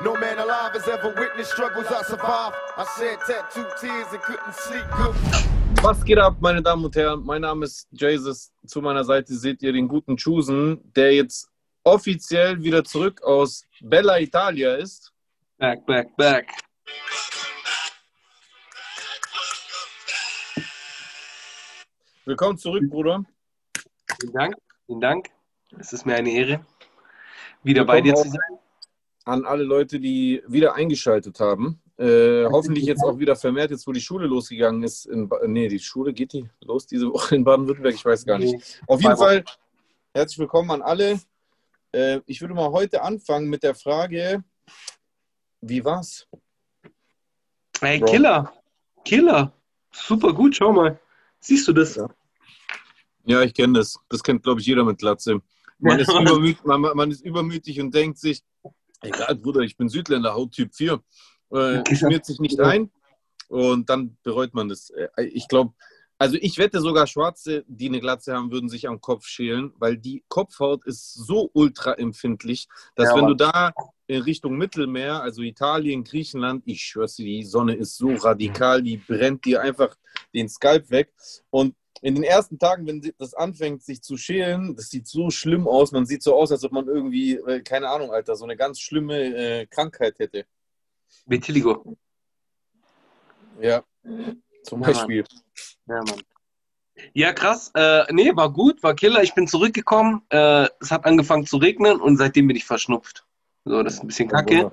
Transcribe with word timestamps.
No 0.00 0.14
man 0.14 0.38
alive 0.38 0.74
has 0.74 0.86
ever 0.86 1.12
witnessed 1.18 1.50
struggles 1.50 1.86
I 1.90 2.04
survived. 2.04 2.54
I 2.76 2.84
shed 2.96 3.18
tattooed 3.26 3.66
tears 3.80 4.06
and 4.12 4.22
couldn't 4.22 4.54
sleep 4.54 4.84
good. 4.96 5.16
Was 5.82 6.04
geht 6.04 6.18
ab, 6.18 6.36
meine 6.38 6.62
Damen 6.62 6.84
und 6.84 6.94
Herren? 6.94 7.24
Mein 7.24 7.40
Name 7.40 7.64
ist 7.64 7.88
Jesus. 7.90 8.52
Zu 8.64 8.80
meiner 8.80 9.02
Seite 9.02 9.34
seht 9.34 9.60
ihr 9.60 9.72
den 9.72 9.88
guten 9.88 10.16
Chusen, 10.16 10.80
der 10.94 11.14
jetzt 11.14 11.48
offiziell 11.82 12.62
wieder 12.62 12.84
zurück 12.84 13.20
aus 13.24 13.64
Bella 13.80 14.20
Italia 14.20 14.76
ist. 14.76 15.12
Back, 15.58 15.84
back, 15.84 16.16
back. 16.16 16.46
Willkommen 22.24 22.56
zurück, 22.56 22.84
Bruder. 22.88 23.24
Vielen 24.20 24.32
Dank. 24.32 24.54
Vielen 24.86 25.00
Dank. 25.00 25.30
Es 25.76 25.92
ist 25.92 26.06
mir 26.06 26.14
eine 26.14 26.30
Ehre, 26.30 26.64
wieder 27.64 27.84
bei 27.84 28.00
dir 28.00 28.14
zu 28.14 28.28
sein. 28.28 28.58
An 29.28 29.44
alle 29.44 29.62
Leute, 29.62 30.00
die 30.00 30.42
wieder 30.46 30.74
eingeschaltet 30.74 31.38
haben. 31.38 31.82
Äh, 31.98 32.46
hoffentlich 32.46 32.86
jetzt 32.86 33.02
auch 33.02 33.18
wieder 33.18 33.36
vermehrt, 33.36 33.70
jetzt 33.70 33.86
wo 33.86 33.92
die 33.92 34.00
Schule 34.00 34.26
losgegangen 34.26 34.82
ist. 34.82 35.04
In 35.04 35.28
ba 35.28 35.40
nee, 35.46 35.68
die 35.68 35.78
Schule 35.78 36.14
geht 36.14 36.32
die 36.32 36.48
los 36.62 36.86
diese 36.86 37.12
Woche 37.12 37.36
in 37.36 37.44
Baden-Württemberg? 37.44 37.94
Ich 37.94 38.06
weiß 38.06 38.24
gar 38.24 38.38
nicht. 38.38 38.80
Auf 38.86 39.02
jeden 39.02 39.18
Fall 39.18 39.44
herzlich 40.14 40.38
willkommen 40.38 40.70
an 40.70 40.80
alle. 40.80 41.20
Äh, 41.92 42.20
ich 42.24 42.40
würde 42.40 42.54
mal 42.54 42.70
heute 42.70 43.02
anfangen 43.02 43.50
mit 43.50 43.62
der 43.62 43.74
Frage, 43.74 44.42
wie 45.60 45.84
war's? 45.84 46.26
Hey, 47.82 47.98
Bro. 47.98 48.10
Killer. 48.10 48.52
Killer. 49.04 49.52
Super 49.92 50.32
gut, 50.32 50.56
schau 50.56 50.72
mal. 50.72 50.98
Siehst 51.38 51.68
du 51.68 51.74
das? 51.74 51.96
Ja. 51.96 52.08
Ja, 53.26 53.42
ich 53.42 53.52
kenne 53.52 53.80
das. 53.80 53.98
Das 54.08 54.22
kennt, 54.22 54.42
glaube 54.42 54.62
ich, 54.62 54.66
jeder 54.66 54.84
mit 54.84 54.96
Glatze. 54.96 55.42
Man, 55.80 55.98
ist 55.98 56.08
man, 56.64 56.80
man 56.80 57.10
ist 57.10 57.20
übermütig 57.20 57.78
und 57.78 57.94
denkt 57.94 58.18
sich, 58.18 58.42
egal, 59.02 59.34
Bruder, 59.36 59.60
ich 59.60 59.76
bin 59.76 59.88
Südländer, 59.88 60.34
Hauttyp 60.34 60.74
4. 60.74 61.02
Äh, 61.50 61.94
schmiert 61.94 62.26
sich 62.26 62.40
nicht 62.40 62.60
ein 62.60 62.90
und 63.48 63.88
dann 63.88 64.18
bereut 64.22 64.54
man 64.54 64.68
das. 64.68 64.90
Äh, 64.90 65.24
Ich 65.26 65.48
glaube, 65.48 65.72
also 66.18 66.36
ich 66.40 66.58
wette 66.58 66.80
sogar 66.80 67.06
Schwarze, 67.06 67.64
die 67.68 67.88
eine 67.88 68.00
Glatze 68.00 68.34
haben, 68.34 68.50
würden 68.50 68.68
sich 68.68 68.88
am 68.88 69.00
Kopf 69.00 69.26
schälen, 69.26 69.72
weil 69.78 69.96
die 69.96 70.24
Kopfhaut 70.28 70.84
ist 70.84 71.14
so 71.14 71.48
ultra 71.52 71.92
empfindlich, 71.92 72.68
dass 72.96 73.10
Ja, 73.10 73.16
wenn 73.16 73.26
du 73.28 73.34
da 73.34 73.72
in 74.08 74.22
Richtung 74.22 74.56
Mittelmeer, 74.58 75.22
also 75.22 75.42
Italien, 75.42 76.02
Griechenland, 76.02 76.64
ich 76.66 76.82
schwör's 76.82 77.14
dir, 77.14 77.24
die 77.24 77.44
Sonne 77.44 77.74
ist 77.74 77.96
so 77.96 78.14
radikal, 78.14 78.82
die 78.82 78.96
brennt 78.96 79.44
dir 79.44 79.60
einfach 79.60 79.96
den 80.34 80.48
Skalp 80.48 80.90
weg. 80.90 81.12
Und 81.50 81.76
in 82.02 82.14
den 82.14 82.24
ersten 82.24 82.58
Tagen, 82.58 82.86
wenn 82.86 83.12
das 83.18 83.34
anfängt, 83.34 83.82
sich 83.82 84.02
zu 84.02 84.16
schälen, 84.16 84.76
das 84.76 84.90
sieht 84.90 85.06
so 85.06 85.30
schlimm 85.30 85.66
aus. 85.66 85.92
Man 85.92 86.06
sieht 86.06 86.22
so 86.22 86.34
aus, 86.34 86.52
als 86.52 86.64
ob 86.64 86.72
man 86.72 86.86
irgendwie, 86.86 87.34
äh, 87.36 87.60
keine 87.62 87.88
Ahnung, 87.88 88.12
Alter, 88.12 88.36
so 88.36 88.44
eine 88.44 88.56
ganz 88.56 88.80
schlimme 88.80 89.16
äh, 89.18 89.66
Krankheit 89.66 90.18
hätte. 90.18 90.46
Vitiligo. 91.26 91.96
Ja, 93.60 93.82
zum 94.62 94.80
Ja, 94.82 94.86
Beispiel. 94.86 95.24
Ja, 95.86 96.02
Mann. 96.04 96.22
Ja, 97.14 97.32
krass. 97.32 97.70
Äh, 97.74 98.12
nee, 98.12 98.34
war 98.34 98.52
gut, 98.52 98.82
war 98.82 98.94
Killer. 98.94 99.22
Ich 99.22 99.34
bin 99.34 99.46
zurückgekommen. 99.46 100.22
Äh, 100.30 100.68
es 100.80 100.90
hat 100.90 101.04
angefangen 101.04 101.46
zu 101.46 101.56
regnen 101.58 102.00
und 102.00 102.16
seitdem 102.16 102.46
bin 102.48 102.56
ich 102.56 102.64
verschnupft. 102.64 103.24
So, 103.64 103.82
das 103.82 103.94
ist 103.94 104.00
ein 104.02 104.08
bisschen 104.08 104.28
kacke. 104.28 104.70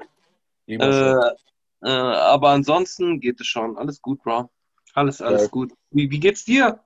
Äh, 0.68 0.80
äh, 0.82 1.90
aber 1.90 2.50
ansonsten 2.50 3.20
geht 3.20 3.40
es 3.42 3.48
schon. 3.48 3.78
Alles 3.78 4.02
gut, 4.02 4.24
Bro. 4.24 4.50
Alles, 4.94 5.22
alles 5.22 5.44
Ja. 5.44 5.48
gut. 5.50 5.74
Wie, 5.92 6.10
wie 6.10 6.20
geht's 6.20 6.46
dir, 6.46 6.84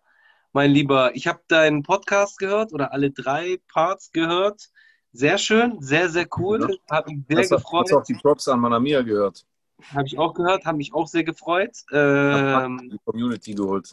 mein 0.54 0.72
Lieber? 0.72 1.16
Ich 1.16 1.28
habe 1.28 1.40
deinen 1.48 1.84
Podcast 1.84 2.38
gehört 2.40 2.74
oder 2.74 2.92
alle 2.94 3.12
drei 3.12 3.60
Parts 3.72 4.12
gehört. 4.12 4.70
Sehr 5.12 5.38
schön, 5.38 5.82
sehr, 5.82 6.10
sehr 6.10 6.28
cool. 6.38 6.78
Hat 6.90 7.08
mich 7.08 7.20
sehr 7.28 7.40
Hast 7.40 7.50
gefreut. 7.50 7.86
hast 7.92 7.94
auch 7.98 8.04
die 8.04 8.14
Props 8.16 8.48
an 8.48 8.60
Manamia 8.60 9.02
gehört? 9.02 9.46
Habe 9.94 10.06
ich 10.06 10.20
auch 10.20 10.34
gehört, 10.34 10.66
habe 10.66 10.78
mich 10.78 10.94
auch 10.94 11.08
sehr 11.08 11.24
gefreut. 11.24 11.76
Hat 11.92 12.66
Ähm, 12.66 12.90
die 12.92 13.00
Community 13.06 13.54
geholt. 13.54 13.92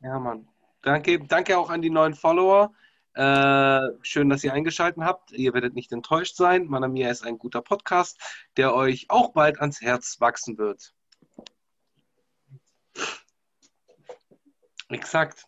ja, 0.00 0.18
Mann. 0.18 0.48
Danke, 0.82 1.18
danke 1.18 1.58
auch 1.58 1.68
an 1.68 1.82
die 1.82 1.90
neuen 1.90 2.14
Follower. 2.14 2.72
Äh, 3.14 3.88
schön, 4.02 4.28
dass 4.28 4.44
ihr 4.44 4.52
eingeschaltet 4.52 5.02
habt. 5.02 5.32
Ihr 5.32 5.52
werdet 5.52 5.74
nicht 5.74 5.90
enttäuscht 5.90 6.36
sein. 6.36 6.66
Manamia 6.66 7.10
ist 7.10 7.24
ein 7.24 7.38
guter 7.38 7.60
Podcast, 7.60 8.20
der 8.56 8.74
euch 8.74 9.06
auch 9.08 9.32
bald 9.32 9.58
ans 9.60 9.80
Herz 9.80 10.20
wachsen 10.20 10.58
wird. 10.58 10.92
Exakt. 14.88 15.46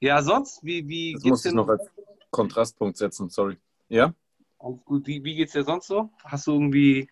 Ja, 0.00 0.22
sonst, 0.22 0.62
wie, 0.64 0.86
wie 0.88 1.12
Das 1.14 1.22
geht's 1.22 1.30
muss 1.30 1.44
ich 1.44 1.50
denn? 1.50 1.56
noch 1.56 1.68
als 1.68 1.90
Kontrastpunkt 2.30 2.96
setzen, 2.96 3.28
sorry. 3.30 3.56
Ja? 3.88 4.12
Alles 4.58 4.84
gut. 4.84 5.06
Wie, 5.06 5.22
wie 5.24 5.34
geht's 5.36 5.52
dir 5.52 5.64
sonst 5.64 5.86
so? 5.86 6.10
Hast 6.24 6.46
du 6.46 6.52
irgendwie 6.52 7.08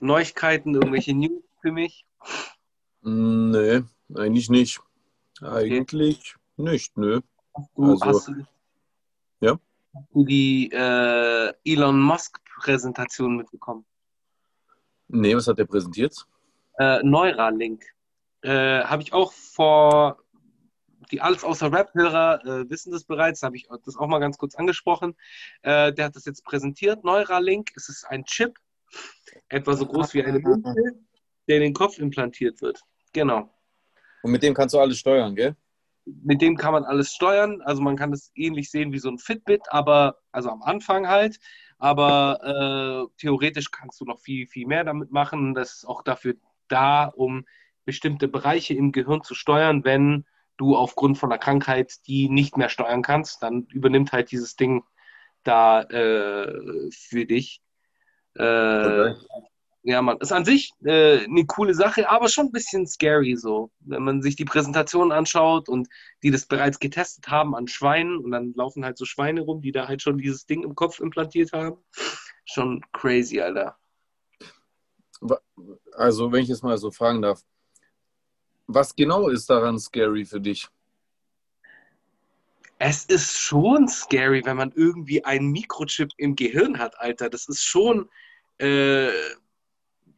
Neuigkeiten, 0.00 0.74
irgendwelche 0.74 1.14
News 1.16 1.42
für 1.60 1.72
mich? 1.72 2.04
Nee, 3.02 3.82
eigentlich 4.14 4.50
nicht. 4.50 4.80
Eigentlich 5.40 6.34
nicht, 6.56 6.96
nö. 6.96 7.20
Du, 7.76 7.90
Also- 7.92 8.04
hast 8.06 8.28
du, 8.28 8.44
Ja? 9.40 9.58
hast 9.94 10.08
du 10.12 10.24
die 10.24 10.70
äh, 10.72 11.52
Elon 11.64 12.00
Musk-Präsentation 12.00 13.36
mitbekommen? 13.36 13.84
Nee, 15.08 15.36
was 15.36 15.46
hat 15.46 15.58
der 15.58 15.66
präsentiert? 15.66 16.26
Äh, 16.78 17.02
Neuralink. 17.02 17.84
Äh, 18.42 18.82
habe 18.84 19.02
ich 19.02 19.12
auch 19.12 19.32
vor, 19.32 20.18
die 21.14 21.20
alles 21.20 21.44
außer 21.44 21.72
Rap-Hörer 21.72 22.44
äh, 22.44 22.70
wissen 22.70 22.90
das 22.90 23.04
bereits, 23.04 23.44
habe 23.44 23.56
ich 23.56 23.68
das 23.84 23.96
auch 23.96 24.08
mal 24.08 24.18
ganz 24.18 24.36
kurz 24.36 24.56
angesprochen. 24.56 25.14
Äh, 25.62 25.92
der 25.92 26.06
hat 26.06 26.16
das 26.16 26.24
jetzt 26.24 26.44
präsentiert. 26.44 27.04
Neuralink, 27.04 27.70
es 27.76 27.88
ist 27.88 28.04
ein 28.04 28.24
Chip, 28.24 28.58
etwa 29.48 29.74
so 29.74 29.86
groß 29.86 30.12
wie 30.14 30.24
eine 30.24 30.40
Münze, 30.40 30.74
der 31.46 31.56
in 31.58 31.62
den 31.62 31.72
Kopf 31.72 31.98
implantiert 31.98 32.60
wird. 32.62 32.80
Genau. 33.12 33.48
Und 34.24 34.32
mit 34.32 34.42
dem 34.42 34.54
kannst 34.54 34.74
du 34.74 34.80
alles 34.80 34.98
steuern, 34.98 35.36
gell? 35.36 35.54
Mit 36.04 36.42
dem 36.42 36.56
kann 36.56 36.72
man 36.72 36.82
alles 36.82 37.12
steuern. 37.12 37.62
Also 37.62 37.80
man 37.80 37.94
kann 37.94 38.12
es 38.12 38.32
ähnlich 38.34 38.72
sehen 38.72 38.92
wie 38.92 38.98
so 38.98 39.08
ein 39.08 39.18
Fitbit, 39.18 39.62
aber 39.68 40.18
also 40.32 40.50
am 40.50 40.62
Anfang 40.62 41.06
halt. 41.06 41.38
Aber 41.78 43.06
äh, 43.08 43.14
theoretisch 43.20 43.70
kannst 43.70 44.00
du 44.00 44.04
noch 44.04 44.18
viel, 44.18 44.48
viel 44.48 44.66
mehr 44.66 44.82
damit 44.82 45.12
machen. 45.12 45.54
Das 45.54 45.74
ist 45.74 45.84
auch 45.84 46.02
dafür 46.02 46.34
da, 46.66 47.04
um 47.04 47.46
bestimmte 47.84 48.26
Bereiche 48.26 48.74
im 48.74 48.90
Gehirn 48.90 49.22
zu 49.22 49.36
steuern, 49.36 49.84
wenn 49.84 50.24
du 50.56 50.76
aufgrund 50.76 51.18
von 51.18 51.30
einer 51.30 51.38
Krankheit 51.38 52.06
die 52.06 52.28
nicht 52.28 52.56
mehr 52.56 52.68
steuern 52.68 53.02
kannst, 53.02 53.42
dann 53.42 53.66
übernimmt 53.72 54.12
halt 54.12 54.30
dieses 54.30 54.56
Ding 54.56 54.84
da 55.42 55.82
äh, 55.82 56.90
für 56.90 57.26
dich. 57.26 57.60
Äh, 58.36 59.14
ja, 59.86 60.00
man, 60.00 60.16
ist 60.18 60.32
an 60.32 60.46
sich 60.46 60.72
äh, 60.82 61.24
eine 61.24 61.44
coole 61.44 61.74
Sache, 61.74 62.08
aber 62.08 62.28
schon 62.28 62.46
ein 62.46 62.52
bisschen 62.52 62.86
scary 62.86 63.36
so. 63.36 63.70
Wenn 63.80 64.02
man 64.02 64.22
sich 64.22 64.34
die 64.34 64.46
Präsentation 64.46 65.12
anschaut 65.12 65.68
und 65.68 65.88
die 66.22 66.30
das 66.30 66.46
bereits 66.46 66.78
getestet 66.78 67.28
haben 67.28 67.54
an 67.54 67.68
Schweinen 67.68 68.16
und 68.16 68.30
dann 68.30 68.54
laufen 68.54 68.84
halt 68.84 68.96
so 68.96 69.04
Schweine 69.04 69.42
rum, 69.42 69.60
die 69.60 69.72
da 69.72 69.86
halt 69.86 70.00
schon 70.00 70.16
dieses 70.16 70.46
Ding 70.46 70.62
im 70.62 70.74
Kopf 70.74 71.00
implantiert 71.00 71.52
haben. 71.52 71.76
Schon 72.46 72.82
crazy, 72.92 73.40
Alter. 73.40 73.76
Also, 75.92 76.32
wenn 76.32 76.42
ich 76.42 76.48
jetzt 76.48 76.62
mal 76.62 76.78
so 76.78 76.90
fragen 76.90 77.20
darf, 77.20 77.42
was 78.66 78.94
genau 78.94 79.28
ist 79.28 79.48
daran 79.48 79.78
scary 79.78 80.24
für 80.24 80.40
dich? 80.40 80.68
Es 82.78 83.04
ist 83.04 83.38
schon 83.38 83.88
scary, 83.88 84.42
wenn 84.44 84.56
man 84.56 84.72
irgendwie 84.74 85.24
einen 85.24 85.50
Mikrochip 85.52 86.10
im 86.16 86.36
Gehirn 86.36 86.78
hat, 86.78 86.98
Alter. 86.98 87.30
Das 87.30 87.48
ist 87.48 87.62
schon 87.62 88.08
äh, 88.58 89.10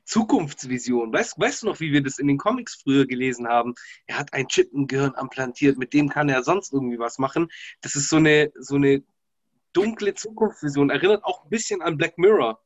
Zukunftsvision. 0.04 1.12
Weißt, 1.12 1.38
weißt 1.38 1.62
du 1.62 1.66
noch, 1.66 1.80
wie 1.80 1.92
wir 1.92 2.02
das 2.02 2.18
in 2.18 2.28
den 2.28 2.38
Comics 2.38 2.76
früher 2.82 3.06
gelesen 3.06 3.46
haben? 3.46 3.74
Er 4.06 4.18
hat 4.18 4.32
einen 4.32 4.48
Chip 4.48 4.72
im 4.72 4.86
Gehirn 4.86 5.14
implantiert, 5.20 5.78
mit 5.78 5.92
dem 5.92 6.08
kann 6.08 6.28
er 6.28 6.42
sonst 6.42 6.72
irgendwie 6.72 6.98
was 6.98 7.18
machen. 7.18 7.48
Das 7.82 7.94
ist 7.94 8.08
so 8.08 8.16
eine, 8.16 8.50
so 8.58 8.76
eine 8.76 9.02
dunkle 9.72 10.14
Zukunftsvision. 10.14 10.90
Erinnert 10.90 11.24
auch 11.24 11.44
ein 11.44 11.50
bisschen 11.50 11.82
an 11.82 11.96
Black 11.96 12.16
Mirror. 12.18 12.60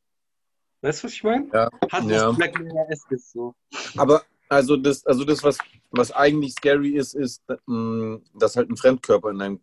Weißt 0.82 1.02
du, 1.02 1.06
was 1.06 1.14
ich 1.14 1.24
meine? 1.24 1.48
Ja, 1.52 1.68
Hat 1.90 2.04
was 2.04 2.10
ja. 2.10 2.30
Black 2.30 2.58
Mirror-eskes 2.58 3.32
so. 3.32 3.54
Aber 3.96 4.22
also 4.50 4.76
das, 4.76 5.06
also 5.06 5.24
das 5.24 5.42
was, 5.42 5.56
was 5.90 6.12
eigentlich 6.12 6.52
scary 6.52 6.90
ist, 6.96 7.14
ist, 7.14 7.42
mh, 7.66 8.18
dass 8.34 8.56
halt 8.56 8.68
ein 8.68 8.76
Fremdkörper 8.76 9.30
in 9.30 9.38
deinem 9.38 9.60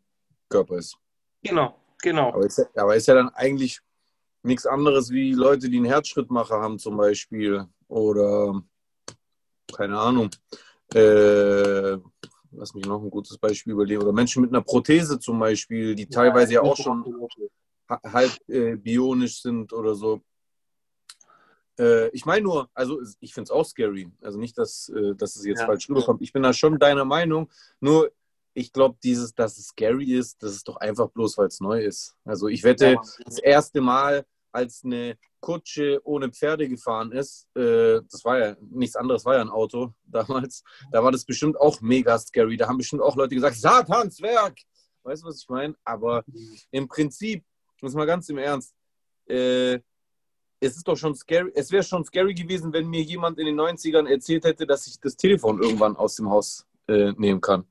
Körper 0.50 0.78
ist. 0.78 0.98
Genau, 1.44 1.76
genau. 2.02 2.30
Aber 2.30 2.46
ist, 2.46 2.58
ja- 2.58 2.66
aber 2.76 2.96
ist 2.96 3.08
ja 3.08 3.14
dann 3.16 3.30
eigentlich 3.30 3.80
nichts 4.44 4.66
anderes 4.66 5.12
wie 5.12 5.34
Leute, 5.34 5.70
die 5.70 5.78
einen 5.78 5.86
Herzschrittmacher 5.86 6.60
haben 6.62 6.80
zum 6.80 6.96
Beispiel. 6.98 7.66
Oder 7.90 8.62
keine 9.76 10.00
Ahnung. 10.00 10.30
Äh, 10.94 11.98
lass 12.52 12.74
mich 12.74 12.86
noch 12.86 13.02
ein 13.02 13.10
gutes 13.10 13.38
Beispiel 13.38 13.74
überlegen. 13.74 14.02
Oder 14.02 14.14
Menschen 14.14 14.42
mit 14.42 14.52
einer 14.52 14.62
Prothese 14.62 15.20
zum 15.20 15.40
Beispiel, 15.40 15.96
die 15.96 16.08
teilweise 16.08 16.54
ja 16.54 16.62
auch 16.62 16.78
schon 16.78 17.04
ha- 17.90 18.02
halb 18.04 18.32
äh, 18.48 18.76
bionisch 18.78 19.42
sind 19.42 19.74
oder 19.74 19.96
so. 19.96 20.22
Äh, 21.80 22.10
ich 22.10 22.26
meine 22.26 22.42
nur, 22.44 22.70
also 22.74 23.00
ich 23.20 23.34
finde 23.34 23.46
es 23.46 23.52
auch 23.52 23.66
scary. 23.66 24.10
Also 24.22 24.40
nicht, 24.40 24.58
dass, 24.58 24.90
äh, 24.90 25.16
dass 25.16 25.36
es 25.36 25.46
jetzt 25.46 25.60
Ja. 25.62 25.66
falsch 25.68 25.90
rüberkommt. 25.90 26.22
Ich 26.22 26.34
bin 26.34 26.44
da 26.44 26.54
schon 26.54 26.80
deiner 26.80 27.06
Meinung. 27.06 27.50
Nur 27.80 28.12
ich 28.54 28.74
glaube, 28.74 28.98
dieses, 29.04 29.36
dass 29.36 29.58
es 29.60 29.68
scary 29.68 30.14
ist, 30.14 30.42
das 30.42 30.54
ist 30.56 30.68
doch 30.68 30.78
einfach 30.78 31.10
bloß, 31.10 31.38
weil 31.38 31.48
es 31.48 31.60
neu 31.60 31.84
ist. 31.84 32.16
Also 32.26 32.48
ich 32.48 32.64
wette, 32.64 32.94
Ja. 32.94 33.02
das 33.26 33.38
erste 33.38 33.82
Mal, 33.82 34.26
als 34.52 34.84
eine 34.84 35.18
Kutsche 35.40 36.02
ohne 36.04 36.32
Pferde 36.32 36.68
gefahren 36.68 37.12
ist, 37.12 37.48
äh, 37.56 38.02
das 38.10 38.26
war 38.26 38.40
ja 38.40 38.56
nichts 38.60 38.96
anderes, 38.96 39.24
war 39.26 39.36
ja 39.36 39.42
ein 39.42 39.50
Auto 39.50 39.94
damals, 40.06 40.64
da 40.92 41.04
war 41.04 41.12
das 41.12 41.26
bestimmt 41.26 41.60
auch 41.60 41.80
mega 41.82 42.18
scary. 42.18 42.58
Da 42.58 42.68
haben 42.68 42.78
bestimmt 42.80 43.04
auch 43.04 43.16
Leute 43.16 43.36
gesagt, 43.36 43.58
Satanswerk! 43.58 44.58
Weißt 45.04 45.22
du, 45.24 45.28
was 45.28 45.42
ich 45.42 45.48
meine? 45.50 45.76
Aber 45.86 46.26
im 46.72 46.88
Prinzip, 46.88 47.46
muss 47.82 47.94
mal 47.94 48.06
ganz 48.06 48.28
im 48.30 48.40
Ernst, 48.40 48.74
äh, 49.28 49.80
es 50.60 50.76
ist 50.78 50.88
doch 50.88 50.98
schon 50.98 51.16
scary, 51.16 51.52
es 51.56 51.72
wäre 51.72 51.84
schon 51.84 52.04
scary 52.04 52.34
gewesen, 52.34 52.74
wenn 52.74 52.88
mir 52.88 53.02
jemand 53.02 53.40
in 53.40 53.46
den 53.46 53.60
90ern 53.60 54.08
erzählt 54.08 54.46
hätte, 54.46 54.66
dass 54.66 54.88
ich 54.88 55.00
das 55.00 55.16
Telefon 55.16 55.62
irgendwann 55.62 55.96
aus 55.96 56.16
dem 56.16 56.30
Haus 56.30 56.66
äh, 56.88 57.12
nehmen 57.18 57.42
kann. 57.42 57.66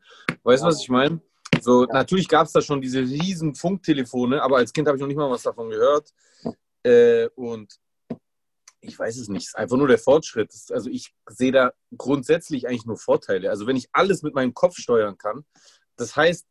Weißt 0.45 0.63
du, 0.63 0.67
ja. 0.67 0.73
was 0.73 0.81
ich 0.81 0.89
meine? 0.89 1.21
So, 1.61 1.87
ja. 1.87 1.93
natürlich 1.93 2.29
gab 2.29 2.47
es 2.47 2.53
da 2.53 2.61
schon 2.61 2.81
diese 2.81 3.01
riesen 3.01 3.55
Funktelefone, 3.55 4.43
aber 4.43 4.59
als 4.59 4.73
Kind 4.73 4.87
habe 4.87 4.97
ich 4.97 5.01
noch 5.01 5.09
nicht 5.09 5.17
mal 5.17 5.31
was 5.31 5.43
davon 5.43 5.71
gehört. 5.71 6.13
Äh, 6.83 7.29
und 7.35 7.79
ich 8.81 8.99
weiß 8.99 9.17
es 9.17 9.29
nicht, 9.29 9.43
es 9.43 9.49
ist 9.49 9.57
einfach 9.57 9.77
nur 9.77 9.89
der 9.89 9.99
Fortschritt. 9.99 10.53
Also 10.71 10.91
ich 10.91 11.13
sehe 11.29 11.51
da 11.51 11.73
grundsätzlich 11.97 12.69
eigentlich 12.69 12.87
nur 12.87 12.99
Vorteile. 12.99 13.51
Also 13.51 13.67
wenn 13.67 13.77
ich 13.77 13.89
alles 13.93 14.23
mit 14.23 14.35
meinem 14.35 14.55
Kopf 14.55 14.77
steuern 14.77 15.19
kann, 15.19 15.45
das 15.97 16.15
heißt, 16.15 16.47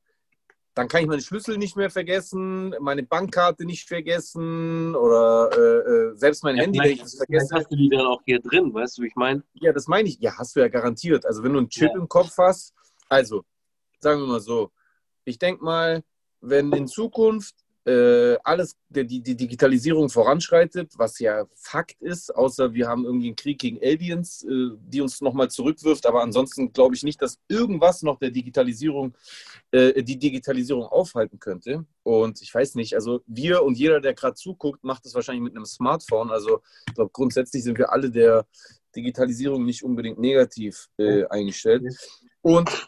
dann 0.75 0.89
kann 0.89 1.01
ich 1.01 1.07
meine 1.07 1.21
Schlüssel 1.21 1.57
nicht 1.57 1.77
mehr 1.77 1.89
vergessen, 1.89 2.75
meine 2.81 3.01
Bankkarte 3.01 3.65
nicht 3.65 3.87
vergessen 3.87 4.93
oder 4.93 5.49
äh, 5.53 6.11
äh 6.11 6.17
selbst 6.17 6.43
mein 6.43 6.57
ja, 6.57 6.63
Handy, 6.63 6.79
wenn 6.79 6.91
ich 6.91 7.01
das 7.01 7.15
vergesse. 7.15 7.55
Hast 7.55 7.71
du 7.71 7.77
die 7.77 7.89
dann 7.89 8.05
auch 8.05 8.21
hier 8.25 8.41
drin, 8.41 8.73
weißt 8.73 8.97
du, 8.97 9.03
wie 9.03 9.07
ich 9.07 9.15
meine? 9.15 9.41
Ja, 9.53 9.71
das 9.71 9.87
meine 9.87 10.09
ich. 10.09 10.19
Ja, 10.19 10.37
hast 10.37 10.55
du 10.55 10.59
ja 10.59 10.67
garantiert. 10.67 11.25
Also 11.25 11.43
wenn 11.43 11.53
du 11.53 11.59
einen 11.59 11.69
Chip 11.69 11.91
ja. 11.93 11.97
im 11.97 12.09
Kopf 12.09 12.37
hast, 12.37 12.73
also 13.07 13.45
sagen 13.99 14.19
wir 14.19 14.27
mal 14.27 14.41
so, 14.41 14.71
ich 15.23 15.39
denke 15.39 15.63
mal, 15.63 16.03
wenn 16.41 16.71
in 16.73 16.87
Zukunft 16.87 17.55
äh, 17.85 18.37
alles, 18.43 18.77
die, 18.89 19.21
die 19.21 19.35
Digitalisierung 19.35 20.09
voranschreitet, 20.09 20.93
was 20.97 21.19
ja 21.19 21.45
Fakt 21.53 22.01
ist, 22.01 22.35
außer 22.35 22.73
wir 22.73 22.87
haben 22.87 23.05
irgendwie 23.05 23.27
einen 23.27 23.35
Krieg 23.35 23.59
gegen 23.59 23.77
Aliens, 23.77 24.43
äh, 24.43 24.71
die 24.79 25.01
uns 25.01 25.21
nochmal 25.21 25.49
zurückwirft. 25.51 26.07
Aber 26.07 26.23
ansonsten 26.23 26.73
glaube 26.73 26.95
ich 26.95 27.03
nicht, 27.03 27.21
dass 27.21 27.37
irgendwas 27.47 28.01
noch 28.01 28.17
der 28.17 28.31
Digitalisierung, 28.31 29.13
äh, 29.71 30.01
die 30.01 30.17
Digitalisierung 30.17 30.85
aufhalten 30.85 31.39
könnte. 31.39 31.85
Und 32.01 32.41
ich 32.41 32.53
weiß 32.53 32.75
nicht, 32.75 32.95
also 32.95 33.21
wir 33.27 33.63
und 33.63 33.77
jeder, 33.77 34.01
der 34.01 34.15
gerade 34.15 34.35
zuguckt, 34.35 34.83
macht 34.83 35.05
das 35.05 35.13
wahrscheinlich 35.13 35.43
mit 35.43 35.55
einem 35.55 35.65
Smartphone. 35.65 36.31
Also 36.31 36.61
ich 36.87 36.95
glaube, 36.95 37.11
grundsätzlich 37.13 37.63
sind 37.63 37.77
wir 37.77 37.91
alle 37.91 38.09
der 38.09 38.47
Digitalisierung 38.95 39.63
nicht 39.63 39.83
unbedingt 39.83 40.19
negativ 40.19 40.87
äh, 40.97 41.25
eingestellt. 41.25 41.83
Und 42.41 42.87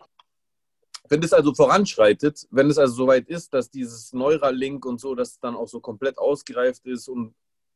wenn 1.09 1.21
das 1.21 1.33
also 1.33 1.54
voranschreitet, 1.54 2.48
wenn 2.51 2.69
es 2.69 2.77
also 2.77 2.94
soweit 2.95 3.27
ist, 3.27 3.54
dass 3.54 3.69
dieses 3.69 4.13
Neuralink 4.13 4.86
und 4.86 5.00
so, 5.00 5.15
dass 5.15 5.39
dann 5.39 5.56
auch 5.56 5.68
so 5.68 5.80
komplett 5.80 6.18
ausgereift 6.18 6.86
ist 6.86 7.07
und 7.07 7.33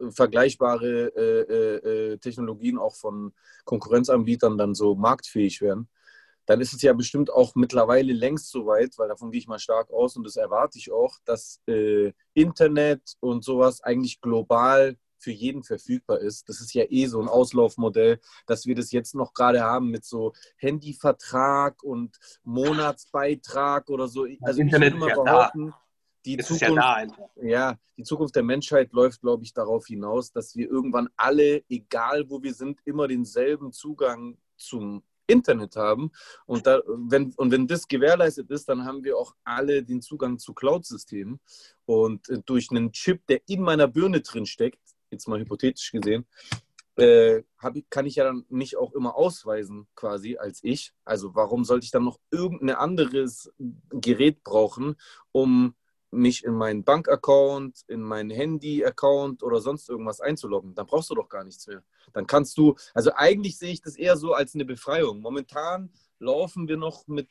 vergleichbare 0.09 1.11
äh, 1.15 1.41
äh, 1.41 2.13
äh, 2.13 2.17
Technologien 2.17 2.77
auch 2.77 2.95
von 2.95 3.33
Konkurrenzanbietern 3.65 4.57
dann 4.57 4.73
so 4.73 4.95
marktfähig 4.95 5.61
werden, 5.61 5.87
dann 6.45 6.59
ist 6.59 6.73
es 6.73 6.81
ja 6.81 6.93
bestimmt 6.93 7.31
auch 7.31 7.55
mittlerweile 7.55 8.13
längst 8.13 8.49
soweit, 8.49 8.97
weil 8.97 9.09
davon 9.09 9.31
gehe 9.31 9.39
ich 9.39 9.47
mal 9.47 9.59
stark 9.59 9.91
aus 9.91 10.15
und 10.15 10.25
das 10.25 10.35
erwarte 10.35 10.79
ich 10.79 10.91
auch, 10.91 11.17
dass 11.25 11.61
äh, 11.67 12.13
Internet 12.33 13.01
und 13.19 13.43
sowas 13.43 13.81
eigentlich 13.81 14.21
global 14.21 14.97
für 15.21 15.31
jeden 15.31 15.63
verfügbar 15.63 16.19
ist. 16.19 16.49
Das 16.49 16.61
ist 16.61 16.73
ja 16.73 16.83
eh 16.89 17.05
so 17.05 17.21
ein 17.21 17.27
Auslaufmodell, 17.27 18.19
dass 18.47 18.65
wir 18.65 18.75
das 18.75 18.91
jetzt 18.91 19.15
noch 19.15 19.33
gerade 19.33 19.61
haben 19.61 19.89
mit 19.89 20.03
so 20.03 20.33
Handyvertrag 20.57 21.83
und 21.83 22.17
Monatsbeitrag 22.43 23.89
oder 23.89 24.07
so. 24.07 24.25
Also 24.41 24.61
Internet 24.61 24.95
ich 24.95 24.99
würde 24.99 25.15
mal 25.15 25.23
behaupten, 25.23 25.73
die 26.25 26.37
Zukunft, 26.37 26.75
ja, 26.75 27.07
ja, 27.41 27.79
die 27.97 28.03
Zukunft 28.03 28.35
der 28.35 28.43
Menschheit 28.43 28.93
läuft, 28.93 29.21
glaube 29.21 29.43
ich, 29.43 29.53
darauf 29.53 29.87
hinaus, 29.87 30.31
dass 30.31 30.55
wir 30.55 30.69
irgendwann 30.69 31.09
alle, 31.15 31.63
egal 31.67 32.29
wo 32.29 32.43
wir 32.43 32.53
sind, 32.53 32.79
immer 32.85 33.07
denselben 33.07 33.71
Zugang 33.71 34.37
zum 34.57 35.03
Internet 35.27 35.75
haben. 35.75 36.11
Und, 36.45 36.67
da, 36.67 36.81
wenn, 36.85 37.33
und 37.37 37.51
wenn 37.51 37.67
das 37.67 37.87
gewährleistet 37.87 38.51
ist, 38.51 38.67
dann 38.69 38.85
haben 38.85 39.03
wir 39.03 39.17
auch 39.17 39.33
alle 39.43 39.83
den 39.83 40.01
Zugang 40.01 40.37
zu 40.37 40.53
Cloud-Systemen. 40.53 41.39
Und 41.85 42.29
äh, 42.29 42.39
durch 42.45 42.69
einen 42.69 42.91
Chip, 42.91 43.25
der 43.27 43.41
in 43.47 43.61
meiner 43.61 43.87
Birne 43.87 44.21
drin 44.21 44.45
steckt, 44.45 44.79
jetzt 45.11 45.27
mal 45.27 45.39
hypothetisch 45.39 45.91
gesehen, 45.91 46.25
äh, 46.97 47.43
ich, 47.73 47.89
kann 47.89 48.05
ich 48.05 48.15
ja 48.15 48.25
dann 48.25 48.45
mich 48.49 48.77
auch 48.77 48.93
immer 48.93 49.15
ausweisen, 49.15 49.87
quasi 49.95 50.37
als 50.37 50.59
ich. 50.63 50.93
Also 51.05 51.35
warum 51.35 51.63
sollte 51.63 51.85
ich 51.85 51.91
dann 51.91 52.03
noch 52.03 52.19
irgendein 52.31 52.75
anderes 52.75 53.51
Gerät 53.89 54.43
brauchen, 54.43 54.95
um 55.31 55.75
mich 56.13 56.43
in 56.43 56.53
meinen 56.53 56.83
Bankaccount, 56.83 57.83
in 57.87 58.01
meinen 58.01 58.29
Handy-Account 58.29 59.43
oder 59.43 59.61
sonst 59.61 59.89
irgendwas 59.89 60.19
einzuloggen? 60.19 60.75
Dann 60.75 60.85
brauchst 60.85 61.09
du 61.09 61.15
doch 61.15 61.29
gar 61.29 61.43
nichts 61.43 61.67
mehr. 61.67 61.83
Dann 62.13 62.27
kannst 62.27 62.57
du, 62.57 62.75
also 62.93 63.11
eigentlich 63.15 63.57
sehe 63.57 63.71
ich 63.71 63.81
das 63.81 63.95
eher 63.95 64.17
so 64.17 64.33
als 64.33 64.53
eine 64.53 64.65
Befreiung. 64.65 65.21
Momentan 65.21 65.91
laufen 66.19 66.67
wir 66.67 66.77
noch 66.77 67.07
mit 67.07 67.29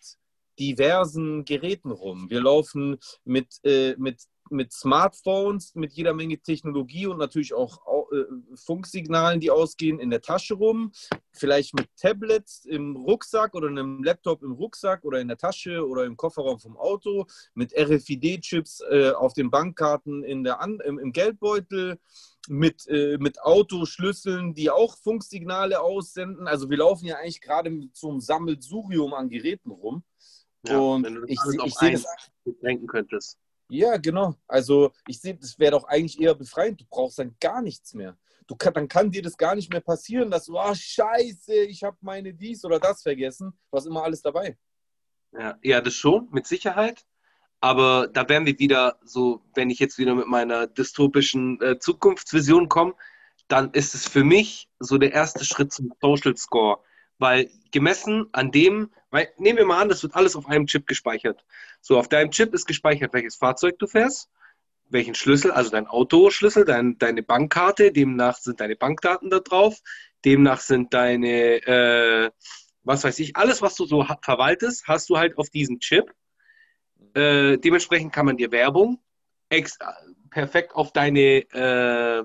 diversen 0.58 1.44
Geräten 1.44 1.90
rum. 1.90 2.28
Wir 2.28 2.40
laufen 2.40 2.98
mit, 3.24 3.60
äh, 3.64 3.94
mit 3.96 4.22
mit 4.50 4.72
Smartphones, 4.72 5.74
mit 5.74 5.92
jeder 5.92 6.14
Menge 6.14 6.38
Technologie 6.38 7.06
und 7.06 7.18
natürlich 7.18 7.54
auch 7.54 7.80
äh, 8.12 8.24
Funksignalen, 8.54 9.40
die 9.40 9.50
ausgehen, 9.50 10.00
in 10.00 10.10
der 10.10 10.20
Tasche 10.20 10.54
rum. 10.54 10.92
Vielleicht 11.32 11.74
mit 11.74 11.88
Tablets 11.96 12.64
im 12.64 12.96
Rucksack 12.96 13.54
oder 13.54 13.68
einem 13.68 14.02
Laptop 14.02 14.42
im 14.42 14.52
Rucksack 14.52 15.04
oder 15.04 15.20
in 15.20 15.28
der 15.28 15.36
Tasche 15.36 15.86
oder 15.86 16.04
im 16.04 16.16
Kofferraum 16.16 16.58
vom 16.58 16.76
Auto. 16.76 17.26
Mit 17.54 17.72
RFID-Chips 17.72 18.82
äh, 18.90 19.10
auf 19.10 19.32
den 19.34 19.50
Bankkarten 19.50 20.24
in 20.24 20.44
der 20.44 20.60
An 20.60 20.80
im, 20.84 20.98
im 20.98 21.12
Geldbeutel. 21.12 21.98
Mit, 22.48 22.88
äh, 22.88 23.18
mit 23.18 23.42
Autoschlüsseln, 23.42 24.54
die 24.54 24.70
auch 24.70 24.96
Funksignale 24.96 25.80
aussenden. 25.80 26.48
Also 26.48 26.70
wir 26.70 26.78
laufen 26.78 27.04
ja 27.04 27.16
eigentlich 27.16 27.42
gerade 27.42 27.68
mit 27.68 27.94
so 27.94 28.08
einem 28.08 28.20
Sammelsurium 28.20 29.12
an 29.12 29.28
Geräten 29.28 29.70
rum. 29.70 30.02
Ja, 30.66 30.78
und 30.78 31.06
ich, 31.26 31.38
ich 31.64 31.74
sehe 31.74 31.92
das 31.92 32.06
denken 32.62 32.86
könntest. 32.86 33.38
Ja, 33.70 33.96
genau. 33.96 34.34
Also 34.46 34.92
ich 35.06 35.20
sehe, 35.20 35.34
das 35.34 35.58
wäre 35.58 35.72
doch 35.72 35.84
eigentlich 35.84 36.20
eher 36.20 36.34
befreiend. 36.34 36.80
Du 36.80 36.84
brauchst 36.88 37.18
dann 37.18 37.36
gar 37.40 37.62
nichts 37.62 37.94
mehr. 37.94 38.16
Du 38.46 38.56
kann, 38.56 38.74
dann 38.74 38.88
kann 38.88 39.12
dir 39.12 39.22
das 39.22 39.36
gar 39.36 39.54
nicht 39.54 39.70
mehr 39.70 39.80
passieren, 39.80 40.30
dass 40.30 40.46
du, 40.46 40.58
ah, 40.58 40.74
scheiße, 40.74 41.54
ich 41.54 41.84
habe 41.84 41.96
meine 42.00 42.34
dies 42.34 42.64
oder 42.64 42.80
das 42.80 43.02
vergessen. 43.02 43.52
Hast 43.70 43.86
immer 43.86 44.02
alles 44.02 44.22
dabei. 44.22 44.58
Ja, 45.32 45.56
ja, 45.62 45.80
das 45.80 45.94
schon, 45.94 46.28
mit 46.32 46.46
Sicherheit. 46.48 47.04
Aber 47.60 48.08
da 48.08 48.28
wären 48.28 48.46
wir 48.46 48.58
wieder 48.58 48.98
so, 49.04 49.42
wenn 49.54 49.70
ich 49.70 49.78
jetzt 49.78 49.98
wieder 49.98 50.14
mit 50.14 50.26
meiner 50.26 50.66
dystopischen 50.66 51.60
äh, 51.60 51.78
Zukunftsvision 51.78 52.68
komme, 52.68 52.94
dann 53.46 53.70
ist 53.72 53.94
es 53.94 54.08
für 54.08 54.24
mich 54.24 54.68
so 54.78 54.98
der 54.98 55.12
erste 55.12 55.44
Schritt 55.44 55.72
zum 55.72 55.92
Social 56.00 56.36
Score. 56.36 56.82
Weil 57.20 57.50
gemessen 57.70 58.28
an 58.32 58.50
dem, 58.50 58.90
weil, 59.10 59.28
nehmen 59.38 59.58
wir 59.58 59.66
mal 59.66 59.82
an, 59.82 59.88
das 59.88 60.02
wird 60.02 60.16
alles 60.16 60.34
auf 60.34 60.48
einem 60.48 60.66
Chip 60.66 60.86
gespeichert. 60.86 61.44
So, 61.80 61.98
auf 61.98 62.08
deinem 62.08 62.30
Chip 62.32 62.52
ist 62.54 62.66
gespeichert, 62.66 63.12
welches 63.12 63.36
Fahrzeug 63.36 63.78
du 63.78 63.86
fährst, 63.86 64.30
welchen 64.88 65.14
Schlüssel, 65.14 65.52
also 65.52 65.70
dein 65.70 65.86
Autoschlüssel, 65.86 66.64
dein, 66.64 66.98
deine 66.98 67.22
Bankkarte, 67.22 67.92
demnach 67.92 68.38
sind 68.38 68.60
deine 68.60 68.74
Bankdaten 68.74 69.30
da 69.30 69.38
drauf, 69.38 69.78
demnach 70.24 70.60
sind 70.60 70.92
deine, 70.94 71.66
äh, 71.66 72.30
was 72.82 73.04
weiß 73.04 73.18
ich, 73.20 73.36
alles, 73.36 73.62
was 73.62 73.76
du 73.76 73.84
so 73.84 74.04
verwaltest, 74.22 74.88
hast 74.88 75.10
du 75.10 75.18
halt 75.18 75.38
auf 75.38 75.50
diesem 75.50 75.78
Chip. 75.78 76.12
Äh, 77.14 77.58
dementsprechend 77.58 78.12
kann 78.12 78.26
man 78.26 78.38
dir 78.38 78.50
Werbung 78.50 78.98
perfekt 80.30 80.74
auf 80.74 80.92
deine 80.92 81.40
äh, 81.52 82.24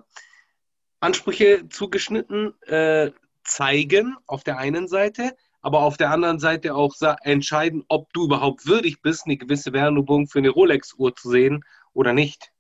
Ansprüche 1.00 1.68
zugeschnitten 1.70 2.54
äh, 2.64 3.12
zeigen 3.46 4.16
auf 4.28 4.44
der 4.44 4.58
einen 4.58 4.88
Seite, 4.88 5.36
aber 5.62 5.82
auf 5.82 5.98
der 5.98 6.12
anderen 6.12 6.40
Seite 6.40 6.76
auch 6.76 6.94
entscheiden, 7.24 7.84
ob 7.88 8.12
du 8.14 8.26
überhaupt 8.26 8.68
würdig 8.68 9.02
bist, 9.02 9.26
eine 9.26 9.38
gewisse 9.38 9.74
Werbung 9.74 10.28
für 10.28 10.40
eine 10.40 10.50
Rolex-Uhr 10.50 11.16
zu 11.16 11.30
sehen 11.30 11.64
oder 11.94 12.14
nicht. 12.14 12.52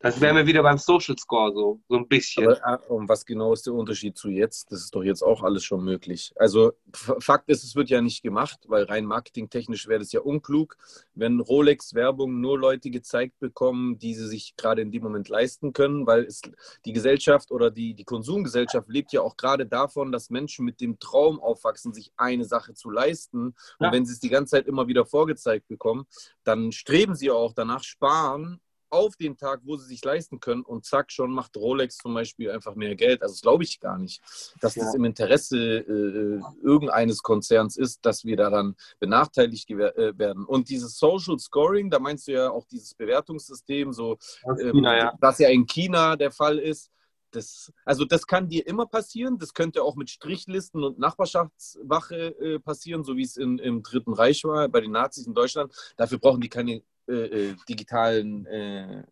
Das 0.00 0.20
wären 0.20 0.36
wir 0.36 0.46
wieder 0.46 0.62
beim 0.62 0.78
Social 0.78 1.18
Score 1.18 1.52
so, 1.52 1.80
so 1.88 1.96
ein 1.96 2.06
bisschen. 2.06 2.46
Aber, 2.46 2.64
ah, 2.64 2.74
und 2.88 3.08
was 3.08 3.26
genau 3.26 3.52
ist 3.52 3.66
der 3.66 3.74
Unterschied 3.74 4.16
zu 4.16 4.28
jetzt? 4.28 4.70
Das 4.70 4.80
ist 4.80 4.94
doch 4.94 5.02
jetzt 5.02 5.22
auch 5.22 5.42
alles 5.42 5.64
schon 5.64 5.82
möglich. 5.84 6.32
Also 6.36 6.72
Fakt 6.92 7.48
ist, 7.48 7.64
es 7.64 7.74
wird 7.74 7.90
ja 7.90 8.00
nicht 8.00 8.22
gemacht, 8.22 8.60
weil 8.68 8.84
rein 8.84 9.04
marketingtechnisch 9.04 9.88
wäre 9.88 9.98
das 9.98 10.12
ja 10.12 10.20
unklug, 10.20 10.76
wenn 11.14 11.40
Rolex-Werbung 11.40 12.40
nur 12.40 12.60
Leute 12.60 12.90
gezeigt 12.90 13.40
bekommen, 13.40 13.98
die 13.98 14.14
sie 14.14 14.28
sich 14.28 14.54
gerade 14.56 14.82
in 14.82 14.92
dem 14.92 15.02
Moment 15.02 15.28
leisten 15.28 15.72
können, 15.72 16.06
weil 16.06 16.24
es, 16.24 16.42
die 16.84 16.92
Gesellschaft 16.92 17.50
oder 17.50 17.72
die, 17.72 17.94
die 17.94 18.04
Konsumgesellschaft 18.04 18.88
lebt 18.88 19.12
ja 19.12 19.22
auch 19.22 19.36
gerade 19.36 19.66
davon, 19.66 20.12
dass 20.12 20.30
Menschen 20.30 20.64
mit 20.64 20.80
dem 20.80 21.00
Traum 21.00 21.40
aufwachsen, 21.40 21.92
sich 21.92 22.12
eine 22.16 22.44
Sache 22.44 22.72
zu 22.74 22.90
leisten. 22.90 23.48
Und 23.78 23.86
ja. 23.86 23.92
wenn 23.92 24.06
sie 24.06 24.12
es 24.12 24.20
die 24.20 24.28
ganze 24.28 24.52
Zeit 24.52 24.68
immer 24.68 24.86
wieder 24.86 25.06
vorgezeigt 25.06 25.66
bekommen, 25.66 26.06
dann 26.44 26.70
streben 26.70 27.16
sie 27.16 27.32
auch 27.32 27.52
danach, 27.52 27.82
sparen 27.82 28.60
auf 28.90 29.16
den 29.16 29.36
Tag, 29.36 29.60
wo 29.64 29.76
sie 29.76 29.86
sich 29.86 30.04
leisten 30.04 30.40
können 30.40 30.62
und 30.62 30.84
zack, 30.84 31.10
schon 31.12 31.32
macht 31.32 31.56
Rolex 31.56 31.98
zum 31.98 32.14
Beispiel 32.14 32.50
einfach 32.50 32.74
mehr 32.74 32.94
Geld. 32.94 33.22
Also 33.22 33.34
das 33.34 33.42
glaube 33.42 33.64
ich 33.64 33.80
gar 33.80 33.98
nicht, 33.98 34.22
dass 34.60 34.74
ja. 34.74 34.84
das 34.84 34.94
im 34.94 35.04
Interesse 35.04 35.58
äh, 35.58 36.40
irgendeines 36.62 37.22
Konzerns 37.22 37.76
ist, 37.76 38.04
dass 38.04 38.24
wir 38.24 38.36
daran 38.36 38.76
benachteiligt 38.98 39.70
äh, 39.70 40.18
werden. 40.18 40.44
Und 40.44 40.68
dieses 40.68 40.98
Social 40.98 41.38
Scoring, 41.38 41.90
da 41.90 41.98
meinst 41.98 42.28
du 42.28 42.32
ja 42.32 42.50
auch 42.50 42.66
dieses 42.66 42.94
Bewertungssystem, 42.94 43.92
so, 43.92 44.18
ähm, 44.44 44.72
China, 44.72 44.96
ja. 44.96 45.12
das 45.20 45.38
ja 45.38 45.48
in 45.48 45.66
China 45.66 46.16
der 46.16 46.30
Fall 46.30 46.58
ist. 46.58 46.90
Das, 47.30 47.70
also 47.84 48.04
das 48.04 48.26
kann 48.26 48.48
dir 48.48 48.66
immer 48.66 48.86
passieren. 48.86 49.38
Das 49.38 49.52
könnte 49.52 49.82
auch 49.82 49.96
mit 49.96 50.08
Strichlisten 50.08 50.82
und 50.82 50.98
Nachbarschaftswache 50.98 52.16
äh, 52.40 52.58
passieren, 52.58 53.04
so 53.04 53.16
wie 53.16 53.22
es 53.22 53.36
in, 53.36 53.58
im 53.58 53.82
Dritten 53.82 54.14
Reich 54.14 54.44
war, 54.44 54.68
bei 54.68 54.80
den 54.80 54.92
Nazis 54.92 55.26
in 55.26 55.34
Deutschland. 55.34 55.72
Dafür 55.96 56.18
brauchen 56.18 56.40
die 56.40 56.48
keine 56.48 56.82
äh, 57.08 57.12
äh, 57.50 57.56
digitalen 57.68 58.46
äh, 58.46 59.02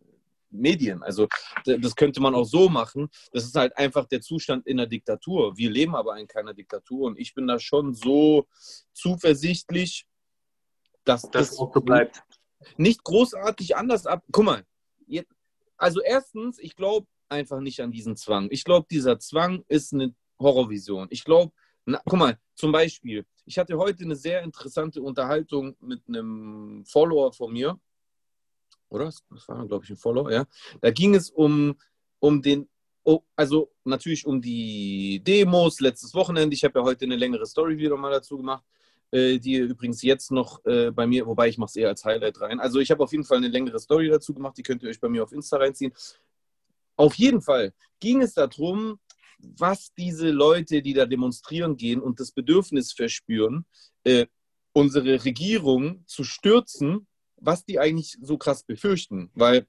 Medien. 0.50 1.02
Also 1.02 1.28
das 1.64 1.96
könnte 1.96 2.20
man 2.20 2.34
auch 2.34 2.44
so 2.44 2.68
machen. 2.68 3.08
Das 3.32 3.44
ist 3.44 3.54
halt 3.54 3.76
einfach 3.76 4.06
der 4.06 4.20
Zustand 4.20 4.66
in 4.66 4.76
der 4.76 4.86
Diktatur. 4.86 5.56
Wir 5.56 5.70
leben 5.70 5.94
aber 5.94 6.18
in 6.18 6.26
keiner 6.26 6.54
Diktatur 6.54 7.06
und 7.06 7.18
ich 7.18 7.34
bin 7.34 7.46
da 7.46 7.58
schon 7.58 7.94
so 7.94 8.46
zuversichtlich, 8.92 10.06
dass 11.04 11.22
das, 11.22 11.50
das 11.50 11.58
auch 11.58 11.72
so 11.72 11.80
bleibt. 11.80 12.22
Nicht 12.76 13.02
großartig 13.04 13.76
anders 13.76 14.06
ab. 14.06 14.24
Guck 14.32 14.44
mal, 14.44 14.64
jetzt, 15.06 15.32
also 15.76 16.00
erstens, 16.00 16.58
ich 16.58 16.74
glaube 16.74 17.06
einfach 17.28 17.60
nicht 17.60 17.80
an 17.80 17.92
diesen 17.92 18.16
Zwang. 18.16 18.48
Ich 18.50 18.64
glaube, 18.64 18.86
dieser 18.90 19.18
Zwang 19.18 19.64
ist 19.68 19.92
eine 19.92 20.14
Horrorvision. 20.38 21.08
Ich 21.10 21.24
glaube, 21.24 21.52
guck 22.04 22.18
mal, 22.18 22.38
zum 22.54 22.72
Beispiel, 22.72 23.24
ich 23.44 23.58
hatte 23.58 23.76
heute 23.76 24.04
eine 24.04 24.16
sehr 24.16 24.42
interessante 24.42 25.02
Unterhaltung 25.02 25.76
mit 25.80 26.02
einem 26.08 26.84
Follower 26.86 27.32
von 27.32 27.52
mir 27.52 27.78
oder? 28.88 29.06
Das 29.06 29.48
war, 29.48 29.66
glaube 29.66 29.84
ich, 29.84 29.90
ein 29.90 29.96
Follow, 29.96 30.30
ja. 30.30 30.46
Da 30.80 30.90
ging 30.90 31.14
es 31.14 31.30
um, 31.30 31.76
um 32.18 32.42
den, 32.42 32.68
oh, 33.04 33.20
also 33.34 33.72
natürlich 33.84 34.26
um 34.26 34.40
die 34.40 35.22
Demos 35.24 35.80
letztes 35.80 36.14
Wochenende. 36.14 36.54
Ich 36.54 36.64
habe 36.64 36.78
ja 36.78 36.84
heute 36.84 37.04
eine 37.04 37.16
längere 37.16 37.46
Story 37.46 37.78
wieder 37.78 37.96
mal 37.96 38.12
dazu 38.12 38.36
gemacht, 38.36 38.64
äh, 39.10 39.38
die 39.38 39.56
übrigens 39.56 40.02
jetzt 40.02 40.30
noch 40.30 40.64
äh, 40.64 40.90
bei 40.90 41.06
mir, 41.06 41.26
wobei 41.26 41.48
ich 41.48 41.58
mache 41.58 41.68
es 41.68 41.76
eher 41.76 41.88
als 41.88 42.04
Highlight 42.04 42.40
rein. 42.40 42.60
Also 42.60 42.80
ich 42.80 42.90
habe 42.90 43.02
auf 43.02 43.12
jeden 43.12 43.24
Fall 43.24 43.38
eine 43.38 43.48
längere 43.48 43.78
Story 43.78 44.08
dazu 44.08 44.34
gemacht, 44.34 44.56
die 44.56 44.62
könnt 44.62 44.82
ihr 44.82 44.90
euch 44.90 45.00
bei 45.00 45.08
mir 45.08 45.22
auf 45.22 45.32
Insta 45.32 45.56
reinziehen. 45.56 45.92
Auf 46.96 47.14
jeden 47.14 47.42
Fall 47.42 47.74
ging 48.00 48.22
es 48.22 48.34
darum, 48.34 48.98
was 49.38 49.92
diese 49.96 50.30
Leute, 50.30 50.80
die 50.80 50.94
da 50.94 51.04
demonstrieren 51.04 51.76
gehen 51.76 52.00
und 52.00 52.20
das 52.20 52.32
Bedürfnis 52.32 52.92
verspüren, 52.92 53.66
äh, 54.04 54.26
unsere 54.72 55.24
Regierung 55.24 56.04
zu 56.06 56.24
stürzen 56.24 57.06
was 57.36 57.64
die 57.64 57.78
eigentlich 57.78 58.16
so 58.20 58.38
krass 58.38 58.62
befürchten, 58.62 59.30
weil, 59.34 59.66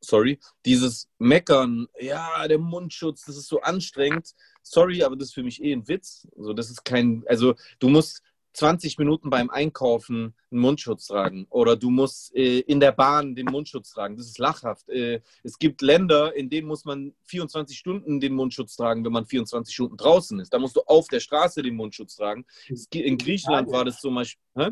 sorry, 0.00 0.38
dieses 0.64 1.08
Meckern, 1.18 1.86
ja, 2.00 2.46
der 2.48 2.58
Mundschutz, 2.58 3.24
das 3.24 3.36
ist 3.36 3.48
so 3.48 3.60
anstrengend. 3.60 4.34
Sorry, 4.62 5.02
aber 5.02 5.16
das 5.16 5.28
ist 5.28 5.34
für 5.34 5.42
mich 5.42 5.62
eh 5.62 5.72
ein 5.72 5.86
Witz. 5.88 6.26
Also, 6.36 6.52
das 6.52 6.70
ist 6.70 6.84
kein, 6.84 7.24
also, 7.26 7.54
du 7.78 7.88
musst 7.88 8.22
20 8.54 8.98
Minuten 8.98 9.30
beim 9.30 9.50
Einkaufen 9.50 10.34
einen 10.50 10.60
Mundschutz 10.60 11.08
tragen 11.08 11.46
oder 11.50 11.76
du 11.76 11.90
musst 11.90 12.34
äh, 12.34 12.60
in 12.60 12.78
der 12.78 12.92
Bahn 12.92 13.34
den 13.34 13.46
Mundschutz 13.46 13.90
tragen. 13.90 14.16
Das 14.16 14.26
ist 14.26 14.38
lachhaft. 14.38 14.88
Äh, 14.88 15.20
es 15.42 15.58
gibt 15.58 15.82
Länder, 15.82 16.34
in 16.34 16.48
denen 16.48 16.68
muss 16.68 16.84
man 16.84 17.14
24 17.24 17.76
Stunden 17.76 18.20
den 18.20 18.32
Mundschutz 18.32 18.76
tragen, 18.76 19.04
wenn 19.04 19.12
man 19.12 19.26
24 19.26 19.74
Stunden 19.74 19.96
draußen 19.96 20.38
ist. 20.38 20.52
Da 20.54 20.58
musst 20.60 20.76
du 20.76 20.82
auf 20.86 21.08
der 21.08 21.20
Straße 21.20 21.62
den 21.62 21.74
Mundschutz 21.74 22.14
tragen. 22.14 22.46
In 22.92 23.18
Griechenland 23.18 23.70
war 23.70 23.84
das 23.84 24.00
zum 24.00 24.14
Beispiel. 24.14 24.42
Hä? 24.56 24.70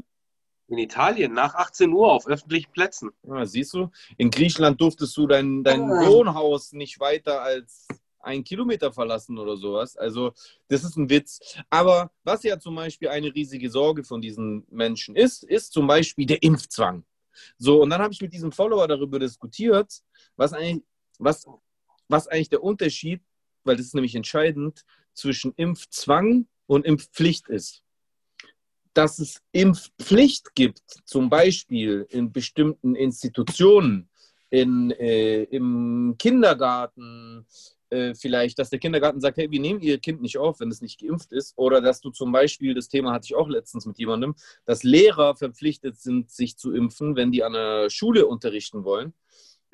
In 0.73 0.79
Italien 0.79 1.35
nach 1.35 1.55
18 1.55 1.93
Uhr 1.93 2.11
auf 2.11 2.27
öffentlichen 2.27 2.73
Plätzen. 2.73 3.11
Ja, 3.25 3.45
siehst 3.45 3.75
du, 3.75 3.91
in 4.17 4.31
Griechenland 4.31 4.81
durftest 4.81 5.15
du 5.19 5.27
dein, 5.27 5.63
dein 5.63 5.83
oh. 5.83 6.07
Wohnhaus 6.07 6.73
nicht 6.73 6.99
weiter 6.99 7.43
als 7.43 7.87
einen 8.21 8.43
Kilometer 8.43 8.91
verlassen 8.91 9.37
oder 9.37 9.59
sowas. 9.59 9.99
Also, 9.99 10.33
das 10.69 10.83
ist 10.83 10.97
ein 10.97 11.11
Witz. 11.11 11.59
Aber 11.69 12.11
was 12.25 12.43
ja 12.43 12.59
zum 12.59 12.75
Beispiel 12.75 13.09
eine 13.09 13.35
riesige 13.35 13.69
Sorge 13.69 14.03
von 14.03 14.23
diesen 14.23 14.67
Menschen 14.71 15.15
ist, 15.15 15.45
ist 15.45 15.75
zum 15.75 15.87
Beispiel 15.87 16.25
der 16.25 16.43
Impfzwang. 16.43 17.05
So, 17.59 17.83
und 17.83 17.91
dann 17.91 18.01
habe 18.01 18.15
ich 18.15 18.23
mit 18.23 18.33
diesem 18.33 18.51
Follower 18.51 18.89
darüber 18.89 19.19
diskutiert, 19.19 19.93
was 20.37 20.55
eigentlich, 20.55 20.85
was, 21.19 21.47
was 22.09 22.29
eigentlich 22.29 22.49
der 22.49 22.63
Unterschied, 22.63 23.21
weil 23.65 23.77
das 23.77 23.85
ist 23.85 23.95
nämlich 23.95 24.15
entscheidend, 24.15 24.87
zwischen 25.13 25.53
Impfzwang 25.55 26.47
und 26.65 26.87
Impfpflicht 26.87 27.51
ist 27.51 27.83
dass 28.95 29.19
es 29.19 29.41
Impfpflicht 29.53 30.55
gibt, 30.55 30.83
zum 31.05 31.31
Beispiel 31.31 32.07
in 32.11 32.33
bestimmten 32.33 32.95
Institutionen, 32.95 34.09
in, 34.51 34.91
äh, 34.91 35.45
im 35.45 36.17
Kindergarten, 36.19 37.47
äh, 37.93 38.15
vielleicht, 38.15 38.59
dass 38.59 38.71
der 38.71 38.79
Kindergarten 38.79 39.21
sagt, 39.21 39.37
hey, 39.37 39.51
wir 39.51 39.61
nehmen 39.61 39.81
Ihr 39.81 39.99
Kind 39.99 40.23
nicht 40.23 40.39
auf, 40.39 40.61
wenn 40.61 40.71
es 40.71 40.81
nicht 40.81 41.01
geimpft 41.01 41.33
ist. 41.33 41.53
Oder 41.57 41.81
dass 41.81 42.01
du 42.01 42.11
zum 42.11 42.33
Beispiel, 42.33 42.75
das 42.75 42.89
Thema 42.89 43.13
hatte 43.13 43.27
ich 43.27 43.35
auch 43.35 43.49
letztens 43.49 43.87
mit 43.87 43.99
jemandem, 43.99 44.35
dass 44.65 44.83
Lehrer 44.83 45.37
verpflichtet 45.37 45.99
sind, 45.99 46.31
sich 46.31 46.57
zu 46.57 46.73
impfen, 46.73 47.17
wenn 47.17 47.33
die 47.33 47.45
an 47.45 47.53
der 47.53 47.91
Schule 47.91 48.27
unterrichten 48.27 48.85
wollen. 48.85 49.15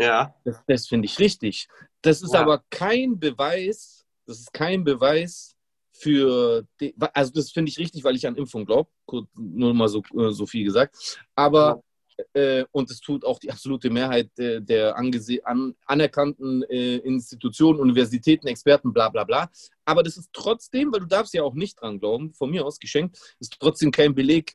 Ja. 0.00 0.34
Das, 0.44 0.62
das 0.66 0.87
finde 0.87 1.06
ich 1.06 1.18
richtig. 1.18 1.68
Das 2.02 2.22
ist 2.22 2.34
ja. 2.34 2.40
aber 2.40 2.62
kein 2.70 3.18
Beweis, 3.18 4.04
das 4.26 4.40
ist 4.40 4.52
kein 4.52 4.84
Beweis, 4.84 5.56
für, 5.99 6.64
die, 6.81 6.95
also 7.12 7.33
das 7.33 7.50
finde 7.50 7.71
ich 7.71 7.78
richtig, 7.78 8.05
weil 8.05 8.17
ich 8.17 8.26
an 8.26 8.37
Impfung 8.37 8.64
glaube, 8.64 8.90
nur 9.35 9.75
mal 9.75 9.88
so, 9.88 10.02
äh, 10.17 10.31
so 10.31 10.47
viel 10.47 10.64
gesagt. 10.64 10.97
Aber, 11.35 11.83
äh, 12.35 12.64
und 12.73 12.90
es 12.90 13.00
tut 13.00 13.25
auch 13.25 13.38
die 13.38 13.50
absolute 13.50 13.90
Mehrheit 13.90 14.31
der, 14.38 14.61
der 14.61 14.97
an, 14.97 15.75
anerkannten 15.87 16.62
äh, 16.64 16.97
Institutionen, 16.99 17.81
Universitäten, 17.81 18.47
Experten, 18.47 18.93
bla 18.93 19.09
bla 19.09 19.25
bla. 19.25 19.50
Aber 19.85 20.02
das 20.02 20.17
ist 20.17 20.31
trotzdem, 20.33 20.93
weil 20.93 21.00
du 21.00 21.07
darfst 21.07 21.35
ja 21.35 21.43
auch 21.43 21.55
nicht 21.55 21.81
dran 21.81 21.99
glauben, 21.99 22.33
von 22.35 22.50
mir 22.50 22.64
aus 22.64 22.78
geschenkt, 22.78 23.19
ist 23.40 23.57
trotzdem 23.59 23.90
kein 23.90 24.14
Beleg 24.14 24.55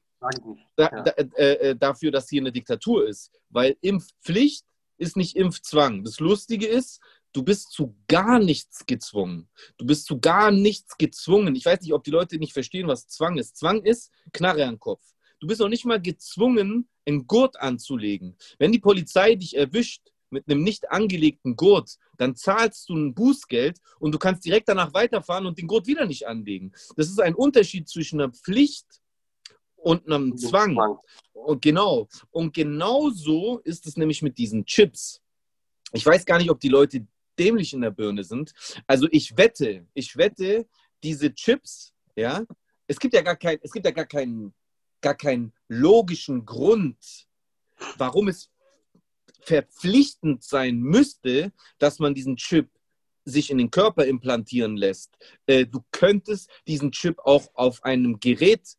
da, 0.78 0.88
da, 0.88 1.12
äh, 1.12 1.54
äh, 1.72 1.76
dafür, 1.76 2.12
dass 2.12 2.30
hier 2.30 2.42
eine 2.42 2.52
Diktatur 2.52 3.08
ist. 3.08 3.32
Weil 3.50 3.76
Impfpflicht 3.82 4.66
ist 4.98 5.18
nicht 5.18 5.36
Impfzwang. 5.36 6.04
Das 6.04 6.20
Lustige 6.20 6.68
ist, 6.68 7.02
du 7.34 7.44
bist 7.44 7.72
zu 7.72 7.96
gar 8.08 8.40
nichts 8.40 8.86
gezwungen. 8.86 9.50
Du 9.78 9.86
bist 9.86 10.06
zu 10.06 10.20
gar 10.20 10.52
nichts 10.52 10.98
gezwungen. 10.98 11.56
Ich 11.56 11.66
weiß 11.66 11.82
nicht, 11.82 11.94
ob 11.94 12.04
die 12.04 12.12
Leute 12.12 12.38
nicht 12.38 12.54
verstehen, 12.54 12.88
was 12.88 13.08
Zwang 13.08 13.38
ist. 13.38 13.58
Zwang 13.58 13.84
ist 13.84 14.12
Knarre 14.32 14.66
am 14.66 14.80
Kopf. 14.80 15.04
Du 15.40 15.48
bist 15.48 15.62
auch 15.62 15.68
nicht 15.68 15.86
mal 15.86 16.02
gezwungen, 16.02 16.88
einen 17.06 17.28
Gurt 17.28 17.60
anzulegen. 17.60 18.38
Wenn 18.60 18.72
die 18.72 18.80
Polizei 18.80 19.36
dich 19.36 19.58
erwischt 19.58 20.04
mit 20.30 20.48
einem 20.48 20.63
nicht 20.63 20.90
angelegten 20.90 21.56
Gurt, 21.56 21.98
dann 22.18 22.36
zahlst 22.36 22.88
du 22.90 22.96
ein 22.96 23.13
Bußgeld 23.13 23.80
und 24.00 24.13
du 24.13 24.20
kannst 24.20 24.46
direkt 24.46 24.70
danach 24.70 24.94
weiterfahren 24.94 25.46
und 25.46 25.58
den 25.58 25.68
Gurt 25.68 25.86
wieder 25.86 26.06
nicht 26.06 26.28
anlegen. 26.28 26.72
Das 26.96 27.10
ist 27.10 27.20
ein 27.20 27.36
Unterschied 27.36 27.90
zwischen 27.90 28.22
einer 28.22 28.32
Pflicht 28.32 28.88
und 29.75 30.06
einem 30.06 30.38
Zwang. 30.38 30.78
Und 31.34 31.62
genau. 31.62 32.08
Und 32.32 32.54
genauso 32.54 33.60
ist 33.60 33.86
es 33.86 33.98
nämlich 33.98 34.22
mit 34.22 34.38
diesen 34.38 34.66
Chips. 34.66 35.22
Ich 35.92 36.06
weiß 36.06 36.25
gar 36.25 36.38
nicht, 36.38 36.50
ob 36.50 36.60
die 36.60 36.70
Leute 36.70 37.06
dämlich 37.38 37.74
in 37.74 37.82
der 37.82 37.92
Birne 37.92 38.24
sind. 38.24 38.54
Also 38.88 39.08
ich 39.12 39.38
wette, 39.38 39.86
ich 39.94 40.18
wette, 40.18 40.68
diese 41.04 41.34
Chips, 41.34 41.94
ja, 42.16 42.44
es 42.88 43.00
gibt 43.00 43.13
ja 43.13 43.22
gar 43.22 43.36
kein, 43.36 43.60
es 43.62 43.72
gibt 43.72 43.86
ja 43.86 43.92
gar 43.92 44.06
keinen, 44.06 44.54
gar 45.02 45.16
keinen 45.16 45.54
logischen 45.68 46.46
Grund, 46.46 47.28
warum 47.98 48.28
es 48.28 48.50
verpflichtend 49.42 50.44
sein 50.44 50.80
müsste, 50.80 51.52
dass 51.78 52.00
man 52.00 52.13
diesen 52.13 52.38
Chip 52.38 52.70
sich 53.25 53.50
in 53.50 53.58
den 53.58 53.72
Körper 53.72 54.06
implantieren 54.06 54.78
lässt. 54.78 55.18
Äh, 55.46 55.66
du 55.66 55.84
könntest 55.92 56.50
diesen 56.68 56.92
Chip 56.92 57.20
auch 57.20 57.50
auf 57.54 57.84
einem 57.84 58.20
Gerät 58.20 58.78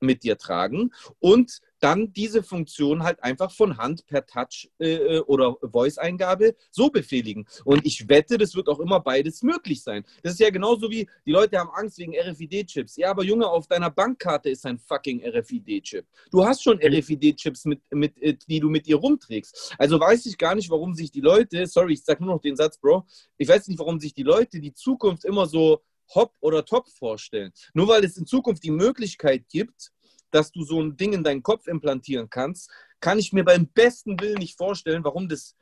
mit 0.00 0.22
dir 0.22 0.38
tragen 0.38 0.92
und 1.18 1.60
dann 1.82 2.12
diese 2.12 2.42
Funktion 2.44 3.02
halt 3.02 3.22
einfach 3.24 3.50
von 3.50 3.76
Hand 3.76 4.06
per 4.06 4.24
Touch 4.24 4.70
äh, 4.78 5.18
oder 5.20 5.56
Voice-Eingabe 5.62 6.54
so 6.70 6.90
befehligen. 6.90 7.44
Und 7.64 7.84
ich 7.84 8.08
wette, 8.08 8.38
das 8.38 8.54
wird 8.54 8.68
auch 8.68 8.78
immer 8.78 9.00
beides 9.00 9.42
möglich 9.42 9.82
sein. 9.82 10.04
Das 10.22 10.34
ist 10.34 10.38
ja 10.38 10.50
genauso 10.50 10.90
wie, 10.90 11.08
die 11.26 11.32
Leute 11.32 11.58
haben 11.58 11.70
Angst 11.70 11.98
wegen 11.98 12.14
RFID-Chips. 12.14 12.96
Ja, 12.96 13.10
aber 13.10 13.24
Junge, 13.24 13.48
auf 13.48 13.66
deiner 13.66 13.90
Bankkarte 13.90 14.48
ist 14.50 14.64
ein 14.64 14.78
fucking 14.78 15.24
RFID-Chip. 15.24 16.06
Du 16.30 16.44
hast 16.44 16.62
schon 16.62 16.78
RFID-Chips, 16.78 17.64
mit, 17.64 17.80
mit, 17.90 18.16
äh, 18.22 18.36
die 18.48 18.60
du 18.60 18.68
mit 18.70 18.86
dir 18.86 18.96
rumträgst. 18.96 19.74
Also 19.76 19.98
weiß 19.98 20.26
ich 20.26 20.38
gar 20.38 20.54
nicht, 20.54 20.70
warum 20.70 20.94
sich 20.94 21.10
die 21.10 21.20
Leute, 21.20 21.66
sorry, 21.66 21.94
ich 21.94 22.04
sag 22.04 22.20
nur 22.20 22.34
noch 22.34 22.40
den 22.40 22.54
Satz, 22.54 22.78
Bro, 22.78 23.06
ich 23.38 23.48
weiß 23.48 23.66
nicht, 23.66 23.80
warum 23.80 23.98
sich 23.98 24.14
die 24.14 24.22
Leute 24.22 24.60
die 24.60 24.72
Zukunft 24.72 25.24
immer 25.24 25.46
so 25.46 25.82
hopp 26.14 26.34
oder 26.40 26.64
top 26.64 26.88
vorstellen. 26.88 27.52
Nur 27.74 27.88
weil 27.88 28.04
es 28.04 28.16
in 28.16 28.26
Zukunft 28.26 28.62
die 28.62 28.70
Möglichkeit 28.70 29.48
gibt, 29.48 29.90
dass 30.32 30.50
du 30.50 30.64
so 30.64 30.80
ein 30.80 30.96
Ding 30.96 31.12
in 31.12 31.24
deinen 31.24 31.42
Kopf 31.42 31.66
implantieren 31.68 32.28
kannst, 32.28 32.70
kann 33.00 33.18
ich 33.18 33.32
mir 33.32 33.44
beim 33.44 33.66
besten 33.66 34.20
Willen 34.20 34.38
nicht 34.38 34.56
vorstellen, 34.56 35.04
warum 35.04 35.28
das 35.28 35.56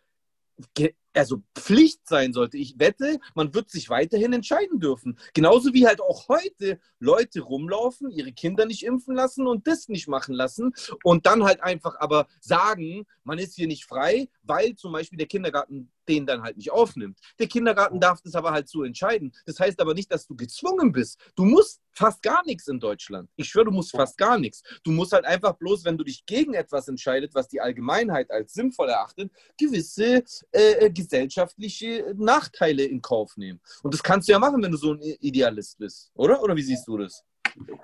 also 1.14 1.42
Pflicht 1.54 2.06
sein 2.06 2.32
sollte. 2.32 2.56
Ich 2.58 2.78
wette, 2.78 3.18
man 3.34 3.54
wird 3.54 3.70
sich 3.70 3.90
weiterhin 3.90 4.32
entscheiden 4.32 4.78
dürfen. 4.78 5.18
Genauso 5.34 5.72
wie 5.74 5.86
halt 5.86 6.00
auch 6.00 6.28
heute 6.28 6.78
Leute 6.98 7.40
rumlaufen, 7.40 8.10
ihre 8.10 8.32
Kinder 8.32 8.66
nicht 8.66 8.84
impfen 8.84 9.14
lassen 9.14 9.46
und 9.46 9.66
das 9.66 9.88
nicht 9.88 10.08
machen 10.08 10.34
lassen 10.34 10.72
und 11.02 11.26
dann 11.26 11.44
halt 11.44 11.62
einfach 11.62 11.96
aber 11.98 12.28
sagen, 12.40 13.06
man 13.24 13.38
ist 13.38 13.56
hier 13.56 13.66
nicht 13.66 13.84
frei, 13.84 14.28
weil 14.42 14.74
zum 14.76 14.92
Beispiel 14.92 15.18
der 15.18 15.26
Kindergarten 15.26 15.90
den 16.10 16.26
dann 16.26 16.42
halt 16.42 16.56
nicht 16.56 16.72
aufnimmt. 16.72 17.18
Der 17.38 17.46
Kindergarten 17.46 18.00
darf 18.00 18.20
das 18.20 18.34
aber 18.34 18.50
halt 18.50 18.68
so 18.68 18.82
entscheiden. 18.82 19.32
Das 19.46 19.58
heißt 19.60 19.80
aber 19.80 19.94
nicht, 19.94 20.12
dass 20.12 20.26
du 20.26 20.34
gezwungen 20.34 20.92
bist. 20.92 21.20
Du 21.36 21.44
musst 21.44 21.80
fast 21.92 22.22
gar 22.22 22.44
nichts 22.44 22.66
in 22.68 22.80
Deutschland. 22.80 23.30
Ich 23.36 23.48
schwöre, 23.48 23.66
du 23.66 23.70
musst 23.70 23.92
fast 23.92 24.18
gar 24.18 24.38
nichts. 24.38 24.62
Du 24.84 24.90
musst 24.90 25.12
halt 25.12 25.24
einfach 25.24 25.54
bloß, 25.54 25.84
wenn 25.84 25.96
du 25.96 26.04
dich 26.04 26.26
gegen 26.26 26.54
etwas 26.54 26.88
entscheidest, 26.88 27.34
was 27.34 27.48
die 27.48 27.60
Allgemeinheit 27.60 28.30
als 28.30 28.52
sinnvoll 28.52 28.88
erachtet, 28.88 29.30
gewisse 29.56 30.24
äh, 30.52 30.86
äh 30.86 30.90
gesellschaftliche 30.90 32.14
Nachteile 32.16 32.84
in 32.84 33.00
Kauf 33.00 33.36
nehmen. 33.36 33.60
Und 33.82 33.94
das 33.94 34.02
kannst 34.02 34.28
du 34.28 34.32
ja 34.32 34.38
machen, 34.38 34.62
wenn 34.62 34.72
du 34.72 34.78
so 34.78 34.94
ein 34.94 35.00
Idealist 35.00 35.78
bist, 35.78 36.10
oder? 36.14 36.42
Oder 36.42 36.56
wie 36.56 36.62
siehst 36.62 36.86
du 36.88 36.98
das? 36.98 37.24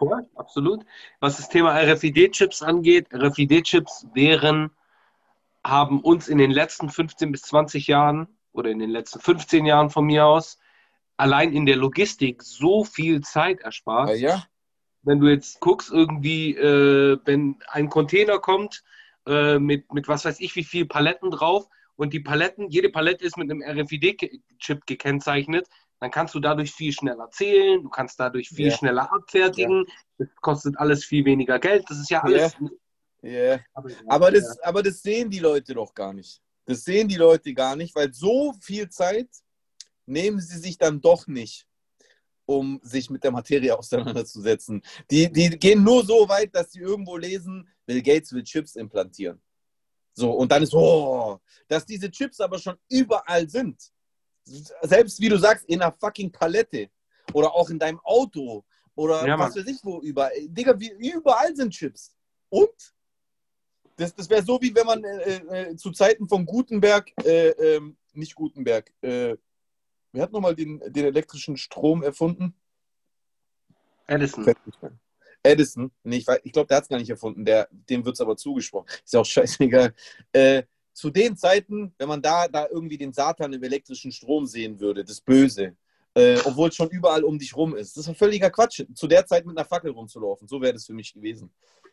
Ja, 0.00 0.20
absolut. 0.34 0.84
Was 1.20 1.36
das 1.36 1.48
Thema 1.48 1.76
RFID-Chips 1.76 2.62
angeht, 2.62 3.08
RFID-Chips 3.12 4.06
wären 4.14 4.70
haben 5.68 6.00
uns 6.00 6.28
in 6.28 6.38
den 6.38 6.50
letzten 6.50 6.88
15 6.88 7.32
bis 7.32 7.42
20 7.42 7.86
Jahren 7.86 8.28
oder 8.52 8.70
in 8.70 8.78
den 8.78 8.90
letzten 8.90 9.20
15 9.20 9.66
Jahren 9.66 9.90
von 9.90 10.06
mir 10.06 10.26
aus 10.26 10.58
allein 11.16 11.52
in 11.52 11.66
der 11.66 11.76
Logistik 11.76 12.42
so 12.42 12.84
viel 12.84 13.20
Zeit 13.22 13.60
erspart. 13.60 14.10
Ja, 14.10 14.14
ja. 14.14 14.44
Wenn 15.02 15.20
du 15.20 15.28
jetzt 15.28 15.60
guckst, 15.60 15.90
irgendwie, 15.90 16.54
äh, 16.56 17.18
wenn 17.24 17.56
ein 17.68 17.88
Container 17.88 18.38
kommt 18.38 18.82
äh, 19.26 19.58
mit, 19.58 19.92
mit 19.92 20.08
was 20.08 20.24
weiß 20.24 20.40
ich 20.40 20.56
wie 20.56 20.64
viel 20.64 20.86
Paletten 20.86 21.30
drauf 21.30 21.68
und 21.96 22.12
die 22.12 22.20
Paletten, 22.20 22.68
jede 22.68 22.90
Palette 22.90 23.24
ist 23.24 23.36
mit 23.36 23.50
einem 23.50 23.62
RFID-Chip 23.62 24.86
gekennzeichnet, 24.86 25.68
dann 26.00 26.10
kannst 26.10 26.34
du 26.34 26.40
dadurch 26.40 26.72
viel 26.72 26.92
schneller 26.92 27.30
zählen, 27.30 27.82
du 27.82 27.88
kannst 27.88 28.20
dadurch 28.20 28.50
viel 28.50 28.68
ja. 28.68 28.76
schneller 28.76 29.10
abfertigen, 29.12 29.86
das 30.18 30.28
kostet 30.42 30.78
alles 30.78 31.04
viel 31.04 31.24
weniger 31.24 31.58
Geld, 31.58 31.88
das 31.88 31.98
ist 31.98 32.10
ja 32.10 32.22
alles 32.22 32.56
Yeah. 33.22 33.60
Aber, 34.06 34.30
das, 34.30 34.58
aber 34.60 34.82
das 34.82 35.02
sehen 35.02 35.30
die 35.30 35.38
Leute 35.38 35.74
doch 35.74 35.92
gar 35.94 36.12
nicht. 36.12 36.40
Das 36.64 36.84
sehen 36.84 37.08
die 37.08 37.16
Leute 37.16 37.54
gar 37.54 37.76
nicht, 37.76 37.94
weil 37.94 38.12
so 38.12 38.52
viel 38.60 38.88
Zeit 38.88 39.28
nehmen 40.04 40.40
sie 40.40 40.58
sich 40.58 40.78
dann 40.78 41.00
doch 41.00 41.26
nicht, 41.26 41.66
um 42.44 42.80
sich 42.82 43.10
mit 43.10 43.24
der 43.24 43.30
Materie 43.30 43.76
auseinanderzusetzen. 43.76 44.82
Die, 45.10 45.30
die 45.30 45.50
gehen 45.50 45.82
nur 45.82 46.04
so 46.04 46.28
weit, 46.28 46.54
dass 46.54 46.72
sie 46.72 46.80
irgendwo 46.80 47.16
lesen, 47.16 47.68
Bill 47.86 48.02
Gates 48.02 48.32
will 48.32 48.42
Chips 48.42 48.76
implantieren. 48.76 49.40
So, 50.12 50.32
und 50.32 50.50
dann 50.50 50.62
ist, 50.62 50.74
oh, 50.74 51.38
dass 51.68 51.84
diese 51.84 52.10
Chips 52.10 52.40
aber 52.40 52.58
schon 52.58 52.76
überall 52.88 53.48
sind. 53.48 53.92
Selbst 54.82 55.20
wie 55.20 55.28
du 55.28 55.38
sagst, 55.38 55.64
in 55.66 55.82
einer 55.82 55.92
fucking 55.92 56.32
Palette 56.32 56.88
oder 57.32 57.52
auch 57.52 57.68
in 57.68 57.78
deinem 57.78 58.00
Auto 58.02 58.64
oder 58.94 59.26
ja, 59.26 59.38
was 59.38 59.56
weiß 59.56 59.66
ich 59.66 59.78
wo 59.82 60.00
überall. 60.00 60.32
Digga, 60.48 60.78
wie, 60.80 60.92
überall 60.92 61.54
sind 61.54 61.70
Chips. 61.70 62.16
Und 62.48 62.94
das, 63.96 64.14
das 64.14 64.28
wäre 64.28 64.42
so, 64.42 64.60
wie 64.60 64.74
wenn 64.74 64.86
man 64.86 65.04
äh, 65.04 65.70
äh, 65.70 65.76
zu 65.76 65.90
Zeiten 65.90 66.28
von 66.28 66.44
Gutenberg, 66.44 67.10
äh, 67.24 67.48
ähm, 67.50 67.96
nicht 68.12 68.34
Gutenberg, 68.34 68.92
äh, 69.02 69.36
wer 70.12 70.22
hat 70.22 70.32
nochmal 70.32 70.54
den, 70.54 70.80
den 70.86 71.06
elektrischen 71.06 71.56
Strom 71.56 72.02
erfunden? 72.02 72.54
Edison. 74.06 74.54
Edison, 75.42 75.92
nee, 76.02 76.16
ich, 76.16 76.26
ich 76.42 76.52
glaube, 76.52 76.66
der 76.68 76.78
hat 76.78 76.84
es 76.84 76.88
gar 76.88 76.98
nicht 76.98 77.10
erfunden, 77.10 77.44
der, 77.44 77.68
dem 77.70 78.04
wird 78.04 78.14
es 78.14 78.20
aber 78.20 78.36
zugesprochen. 78.36 78.88
Ist 79.04 79.14
ja 79.14 79.20
auch 79.20 79.26
scheißegal. 79.26 79.94
Äh, 80.32 80.64
zu 80.92 81.10
den 81.10 81.36
Zeiten, 81.36 81.94
wenn 81.98 82.08
man 82.08 82.22
da, 82.22 82.48
da 82.48 82.66
irgendwie 82.68 82.96
den 82.96 83.12
Satan 83.12 83.52
im 83.52 83.62
elektrischen 83.62 84.10
Strom 84.12 84.46
sehen 84.46 84.80
würde, 84.80 85.04
das 85.04 85.20
Böse, 85.20 85.76
äh, 86.14 86.38
obwohl 86.44 86.70
es 86.70 86.74
schon 86.74 86.88
überall 86.88 87.22
um 87.22 87.38
dich 87.38 87.54
rum 87.54 87.76
ist. 87.76 87.96
Das 87.96 88.04
ist 88.04 88.08
ein 88.08 88.14
völliger 88.14 88.50
Quatsch, 88.50 88.82
zu 88.94 89.06
der 89.06 89.26
Zeit 89.26 89.44
mit 89.44 89.56
einer 89.56 89.66
Fackel 89.66 89.90
rumzulaufen. 89.90 90.48
So 90.48 90.60
wäre 90.60 90.72
das 90.72 90.86
für 90.86 90.94
mich 90.94 91.12
gewesen. 91.12 91.50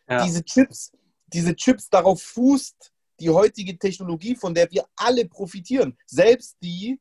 Ja. 0.10 0.24
Diese 0.24 0.44
Chips, 0.44 0.94
diese 1.28 1.56
Chips 1.56 1.90
darauf 1.90 2.22
fußt 2.22 2.92
die 3.20 3.30
heutige 3.30 3.78
Technologie, 3.78 4.36
von 4.36 4.54
der 4.54 4.70
wir 4.72 4.86
alle 4.96 5.26
profitieren. 5.26 5.98
Selbst 6.06 6.58
die, 6.62 7.00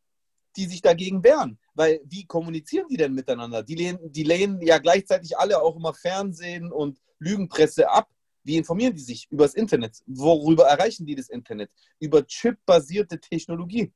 die 0.57 0.67
sich 0.67 0.83
dagegen 0.83 1.25
wehren. 1.25 1.59
Weil 1.75 2.01
wie 2.05 2.27
kommunizieren 2.27 2.87
die 2.89 2.97
denn 2.97 3.15
miteinander? 3.15 3.63
Die 3.63 3.75
lehnen, 3.75 4.13
die 4.13 4.23
lehnen 4.23 4.61
ja 4.61 4.79
gleichzeitig 4.79 5.39
alle 5.39 5.61
auch 5.61 5.77
immer 5.77 5.95
Fernsehen 5.95 6.71
und 6.71 7.01
Lügenpresse 7.19 7.91
ab. 7.91 8.09
Wie 8.45 8.57
informieren 8.57 8.95
die 8.95 9.01
sich 9.01 9.29
über 9.31 9.45
das 9.45 9.55
Internet? 9.55 10.03
Worüber 10.07 10.65
erreichen 10.65 11.07
die 11.07 11.15
das 11.15 11.29
Internet? 11.29 11.71
Über 11.99 12.27
chipbasierte 12.27 13.19
Technologie. 13.19 13.93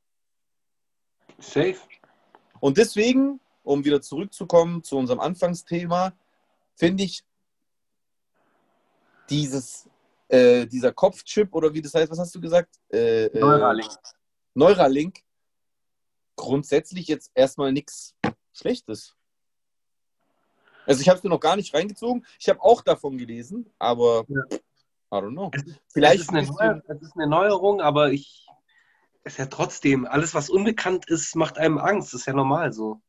Safe. 1.38 1.76
Und 2.60 2.78
deswegen, 2.78 3.40
um 3.62 3.84
wieder 3.84 4.00
zurückzukommen 4.00 4.82
zu 4.82 4.96
unserem 4.96 5.20
Anfangsthema, 5.20 6.16
finde 6.76 7.04
ich 7.04 7.24
dieses 9.28 9.88
äh, 10.28 10.66
dieser 10.66 10.92
Kopfchip 10.92 11.54
oder 11.54 11.72
wie 11.72 11.82
das 11.82 11.94
heißt, 11.94 12.10
was 12.10 12.18
hast 12.18 12.34
du 12.34 12.40
gesagt? 12.40 12.74
Äh, 12.92 13.26
äh 13.26 13.40
Neuralink. 13.40 13.90
Neuralink. 14.54 15.18
Grundsätzlich 16.36 17.08
jetzt 17.08 17.30
erstmal 17.34 17.72
nichts 17.72 18.14
Schlechtes. 18.52 19.14
Also 20.86 21.00
ich 21.00 21.08
habe 21.08 21.18
es 21.18 21.24
mir 21.24 21.30
noch 21.30 21.40
gar 21.40 21.56
nicht 21.56 21.74
reingezogen. 21.74 22.24
Ich 22.38 22.48
habe 22.48 22.62
auch 22.62 22.82
davon 22.82 23.18
gelesen, 23.18 23.72
aber 23.78 24.24
ja. 24.28 24.42
I 25.12 25.18
don't 25.18 25.32
know. 25.32 25.50
Vielleicht 25.88 26.16
es 26.16 26.28
ist, 26.28 26.60
eine 26.60 26.82
es 26.86 27.02
ist 27.02 27.16
eine 27.16 27.26
Neuerung, 27.26 27.80
aber 27.80 28.10
ich 28.10 28.46
es 29.26 29.32
ist 29.32 29.38
ja 29.38 29.46
trotzdem, 29.46 30.06
alles 30.06 30.34
was 30.34 30.48
unbekannt 30.48 31.08
ist, 31.10 31.34
macht 31.34 31.58
einem 31.58 31.78
Angst. 31.78 32.12
Das 32.12 32.20
ist 32.20 32.26
ja 32.26 32.32
normal 32.32 32.72
so. 32.72 33.00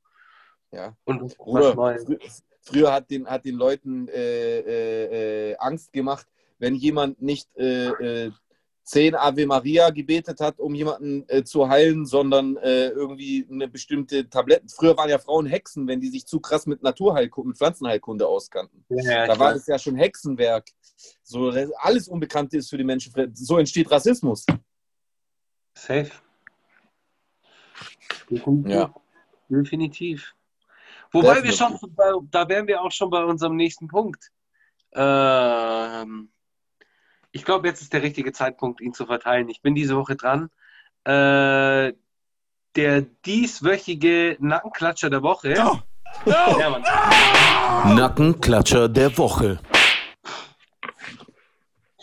Ja. 0.71 0.97
Und 1.03 1.37
Bruder, 1.37 1.73
früher, 1.73 2.19
früher 2.61 2.91
hat 2.91 3.11
den, 3.11 3.27
hat 3.27 3.45
den 3.45 3.55
Leuten 3.55 4.07
äh, 4.07 4.59
äh, 4.59 5.51
äh 5.51 5.57
Angst 5.57 5.93
gemacht, 5.93 6.27
wenn 6.59 6.75
jemand 6.75 7.21
nicht 7.21 7.47
äh, 7.57 7.87
äh, 7.87 8.31
zehn 8.83 9.15
Ave 9.15 9.45
Maria 9.45 9.89
gebetet 9.89 10.39
hat, 10.39 10.59
um 10.59 10.73
jemanden 10.73 11.25
äh, 11.27 11.43
zu 11.43 11.67
heilen, 11.67 12.05
sondern 12.05 12.55
äh, 12.57 12.87
irgendwie 12.87 13.45
eine 13.51 13.67
bestimmte 13.67 14.29
Tablette. 14.29 14.65
Früher 14.73 14.95
waren 14.95 15.09
ja 15.09 15.19
Frauen 15.19 15.45
Hexen, 15.45 15.87
wenn 15.87 15.99
die 15.99 16.09
sich 16.09 16.25
zu 16.25 16.39
krass 16.39 16.65
mit 16.65 16.81
Naturheilkunde, 16.83 17.49
mit 17.49 17.57
Pflanzenheilkunde 17.57 18.25
auskannten. 18.25 18.85
Ja, 18.89 19.27
da 19.27 19.37
war 19.37 19.53
das 19.53 19.67
ja 19.67 19.77
schon 19.77 19.97
Hexenwerk. 19.97 20.69
So, 21.21 21.51
alles 21.79 22.07
Unbekannte 22.07 22.57
ist 22.57 22.69
für 22.69 22.77
die 22.77 22.85
Menschen. 22.85 23.13
So 23.33 23.57
entsteht 23.57 23.91
Rassismus. 23.91 24.45
Safe. 25.73 26.09
Definitiv. 28.29 28.71
Ja. 28.71 28.93
Definitiv. 29.49 30.33
Wobei 31.11 31.43
wir 31.43 31.51
schon, 31.51 31.77
da 32.31 32.47
wären 32.49 32.67
wir 32.67 32.81
auch 32.81 32.91
schon 32.91 33.09
bei 33.09 33.23
unserem 33.23 33.55
nächsten 33.55 33.87
Punkt. 33.87 34.31
Ähm, 34.93 36.29
ich 37.37 37.45
glaube, 37.45 37.67
jetzt 37.67 37.83
ist 37.83 37.93
der 37.93 38.01
richtige 38.01 38.31
Zeitpunkt, 38.31 38.81
ihn 38.81 38.95
zu 38.95 39.05
verteilen. 39.05 39.47
Ich 39.47 39.61
bin 39.61 39.75
diese 39.75 39.95
Woche 39.95 40.15
dran. 40.15 40.49
Äh, 41.03 41.93
der 42.75 43.01
dieswöchige 43.25 44.37
Nackenklatscher 44.39 45.11
der 45.11 45.21
Woche. 45.21 45.49
No. 45.53 45.83
No. 46.25 46.59
Ja, 46.59 47.93
Nackenklatscher 47.93 48.89
der 48.89 49.15
Woche. 49.19 49.59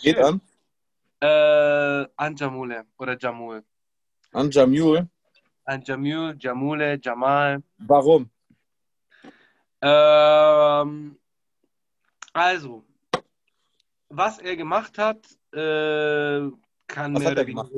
Geht 0.01 0.17
an? 0.19 0.39
Äh, 1.19 2.07
an 2.15 2.35
Jamule 2.37 2.85
oder 2.97 3.17
Jamul. 3.19 3.61
An 4.31 4.49
Jamul? 4.49 5.09
An 5.65 5.81
Jamul, 5.83 6.37
Jamule, 6.39 6.97
Jamal. 7.03 7.61
Warum? 7.79 8.29
Ähm, 9.81 11.17
also, 12.31 12.85
was 14.17 14.39
er 14.39 14.55
gemacht 14.55 14.97
hat, 14.97 15.25
äh, 15.53 16.49
kann 16.87 17.15
was 17.15 17.25
hat 17.25 17.37
er 17.37 17.45
gemacht? 17.45 17.71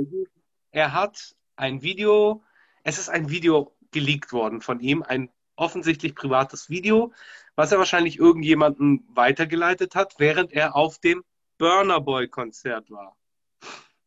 Er 0.72 0.94
hat 0.94 1.36
ein 1.56 1.82
Video, 1.82 2.44
es 2.84 3.00
ist 3.00 3.10
ein 3.10 3.30
Video 3.30 3.76
geleakt 3.92 4.32
worden 4.34 4.62
von 4.62 4.80
ihm, 4.80 5.04
ein 5.04 5.30
offensichtlich 5.56 6.16
privates 6.16 6.70
Video, 6.70 7.14
was 7.56 7.72
er 7.72 7.80
wahrscheinlich 7.80 8.20
irgendjemanden 8.20 9.08
weitergeleitet 9.10 9.96
hat, 9.96 10.16
während 10.20 10.54
er 10.54 10.76
auf 10.76 11.00
dem 11.00 11.24
Burner 11.58 12.00
Boy 12.00 12.28
Konzert 12.28 12.92
war. 12.92 13.18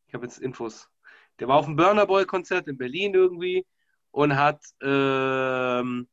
Ich 0.06 0.14
habe 0.14 0.26
jetzt 0.26 0.38
Infos. 0.38 0.88
Der 1.40 1.48
war 1.48 1.56
auf 1.56 1.64
dem 1.64 1.76
Burner 1.76 2.06
Boy 2.06 2.26
Konzert 2.26 2.68
in 2.68 2.78
Berlin 2.78 3.14
irgendwie 3.14 3.66
und 4.12 4.36
hat 4.36 4.62
ähm, 4.80 6.08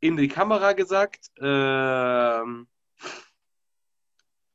in 0.00 0.16
die 0.16 0.28
Kamera 0.28 0.72
gesagt, 0.72 1.30
ähm, 1.40 2.66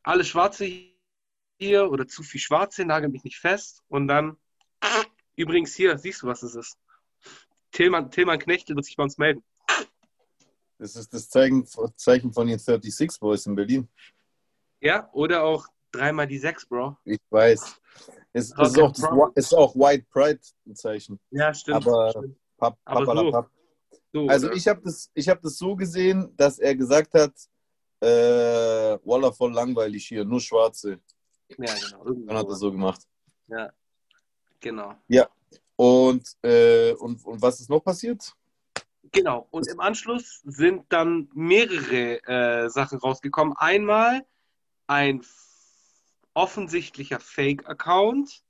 alle 0.05 0.23
Schwarze 0.23 0.69
hier 1.59 1.89
oder 1.91 2.07
zu 2.07 2.23
viel 2.23 2.39
Schwarze, 2.39 2.85
nagel 2.85 3.09
mich 3.09 3.23
nicht 3.23 3.39
fest. 3.39 3.83
Und 3.87 4.07
dann, 4.07 4.37
übrigens 5.35 5.73
hier, 5.73 5.97
siehst 5.97 6.21
du, 6.21 6.27
was 6.27 6.43
es 6.43 6.55
ist? 6.55 6.77
Tillmann, 7.71 8.11
Tillmann 8.11 8.39
Knechte 8.39 8.75
wird 8.75 8.85
sich 8.85 8.95
bei 8.95 9.03
uns 9.03 9.17
melden. 9.17 9.43
Das 10.77 10.95
ist 10.95 11.13
das 11.13 11.29
Zeichen, 11.29 11.65
Zeichen 11.95 12.31
von 12.33 12.47
den 12.47 12.59
36 12.59 13.19
Boys 13.19 13.45
in 13.45 13.55
Berlin. 13.55 13.87
Ja, 14.81 15.09
oder 15.13 15.43
auch 15.43 15.65
dreimal 15.91 16.27
die 16.27 16.37
6, 16.37 16.65
Bro. 16.67 16.97
Ich 17.05 17.19
weiß. 17.29 17.79
Es, 18.33 18.57
Rock 18.57 18.67
ist, 18.67 18.77
auch 19.05 19.31
das, 19.33 19.45
ist 19.45 19.53
auch 19.53 19.75
White 19.75 20.05
Pride 20.11 20.39
ein 20.67 20.75
Zeichen. 20.75 21.19
Ja, 21.31 21.53
stimmt. 21.53 21.77
Aber- 21.87 22.09
stimmt. 22.11 22.37
Pap, 22.57 22.77
Aber 22.85 23.05
so. 23.05 23.31
Pap. 23.31 23.49
So, 24.13 24.27
Also 24.27 24.47
oder? 24.47 24.55
ich 24.55 24.67
habe 24.67 24.81
das, 24.83 25.09
ich 25.13 25.27
hab 25.29 25.41
das 25.41 25.57
so 25.57 25.75
gesehen, 25.75 26.33
dass 26.37 26.59
er 26.59 26.75
gesagt 26.75 27.13
hat, 27.13 27.33
äh, 28.05 28.99
Walla 29.03 29.31
voll 29.31 29.53
langweilig 29.53 30.07
hier, 30.07 30.25
nur 30.25 30.39
Schwarze. 30.39 30.99
Ja, 31.49 31.73
genau. 31.73 32.05
irgendwie 32.05 32.27
Dann 32.27 32.37
hat 32.37 32.47
er 32.47 32.55
so 32.55 32.71
gemacht. 32.71 33.01
Ja, 33.47 33.71
genau. 34.59 34.95
Und, 35.75 36.37
äh, 36.41 36.93
und, 36.93 37.23
und 37.25 37.41
was 37.41 37.59
ist 37.59 37.69
noch 37.69 37.81
passiert? 37.81 38.33
Genau. 39.11 39.47
Und 39.51 39.67
im 39.67 39.79
Anschluss 39.79 40.41
sind 40.45 40.85
dann 40.89 41.29
mehrere 41.33 42.23
äh, 42.27 42.69
Sachen 42.69 42.99
rausgekommen. 42.99 43.55
Einmal 43.57 44.25
ein 44.87 45.21
offensichtlicher 46.33 47.19
Fake-Account, 47.19 48.43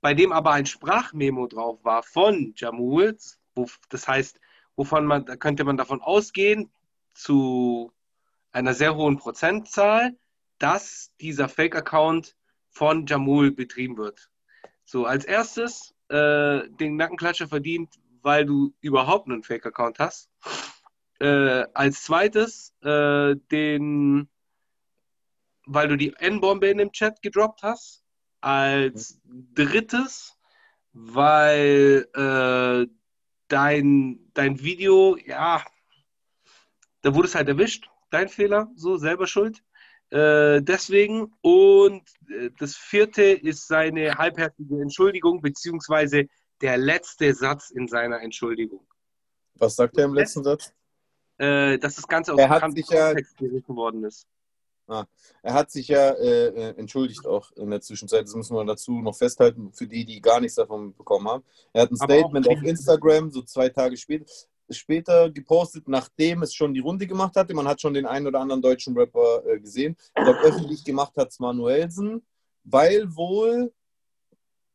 bei 0.00 0.14
dem 0.14 0.32
aber 0.32 0.52
ein 0.52 0.66
Sprachmemo 0.66 1.46
drauf 1.46 1.84
war 1.84 2.02
von 2.02 2.54
Jamul. 2.56 3.16
Wo, 3.54 3.66
das 3.88 4.06
heißt, 4.06 4.40
wovon 4.76 5.06
man, 5.06 5.24
da 5.24 5.36
könnte 5.36 5.64
man 5.64 5.76
davon 5.76 6.00
ausgehen, 6.00 6.70
zu 7.14 7.92
einer 8.56 8.72
sehr 8.72 8.96
hohen 8.96 9.18
Prozentzahl, 9.18 10.16
dass 10.58 11.12
dieser 11.20 11.46
Fake-Account 11.46 12.34
von 12.70 13.04
Jamul 13.06 13.52
betrieben 13.52 13.98
wird. 13.98 14.30
So, 14.84 15.04
als 15.04 15.26
erstes 15.26 15.94
äh, 16.08 16.66
den 16.70 16.96
Nackenklatscher 16.96 17.48
verdient, 17.48 17.94
weil 18.22 18.46
du 18.46 18.72
überhaupt 18.80 19.28
einen 19.28 19.42
Fake-Account 19.42 19.98
hast. 19.98 20.30
Äh, 21.20 21.66
als 21.74 22.04
zweites 22.04 22.74
äh, 22.82 23.36
den, 23.52 24.28
weil 25.66 25.88
du 25.88 25.96
die 25.96 26.14
N-Bombe 26.16 26.68
in 26.68 26.78
dem 26.78 26.92
Chat 26.92 27.20
gedroppt 27.20 27.62
hast. 27.62 28.04
Als 28.40 29.20
drittes, 29.24 30.38
weil 30.94 32.08
äh, 32.14 32.90
dein, 33.48 34.30
dein 34.32 34.60
Video, 34.62 35.18
ja, 35.18 35.62
da 37.02 37.14
wurde 37.14 37.28
es 37.28 37.34
halt 37.34 37.48
erwischt, 37.48 37.90
dein 38.10 38.28
Fehler, 38.28 38.70
so 38.74 38.96
selber 38.96 39.26
schuld. 39.26 39.62
Äh, 40.10 40.62
deswegen. 40.62 41.32
Und 41.40 42.02
äh, 42.30 42.50
das 42.58 42.76
vierte 42.76 43.22
ist 43.22 43.66
seine 43.66 44.16
halbherzige 44.16 44.80
Entschuldigung, 44.80 45.40
beziehungsweise 45.40 46.26
der 46.60 46.78
letzte 46.78 47.34
Satz 47.34 47.70
in 47.70 47.88
seiner 47.88 48.20
Entschuldigung. 48.22 48.86
Was 49.54 49.76
sagt 49.76 49.96
er 49.98 50.04
im 50.04 50.14
letzten 50.14 50.44
Satz? 50.44 50.72
Äh, 51.38 51.78
dass 51.78 51.96
das 51.96 52.06
Ganze 52.06 52.32
aus 52.34 52.38
Er 52.38 52.60
dem 52.60 52.72
sich 52.72 52.88
ja- 52.88 53.08
Kontext 53.08 53.36
gerissen 53.36 53.76
worden 53.76 54.04
ist. 54.04 54.26
Er 54.88 55.52
hat 55.52 55.70
sich 55.72 55.88
ja 55.88 56.10
äh, 56.10 56.46
äh, 56.46 56.78
entschuldigt 56.78 57.26
auch 57.26 57.50
in 57.56 57.70
der 57.70 57.80
Zwischenzeit. 57.80 58.22
Das 58.24 58.34
müssen 58.34 58.54
wir 58.54 58.64
dazu 58.64 58.92
noch 59.00 59.16
festhalten, 59.16 59.72
für 59.72 59.86
die, 59.88 60.04
die 60.04 60.20
gar 60.20 60.40
nichts 60.40 60.54
davon 60.54 60.94
bekommen 60.94 61.26
haben. 61.28 61.44
Er 61.72 61.82
hat 61.82 61.90
ein 61.90 61.96
Statement 61.96 62.48
auf 62.48 62.62
Instagram, 62.62 63.32
so 63.32 63.42
zwei 63.42 63.68
Tage 63.68 63.96
später, 63.96 64.24
später 64.70 65.30
gepostet, 65.30 65.88
nachdem 65.88 66.42
es 66.42 66.54
schon 66.54 66.74
die 66.74 66.80
Runde 66.80 67.06
gemacht 67.06 67.36
hatte. 67.36 67.54
Man 67.54 67.68
hat 67.68 67.80
schon 67.80 67.94
den 67.94 68.06
einen 68.06 68.26
oder 68.26 68.40
anderen 68.40 68.62
deutschen 68.62 68.96
Rapper 68.96 69.42
äh, 69.46 69.60
gesehen. 69.60 69.96
Ich 70.16 70.24
glaube, 70.24 70.40
öffentlich 70.40 70.84
gemacht 70.84 71.16
hat 71.16 71.30
es 71.30 71.38
Manuelsen, 71.38 72.22
weil 72.64 73.14
wohl 73.14 73.72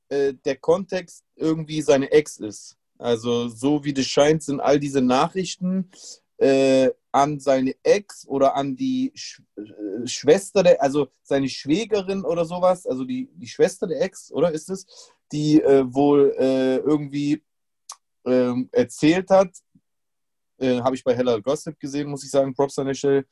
äh, 0.09 0.33
der 0.45 0.57
Kontext 0.57 1.25
irgendwie 1.35 1.81
seine 1.81 2.11
Ex 2.11 2.37
ist. 2.37 2.77
Also 2.97 3.47
so 3.47 3.83
wie 3.83 3.93
das 3.93 4.05
scheint, 4.05 4.43
sind 4.43 4.59
all 4.59 4.79
diese 4.79 5.01
Nachrichten 5.01 5.89
äh, 6.37 6.89
an 7.11 7.39
seine 7.39 7.75
Ex 7.83 8.27
oder 8.27 8.55
an 8.55 8.75
die 8.75 9.11
Sch 9.15 9.41
äh, 9.55 10.07
Schwester, 10.07 10.63
der, 10.63 10.81
also 10.81 11.09
seine 11.21 11.49
Schwägerin 11.49 12.23
oder 12.23 12.45
sowas, 12.45 12.87
also 12.87 13.03
die, 13.05 13.29
die 13.35 13.47
Schwester 13.47 13.87
der 13.87 14.01
Ex, 14.01 14.31
oder 14.31 14.51
ist 14.51 14.69
es, 14.69 14.85
die 15.31 15.61
äh, 15.61 15.83
wohl 15.93 16.33
äh, 16.37 16.77
irgendwie 16.77 17.43
ähm, 18.25 18.69
erzählt 18.71 19.29
hat, 19.29 19.49
äh, 20.61 20.81
habe 20.81 20.95
ich 20.95 21.03
bei 21.03 21.15
Hella 21.15 21.39
Gossip 21.39 21.79
gesehen, 21.79 22.09
muss 22.09 22.23
ich 22.23 22.31
sagen, 22.31 22.53
Props 22.53 22.79
an 22.79 22.87
der 22.87 22.93
Stelle, 22.93 23.25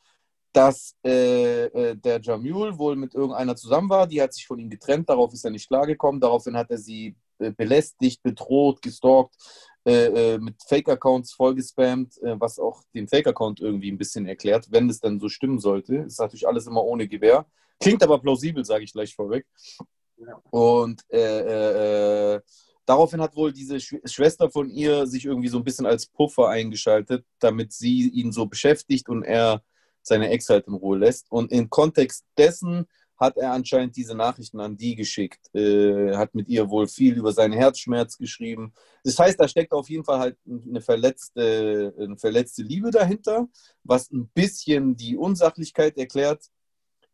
dass 0.52 0.96
äh, 1.06 1.66
äh, 1.66 1.96
der 1.96 2.20
Jamul 2.22 2.78
wohl 2.78 2.96
mit 2.96 3.14
irgendeiner 3.14 3.56
zusammen 3.56 3.90
war, 3.90 4.08
die 4.08 4.22
hat 4.22 4.34
sich 4.34 4.48
von 4.48 4.60
ihm 4.60 4.70
getrennt, 4.70 5.10
darauf 5.10 5.34
ist 5.34 5.46
er 5.46 5.52
nicht 5.52 5.68
klargekommen, 5.68 6.20
daraufhin 6.20 6.58
hat 6.58 6.72
er 6.72 6.78
sie 6.78 7.16
äh, 7.38 7.52
belästigt, 7.52 8.24
bedroht, 8.24 8.82
gestalkt, 8.82 9.36
äh, 9.86 10.38
mit 10.38 10.56
Fake-Accounts 10.68 11.34
vollgespammt, 11.34 12.20
was 12.22 12.60
auch 12.60 12.84
den 12.94 13.08
Fake-Account 13.08 13.62
irgendwie 13.62 13.92
ein 13.92 13.98
bisschen 13.98 14.28
erklärt, 14.28 14.68
wenn 14.72 14.90
es 14.90 15.00
dann 15.00 15.20
so 15.20 15.30
stimmen 15.30 15.60
sollte. 15.60 15.96
Ist 15.98 16.20
natürlich 16.20 16.48
alles 16.48 16.68
immer 16.68 16.84
ohne 16.84 17.08
Gewehr. 17.08 17.46
Klingt 17.80 18.04
aber 18.04 18.20
plausibel, 18.20 18.66
sage 18.66 18.84
ich 18.84 18.92
gleich 18.92 19.16
vorweg. 19.16 19.46
Ja. 20.18 20.42
Und 20.52 21.02
äh, 21.10 21.40
äh, 21.40 22.36
äh, 22.36 22.42
daraufhin 22.90 23.22
hat 23.22 23.36
wohl 23.36 23.54
diese 23.54 23.80
Sch 23.80 23.96
Schwester 24.06 24.50
von 24.50 24.70
ihr 24.70 25.06
sich 25.06 25.26
irgendwie 25.26 25.48
so 25.48 25.58
ein 25.58 25.64
bisschen 25.64 25.86
als 25.86 26.08
Puffer 26.08 26.50
eingeschaltet, 26.50 27.24
damit 27.40 27.72
sie 27.72 28.10
ihn 28.10 28.32
so 28.32 28.48
beschäftigt 28.48 29.10
und 29.10 29.24
er 29.24 29.62
seine 30.02 30.30
Ex 30.30 30.50
halt 30.50 30.68
in 30.68 30.74
Ruhe 30.74 30.98
lässt. 30.98 31.32
Und 31.32 31.52
im 31.52 31.70
Kontext 31.70 32.26
dessen 32.38 32.88
hat 33.20 33.38
er 33.38 33.52
anscheinend 33.52 33.96
diese 33.98 34.16
Nachrichten 34.16 34.60
an 34.62 34.78
die 34.78 34.96
geschickt, 34.96 35.54
äh, 35.54 36.16
hat 36.16 36.34
mit 36.34 36.48
ihr 36.48 36.70
wohl 36.70 36.88
viel 36.88 37.18
über 37.18 37.34
seinen 37.34 37.54
Herzschmerz 37.54 38.18
geschrieben. 38.18 38.74
Das 39.04 39.20
heißt, 39.20 39.40
da 39.40 39.48
steckt 39.48 39.74
auf 39.74 39.90
jeden 39.90 40.06
Fall 40.06 40.20
halt 40.20 40.38
eine 40.48 40.82
verletzte, 40.82 41.94
eine 42.00 42.18
verletzte 42.18 42.64
Liebe 42.64 42.92
dahinter, 42.92 43.48
was 43.84 44.10
ein 44.10 44.30
bisschen 44.30 44.96
die 44.96 45.18
Unsachlichkeit 45.18 45.98
erklärt. 45.98 46.46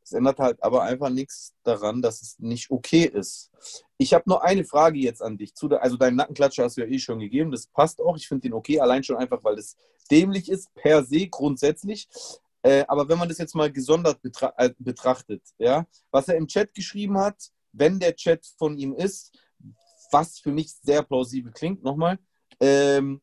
Es 0.05 0.11
ändert 0.11 0.39
halt 0.39 0.61
aber 0.61 0.83
einfach 0.83 1.09
nichts 1.09 1.55
daran, 1.63 2.03
dass 2.03 2.21
es 2.21 2.37
nicht 2.37 2.69
okay 2.69 3.05
ist. 3.05 3.49
Ich 3.97 4.13
habe 4.13 4.25
nur 4.27 4.43
eine 4.43 4.63
Frage 4.63 4.99
jetzt 4.99 5.21
an 5.23 5.35
dich. 5.35 5.55
Zu 5.55 5.67
also 5.69 5.97
deinen 5.97 6.15
Nackenklatscher 6.15 6.63
hast 6.63 6.77
du 6.77 6.81
ja 6.81 6.87
eh 6.87 6.99
schon 6.99 7.19
gegeben. 7.19 7.51
Das 7.51 7.65
passt 7.65 7.99
auch. 7.99 8.15
Ich 8.15 8.27
finde 8.27 8.43
den 8.43 8.53
okay, 8.53 8.79
allein 8.79 9.03
schon 9.03 9.17
einfach, 9.17 9.43
weil 9.43 9.57
es 9.57 9.75
dämlich 10.11 10.47
ist, 10.49 10.71
per 10.75 11.03
se 11.03 11.27
grundsätzlich. 11.27 12.07
Äh, 12.61 12.85
aber 12.87 13.09
wenn 13.09 13.17
man 13.17 13.29
das 13.29 13.39
jetzt 13.39 13.55
mal 13.55 13.71
gesondert 13.71 14.21
betra 14.21 14.53
äh, 14.57 14.69
betrachtet, 14.77 15.41
ja, 15.57 15.87
was 16.11 16.27
er 16.27 16.35
im 16.35 16.47
Chat 16.47 16.75
geschrieben 16.75 17.17
hat, 17.17 17.51
wenn 17.71 17.99
der 17.99 18.15
Chat 18.15 18.45
von 18.59 18.77
ihm 18.77 18.93
ist, 18.93 19.35
was 20.11 20.37
für 20.37 20.51
mich 20.51 20.71
sehr 20.83 21.01
plausibel 21.01 21.51
klingt, 21.51 21.83
nochmal, 21.83 22.19
ähm, 22.59 23.21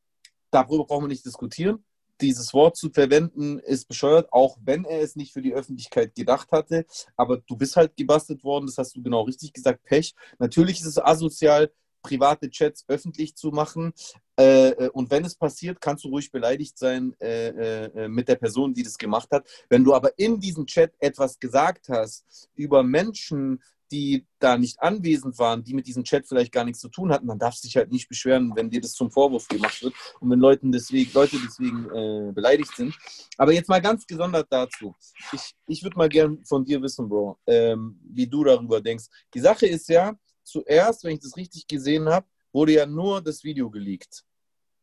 darüber 0.50 0.84
brauchen 0.84 1.04
wir 1.04 1.08
nicht 1.08 1.24
diskutieren. 1.24 1.84
Dieses 2.22 2.54
Wort 2.54 2.76
zu 2.76 2.90
verwenden 2.90 3.58
ist 3.58 3.88
bescheuert, 3.88 4.32
auch 4.32 4.56
wenn 4.64 4.84
er 4.84 5.00
es 5.00 5.16
nicht 5.16 5.32
für 5.32 5.42
die 5.42 5.54
Öffentlichkeit 5.54 6.14
gedacht 6.14 6.52
hatte. 6.52 6.86
Aber 7.16 7.38
du 7.38 7.56
bist 7.56 7.76
halt 7.76 7.96
gebastelt 7.96 8.44
worden, 8.44 8.66
das 8.66 8.78
hast 8.78 8.96
du 8.96 9.02
genau 9.02 9.22
richtig 9.22 9.52
gesagt, 9.52 9.82
Pech. 9.84 10.14
Natürlich 10.38 10.80
ist 10.80 10.86
es 10.86 10.98
asozial, 10.98 11.70
private 12.02 12.50
Chats 12.50 12.84
öffentlich 12.88 13.36
zu 13.36 13.50
machen. 13.50 13.92
Äh, 14.38 14.70
äh, 14.70 14.88
und 14.90 15.10
wenn 15.10 15.24
es 15.24 15.34
passiert, 15.34 15.80
kannst 15.80 16.04
du 16.04 16.08
ruhig 16.08 16.30
beleidigt 16.30 16.78
sein 16.78 17.14
äh, 17.20 17.48
äh, 17.86 18.08
mit 18.08 18.28
der 18.28 18.36
Person, 18.36 18.74
die 18.74 18.82
das 18.82 18.98
gemacht 18.98 19.28
hat. 19.30 19.46
Wenn 19.68 19.84
du 19.84 19.94
aber 19.94 20.18
in 20.18 20.40
diesem 20.40 20.66
Chat 20.66 20.92
etwas 20.98 21.38
gesagt 21.38 21.88
hast 21.88 22.50
über 22.54 22.82
Menschen, 22.82 23.62
die 23.92 24.26
da 24.38 24.56
nicht 24.56 24.80
anwesend 24.80 25.38
waren, 25.38 25.62
die 25.62 25.74
mit 25.74 25.86
diesem 25.86 26.02
Chat 26.02 26.26
vielleicht 26.26 26.50
gar 26.50 26.64
nichts 26.64 26.80
zu 26.80 26.88
tun 26.88 27.12
hatten, 27.12 27.28
dann 27.28 27.38
darfst 27.38 27.62
du 27.62 27.68
dich 27.68 27.76
halt 27.76 27.92
nicht 27.92 28.08
beschweren, 28.08 28.52
wenn 28.56 28.70
dir 28.70 28.80
das 28.80 28.94
zum 28.94 29.10
Vorwurf 29.10 29.46
gemacht 29.46 29.82
wird 29.82 29.94
und 30.18 30.30
wenn 30.30 30.40
Leuten 30.40 30.72
deswegen, 30.72 31.12
Leute 31.12 31.36
deswegen 31.44 31.84
äh, 31.90 32.32
beleidigt 32.32 32.74
sind. 32.74 32.96
Aber 33.36 33.52
jetzt 33.52 33.68
mal 33.68 33.82
ganz 33.82 34.06
gesondert 34.06 34.46
dazu. 34.50 34.94
Ich, 35.32 35.54
ich 35.66 35.82
würde 35.82 35.98
mal 35.98 36.08
gern 36.08 36.42
von 36.44 36.64
dir 36.64 36.80
wissen, 36.80 37.08
Bro, 37.08 37.38
ähm, 37.46 38.00
wie 38.02 38.26
du 38.26 38.42
darüber 38.42 38.80
denkst. 38.80 39.04
Die 39.34 39.40
Sache 39.40 39.66
ist 39.66 39.88
ja, 39.88 40.16
zuerst, 40.42 41.04
wenn 41.04 41.14
ich 41.14 41.20
das 41.20 41.36
richtig 41.36 41.66
gesehen 41.66 42.08
habe, 42.08 42.26
wurde 42.52 42.72
ja 42.72 42.86
nur 42.86 43.20
das 43.20 43.44
Video 43.44 43.70
geleakt. 43.70 44.24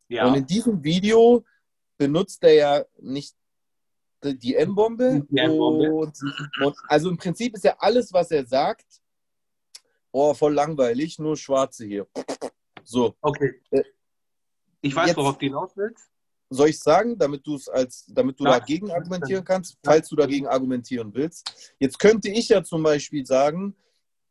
Ja. 0.08 0.28
Und 0.28 0.36
in 0.36 0.46
diesem 0.46 0.84
Video 0.84 1.44
benutzt 1.98 2.44
er 2.44 2.54
ja 2.54 2.86
nicht 3.00 3.36
die- 4.24 4.56
N-Bombe. 4.56 5.26
Und, 5.32 6.18
und 6.62 6.76
also 6.88 7.10
im 7.10 7.18
Prinzip 7.18 7.56
ist 7.56 7.64
ja 7.64 7.76
alles, 7.80 8.12
was 8.14 8.32
er 8.32 8.46
sagt, 8.46 8.86
oh, 10.12 10.34
voll 10.34 10.54
langweilig, 10.54 11.20
nur 11.20 11.38
Schwarze 11.38 11.86
hier. 11.86 12.08
So, 12.84 13.16
Okay. 13.22 13.62
Äh, 13.72 13.84
Ich 14.82 14.96
weiß, 14.96 15.08
jetzt- 15.10 15.18
worauf 15.18 15.38
du 15.38 15.46
hinaus 15.46 15.72
willst. 15.76 16.10
soll 16.50 16.70
ich 16.70 16.80
sagen, 16.80 17.18
damit 17.18 17.46
du 17.46 17.56
es 17.56 17.68
als, 17.70 18.06
damit 18.08 18.40
du 18.40 18.46
Ja. 18.46 18.58
dagegen 18.60 18.90
argumentieren 18.92 19.44
kannst, 19.44 19.78
falls 19.84 20.10
du 20.10 20.16
dagegen 20.16 20.48
argumentieren 20.48 21.14
willst. 21.14 21.76
Jetzt 21.80 22.00
könnte 22.00 22.30
ich 22.30 22.50
ja 22.50 22.64
zum 22.64 22.82
Beispiel 22.82 23.26
sagen, 23.26 23.76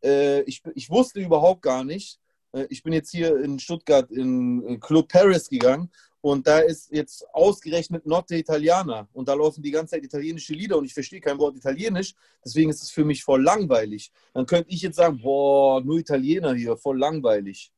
äh, 0.02 0.40
ich, 0.42 0.62
ich 0.74 0.90
wusste 0.90 1.20
überhaupt 1.20 1.62
gar 1.62 1.84
nicht, 1.84 2.18
äh, 2.52 2.66
ich 2.70 2.82
bin 2.82 2.92
jetzt 2.92 3.10
hier 3.10 3.36
in 3.38 3.58
Stuttgart 3.60 4.10
in 4.10 4.66
äh, 4.66 4.78
Club 4.78 5.08
Paris 5.08 5.48
gegangen 5.48 5.90
und 6.20 6.46
da 6.46 6.58
ist 6.60 6.90
jetzt 6.90 7.24
ausgerechnet 7.32 8.04
Notte 8.06 8.36
Italiana 8.36 9.08
und 9.12 9.28
da 9.28 9.34
laufen 9.34 9.62
die 9.62 9.70
ganze 9.70 9.94
Zeit 9.96 10.04
italienische 10.04 10.52
Lieder 10.52 10.76
und 10.78 10.84
ich 10.84 10.94
verstehe 10.94 11.20
kein 11.20 11.38
Wort 11.38 11.56
Italienisch, 11.56 12.14
deswegen 12.44 12.70
ist 12.70 12.82
es 12.82 12.90
für 12.90 13.04
mich 13.04 13.22
voll 13.22 13.42
langweilig. 13.42 14.12
Dann 14.34 14.46
könnte 14.46 14.70
ich 14.70 14.82
jetzt 14.82 14.96
sagen, 14.96 15.20
boah, 15.20 15.80
nur 15.80 15.98
Italiener 15.98 16.54
hier, 16.54 16.76
voll 16.76 16.98
langweilig. 16.98 17.72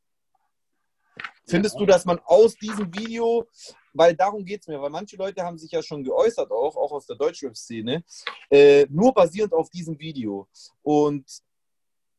Findest 1.46 1.79
du, 1.79 1.85
dass 1.85 2.05
man 2.05 2.18
aus 2.24 2.55
diesem 2.55 2.94
Video, 2.94 3.46
weil 3.92 4.14
darum 4.14 4.44
geht 4.44 4.61
es 4.61 4.68
mir, 4.68 4.81
weil 4.81 4.90
manche 4.90 5.16
Leute 5.16 5.42
haben 5.42 5.59
sich 5.59 5.72
ja 5.72 5.83
schon 5.83 6.05
geäußert, 6.05 6.50
auch, 6.50 6.76
auch 6.76 6.92
aus 6.92 7.07
der 7.07 7.16
Deutschrap-Szene, 7.16 8.05
äh, 8.50 8.87
nur 8.88 9.12
basierend 9.12 9.53
auf 9.53 9.68
diesem 9.68 9.98
Video. 9.98 10.48
Und 10.83 11.29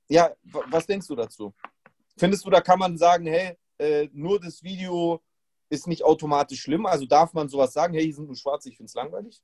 ja, 0.10 0.36
wa- 0.44 0.66
was 0.70 0.86
denkst 0.86 1.08
du 1.08 1.16
dazu? 1.16 1.54
Findest 2.18 2.46
du, 2.46 2.50
da 2.50 2.60
kann 2.60 2.78
man 2.78 2.98
sagen, 2.98 3.26
hey, 3.26 3.58
äh, 3.80 4.10
nur 4.12 4.40
das 4.40 4.62
Video 4.62 5.22
ist 5.72 5.88
nicht 5.88 6.04
automatisch 6.04 6.62
schlimm? 6.62 6.86
Also 6.86 7.06
darf 7.06 7.34
man 7.34 7.50
sowas 7.50 7.74
sagen, 7.74 7.94
hey, 7.94 8.04
hier 8.04 8.14
sind 8.14 8.28
nur 8.28 8.36
Schwarze, 8.36 8.70
ich 8.70 8.78
finde 8.78 8.90
es 8.90 8.94
langweilig? 8.94 9.42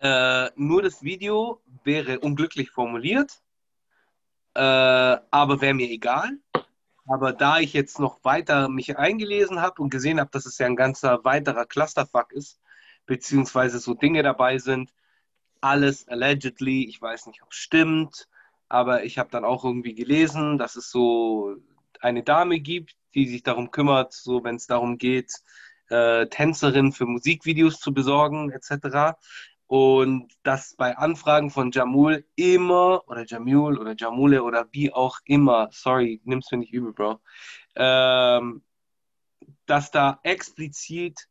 Äh, 0.00 0.50
nur 0.56 0.82
das 0.82 1.02
Video 1.02 1.60
wäre 1.84 2.20
unglücklich 2.20 2.70
formuliert, 2.70 3.42
äh, 4.54 4.60
aber 4.60 5.60
wäre 5.60 5.74
mir 5.74 5.90
egal. 5.90 6.38
Aber 7.06 7.32
da 7.32 7.58
ich 7.58 7.72
jetzt 7.72 7.98
noch 7.98 8.24
weiter 8.24 8.68
mich 8.68 8.96
eingelesen 8.96 9.60
habe 9.60 9.82
und 9.82 9.90
gesehen 9.90 10.20
habe, 10.20 10.30
dass 10.30 10.46
es 10.46 10.58
ja 10.58 10.66
ein 10.66 10.76
ganzer 10.76 11.24
weiterer 11.24 11.66
Clusterfuck 11.66 12.32
ist, 12.32 12.60
beziehungsweise 13.04 13.78
so 13.78 13.94
Dinge 13.94 14.22
dabei 14.22 14.58
sind, 14.58 14.92
alles 15.60 16.08
allegedly, 16.08 16.84
ich 16.88 17.02
weiß 17.02 17.26
nicht, 17.26 17.42
ob 17.42 17.50
es 17.50 17.56
stimmt, 17.56 18.28
aber 18.68 19.04
ich 19.04 19.18
habe 19.18 19.30
dann 19.30 19.44
auch 19.44 19.64
irgendwie 19.64 19.94
gelesen, 19.94 20.56
dass 20.56 20.76
es 20.76 20.90
so 20.90 21.56
eine 22.00 22.22
Dame 22.22 22.60
gibt, 22.60 22.96
die 23.14 23.26
sich 23.28 23.42
darum 23.42 23.70
kümmert, 23.70 24.12
so 24.12 24.44
wenn 24.44 24.56
es 24.56 24.66
darum 24.66 24.98
geht, 24.98 25.32
äh, 25.88 26.26
Tänzerinnen 26.26 26.92
für 26.92 27.06
Musikvideos 27.06 27.80
zu 27.80 27.92
besorgen, 27.92 28.50
etc. 28.50 29.16
Und 29.66 30.32
dass 30.42 30.74
bei 30.76 30.96
Anfragen 30.96 31.50
von 31.50 31.70
Jamul 31.70 32.24
immer, 32.36 33.02
oder 33.08 33.24
Jamul 33.26 33.78
oder 33.78 33.94
Jamule 33.96 34.42
oder 34.42 34.66
wie 34.72 34.92
auch 34.92 35.18
immer, 35.24 35.68
sorry, 35.72 36.20
nimm's 36.24 36.50
mir 36.50 36.58
nicht 36.58 36.72
übel, 36.72 36.92
Bro, 36.92 37.20
ähm, 37.76 38.62
dass 39.66 39.90
da 39.90 40.20
explizit 40.22 41.28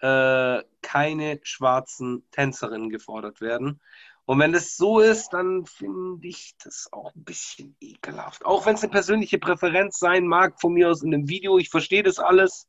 äh, 0.00 0.62
keine 0.82 1.40
schwarzen 1.42 2.28
Tänzerinnen 2.30 2.90
gefordert 2.90 3.40
werden. 3.40 3.80
Und 4.26 4.40
wenn 4.40 4.52
das 4.52 4.76
so 4.76 4.98
ist, 4.98 5.30
dann 5.30 5.66
finde 5.66 6.26
ich 6.26 6.56
das 6.62 6.88
auch 6.90 7.14
ein 7.14 7.24
bisschen 7.24 7.76
ekelhaft. 7.80 8.44
Auch 8.44 8.66
wenn 8.66 8.74
es 8.74 8.82
eine 8.82 8.90
persönliche 8.90 9.38
Präferenz 9.38 9.98
sein 9.98 10.26
mag, 10.26 10.60
von 10.60 10.72
mir 10.72 10.90
aus 10.90 11.02
in 11.02 11.14
einem 11.14 11.28
Video, 11.28 11.58
ich 11.58 11.70
verstehe 11.70 12.02
das 12.02 12.18
alles. 12.18 12.68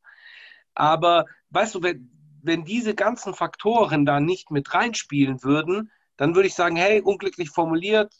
Aber 0.76 1.26
weißt 1.50 1.74
du, 1.74 1.82
wenn, 1.82 2.12
wenn 2.44 2.64
diese 2.64 2.94
ganzen 2.94 3.34
Faktoren 3.34 4.06
da 4.06 4.20
nicht 4.20 4.52
mit 4.52 4.72
reinspielen 4.72 5.44
würden, 5.44 5.92
dann 6.16 6.36
würde 6.36 6.48
ich 6.48 6.54
sagen, 6.54 6.76
hey, 6.76 7.02
unglücklich 7.02 7.50
formuliert, 7.50 8.14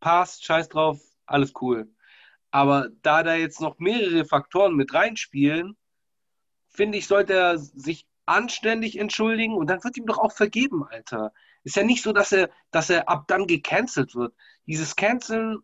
passt, 0.00 0.44
scheiß 0.46 0.70
drauf, 0.70 1.00
alles 1.26 1.52
cool. 1.60 1.86
Aber 2.50 2.88
da 3.02 3.22
da 3.22 3.34
jetzt 3.34 3.60
noch 3.60 3.78
mehrere 3.78 4.24
Faktoren 4.24 4.74
mit 4.74 4.94
reinspielen, 4.94 5.76
finde 6.68 6.96
ich, 6.96 7.06
sollte 7.06 7.34
er 7.34 7.58
sich 7.58 8.06
anständig 8.24 8.98
entschuldigen 8.98 9.54
und 9.54 9.68
dann 9.68 9.84
wird 9.84 9.98
ihm 9.98 10.06
doch 10.06 10.18
auch 10.18 10.32
vergeben, 10.32 10.84
Alter. 10.84 11.32
Ist 11.64 11.76
ja 11.76 11.84
nicht 11.84 12.02
so, 12.02 12.12
dass 12.12 12.32
er, 12.32 12.50
dass 12.70 12.90
er 12.90 13.08
ab 13.08 13.24
dann 13.28 13.46
gecancelt 13.46 14.14
wird. 14.14 14.34
Dieses 14.66 14.96
Canceln 14.96 15.58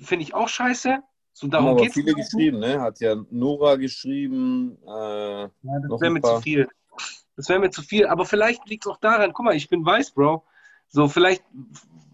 finde 0.00 0.22
ich 0.24 0.34
auch 0.34 0.48
scheiße. 0.48 0.98
So 1.32 1.48
darum 1.48 1.68
aber 1.68 1.82
geht's 1.82 1.94
viele 1.94 2.14
nicht. 2.14 2.30
geschrieben, 2.30 2.60
ne? 2.60 2.80
Hat 2.80 3.00
ja 3.00 3.14
Nora 3.30 3.76
geschrieben. 3.76 4.78
Äh, 4.86 5.42
Ja, 5.42 5.50
das 5.88 6.00
wäre 6.00 6.10
mir 6.10 6.20
paar. 6.20 6.36
zu 6.36 6.42
viel. 6.42 6.68
Das 7.36 7.48
wäre 7.50 7.58
mir 7.58 7.70
zu 7.70 7.82
viel. 7.82 8.06
Aber 8.06 8.24
vielleicht 8.24 8.66
liegt 8.68 8.86
es 8.86 8.90
auch 8.90 8.96
daran, 8.98 9.32
guck 9.34 9.44
mal, 9.44 9.54
ich 9.54 9.68
bin 9.68 9.84
weiß, 9.84 10.12
Bro. 10.12 10.44
So, 10.88 11.08
vielleicht, 11.08 11.44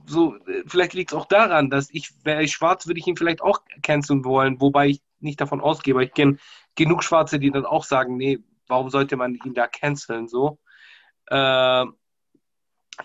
so, 0.06 0.34
vielleicht 0.66 0.94
liegt 0.94 1.12
es 1.12 1.16
auch 1.18 1.26
daran, 1.26 1.70
dass 1.70 1.88
ich, 1.90 2.10
wäre 2.24 2.42
ich 2.42 2.52
schwarz, 2.52 2.86
würde 2.88 2.98
ich 2.98 3.06
ihn 3.06 3.16
vielleicht 3.16 3.42
auch 3.42 3.60
canceln 3.82 4.24
wollen, 4.24 4.60
wobei 4.60 4.88
ich 4.88 5.02
nicht 5.20 5.40
davon 5.40 5.60
ausgehe, 5.60 5.94
weil 5.94 6.06
ich 6.06 6.14
kenne 6.14 6.38
genug 6.74 7.04
Schwarze, 7.04 7.38
die 7.38 7.50
dann 7.52 7.66
auch 7.66 7.84
sagen, 7.84 8.16
nee, 8.16 8.40
warum 8.66 8.90
sollte 8.90 9.16
man 9.16 9.36
ihn 9.36 9.54
da 9.54 9.68
canceln, 9.68 10.26
so. 10.26 10.58
Ähm, 11.30 11.94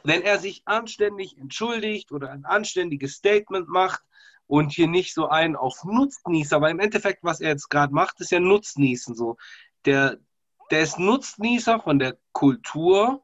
wenn 0.04 0.22
er 0.22 0.40
sich 0.40 0.62
anständig 0.66 1.38
entschuldigt 1.38 2.12
oder 2.12 2.32
ein 2.32 2.46
anständiges 2.46 3.14
Statement 3.14 3.68
macht 3.70 4.02
und 4.46 4.72
hier 4.72 4.88
nicht 4.88 5.14
so 5.14 5.28
einen 5.28 5.56
auf 5.56 5.84
Nutznießer, 5.84 6.62
weil 6.62 6.72
im 6.72 6.80
Endeffekt, 6.80 7.24
was 7.24 7.40
er 7.40 7.50
jetzt 7.50 7.70
gerade 7.70 7.94
macht, 7.94 8.20
ist 8.20 8.32
ja 8.32 8.40
Nutznießen 8.40 9.16
so. 9.16 9.38
Der, 9.86 10.18
der 10.72 10.82
ist 10.82 11.00
Nutznießer 11.00 11.80
von 11.80 12.00
der 12.00 12.18
Kultur, 12.32 13.24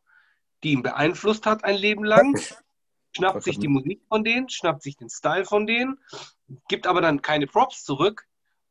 die 0.64 0.74
ihn 0.74 0.84
beeinflusst 0.84 1.46
hat 1.46 1.64
ein 1.64 1.76
Leben 1.76 2.06
lang, 2.06 2.40
schnappt 3.12 3.44
sich 3.44 3.60
die 3.60 3.68
Musik 3.68 4.02
von 4.08 4.24
denen, 4.24 4.50
schnappt 4.50 4.84
sich 4.84 4.96
den 4.96 5.10
Style 5.10 5.46
von 5.46 5.68
denen, 5.68 6.00
gibt 6.68 6.88
aber 6.88 7.02
dann 7.02 7.22
keine 7.22 7.48
Props 7.48 7.84
zurück 7.84 8.26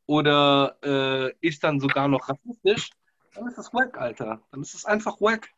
oder 0.05 0.77
äh, 0.83 1.33
ist 1.41 1.63
dann 1.63 1.79
sogar 1.79 2.07
noch 2.07 2.27
rassistisch, 2.27 2.89
dann 3.35 3.47
ist 3.47 3.57
das 3.57 3.73
wack, 3.73 3.97
Alter. 3.97 4.41
Dann 4.51 4.61
ist 4.61 4.75
es 4.75 4.85
einfach 4.85 5.19
wack. 5.19 5.49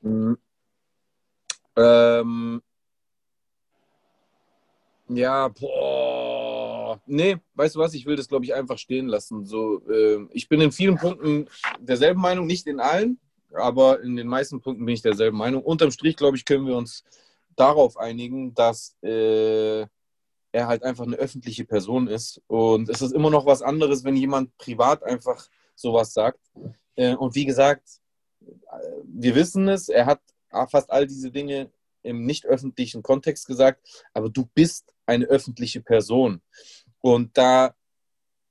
Mhm. 0.00 0.38
Ähm, 1.76 2.62
ja, 5.08 5.48
boah. 5.48 7.00
Nee, 7.06 7.38
weißt 7.54 7.74
du 7.74 7.80
was? 7.80 7.94
Ich 7.94 8.06
will 8.06 8.16
das, 8.16 8.28
glaube 8.28 8.44
ich, 8.44 8.54
einfach 8.54 8.78
stehen 8.78 9.08
lassen. 9.08 9.44
So, 9.44 9.82
ähm, 9.90 10.30
ich 10.32 10.48
bin 10.48 10.60
in 10.60 10.72
vielen 10.72 10.96
Punkten 10.96 11.48
derselben 11.80 12.20
Meinung, 12.20 12.46
nicht 12.46 12.66
in 12.66 12.80
allen, 12.80 13.18
aber 13.52 14.00
in 14.02 14.16
den 14.16 14.28
meisten 14.28 14.60
Punkten 14.60 14.84
bin 14.84 14.94
ich 14.94 15.02
derselben 15.02 15.36
Meinung. 15.36 15.62
Unterm 15.62 15.90
Strich, 15.90 16.16
glaube 16.16 16.36
ich, 16.36 16.44
können 16.44 16.66
wir 16.66 16.76
uns 16.76 17.04
darauf 17.56 17.96
einigen, 17.96 18.54
dass 18.54 18.96
äh, 19.02 19.80
er 20.52 20.66
halt 20.66 20.82
einfach 20.82 21.04
eine 21.04 21.16
öffentliche 21.16 21.64
Person 21.64 22.06
ist. 22.06 22.40
Und 22.46 22.88
es 22.88 23.02
ist 23.02 23.12
immer 23.12 23.30
noch 23.30 23.46
was 23.46 23.62
anderes, 23.62 24.04
wenn 24.04 24.16
jemand 24.16 24.56
privat 24.58 25.02
einfach 25.02 25.48
sowas 25.74 26.12
sagt. 26.12 26.40
Äh, 26.94 27.14
und 27.14 27.34
wie 27.34 27.44
gesagt, 27.44 28.00
wir 29.04 29.34
wissen 29.34 29.68
es, 29.68 29.88
er 29.88 30.06
hat 30.06 30.20
fast 30.68 30.90
all 30.90 31.06
diese 31.06 31.30
Dinge 31.30 31.70
im 32.02 32.24
nicht 32.24 32.46
öffentlichen 32.46 33.02
Kontext 33.02 33.46
gesagt, 33.46 33.86
aber 34.14 34.30
du 34.30 34.48
bist 34.54 34.94
eine 35.06 35.26
öffentliche 35.26 35.80
Person. 35.80 36.40
Und 37.00 37.36
da 37.36 37.74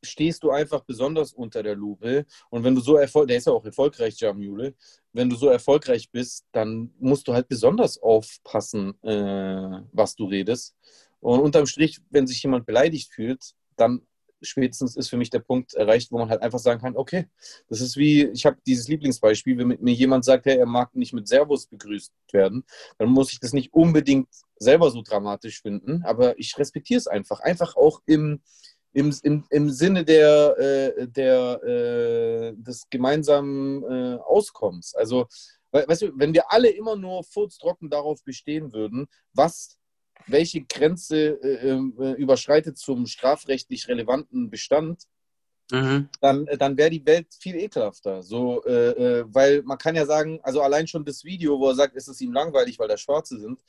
stehst 0.04 0.44
du 0.44 0.52
einfach 0.52 0.82
besonders 0.82 1.34
unter 1.34 1.64
der 1.64 1.76
Lupe. 1.76 2.26
Und 2.50 2.64
wenn 2.64 2.76
du 2.76 2.82
so 2.82 2.96
erfolgreich, 2.96 3.28
der 3.28 3.38
ist 3.38 3.48
ja 3.48 3.54
auch 3.54 3.66
erfolgreich, 3.66 4.20
Jamule, 4.20 4.76
wenn 5.14 5.30
du 5.30 5.36
so 5.36 5.48
erfolgreich 5.48 6.10
bist, 6.10 6.46
dann 6.52 6.94
musst 7.00 7.28
du 7.28 7.34
halt 7.34 7.48
besonders 7.48 7.98
aufpassen, 7.98 9.02
äh, 9.04 9.82
was 9.92 10.16
du 10.16 10.26
redest. 10.26 10.76
Und 11.20 11.42
unterm 11.42 11.66
Strich, 11.66 12.00
wenn 12.10 12.28
sich 12.28 12.42
jemand 12.42 12.66
beleidigt 12.66 13.12
fühlt, 13.12 13.54
dann 13.76 14.02
spätestens 14.42 14.96
ist 14.96 15.10
für 15.10 15.18
mich 15.18 15.30
der 15.30 15.40
Punkt 15.40 15.74
erreicht, 15.74 16.12
wo 16.12 16.18
man 16.18 16.30
halt 16.30 16.42
einfach 16.42 16.60
sagen 16.60 16.82
kann, 16.82 16.96
okay, 16.96 17.28
das 17.68 17.82
ist 17.82 17.98
wie, 17.98 18.26
ich 18.28 18.46
habe 18.46 18.58
dieses 18.66 18.88
Lieblingsbeispiel, 18.88 19.58
wenn 19.58 19.68
mit 19.68 19.82
mir 19.82 19.94
jemand 19.94 20.26
sagt, 20.26 20.46
hey, 20.46 20.58
er 20.58 20.66
mag 20.66 20.96
nicht 20.96 21.14
mit 21.14 21.28
Servus 21.28 21.68
begrüßt 21.68 22.14
werden, 22.32 22.64
dann 22.98 23.10
muss 23.10 23.32
ich 23.34 23.40
das 23.40 23.54
nicht 23.54 23.74
unbedingt 23.74 24.30
selber 24.58 24.92
so 24.92 25.02
dramatisch 25.02 25.62
finden, 25.62 26.04
aber 26.04 26.38
ich 26.38 26.58
respektiere 26.58 27.00
es 27.00 27.08
einfach. 27.08 27.40
Einfach 27.40 27.76
auch 27.76 28.02
im, 28.06 28.42
im, 28.94 29.16
im, 29.24 29.46
im 29.50 29.70
Sinne 29.70 30.04
der, 30.04 30.58
äh, 30.58 31.08
der, 31.08 31.64
äh, 31.64 32.54
des 32.56 32.90
gemeinsamen 32.90 33.84
äh, 33.84 34.18
Auskommens. 34.18 34.96
Also, 34.96 35.28
we 35.72 35.86
weißt 35.88 36.02
du, 36.04 36.12
wenn 36.16 36.34
wir 36.34 36.52
alle 36.52 36.70
immer 36.70 36.96
nur 36.96 37.24
furztrocken 37.24 37.90
darauf 37.90 38.24
bestehen 38.24 38.74
würden, 38.74 39.08
was 39.34 39.79
welche 40.32 40.62
Grenze 40.64 41.40
äh, 41.42 41.70
äh, 41.70 42.12
überschreitet 42.14 42.78
zum 42.78 43.06
strafrechtlich 43.06 43.88
relevanten 43.88 44.50
Bestand, 44.50 45.04
Mhm. 45.72 46.10
dann, 46.20 46.48
dann 46.58 46.78
wäre 46.78 46.90
die 46.90 47.06
Welt 47.06 47.28
viel 47.40 47.56
ekelhafter. 47.56 48.24
So, 48.24 48.64
äh, 48.66 49.20
äh, 49.20 49.26
weil 49.28 49.62
man 49.62 49.78
kann 49.78 49.94
ja 49.96 50.06
sagen, 50.08 50.40
also 50.42 50.62
allein 50.64 50.88
schon 50.88 51.06
das 51.06 51.24
Video, 51.24 51.60
wo 51.60 51.68
er 51.70 51.76
sagt, 51.76 51.96
es 51.96 52.08
ist 52.08 52.22
ihm 52.22 52.34
langweilig, 52.34 52.80
weil 52.80 52.88
da 52.88 52.98
Schwarze 52.98 53.40
sind, 53.40 53.64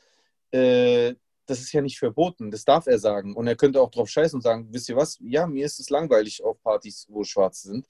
äh, 0.50 1.14
das 1.44 1.60
ist 1.60 1.72
ja 1.72 1.82
nicht 1.82 1.98
verboten. 1.98 2.50
Das 2.50 2.64
darf 2.64 2.86
er 2.86 2.98
sagen. 2.98 3.34
Und 3.36 3.46
er 3.48 3.54
könnte 3.56 3.82
auch 3.82 3.90
drauf 3.90 4.08
scheißen 4.08 4.36
und 4.38 4.42
sagen, 4.42 4.68
wisst 4.70 4.88
ihr 4.88 4.96
was? 4.96 5.18
Ja, 5.20 5.46
mir 5.46 5.66
ist 5.66 5.78
es 5.78 5.90
langweilig 5.90 6.42
auf 6.42 6.62
Partys, 6.62 7.06
wo 7.10 7.22
Schwarze 7.22 7.68
sind. 7.68 7.86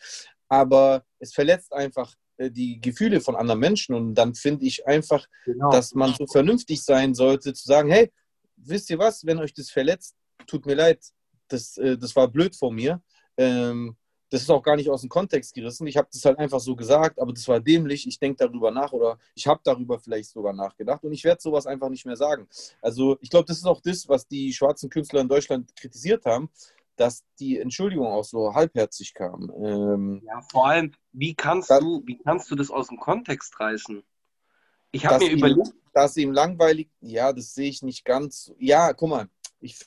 Aber 0.48 1.04
es 1.20 1.32
verletzt 1.32 1.72
einfach 1.72 2.12
äh, 2.38 2.50
die 2.50 2.80
Gefühle 2.80 3.20
von 3.20 3.36
anderen 3.36 3.60
Menschen. 3.60 3.94
Und 3.94 4.14
dann 4.16 4.34
finde 4.34 4.64
ich 4.66 4.86
einfach, 4.88 5.24
Genau. 5.44 5.70
dass 5.70 5.94
man 5.94 6.14
so 6.14 6.26
vernünftig 6.26 6.82
sein 6.82 7.14
sollte, 7.14 7.52
zu 7.54 7.64
sagen, 7.64 7.90
hey, 7.90 8.10
wisst 8.64 8.90
ihr 8.90 8.98
was, 8.98 9.24
wenn 9.26 9.38
euch 9.38 9.52
das 9.54 9.70
verletzt, 9.70 10.16
tut 10.46 10.66
mir 10.66 10.74
leid, 10.74 11.04
das, 11.48 11.76
äh, 11.78 11.96
das 11.98 12.14
war 12.16 12.28
blöd 12.28 12.54
von 12.56 12.74
mir. 12.74 13.02
Ähm, 13.36 13.96
das 14.32 14.42
ist 14.42 14.50
auch 14.50 14.62
gar 14.62 14.76
nicht 14.76 14.88
aus 14.88 15.00
dem 15.00 15.10
Kontext 15.10 15.52
gerissen. 15.54 15.88
Ich 15.88 15.96
habe 15.96 16.06
das 16.12 16.24
halt 16.24 16.38
einfach 16.38 16.60
so 16.60 16.76
gesagt, 16.76 17.18
aber 17.20 17.32
das 17.32 17.48
war 17.48 17.58
dämlich. 17.58 18.06
Ich 18.06 18.18
denke 18.20 18.46
darüber 18.46 18.70
nach 18.70 18.92
oder 18.92 19.18
ich 19.34 19.48
habe 19.48 19.60
darüber 19.64 19.98
vielleicht 19.98 20.30
sogar 20.30 20.52
nachgedacht 20.52 21.02
und 21.04 21.12
ich 21.12 21.24
werde 21.24 21.42
sowas 21.42 21.66
einfach 21.66 21.88
nicht 21.88 22.06
mehr 22.06 22.14
sagen. 22.16 22.46
Also 22.80 23.18
ich 23.20 23.28
glaube, 23.30 23.46
das 23.46 23.58
ist 23.58 23.66
auch 23.66 23.80
das, 23.80 24.08
was 24.08 24.28
die 24.28 24.52
schwarzen 24.52 24.88
Künstler 24.88 25.20
in 25.22 25.28
Deutschland 25.28 25.74
kritisiert 25.74 26.26
haben, 26.26 26.48
dass 26.94 27.24
die 27.40 27.58
Entschuldigung 27.58 28.06
auch 28.06 28.22
so 28.22 28.54
halbherzig 28.54 29.14
kam. 29.14 29.50
Ähm, 29.64 30.22
Ja, 30.24 30.40
vor 30.42 30.68
allem, 30.68 30.92
wie 31.10 31.34
kannst 31.34 31.68
Das- 31.70 31.80
du, 31.80 32.02
wie 32.06 32.18
kannst 32.18 32.48
du 32.52 32.54
das 32.54 32.70
aus 32.70 32.86
dem 32.86 33.00
Kontext 33.00 33.58
reißen? 33.58 34.04
Ich 34.92 35.06
habe 35.06 35.24
mir 35.24 35.32
ihm, 35.32 35.38
überlegt, 35.38 35.72
dass 35.92 36.16
ihm 36.16 36.32
langweilig, 36.32 36.90
ja, 37.00 37.32
das 37.32 37.54
sehe 37.54 37.68
ich 37.68 37.82
nicht 37.82 38.04
ganz. 38.04 38.52
Ja, 38.58 38.92
guck 38.92 39.08
mal, 39.08 39.28
ich, 39.60 39.78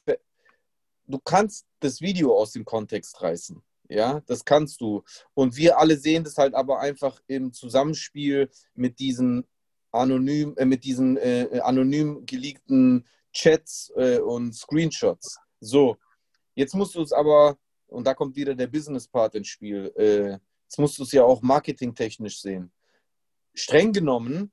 du 1.08 1.20
kannst 1.20 1.66
das 1.80 2.02
Video 2.02 2.38
aus 2.38 2.52
dem 2.52 2.66
Kontext 2.66 3.22
reißen. 3.22 3.62
Ja, 3.90 4.22
das 4.22 4.46
kannst 4.46 4.82
du. 4.82 5.04
Und 5.34 5.58
wir 5.58 5.78
alle 5.78 5.98
sehen 5.98 6.24
das 6.24 6.38
halt 6.38 6.56
aber 6.56 6.80
einfach 6.80 7.22
im 7.28 7.52
Zusammenspiel 7.52 8.50
mit 8.74 9.00
diesen 9.00 9.46
anonym, 9.92 10.56
äh, 10.58 10.66
mit 10.66 10.84
diesen 10.84 11.18
äh, 11.18 11.60
anonym 11.62 12.26
geleakten 12.26 13.06
Chats 13.32 13.92
äh, 13.96 14.20
und 14.20 14.56
Screenshots. 14.56 15.38
So, 15.60 15.98
jetzt 16.56 16.76
musst 16.76 16.96
du 16.96 17.02
es 17.02 17.12
aber, 17.12 17.58
und 17.88 18.08
da 18.08 18.14
kommt 18.14 18.36
wieder 18.36 18.56
der 18.56 18.68
Business-Part 18.68 19.36
ins 19.36 19.48
Spiel, 19.48 19.92
äh, 19.96 20.40
jetzt 20.64 20.80
musst 20.80 20.98
du 20.98 21.04
es 21.04 21.12
ja 21.12 21.24
auch 21.24 21.42
marketingtechnisch 21.42 22.42
sehen. 22.42 22.72
Streng 23.54 23.92
genommen 23.94 24.52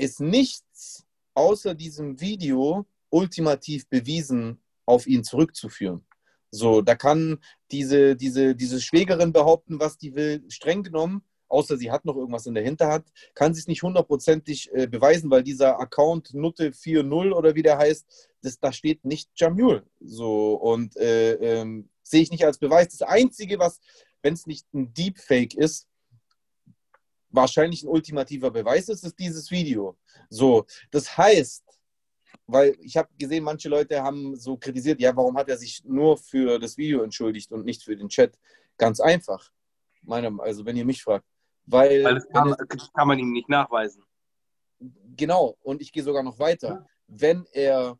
ist 0.00 0.20
nichts 0.20 1.04
außer 1.34 1.74
diesem 1.74 2.20
Video 2.20 2.86
ultimativ 3.10 3.88
bewiesen 3.88 4.60
auf 4.86 5.06
ihn 5.06 5.24
zurückzuführen. 5.24 6.04
So, 6.50 6.80
da 6.80 6.94
kann 6.96 7.38
diese, 7.70 8.16
diese, 8.16 8.56
diese 8.56 8.80
Schwägerin 8.80 9.32
behaupten, 9.32 9.78
was 9.78 9.98
die 9.98 10.14
will, 10.14 10.42
streng 10.48 10.82
genommen, 10.82 11.22
außer 11.48 11.76
sie 11.76 11.90
hat 11.90 12.04
noch 12.04 12.16
irgendwas 12.16 12.46
in 12.46 12.54
der 12.54 12.64
Hinterhand, 12.64 13.06
kann 13.34 13.54
sie 13.54 13.60
es 13.60 13.68
nicht 13.68 13.82
hundertprozentig 13.82 14.72
äh, 14.72 14.86
beweisen, 14.86 15.30
weil 15.30 15.42
dieser 15.42 15.78
Account 15.78 16.34
Nutte 16.34 16.70
4.0 16.70 17.32
oder 17.32 17.54
wie 17.54 17.62
der 17.62 17.78
heißt, 17.78 18.06
das, 18.42 18.58
da 18.58 18.72
steht 18.72 19.04
nicht 19.04 19.30
Jamul. 19.36 19.84
So, 20.00 20.54
und 20.54 20.96
äh, 20.96 21.34
ähm, 21.34 21.90
sehe 22.02 22.22
ich 22.22 22.30
nicht 22.30 22.44
als 22.44 22.58
Beweis. 22.58 22.88
Das 22.88 23.02
Einzige, 23.02 23.58
was, 23.58 23.80
wenn 24.22 24.34
es 24.34 24.46
nicht 24.46 24.66
ein 24.74 24.92
Deepfake 24.92 25.54
ist, 25.54 25.86
wahrscheinlich 27.30 27.82
ein 27.82 27.88
ultimativer 27.88 28.50
Beweis 28.50 28.88
ist, 28.88 29.04
ist 29.04 29.18
dieses 29.18 29.50
Video. 29.50 29.96
So, 30.28 30.66
das 30.90 31.16
heißt, 31.16 31.64
weil 32.46 32.76
ich 32.80 32.96
habe 32.96 33.08
gesehen, 33.16 33.44
manche 33.44 33.68
Leute 33.68 34.02
haben 34.02 34.36
so 34.36 34.56
kritisiert, 34.56 35.00
ja, 35.00 35.14
warum 35.16 35.36
hat 35.36 35.48
er 35.48 35.56
sich 35.56 35.84
nur 35.84 36.16
für 36.16 36.58
das 36.58 36.76
Video 36.76 37.02
entschuldigt 37.02 37.52
und 37.52 37.64
nicht 37.64 37.82
für 37.84 37.96
den 37.96 38.08
Chat? 38.08 38.38
Ganz 38.76 39.00
einfach, 39.00 39.50
meiner, 40.02 40.32
also 40.40 40.64
wenn 40.64 40.76
ihr 40.76 40.84
mich 40.84 41.02
fragt. 41.02 41.26
Weil, 41.66 42.02
Weil 42.02 42.14
das 42.14 42.28
kann, 42.28 42.54
das 42.68 42.92
kann 42.92 43.08
man 43.08 43.18
ihm 43.18 43.32
nicht 43.32 43.48
nachweisen. 43.48 44.02
Genau, 45.16 45.56
und 45.62 45.80
ich 45.80 45.92
gehe 45.92 46.02
sogar 46.02 46.22
noch 46.22 46.38
weiter. 46.38 46.86
Wenn 47.06 47.46
er 47.52 47.98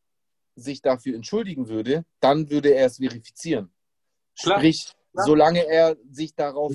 sich 0.57 0.83
dafür 0.83 1.15
entschuldigen 1.15 1.69
würde, 1.69 2.05
dann 2.21 2.51
würde 2.51 2.75
er 2.75 2.87
es 2.87 2.97
verifizieren. 2.97 3.73
Klar. 4.41 4.59
Sprich, 4.59 4.93
Klar. 5.13 5.27
solange 5.27 5.67
er 5.67 5.97
sich 6.11 6.35
darauf 6.35 6.75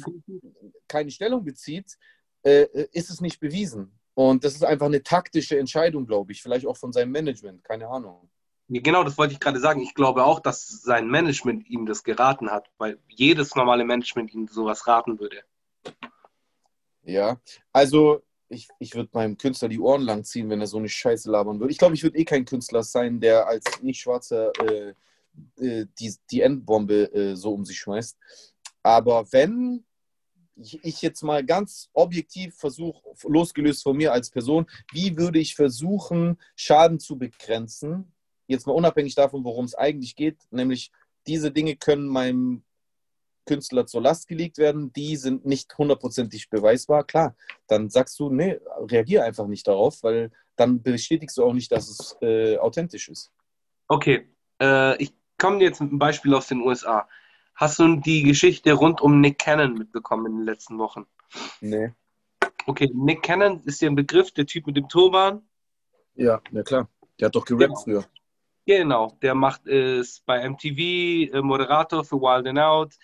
keine 0.88 1.12
Stellung 1.12 1.44
bezieht, 1.44 1.98
äh, 2.46 2.88
ist 2.92 3.10
es 3.10 3.22
nicht 3.22 3.40
bewiesen. 3.40 3.92
Und 4.14 4.44
das 4.44 4.54
ist 4.54 4.64
einfach 4.64 4.86
eine 4.86 5.04
taktische 5.04 5.60
Entscheidung, 5.60 6.06
glaube 6.06 6.32
ich. 6.32 6.42
Vielleicht 6.42 6.66
auch 6.66 6.78
von 6.78 6.94
seinem 6.94 7.12
Management, 7.12 7.64
keine 7.64 7.88
Ahnung. 7.88 8.30
Genau, 8.70 9.04
das 9.04 9.18
wollte 9.18 9.34
ich 9.34 9.40
gerade 9.40 9.60
sagen. 9.60 9.82
Ich 9.82 9.94
glaube 9.94 10.24
auch, 10.24 10.40
dass 10.40 10.68
sein 10.68 11.08
Management 11.08 11.68
ihm 11.70 11.86
das 11.86 12.04
geraten 12.04 12.50
hat, 12.50 12.70
weil 12.78 12.98
jedes 13.08 13.56
normale 13.56 13.84
Management 13.84 14.34
ihm 14.34 14.48
sowas 14.48 14.88
raten 14.88 15.20
würde. 15.20 15.44
Ja, 17.04 17.40
also 17.72 18.24
ich, 18.48 18.68
ich 18.80 18.96
würde 18.96 19.10
meinem 19.14 19.38
Künstler 19.38 19.70
die 19.70 19.80
Ohren 19.80 20.02
lang 20.02 20.24
ziehen, 20.24 20.50
wenn 20.50 20.62
er 20.62 20.68
so 20.68 20.78
eine 20.78 20.90
Scheiße 20.90 21.30
labern 21.30 21.60
würde. 21.60 21.72
Ich 21.72 21.78
glaube, 21.78 21.94
ich 21.94 22.04
würde 22.04 22.18
eh 22.18 22.26
kein 22.26 22.46
Künstler 22.46 22.84
sein, 22.84 23.20
der 23.20 23.48
als 23.48 23.82
nicht-Schwarzer 23.82 24.52
äh, 24.62 24.94
äh, 25.58 25.86
die, 26.00 26.16
die 26.32 26.42
Endbombe 26.42 27.14
äh, 27.14 27.36
so 27.36 27.54
um 27.54 27.66
sich 27.66 27.78
schmeißt. 27.78 28.18
Aber 28.82 29.32
wenn 29.32 29.84
ich, 30.56 31.02
jetzt 31.02 31.22
mal 31.22 31.46
ganz 31.46 31.90
objektiv 31.94 32.56
versuche, 32.56 33.02
losgelöst 33.24 33.84
von 33.84 33.98
mir 33.98 34.14
als 34.14 34.30
Person, 34.30 34.66
wie 34.92 35.18
würde 35.18 35.40
ich 35.40 35.56
versuchen, 35.56 36.38
Schaden 36.56 37.00
zu 37.00 37.18
begrenzen? 37.18 38.14
Jetzt 38.48 38.68
mal 38.68 38.74
unabhängig 38.74 39.16
davon, 39.16 39.44
worum 39.44 39.66
es 39.66 39.76
eigentlich 39.76 40.16
geht, 40.16 40.38
nämlich 40.52 40.92
diese 41.28 41.52
Dinge 41.52 41.76
können 41.76 42.08
meinem 42.08 42.64
Künstler 43.46 43.86
zur 43.86 44.02
Last 44.02 44.28
gelegt 44.28 44.58
werden, 44.58 44.92
die 44.94 45.16
sind 45.18 45.46
nicht 45.46 45.78
hundertprozentig 45.78 46.50
beweisbar. 46.50 47.04
Klar, 47.04 47.36
dann 47.68 47.90
sagst 47.90 48.20
du, 48.20 48.30
nee, 48.30 48.60
reagier 48.80 49.24
einfach 49.24 49.48
nicht 49.48 49.68
darauf, 49.68 50.02
weil 50.04 50.32
dann 50.56 50.82
bestätigst 50.82 51.38
du 51.38 51.44
auch 51.44 51.54
nicht, 51.54 51.72
dass 51.72 51.90
es 51.90 52.18
äh, 52.22 52.58
authentisch 52.58 53.10
ist. 53.10 53.32
Okay, 53.88 54.28
äh, 54.62 55.02
ich 55.02 55.14
komme 55.38 55.62
jetzt 55.64 55.80
mit 55.80 55.90
einem 55.90 56.00
Beispiel 56.00 56.34
aus 56.34 56.48
den 56.48 56.62
USA. 56.62 57.08
Hast 57.56 57.80
du 57.80 57.96
die 57.96 58.24
Geschichte 58.24 58.74
rund 58.74 59.02
um 59.02 59.22
Nick 59.22 59.40
Cannon 59.40 59.74
mitbekommen 59.74 60.26
in 60.28 60.38
den 60.40 60.46
letzten 60.46 60.78
Wochen? 60.78 61.06
Nee. 61.62 61.94
Okay, 62.68 62.90
Nick 62.94 63.24
Cannon 63.24 63.62
ist 63.64 63.82
dir 63.82 63.90
ein 63.90 63.96
Begriff, 63.96 64.32
der 64.32 64.46
Typ 64.46 64.68
mit 64.68 64.76
dem 64.76 64.90
Turban. 64.90 65.42
Ja, 66.16 66.42
na 66.52 66.64
klar. 66.64 66.90
Der 67.20 67.28
hat 67.28 67.36
doch 67.36 67.46
gerappt 67.46 67.80
früher. 67.84 68.04
Genau, 68.66 69.18
der 69.22 69.36
macht 69.36 69.68
es 69.68 70.22
bei 70.26 70.44
MTV, 70.50 71.34
äh, 71.34 71.42
Moderator 71.42 72.04
für 72.04 72.18
Wild 72.20 72.48
and 72.48 72.60
Out, 72.60 72.96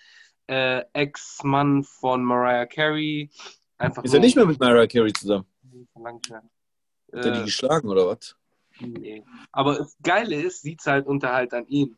äh, 0.48 0.82
Ex-Mann 0.92 1.84
von 1.84 2.22
Mariah 2.24 2.66
Carey. 2.66 3.30
Einfach 3.78 4.02
Ist 4.02 4.12
er 4.12 4.20
nicht 4.20 4.34
mehr 4.36 4.44
mit 4.44 4.58
Mariah 4.58 4.86
Carey 4.86 5.12
zusammen? 5.12 5.46
Hat 6.04 6.30
er 7.12 7.30
die 7.32 7.40
Äh, 7.40 7.44
geschlagen 7.44 7.88
oder 7.88 8.06
was? 8.08 8.36
nee. 8.80 9.22
Aber 9.52 9.76
das 9.78 9.96
Geile 10.02 10.34
ist, 10.42 10.62
sieht 10.62 10.84
halt 10.84 11.06
unter 11.06 11.32
halt 11.32 11.54
an 11.54 11.66
ihn. 11.68 11.96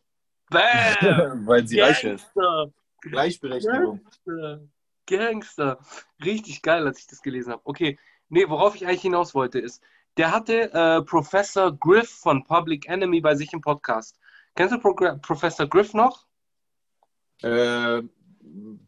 Bam! 0.54 1.46
Weil 1.46 1.66
sie 1.66 1.80
reich 1.80 2.04
ist. 2.04 2.24
Gangster! 2.34 2.72
Gleichberechtigung. 3.00 4.00
Gangster! 4.02 4.60
Gangster! 5.06 5.78
Richtig 6.24 6.62
geil, 6.62 6.86
als 6.86 7.00
ich 7.00 7.06
das 7.06 7.22
gelesen 7.22 7.52
habe. 7.52 7.62
Okay, 7.64 7.98
nee, 8.28 8.48
worauf 8.48 8.74
ich 8.74 8.86
eigentlich 8.86 9.02
hinaus 9.02 9.34
wollte, 9.34 9.58
ist, 9.58 9.82
der 10.16 10.30
hatte 10.32 10.72
äh, 10.72 11.02
Professor 11.02 11.76
Griff 11.76 12.08
von 12.08 12.44
Public 12.44 12.88
Enemy 12.88 13.20
bei 13.20 13.34
sich 13.34 13.52
im 13.52 13.60
Podcast. 13.60 14.18
Kennst 14.54 14.72
du 14.74 14.78
Pro 14.78 14.94
Professor 15.20 15.66
Griff 15.66 15.92
noch? 15.94 16.26
Äh, 17.42 18.02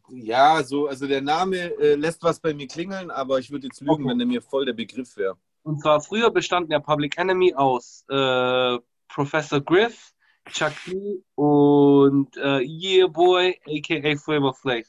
ja, 0.09 0.63
so, 0.63 0.87
also 0.87 1.07
der 1.07 1.21
Name 1.21 1.57
äh, 1.57 1.95
lässt 1.95 2.23
was 2.23 2.39
bei 2.39 2.53
mir 2.53 2.67
klingeln, 2.67 3.11
aber 3.11 3.39
ich 3.39 3.51
würde 3.51 3.67
jetzt 3.67 3.81
lügen, 3.81 3.93
Okay. 3.93 4.07
wenn 4.07 4.17
der 4.17 4.27
mir 4.27 4.41
voll 4.41 4.65
der 4.65 4.73
Begriff 4.73 5.17
wäre. 5.17 5.37
Und 5.63 5.81
zwar 5.81 5.99
früher 5.99 6.31
bestanden 6.31 6.71
ja 6.71 6.79
Public 6.79 7.17
Enemy 7.17 7.53
aus 7.55 8.05
äh, 8.09 8.77
Professor 9.09 9.59
Griff, 9.59 10.13
Chuck 10.51 10.73
D 10.85 11.23
und 11.35 12.35
äh, 12.37 12.61
Yeah 12.61 13.07
Boy, 13.07 13.59
aka 13.65 14.15
Flavor 14.17 14.53
Flav. 14.53 14.85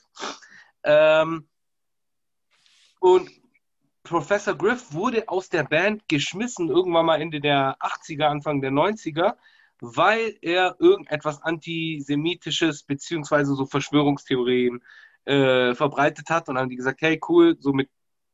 Ähm, 0.85 1.49
und 3.01 3.31
Professor 4.03 4.55
Griff 4.55 4.93
wurde 4.93 5.29
aus 5.29 5.51
der 5.51 5.65
Band 5.65 6.09
geschmissen, 6.09 6.69
irgendwann 6.69 7.07
mal 7.07 7.21
Ende 7.21 7.41
der 7.41 7.77
80er, 7.81 8.25
Anfang 8.25 8.61
der 8.61 8.71
90er, 8.71 9.37
weil 9.81 10.37
er 10.41 10.77
irgendetwas 10.79 11.43
Antisemitisches 11.43 12.85
beziehungsweise 12.85 13.55
so 13.55 13.67
Verschwörungstheorien 13.67 14.83
äh, 15.27 15.75
verbreitet 15.75 16.31
hat. 16.31 16.49
Und 16.49 16.55
dann 16.55 16.63
haben 16.63 16.71
die 16.71 16.77
gesagt, 16.77 17.03
hey 17.03 17.21
cool, 17.29 17.57
so 17.61 17.73
mit, 17.73 17.91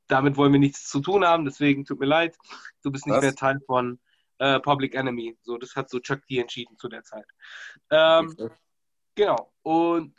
damit 0.07 0.37
wollen 0.37 0.53
wir 0.53 0.61
nichts 0.61 0.89
zu 0.89 1.01
tun 1.01 1.25
haben, 1.25 1.45
deswegen 1.45 1.85
tut 1.85 1.99
mir 1.99 2.07
leid, 2.07 2.37
du 2.83 2.93
bist 2.93 3.07
nicht 3.07 3.17
Was? 3.17 3.23
mehr 3.23 3.35
Teil 3.35 3.61
von 3.67 3.99
äh, 4.45 4.61
Public 4.61 4.95
Enemy. 4.95 5.37
So, 5.43 5.59
das 5.59 5.75
hat 5.77 5.89
so 5.89 6.01
Chuck 6.01 6.27
D 6.29 6.39
entschieden 6.39 6.77
zu 6.77 6.89
der 6.89 7.03
Zeit. 7.03 7.27
Ähm, 7.91 8.35
Genau. 9.15 9.53
Und 9.63 10.15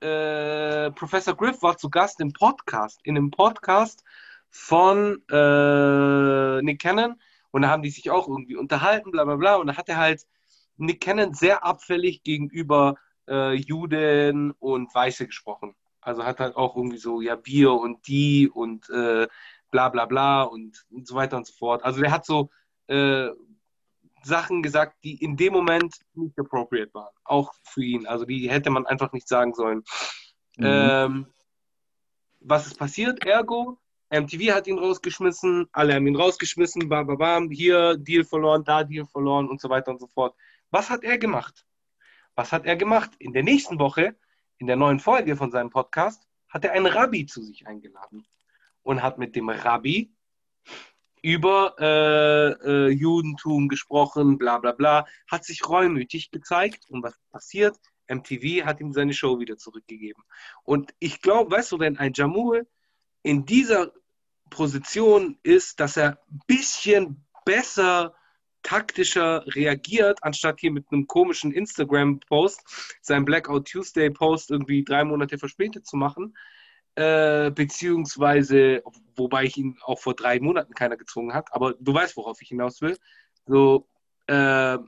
äh, 0.00 0.90
Professor 0.92 1.36
Griff 1.36 1.62
war 1.62 1.76
zu 1.76 1.88
Gast 1.90 2.20
im 2.20 2.32
Podcast, 2.32 3.00
in 3.04 3.16
einem 3.16 3.30
Podcast 3.30 4.02
von 4.50 5.22
äh, 5.30 6.62
Nick 6.62 6.80
Cannon. 6.80 7.20
Und 7.50 7.62
da 7.62 7.68
haben 7.68 7.82
die 7.82 7.90
sich 7.90 8.10
auch 8.10 8.28
irgendwie 8.28 8.56
unterhalten, 8.56 9.10
bla 9.10 9.24
bla 9.24 9.36
bla. 9.36 9.56
Und 9.56 9.68
da 9.68 9.76
hat 9.76 9.88
er 9.88 9.96
halt 9.98 10.26
Nick 10.76 11.00
Cannon 11.00 11.32
sehr 11.34 11.64
abfällig 11.64 12.22
gegenüber 12.22 12.96
äh, 13.28 13.54
Juden 13.54 14.50
und 14.52 14.92
Weiße 14.94 15.26
gesprochen. 15.26 15.74
Also 16.00 16.24
hat 16.24 16.40
halt 16.40 16.56
auch 16.56 16.76
irgendwie 16.76 16.98
so, 16.98 17.20
ja, 17.20 17.38
wir 17.44 17.72
und 17.72 18.06
die 18.08 18.48
und 18.48 18.88
äh, 18.90 19.28
bla 19.70 19.88
bla 19.90 20.06
bla 20.06 20.42
und, 20.42 20.86
und 20.90 21.06
so 21.06 21.14
weiter 21.14 21.36
und 21.36 21.46
so 21.46 21.52
fort. 21.52 21.84
Also 21.84 22.00
der 22.00 22.10
hat 22.10 22.24
so 22.24 22.50
äh, 22.88 23.28
Sachen 24.22 24.62
gesagt, 24.62 24.96
die 25.04 25.22
in 25.22 25.36
dem 25.36 25.52
Moment 25.52 25.94
nicht 26.14 26.38
appropriate 26.38 26.92
waren. 26.94 27.14
Auch 27.24 27.52
für 27.62 27.84
ihn. 27.84 28.06
Also 28.06 28.24
die 28.24 28.50
hätte 28.50 28.70
man 28.70 28.86
einfach 28.86 29.12
nicht 29.12 29.28
sagen 29.28 29.54
sollen. 29.54 29.84
Mhm. 30.56 30.66
Ähm, 30.66 31.26
was 32.40 32.66
ist 32.66 32.78
passiert? 32.78 33.24
Ergo, 33.24 33.78
MTV 34.10 34.54
hat 34.54 34.66
ihn 34.66 34.78
rausgeschmissen, 34.78 35.68
alle 35.72 35.94
haben 35.94 36.06
ihn 36.06 36.16
rausgeschmissen, 36.16 36.88
bam, 36.88 37.06
bam, 37.06 37.18
bam, 37.18 37.50
hier 37.50 37.96
Deal 37.96 38.24
verloren, 38.24 38.64
da 38.64 38.84
Deal 38.84 39.06
verloren 39.06 39.48
und 39.48 39.60
so 39.60 39.68
weiter 39.68 39.90
und 39.90 40.00
so 40.00 40.06
fort. 40.06 40.34
Was 40.70 40.90
hat 40.90 41.04
er 41.04 41.18
gemacht? 41.18 41.66
Was 42.34 42.52
hat 42.52 42.66
er 42.66 42.76
gemacht? 42.76 43.10
In 43.18 43.32
der 43.32 43.42
nächsten 43.42 43.78
Woche, 43.78 44.16
in 44.58 44.66
der 44.66 44.76
neuen 44.76 45.00
Folge 45.00 45.36
von 45.36 45.50
seinem 45.50 45.70
Podcast, 45.70 46.26
hat 46.48 46.64
er 46.64 46.72
einen 46.72 46.86
Rabbi 46.86 47.26
zu 47.26 47.42
sich 47.42 47.66
eingeladen 47.66 48.26
und 48.82 49.02
hat 49.02 49.18
mit 49.18 49.36
dem 49.36 49.50
Rabbi 49.50 50.10
über 51.22 51.74
äh, 51.78 52.68
äh, 52.68 52.88
Judentum 52.90 53.68
gesprochen, 53.68 54.38
bla 54.38 54.58
bla 54.58 54.72
bla, 54.72 55.06
hat 55.30 55.44
sich 55.44 55.68
reumütig 55.68 56.30
gezeigt 56.30 56.84
und 56.88 57.02
was 57.02 57.14
passiert? 57.30 57.76
MTV 58.08 58.64
hat 58.64 58.80
ihm 58.80 58.92
seine 58.92 59.12
Show 59.12 59.38
wieder 59.38 59.58
zurückgegeben. 59.58 60.22
Und 60.64 60.94
ich 60.98 61.20
glaube, 61.20 61.50
weißt 61.50 61.72
du, 61.72 61.78
wenn 61.78 61.98
ein 61.98 62.12
Jamul 62.14 62.66
in 63.22 63.44
dieser 63.44 63.92
Position 64.50 65.38
ist, 65.42 65.80
dass 65.80 65.96
er 65.96 66.18
ein 66.30 66.40
bisschen 66.46 67.26
besser, 67.44 68.14
taktischer 68.62 69.44
reagiert, 69.54 70.18
anstatt 70.22 70.60
hier 70.60 70.72
mit 70.72 70.86
einem 70.90 71.06
komischen 71.06 71.52
Instagram-Post, 71.52 72.98
seinen 73.00 73.24
Blackout 73.24 73.68
Tuesday-Post 73.68 74.50
irgendwie 74.50 74.84
drei 74.84 75.04
Monate 75.04 75.38
verspätet 75.38 75.86
zu 75.86 75.96
machen, 75.96 76.36
äh, 76.98 77.52
beziehungsweise, 77.54 78.82
wobei 79.14 79.44
ich 79.44 79.56
ihn 79.56 79.78
auch 79.82 80.00
vor 80.00 80.14
drei 80.14 80.40
Monaten 80.40 80.74
keiner 80.74 80.96
gezwungen 80.96 81.32
hat, 81.32 81.46
aber 81.52 81.74
du 81.78 81.94
weißt, 81.94 82.16
worauf 82.16 82.42
ich 82.42 82.48
hinaus 82.48 82.80
will. 82.80 82.98
So, 83.46 83.86
äh, 84.26 84.78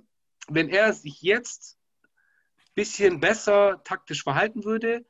wenn 0.49 0.69
er 0.69 0.93
sich 0.93 1.23
jetzt 1.23 1.79
bisschen 2.75 3.21
besser 3.21 3.81
taktisch 3.85 4.25
verhalten 4.25 4.65
würde, 4.65 5.05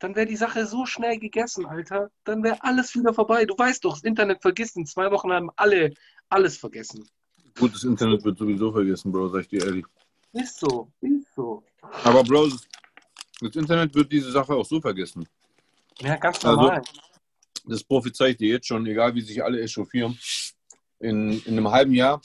dann 0.00 0.16
wäre 0.16 0.26
die 0.26 0.36
Sache 0.36 0.66
so 0.66 0.86
schnell 0.86 1.18
gegessen, 1.18 1.66
Alter. 1.66 2.10
Dann 2.24 2.42
wäre 2.42 2.58
alles 2.64 2.94
wieder 2.96 3.14
vorbei. 3.14 3.44
Du 3.44 3.56
weißt 3.56 3.84
doch, 3.84 3.94
das 3.94 4.02
Internet 4.02 4.42
vergisst. 4.42 4.76
In 4.76 4.86
zwei 4.86 5.10
Wochen 5.12 5.30
haben 5.30 5.50
alle 5.54 5.92
alles 6.30 6.56
vergessen. 6.56 7.08
Gut, 7.58 7.74
das 7.74 7.84
Internet 7.84 8.24
wird 8.24 8.38
sowieso 8.38 8.72
vergessen, 8.72 9.12
Bro, 9.12 9.28
sag 9.28 9.42
ich 9.42 9.48
dir 9.48 9.64
ehrlich. 9.66 9.84
Ist 10.32 10.58
so, 10.58 10.90
ist 11.00 11.32
so. 11.36 11.62
Aber 12.04 12.24
Bro, 12.24 12.48
das 13.40 13.54
Internet 13.54 13.94
wird 13.94 14.10
diese 14.10 14.32
Sache 14.32 14.54
auch 14.54 14.64
so 14.64 14.80
vergessen. 14.80 15.28
Ja, 15.98 16.16
ganz 16.16 16.44
Also- 16.44 16.56
normal. 16.60 16.82
Das 17.66 17.84
prophezei 17.84 18.30
ich 18.30 18.36
dir 18.38 18.48
jetzt 18.48 18.66
schon, 18.66 18.86
egal 18.86 19.14
wie 19.14 19.20
sich 19.20 19.44
alle 19.44 19.60
echauffieren. 19.60 20.18
In, 20.98 21.40
in 21.44 21.52
einem 21.58 21.70
halben 21.70 21.92
Jahr, 21.92 22.20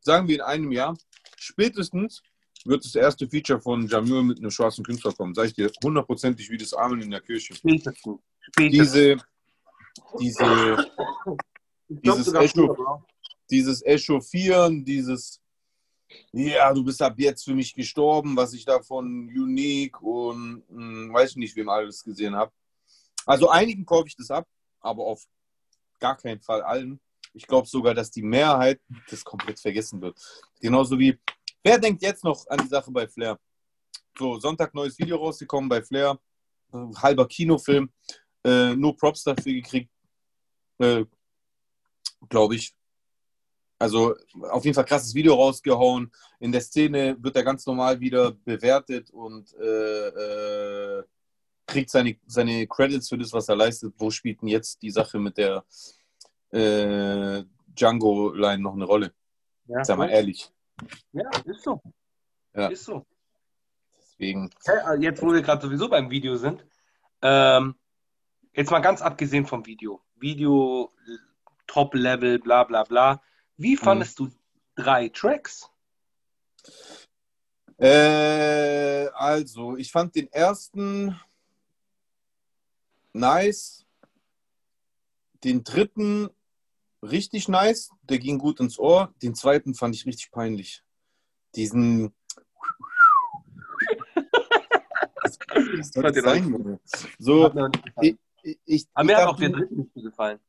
sagen 0.00 0.26
wir 0.28 0.34
in 0.36 0.40
einem 0.40 0.72
Jahr, 0.72 0.96
spätestens 1.36 2.22
wird 2.64 2.84
das 2.84 2.94
erste 2.94 3.28
Feature 3.28 3.60
von 3.60 3.86
Jamil 3.86 4.22
mit 4.22 4.38
einem 4.38 4.50
schwarzen 4.50 4.84
Künstler 4.84 5.12
kommen. 5.12 5.34
Sag 5.34 5.46
ich 5.46 5.54
dir 5.54 5.70
hundertprozentig 5.82 6.50
wie 6.50 6.58
das 6.58 6.74
Amen 6.74 7.00
in 7.00 7.10
der 7.10 7.20
Kirche. 7.20 7.54
Spätestens. 7.54 8.18
Spätestens. 8.40 8.92
Diese, 8.92 9.16
diese, 10.20 10.90
glaub 12.02 12.16
dieses 12.16 12.34
Echo- 12.34 13.02
dieses 13.50 13.82
Echauffieren, 13.84 14.84
dieses, 14.84 15.40
ja, 16.32 16.72
du 16.72 16.84
bist 16.84 17.00
ab 17.02 17.14
jetzt 17.18 17.44
für 17.44 17.54
mich 17.54 17.74
gestorben, 17.74 18.36
was 18.36 18.52
ich 18.52 18.64
da 18.64 18.82
von 18.82 19.28
Unique 19.28 20.00
und 20.02 20.64
hm, 20.68 21.12
weiß 21.12 21.30
ich 21.30 21.36
nicht, 21.36 21.56
wem 21.56 21.68
alles 21.68 22.02
gesehen 22.02 22.34
habe. 22.36 22.52
Also 23.26 23.48
einigen 23.48 23.84
kaufe 23.84 24.08
ich 24.08 24.16
das 24.16 24.30
ab, 24.30 24.46
aber 24.80 25.04
auf 25.04 25.24
gar 25.98 26.16
keinen 26.16 26.40
Fall 26.40 26.62
allen. 26.62 27.00
Ich 27.32 27.46
glaube 27.46 27.68
sogar, 27.68 27.94
dass 27.94 28.10
die 28.10 28.22
Mehrheit 28.22 28.80
das 29.08 29.22
komplett 29.22 29.60
vergessen 29.60 30.00
wird. 30.00 30.18
Genauso 30.60 30.98
wie, 30.98 31.18
wer 31.62 31.78
denkt 31.78 32.02
jetzt 32.02 32.24
noch 32.24 32.46
an 32.48 32.58
die 32.58 32.68
Sache 32.68 32.90
bei 32.90 33.06
Flair? 33.06 33.38
So, 34.18 34.38
Sonntag 34.38 34.74
neues 34.74 34.98
Video 34.98 35.16
rausgekommen 35.16 35.68
bei 35.68 35.82
Flair, 35.82 36.18
äh, 36.72 36.78
halber 36.96 37.28
Kinofilm, 37.28 37.92
äh, 38.44 38.74
nur 38.74 38.96
Props 38.96 39.22
dafür 39.22 39.52
gekriegt, 39.52 39.90
äh, 40.78 41.04
glaube 42.28 42.56
ich. 42.56 42.74
Also 43.80 44.14
auf 44.50 44.62
jeden 44.66 44.74
Fall 44.74 44.84
krasses 44.84 45.14
Video 45.14 45.34
rausgehauen. 45.34 46.12
In 46.38 46.52
der 46.52 46.60
Szene 46.60 47.16
wird 47.18 47.34
er 47.34 47.42
ganz 47.42 47.64
normal 47.64 47.98
wieder 47.98 48.32
bewertet 48.32 49.08
und 49.10 49.54
äh, 49.54 50.08
äh, 50.98 51.04
kriegt 51.66 51.88
seine, 51.88 52.16
seine 52.26 52.66
Credits 52.66 53.08
für 53.08 53.16
das, 53.16 53.32
was 53.32 53.48
er 53.48 53.56
leistet. 53.56 53.94
Wo 53.96 54.10
spielt 54.10 54.42
denn 54.42 54.48
jetzt 54.48 54.82
die 54.82 54.90
Sache 54.90 55.18
mit 55.18 55.38
der 55.38 55.64
äh, 56.50 57.42
Django-Line 57.68 58.62
noch 58.62 58.74
eine 58.74 58.84
Rolle? 58.84 59.14
Ja, 59.64 59.82
Sag 59.82 59.96
mal 59.96 60.10
ehrlich. 60.10 60.52
ja, 61.12 61.30
ist 61.46 61.62
so. 61.62 61.80
Ja. 62.54 62.66
Ist 62.66 62.84
so. 62.84 63.06
Deswegen, 63.98 64.50
Hey, 64.66 65.00
Jetzt, 65.00 65.22
wo 65.22 65.32
wir 65.32 65.40
gerade 65.40 65.62
sowieso 65.62 65.88
beim 65.88 66.10
Video 66.10 66.36
sind, 66.36 66.66
ähm, 67.22 67.74
jetzt 68.52 68.70
mal 68.70 68.80
ganz 68.80 69.00
abgesehen 69.00 69.46
vom 69.46 69.64
Video. 69.64 70.02
Video, 70.16 70.92
Top-Level, 71.66 72.40
bla 72.40 72.64
bla 72.64 72.84
bla. 72.84 73.22
Wie 73.60 73.76
fandest 73.76 74.18
du 74.18 74.30
drei 74.74 75.10
Tracks? 75.10 75.70
Äh, 77.76 79.06
also, 79.12 79.76
ich 79.76 79.92
fand 79.92 80.14
den 80.14 80.32
ersten 80.32 81.14
nice. 83.12 83.84
Den 85.44 85.62
dritten 85.62 86.30
richtig 87.02 87.48
nice. 87.48 87.90
Der 88.04 88.18
ging 88.18 88.38
gut 88.38 88.60
ins 88.60 88.78
Ohr. 88.78 89.12
Den 89.22 89.34
zweiten 89.34 89.74
fand 89.74 89.94
ich 89.94 90.06
richtig 90.06 90.30
peinlich. 90.30 90.82
Diesen. 91.54 92.14
Was 95.52 95.90
soll 95.92 96.10
das 96.10 96.24
sein? 96.24 96.80
So, 97.18 97.50
gefallen. 97.50 97.72
ich, 98.00 98.16
ich, 98.64 98.88
Aber 98.94 99.04
mir 99.04 99.12
ich 99.12 99.18
hat 99.18 99.26
auch 99.26 99.32
dachte, 99.32 99.50
der 99.50 99.50
dritte 99.50 99.74
nicht 99.74 99.92
so 99.94 100.00
gefallen. 100.00 100.40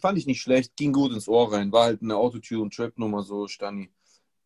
Fand 0.00 0.18
ich 0.18 0.26
nicht 0.26 0.40
schlecht, 0.40 0.76
ging 0.76 0.92
gut 0.92 1.12
ins 1.12 1.28
Ohr 1.28 1.52
rein, 1.52 1.72
war 1.72 1.84
halt 1.84 2.02
eine 2.02 2.16
Autotune-Trap-Nummer, 2.16 3.22
so 3.22 3.46
Stani. 3.48 3.90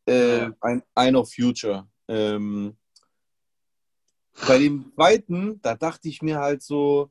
Äh, 0.07 0.39
Ja. 0.39 0.57
ein, 0.61 0.83
ein 0.95 1.17
of 1.17 1.33
Future. 1.33 1.89
Ähm, 2.09 2.77
bei 4.47 4.59
dem 4.59 4.93
zweiten, 4.95 5.61
da 5.63 5.75
dachte 5.75 6.09
ich 6.09 6.23
mir 6.23 6.39
halt 6.39 6.63
so, 6.63 7.11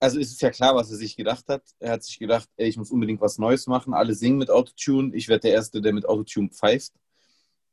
also 0.00 0.18
es 0.18 0.32
ist 0.32 0.42
ja 0.42 0.50
klar, 0.50 0.74
was 0.74 0.90
er 0.90 0.96
sich 0.98 1.16
gedacht 1.16 1.48
hat. 1.48 1.62
Er 1.78 1.92
hat 1.92 2.02
sich 2.04 2.18
gedacht, 2.18 2.48
ey, 2.56 2.68
ich 2.68 2.76
muss 2.76 2.90
unbedingt 2.90 3.20
was 3.20 3.38
Neues 3.38 3.66
machen. 3.66 3.94
Alle 3.94 4.14
singen 4.14 4.36
mit 4.38 4.50
Autotune. 4.50 5.14
Ich 5.14 5.28
werde 5.28 5.42
der 5.42 5.52
Erste, 5.52 5.80
der 5.80 5.94
mit 5.94 6.06
Autotune 6.06 6.50
pfeift. 6.50 6.92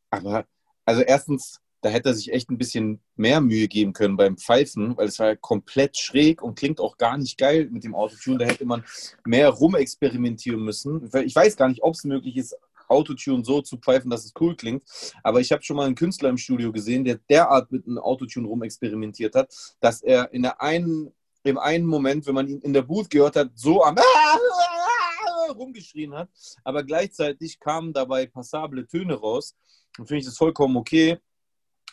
Aber, 0.10 0.46
also 0.86 1.02
erstens, 1.02 1.60
da 1.82 1.90
hätte 1.90 2.10
er 2.10 2.16
sich 2.16 2.32
echt 2.32 2.50
ein 2.50 2.58
bisschen 2.58 3.02
mehr 3.16 3.42
Mühe 3.42 3.68
geben 3.68 3.94
können 3.94 4.18
beim 4.18 4.38
Pfeifen, 4.38 4.96
weil 4.98 5.08
es 5.08 5.20
war 5.20 5.28
ja 5.28 5.36
komplett 5.36 5.98
schräg 5.98 6.42
und 6.42 6.58
klingt 6.58 6.80
auch 6.80 6.98
gar 6.98 7.18
nicht 7.18 7.38
geil 7.38 7.70
mit 7.72 7.84
dem 7.84 7.96
Autotune. 7.96 8.38
Da 8.38 8.46
hätte 8.46 8.66
man 8.66 8.84
mehr 9.26 9.50
rumexperimentieren 9.50 10.64
müssen. 10.64 11.10
Ich 11.26 11.36
weiß 11.36 11.58
gar 11.58 11.70
nicht, 11.70 11.84
ob 11.84 11.96
es 11.96 12.04
möglich 12.04 12.38
ist, 12.38 12.56
Autotune 12.92 13.44
so 13.44 13.62
zu 13.62 13.78
pfeifen, 13.78 14.12
dass 14.12 14.26
es 14.26 14.34
cool 14.40 14.56
klingt. 14.56 14.84
Aber 15.24 15.40
ich 15.40 15.52
habe 15.52 15.64
schon 15.64 15.78
mal 15.78 15.86
einen 15.86 15.96
Künstler 15.96 16.30
im 16.30 16.38
Studio 16.38 16.72
gesehen, 16.72 17.04
der 17.04 17.16
derart 17.30 17.72
mit 17.72 17.88
einem 17.88 17.98
Autotune 17.98 18.48
rumexperimentiert 18.48 19.34
hat, 19.34 19.54
dass 19.80 20.02
er 20.02 20.32
in 20.34 20.44
der 20.44 20.62
einen, 20.62 21.12
im 21.44 21.58
einen 21.58 21.86
Moment, 21.86 22.28
wenn 22.28 22.36
man 22.36 22.48
ihn 22.48 22.60
in 22.60 22.74
der 22.74 22.84
Booth 22.84 23.10
gehört 23.10 23.36
hat, 23.36 23.52
so 23.56 23.84
am 23.84 23.96
rumgeschrien 25.56 26.14
hat. 26.14 26.30
Aber 26.64 26.84
gleichzeitig 26.84 27.60
kamen 27.60 27.94
dabei 27.94 28.28
passable 28.28 28.86
Töne 28.86 29.16
raus. 29.16 29.56
Und 29.98 30.08
finde 30.08 30.20
ich 30.20 30.26
das 30.26 30.38
vollkommen 30.38 30.78
okay. 30.78 31.18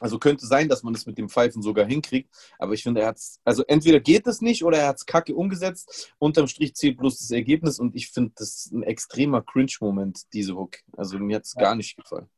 Also 0.00 0.18
könnte 0.18 0.46
sein, 0.46 0.68
dass 0.68 0.82
man 0.82 0.92
das 0.92 1.06
mit 1.06 1.18
dem 1.18 1.28
Pfeifen 1.28 1.62
sogar 1.62 1.86
hinkriegt. 1.86 2.30
Aber 2.58 2.72
ich 2.74 2.82
finde, 2.82 3.00
er 3.02 3.08
hat 3.08 3.16
es, 3.16 3.40
also 3.44 3.64
entweder 3.66 4.00
geht 4.00 4.26
es 4.26 4.40
nicht 4.40 4.64
oder 4.64 4.78
er 4.78 4.88
hat 4.88 4.96
es 4.96 5.06
kacke 5.06 5.34
umgesetzt. 5.34 6.12
Unterm 6.18 6.46
Strich 6.46 6.74
zählt 6.74 6.98
bloß 6.98 7.18
das 7.18 7.30
Ergebnis 7.30 7.78
und 7.78 7.94
ich 7.96 8.10
finde, 8.10 8.32
das 8.36 8.48
ist 8.66 8.72
ein 8.72 8.82
extremer 8.82 9.42
Cringe-Moment, 9.42 10.32
diese 10.32 10.54
Hook. 10.56 10.76
Also 10.96 11.18
mir 11.18 11.36
hat 11.36 11.44
es 11.44 11.54
Ja. 11.54 11.62
gar 11.62 11.74
nicht 11.74 11.96
gefallen. 11.96 12.28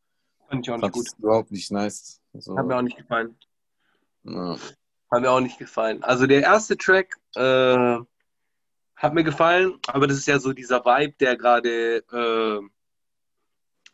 Fand 0.48 0.66
ich 0.66 0.72
auch 0.72 0.78
nicht 0.78 0.92
gut. 0.92 1.06
es 1.06 1.18
überhaupt 1.18 1.52
nicht 1.52 1.70
nice. 1.70 2.20
So, 2.34 2.56
Hat 2.56 2.66
mir 2.66 2.76
auch 2.76 2.82
nicht 2.82 2.96
gefallen. 2.96 3.36
ja. 4.24 4.56
Hat 5.12 5.22
mir 5.22 5.30
auch 5.30 5.40
nicht 5.40 5.58
gefallen. 5.58 6.02
Also 6.04 6.26
der 6.28 6.42
erste 6.42 6.76
Track 6.76 7.16
äh, 7.34 7.98
hat 8.96 9.14
mir 9.14 9.24
gefallen, 9.24 9.78
aber 9.88 10.06
das 10.06 10.18
ist 10.18 10.26
ja 10.26 10.38
so 10.38 10.52
dieser 10.52 10.84
Vibe, 10.84 11.14
der 11.18 11.36
gerade 11.36 11.96
äh, 12.12 12.60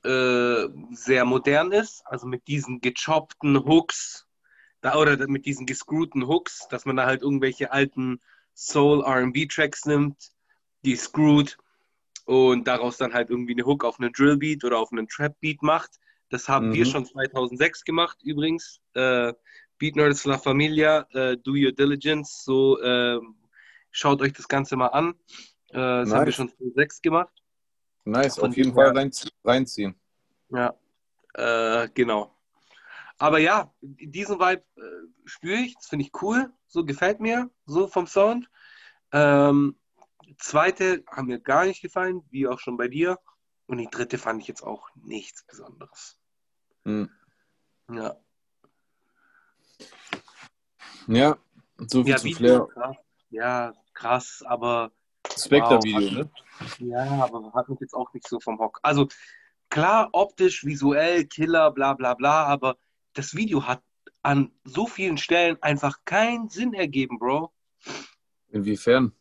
äh, 0.05 0.69
sehr 0.93 1.25
modern 1.25 1.73
ist. 1.73 2.03
Also 2.07 2.27
mit 2.27 2.47
diesen 2.49 2.81
gechoppten 2.81 3.65
Hooks 3.65 4.27
da, 4.81 4.97
oder 4.97 5.27
mit 5.29 5.47
diesen 5.47 5.67
gescrewten 5.67 6.27
Hooks, 6.27 6.69
dass 6.71 6.85
man 6.85 6.97
da 6.97 7.07
halt 7.07 7.23
irgendwelche 7.23 7.73
alten 7.73 8.21
Soul 8.55 9.03
RB 9.05 9.49
Tracks 9.49 9.85
nimmt, 9.85 10.17
die 10.85 10.97
screwed 10.97 11.57
und 12.25 12.67
daraus 12.67 12.97
dann 12.97 13.13
halt 13.15 13.31
irgendwie 13.31 13.53
eine 13.53 13.65
Hook 13.65 13.85
auf 13.85 13.99
einen 14.01 14.13
Drillbeat 14.13 14.65
oder 14.65 14.79
auf 14.79 14.93
einen 14.93 15.09
Trap-Beat 15.09 15.63
macht. 15.63 15.99
Das 16.29 16.49
haben 16.49 16.69
Mhm. 16.71 16.75
wir 16.75 16.87
schon 16.87 17.05
2006 17.07 17.85
gemacht 17.85 18.19
übrigens. 18.23 18.81
Äh, 18.95 19.33
Beat 19.79 19.95
Nerds 19.97 20.25
La 20.25 20.39
Familia, 20.39 21.07
äh, 21.13 21.37
Do 21.37 21.53
Your 21.53 21.73
Diligence. 21.73 22.43
So, 22.45 22.81
ähm, 22.83 23.37
schaut 23.91 24.21
euch 24.23 24.33
das 24.33 24.49
Ganze 24.49 24.77
mal 24.77 24.89
an. 24.89 25.15
Äh, 25.69 25.75
das 25.75 26.11
haben 26.11 26.21
wir 26.21 26.25
Nice. 26.27 26.35
schon 26.35 26.49
2006 26.49 27.03
gemacht. 27.03 27.33
Nice, 28.07 28.39
auf 28.39 28.57
jeden 28.57 28.73
Fall 28.73 28.87
her- 28.87 28.95
rein, 28.95 29.11
reinziehen. 29.45 30.01
Ja, 30.49 30.75
äh, 31.35 31.89
genau. 31.93 32.33
Aber 33.19 33.39
ja, 33.39 33.75
diesen 33.81 34.39
Vibe 34.39 34.65
äh, 34.77 34.81
spüre 35.25 35.59
ich, 35.59 35.75
das 35.75 35.87
finde 35.87 36.05
ich 36.05 36.23
cool, 36.23 36.53
so 36.67 36.85
gefällt 36.85 37.21
mir, 37.21 37.51
so 37.67 37.89
vom 37.89 38.07
Sound. 38.07 38.49
Ähm, 39.13 39.79
zweite 40.39 41.03
haben 41.11 41.27
mir 41.27 41.41
gar 41.41 41.65
nicht 41.65 41.83
gefallen, 41.83 42.23
wie 42.31 42.47
auch 42.47 42.61
schon 42.61 42.77
bei 42.77 42.89
dir. 42.89 43.19
Und 43.67 43.79
die 43.79 43.89
dritte 43.91 44.19
fand 44.19 44.41
ich 44.41 44.49
jetzt 44.49 44.63
auch 44.63 44.89
nichts 44.95 45.45
Besonderes. 45.45 46.19
Hm. 46.85 47.11
Ja, 47.91 48.17
Ja, 51.09 51.37
so 51.79 52.03
viel 52.03 52.13
ja, 52.13 52.17
zu 52.17 52.31
Flair. 52.31 52.67
krass. 52.73 52.97
Ja, 53.31 53.73
krass, 53.95 54.43
aber 54.47 54.93
Spectre-Video, 55.39 56.01
Wow. 56.01 56.13
ne? 56.13 56.31
Ja, 56.79 57.25
aber 57.25 57.53
hat 57.53 57.69
mich 57.69 57.81
jetzt 57.81 57.95
auch 57.95 58.13
nicht 58.15 58.27
so 58.27 58.41
vom 58.41 58.59
Hock. 58.59 58.79
Also 58.83 59.09
klar, 59.69 60.09
optisch, 60.13 60.65
visuell, 60.65 61.27
Killer, 61.27 61.71
bla 61.71 61.95
bla 61.95 62.15
bla, 62.15 62.45
aber 62.45 62.77
das 63.13 63.35
Video 63.35 63.67
hat 63.67 63.83
an 64.23 64.51
so 64.65 64.87
vielen 64.87 65.19
Stellen 65.19 65.57
einfach 65.63 65.99
keinen 66.05 66.49
Sinn 66.49 66.75
ergeben, 66.75 67.19
Bro. 67.19 67.53
Inwiefern? 68.49 69.13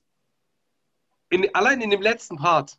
In, 1.29 1.53
allein 1.53 1.81
in 1.81 1.89
dem 1.89 2.01
letzten 2.01 2.37
Part. 2.37 2.77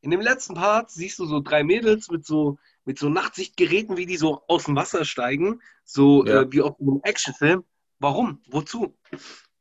In 0.00 0.10
dem 0.10 0.20
letzten 0.20 0.54
Part 0.54 0.90
siehst 0.90 1.18
du 1.20 1.26
so 1.26 1.40
drei 1.40 1.62
Mädels 1.62 2.10
mit 2.10 2.26
so, 2.26 2.58
mit 2.84 2.98
so 2.98 3.08
Nachtsichtgeräten, 3.08 3.96
wie 3.96 4.06
die 4.06 4.16
so 4.16 4.42
aus 4.48 4.64
dem 4.64 4.74
Wasser 4.74 5.04
steigen, 5.04 5.60
so 5.84 6.26
Ja. 6.26 6.42
äh, 6.42 6.52
wie 6.52 6.60
auf 6.62 6.78
einem 6.80 7.00
Actionfilm. 7.04 7.64
Warum? 8.00 8.42
Wozu? 8.48 8.96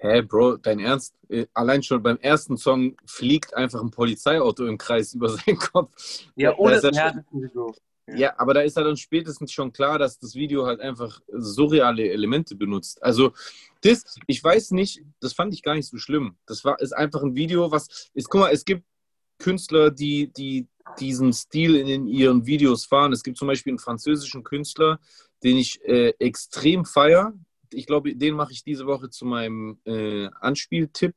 Hä, 0.03 0.21
Bro, 0.23 0.57
dein 0.57 0.79
Ernst? 0.79 1.13
Äh, 1.29 1.45
Allein 1.53 1.83
schon 1.83 2.01
beim 2.01 2.17
ersten 2.17 2.57
Song 2.57 2.97
fliegt 3.05 3.53
einfach 3.53 3.81
ein 3.81 3.91
Polizeiauto 3.91 4.65
im 4.65 4.79
Kreis 4.79 5.13
über 5.13 5.29
seinen 5.29 5.59
Kopf. 5.59 5.93
Ja, 6.35 6.57
ohne 6.57 6.81
ja, 6.81 7.11
das 7.11 7.25
sowieso. 7.31 7.75
Ja, 8.07 8.33
aber 8.39 8.55
da 8.55 8.61
ist 8.61 8.75
ja 8.75 8.83
dann 8.83 8.97
spätestens 8.97 9.51
schon 9.51 9.71
klar, 9.71 9.99
dass 9.99 10.17
das 10.17 10.33
Video 10.33 10.65
halt 10.65 10.81
einfach 10.81 11.21
surreale 11.27 12.09
Elemente 12.09 12.55
benutzt. 12.55 13.01
Also 13.03 13.33
das, 13.81 14.03
ich 14.25 14.43
weiß 14.43 14.71
nicht, 14.71 15.03
das 15.19 15.33
fand 15.33 15.53
ich 15.53 15.61
gar 15.61 15.75
nicht 15.75 15.87
so 15.87 15.97
schlimm. 15.97 16.35
Das 16.47 16.65
war 16.65 16.79
ist 16.81 16.93
einfach 16.93 17.21
ein 17.21 17.35
Video, 17.35 17.71
was 17.71 18.09
ist, 18.15 18.27
guck 18.27 18.41
mal, 18.41 18.51
es 18.51 18.65
gibt 18.65 18.83
Künstler, 19.37 19.91
die, 19.91 20.33
die 20.33 20.67
diesen 20.99 21.31
Stil 21.31 21.75
in, 21.75 22.07
ihren 22.07 22.47
Videos 22.47 22.85
fahren. 22.85 23.13
Es 23.13 23.23
gibt 23.23 23.37
zum 23.37 23.47
Beispiel 23.47 23.71
einen 23.71 23.79
französischen 23.79 24.43
Künstler, 24.43 24.99
den 25.43 25.57
ich 25.57 25.79
äh, 25.85 26.13
extrem 26.17 26.85
feiere. 26.85 27.33
Ich 27.73 27.85
glaube, 27.85 28.15
den 28.15 28.35
mache 28.35 28.51
ich 28.53 28.63
diese 28.63 28.85
Woche 28.85 29.09
zu 29.09 29.25
meinem 29.25 29.79
äh, 29.85 30.27
Anspieltipp. 30.39 31.15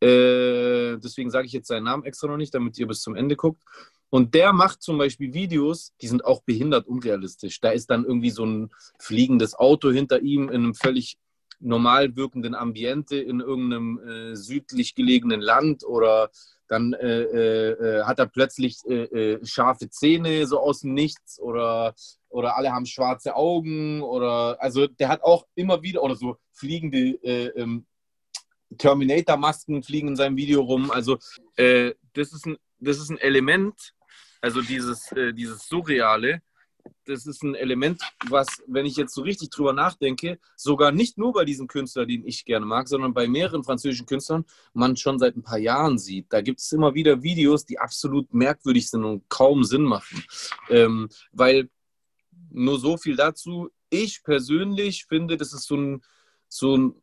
Äh, 0.00 0.96
deswegen 0.98 1.30
sage 1.30 1.46
ich 1.46 1.52
jetzt 1.52 1.68
seinen 1.68 1.84
Namen 1.84 2.04
extra 2.04 2.28
noch 2.28 2.36
nicht, 2.36 2.54
damit 2.54 2.78
ihr 2.78 2.86
bis 2.86 3.02
zum 3.02 3.14
Ende 3.14 3.36
guckt. 3.36 3.62
Und 4.08 4.34
der 4.34 4.52
macht 4.52 4.82
zum 4.82 4.98
Beispiel 4.98 5.32
Videos, 5.32 5.94
die 6.00 6.08
sind 6.08 6.24
auch 6.24 6.42
behindert 6.42 6.86
unrealistisch. 6.86 7.60
Da 7.60 7.70
ist 7.70 7.90
dann 7.90 8.04
irgendwie 8.04 8.30
so 8.30 8.44
ein 8.44 8.70
fliegendes 8.98 9.54
Auto 9.54 9.90
hinter 9.90 10.20
ihm 10.20 10.48
in 10.48 10.64
einem 10.64 10.74
völlig 10.74 11.18
normal 11.60 12.16
wirkenden 12.16 12.54
Ambiente 12.54 13.16
in 13.16 13.40
irgendeinem 13.40 14.00
äh, 14.00 14.36
südlich 14.36 14.94
gelegenen 14.94 15.40
Land 15.40 15.84
oder 15.84 16.30
dann 16.70 16.92
äh, 16.92 17.22
äh, 17.22 17.70
äh 17.72 18.02
hat 18.04 18.18
er 18.18 18.26
plötzlich 18.26 18.78
äh, 18.88 19.02
äh, 19.04 19.44
scharfe 19.44 19.90
Zähne 19.90 20.46
so 20.46 20.60
aus 20.60 20.80
dem 20.80 20.94
Nichts 20.94 21.40
oder, 21.40 21.94
oder 22.28 22.56
alle 22.56 22.72
haben 22.72 22.86
schwarze 22.86 23.34
Augen 23.34 24.02
oder 24.02 24.56
also 24.60 24.86
der 24.86 25.08
hat 25.08 25.22
auch 25.22 25.46
immer 25.54 25.82
wieder 25.82 26.02
oder 26.02 26.14
so 26.14 26.36
fliegende 26.52 27.18
ähm, 27.56 27.86
Terminator-Masken 28.78 29.82
fliegen 29.82 30.08
in 30.08 30.16
seinem 30.16 30.36
Video 30.36 30.62
rum. 30.62 30.92
Also 30.92 31.18
das, 31.56 32.32
ist 32.32 32.46
ein, 32.46 32.56
das 32.78 32.98
ist 32.98 33.10
ein 33.10 33.18
Element, 33.18 33.94
also 34.40 34.62
dieses, 34.62 35.12
dieses 35.34 35.66
Surreale, 35.66 36.40
das 37.06 37.26
ist 37.26 37.42
ein 37.42 37.54
Element, 37.54 38.00
was, 38.28 38.46
wenn 38.66 38.86
ich 38.86 38.96
jetzt 38.96 39.14
so 39.14 39.22
richtig 39.22 39.50
drüber 39.50 39.72
nachdenke, 39.72 40.38
sogar 40.56 40.92
nicht 40.92 41.18
nur 41.18 41.32
bei 41.32 41.44
diesem 41.44 41.66
Künstler, 41.66 42.06
den 42.06 42.26
ich 42.26 42.44
gerne 42.44 42.66
mag, 42.66 42.88
sondern 42.88 43.14
bei 43.14 43.26
mehreren 43.28 43.64
französischen 43.64 44.06
Künstlern, 44.06 44.44
man 44.72 44.96
schon 44.96 45.18
seit 45.18 45.36
ein 45.36 45.42
paar 45.42 45.58
Jahren 45.58 45.98
sieht. 45.98 46.32
Da 46.32 46.40
gibt 46.40 46.60
es 46.60 46.72
immer 46.72 46.94
wieder 46.94 47.22
Videos, 47.22 47.64
die 47.64 47.78
absolut 47.78 48.32
merkwürdig 48.32 48.88
sind 48.88 49.04
und 49.04 49.28
kaum 49.28 49.64
Sinn 49.64 49.82
machen. 49.82 50.24
Ähm, 50.68 51.08
weil 51.32 51.68
nur 52.50 52.78
so 52.78 52.96
viel 52.96 53.16
dazu. 53.16 53.70
Ich 53.88 54.22
persönlich 54.22 55.06
finde, 55.06 55.36
das 55.36 55.52
ist 55.52 55.66
so 55.66 55.76
ein, 55.76 56.02
so 56.48 56.76
ein 56.76 56.94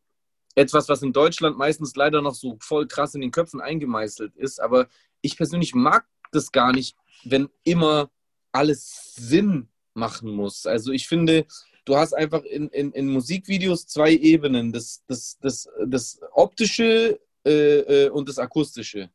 etwas, 0.54 0.88
was 0.88 1.02
in 1.02 1.12
Deutschland 1.12 1.56
meistens 1.56 1.94
leider 1.94 2.20
noch 2.20 2.34
so 2.34 2.56
voll 2.60 2.86
krass 2.86 3.14
in 3.14 3.20
den 3.20 3.30
Köpfen 3.30 3.60
eingemeißelt 3.60 4.36
ist. 4.36 4.60
Aber 4.60 4.88
ich 5.20 5.36
persönlich 5.36 5.74
mag 5.74 6.06
das 6.32 6.52
gar 6.52 6.72
nicht, 6.72 6.96
wenn 7.24 7.48
immer 7.64 8.10
alles 8.52 9.14
Sinn 9.14 9.68
machen 9.94 10.30
muss. 10.30 10.66
Also 10.66 10.92
ich 10.92 11.06
finde, 11.06 11.46
du 11.84 11.96
hast 11.96 12.12
einfach 12.14 12.42
in, 12.42 12.68
in, 12.68 12.92
in 12.92 13.08
Musikvideos 13.08 13.86
zwei 13.86 14.12
Ebenen, 14.12 14.72
das, 14.72 15.02
das, 15.06 15.38
das, 15.40 15.68
das 15.86 16.20
optische 16.32 17.18
äh, 17.44 17.78
äh 17.78 18.08
und 18.10 18.28
das 18.28 18.38
akustische. 18.38 19.10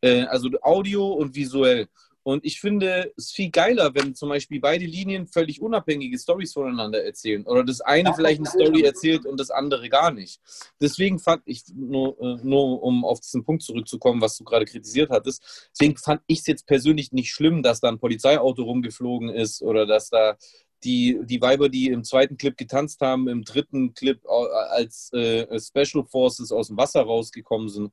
Äh, 0.00 0.22
also 0.22 0.50
Audio 0.62 1.12
und 1.12 1.34
visuell. 1.34 1.88
Und 2.26 2.44
ich 2.44 2.60
finde 2.60 3.12
es 3.16 3.30
viel 3.30 3.50
geiler, 3.50 3.94
wenn 3.94 4.16
zum 4.16 4.30
Beispiel 4.30 4.58
beide 4.58 4.84
Linien 4.84 5.28
völlig 5.28 5.62
unabhängige 5.62 6.18
Stories 6.18 6.54
voneinander 6.54 7.04
erzählen. 7.04 7.46
Oder 7.46 7.62
das 7.62 7.80
eine 7.80 8.12
vielleicht 8.14 8.40
eine 8.40 8.48
Story 8.48 8.82
erzählt 8.82 9.26
und 9.26 9.38
das 9.38 9.52
andere 9.52 9.88
gar 9.88 10.10
nicht. 10.10 10.40
Deswegen 10.80 11.20
fand 11.20 11.42
ich, 11.44 11.62
nur, 11.72 12.20
äh, 12.20 12.38
nur 12.42 12.82
um 12.82 13.04
auf 13.04 13.20
diesen 13.20 13.44
Punkt 13.44 13.62
zurückzukommen, 13.62 14.20
was 14.20 14.36
du 14.38 14.42
gerade 14.42 14.64
kritisiert 14.64 15.10
hattest, 15.10 15.70
deswegen 15.72 15.96
fand 15.96 16.20
ich 16.26 16.40
es 16.40 16.48
jetzt 16.48 16.66
persönlich 16.66 17.12
nicht 17.12 17.30
schlimm, 17.30 17.62
dass 17.62 17.78
da 17.78 17.90
ein 17.90 18.00
Polizeiauto 18.00 18.64
rumgeflogen 18.64 19.28
ist 19.28 19.62
oder 19.62 19.86
dass 19.86 20.10
da 20.10 20.36
die, 20.82 21.20
die 21.22 21.40
Weiber, 21.40 21.68
die 21.68 21.86
im 21.86 22.02
zweiten 22.02 22.36
Clip 22.36 22.56
getanzt 22.56 23.02
haben, 23.02 23.28
im 23.28 23.44
dritten 23.44 23.94
Clip 23.94 24.20
als 24.26 25.12
äh, 25.12 25.60
Special 25.60 26.04
Forces 26.04 26.50
aus 26.50 26.66
dem 26.66 26.76
Wasser 26.76 27.02
rausgekommen 27.02 27.68
sind 27.68 27.92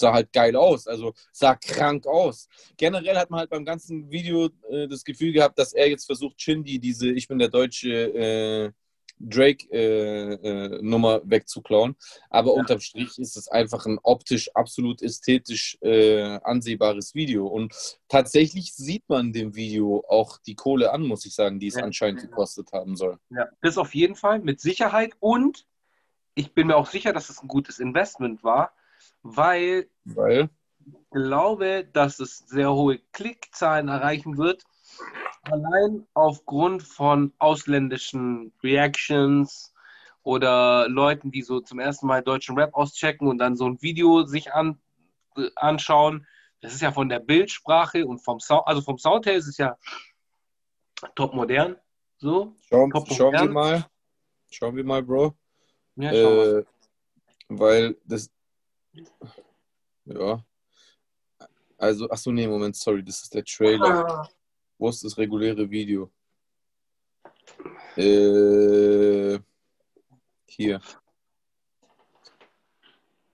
sah 0.00 0.12
halt 0.12 0.32
geil 0.32 0.56
aus, 0.56 0.86
also 0.86 1.12
sah 1.32 1.54
krank 1.54 2.06
aus. 2.06 2.48
Generell 2.76 3.16
hat 3.16 3.30
man 3.30 3.40
halt 3.40 3.50
beim 3.50 3.64
ganzen 3.64 4.10
Video 4.10 4.50
äh, 4.68 4.88
das 4.88 5.04
Gefühl 5.04 5.32
gehabt, 5.32 5.58
dass 5.58 5.72
er 5.72 5.88
jetzt 5.88 6.06
versucht, 6.06 6.40
Shindy 6.40 6.78
diese 6.78 7.10
Ich 7.10 7.28
bin 7.28 7.38
der 7.38 7.48
deutsche 7.48 7.92
äh, 7.92 8.72
Drake-Nummer 9.20 11.14
äh, 11.14 11.18
äh 11.18 11.22
wegzuklauen. 11.24 11.94
Aber 12.30 12.54
ja. 12.54 12.60
unterm 12.60 12.80
Strich 12.80 13.18
ist 13.18 13.36
es 13.36 13.48
einfach 13.48 13.86
ein 13.86 13.98
optisch 14.02 14.50
absolut 14.54 15.02
ästhetisch 15.02 15.76
äh, 15.82 16.38
ansehbares 16.42 17.14
Video. 17.14 17.46
Und 17.46 17.74
tatsächlich 18.08 18.74
sieht 18.74 19.04
man 19.08 19.32
dem 19.32 19.54
Video 19.54 20.02
auch 20.08 20.38
die 20.38 20.54
Kohle 20.54 20.92
an, 20.92 21.02
muss 21.02 21.26
ich 21.26 21.34
sagen, 21.34 21.60
die 21.60 21.68
es 21.68 21.74
ja. 21.74 21.84
anscheinend 21.84 22.22
gekostet 22.22 22.72
haben 22.72 22.96
soll. 22.96 23.18
Ja, 23.28 23.48
das 23.60 23.76
auf 23.78 23.94
jeden 23.94 24.16
Fall, 24.16 24.40
mit 24.40 24.60
Sicherheit. 24.60 25.12
Und 25.20 25.66
ich 26.34 26.54
bin 26.54 26.68
mir 26.68 26.76
auch 26.76 26.86
sicher, 26.86 27.12
dass 27.12 27.28
es 27.28 27.42
ein 27.42 27.48
gutes 27.48 27.78
Investment 27.78 28.42
war, 28.42 28.72
weil, 29.22 29.88
weil? 30.04 30.50
ich 30.84 31.10
glaube, 31.10 31.88
dass 31.92 32.20
es 32.20 32.38
sehr 32.38 32.72
hohe 32.72 32.98
Klickzahlen 33.12 33.88
erreichen 33.88 34.38
wird. 34.38 34.64
Allein 35.42 36.06
aufgrund 36.14 36.82
von 36.82 37.32
ausländischen 37.38 38.52
Reactions 38.62 39.72
oder 40.22 40.88
Leuten, 40.88 41.30
die 41.30 41.42
so 41.42 41.60
zum 41.60 41.78
ersten 41.78 42.06
Mal 42.06 42.22
deutschen 42.22 42.58
Rap 42.58 42.74
auschecken 42.74 43.28
und 43.28 43.38
dann 43.38 43.56
so 43.56 43.66
ein 43.66 43.80
Video 43.80 44.24
sich 44.24 44.52
an, 44.52 44.80
äh, 45.36 45.48
anschauen. 45.56 46.26
Das 46.60 46.74
ist 46.74 46.82
ja 46.82 46.92
von 46.92 47.08
der 47.08 47.20
Bildsprache 47.20 48.06
und 48.06 48.18
vom 48.18 48.38
Sound, 48.38 48.66
also 48.66 48.82
vom 48.82 48.98
Sound 48.98 49.24
her 49.26 49.34
ist 49.34 49.46
es 49.46 49.56
ja 49.56 49.78
top 51.14 51.34
modern. 51.34 51.76
So. 52.18 52.54
Schauen, 52.68 52.90
top 52.90 53.10
schauen 53.12 53.32
wir 53.32 53.48
mal. 53.48 53.86
Schauen 54.50 54.76
wir 54.76 54.84
mal, 54.84 55.02
Bro. 55.02 55.34
Ja, 55.96 56.12
äh, 56.12 56.64
weil 57.48 57.96
das, 58.04 58.30
ja. 60.04 60.44
Also, 61.76 62.08
ach 62.10 62.18
so, 62.18 62.30
nee, 62.30 62.46
Moment, 62.46 62.76
sorry, 62.76 63.02
das 63.02 63.22
ist 63.22 63.34
der 63.34 63.44
Trailer. 63.44 64.06
Ah. 64.06 64.28
Wo 64.78 64.88
ist 64.88 65.02
das 65.02 65.16
reguläre 65.16 65.70
Video? 65.70 66.10
Äh, 67.96 69.38
hier. 70.46 70.80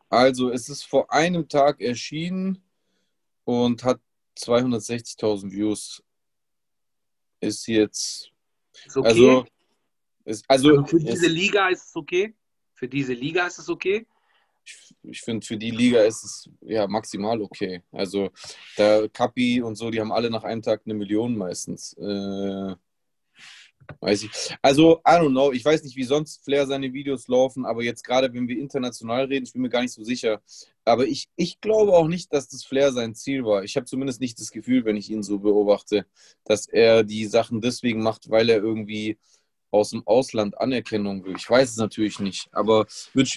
Also, 0.09 0.51
es 0.51 0.69
ist 0.69 0.85
vor 0.85 1.13
einem 1.13 1.49
Tag 1.49 1.81
erschienen 1.81 2.63
und 3.45 3.83
hat 3.83 4.01
260.000 4.39 5.51
Views. 5.51 6.03
Ist 7.41 7.67
jetzt. 7.67 8.31
Ist 8.85 8.97
okay. 8.97 9.09
Also, 9.09 9.47
ist, 10.25 10.45
also, 10.49 10.69
also 10.71 10.85
für 10.85 10.99
diese 11.01 11.27
Liga 11.27 11.69
ist 11.69 11.89
es 11.89 11.97
okay. 11.97 12.35
Für 12.75 12.89
diese 12.89 13.13
Liga 13.13 13.47
ist 13.47 13.59
es 13.59 13.69
okay 13.69 14.07
ich, 14.67 14.95
ich 15.03 15.21
finde, 15.21 15.47
für 15.47 15.57
die 15.57 15.71
Liga 15.71 16.03
ist 16.03 16.25
es 16.25 16.51
ja 16.62 16.87
maximal 16.87 17.41
okay. 17.41 17.83
Also 17.93 18.31
der 18.77 19.09
Kapi 19.09 19.62
und 19.62 19.77
so, 19.77 19.91
die 19.91 20.01
haben 20.01 20.12
alle 20.12 20.31
nach 20.31 20.45
einem 20.45 20.62
Tag 20.62 20.83
eine 20.85 20.95
Million 20.95 21.37
meistens. 21.37 21.93
Äh, 21.95 22.75
weiß 24.01 24.25
ich. 24.25 24.31
Also, 24.62 25.01
I 25.07 25.12
don't 25.12 25.31
know. 25.31 25.53
Ich 25.53 25.64
weiß 25.64 25.85
nicht, 25.85 25.97
wie 25.97 26.05
sonst 26.05 26.45
Flair 26.45 26.67
seine 26.67 26.93
Videos 26.93 27.29
laufen, 27.29 27.64
aber 27.64 27.83
jetzt 27.83 28.03
gerade, 28.03 28.33
wenn 28.33 28.49
wir 28.49 28.59
international 28.59 29.27
reden, 29.27 29.47
ich 29.47 29.53
bin 29.53 29.62
mir 29.62 29.69
gar 29.69 29.83
nicht 29.83 29.93
so 29.93 30.03
sicher. 30.03 30.43
Aber 30.85 31.07
ich, 31.07 31.29
ich 31.37 31.61
glaube 31.61 31.93
auch 31.93 32.09
nicht, 32.09 32.33
dass 32.33 32.49
das 32.49 32.64
Flair 32.64 32.93
sein 32.93 33.14
Ziel 33.14 33.45
war. 33.45 33.64
Ich 33.64 33.77
habe 33.77 33.87
zumindest 33.87 34.21
nicht 34.21 34.41
das 34.41 34.51
Gefühl, 34.51 34.85
wenn 34.85 34.97
ich 34.97 35.11
ihn 35.11 35.23
so 35.23 35.39
beobachte, 35.39 36.07
dass 36.45 36.67
er 36.67 37.05
die 37.05 37.27
Sachen 37.27 37.61
deswegen 37.61 38.03
macht, 38.03 38.31
weil 38.31 38.49
er 38.51 38.59
irgendwie 38.59 39.19
aus 39.77 39.91
dem 39.91 40.07
Ausland 40.07 40.61
Anerkennung 40.61 41.24
will. 41.24 41.35
Ich 41.37 41.49
weiß 41.49 41.70
es 41.70 41.77
natürlich 41.77 42.18
nicht, 42.20 42.49
aber 42.53 42.87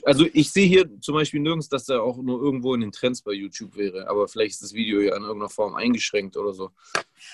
also 0.04 0.26
ich 0.34 0.52
sehe 0.52 0.68
hier 0.68 1.00
zum 1.02 1.16
Beispiel 1.16 1.40
nirgends, 1.40 1.70
dass 1.70 1.90
er 1.90 2.04
auch 2.04 2.18
nur 2.18 2.42
irgendwo 2.42 2.74
in 2.74 2.82
den 2.82 2.92
Trends 2.92 3.22
bei 3.22 3.32
YouTube 3.32 3.76
wäre, 3.76 4.08
aber 4.10 4.28
vielleicht 4.28 4.56
ist 4.56 4.64
das 4.64 4.74
Video 4.74 5.00
ja 5.00 5.16
in 5.16 5.24
irgendeiner 5.24 5.50
Form 5.50 5.76
eingeschränkt 5.76 6.38
oder 6.38 6.54
so. 6.54 6.72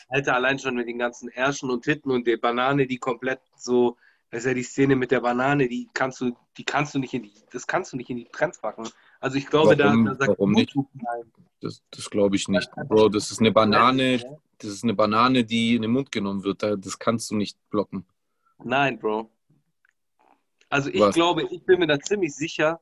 Alter, 0.10 0.36
allein 0.36 0.60
schon 0.60 0.76
mit 0.76 0.88
den 0.88 0.98
ganzen 0.98 1.30
Ärschen 1.30 1.70
und 1.70 1.84
Titten 1.84 2.12
und 2.12 2.28
der 2.28 2.38
Banane, 2.38 2.88
die 2.88 2.98
komplett 2.98 3.40
so, 3.58 3.98
das 4.32 4.42
ist 4.42 4.48
ja 4.48 4.54
die 4.54 4.64
Szene 4.64 4.96
mit 4.96 5.12
der 5.12 5.22
Banane, 5.22 5.68
die 5.68 5.88
kannst 5.94 6.22
du, 6.22 6.36
die 6.58 6.64
kannst 6.64 6.96
du 6.96 7.00
nicht 7.00 7.14
in 7.14 7.24
die, 7.24 7.34
das 7.52 7.68
kannst 7.68 7.94
du 7.94 7.98
nicht 7.98 8.10
in 8.10 8.18
die 8.18 8.28
Trends 8.32 8.60
packen. 8.60 8.88
Also 9.20 9.38
ich 9.38 9.48
glaube, 9.48 9.78
warum, 9.78 10.06
da, 10.06 10.12
da 10.12 10.18
sagt 10.18 10.30
warum 10.30 10.52
nicht? 10.52 10.76
Nein. 10.76 11.32
Das, 11.62 11.82
das 11.90 12.10
glaube 12.10 12.36
ich 12.36 12.48
nicht, 12.48 12.70
Bro. 12.88 13.10
Das 13.10 13.32
ist 13.32 13.40
eine 13.40 13.52
Banane, 13.52 14.22
das 14.60 14.72
ist 14.72 14.84
eine 14.84 14.94
Banane, 14.94 15.44
die 15.44 15.76
in 15.76 15.82
den 15.82 15.92
Mund 15.92 16.12
genommen 16.12 16.44
wird. 16.44 16.62
Das 16.64 17.00
kannst 17.00 17.32
du 17.32 17.36
nicht 17.36 17.58
blocken. 17.70 18.06
Nein, 18.64 19.00
Bro. 19.00 19.32
Also 20.70 20.90
ich 20.90 21.02
Was? 21.02 21.16
glaube, 21.16 21.44
ich 21.44 21.64
bin 21.66 21.80
mir 21.80 21.88
da 21.88 22.00
ziemlich 22.00 22.36
sicher, 22.36 22.82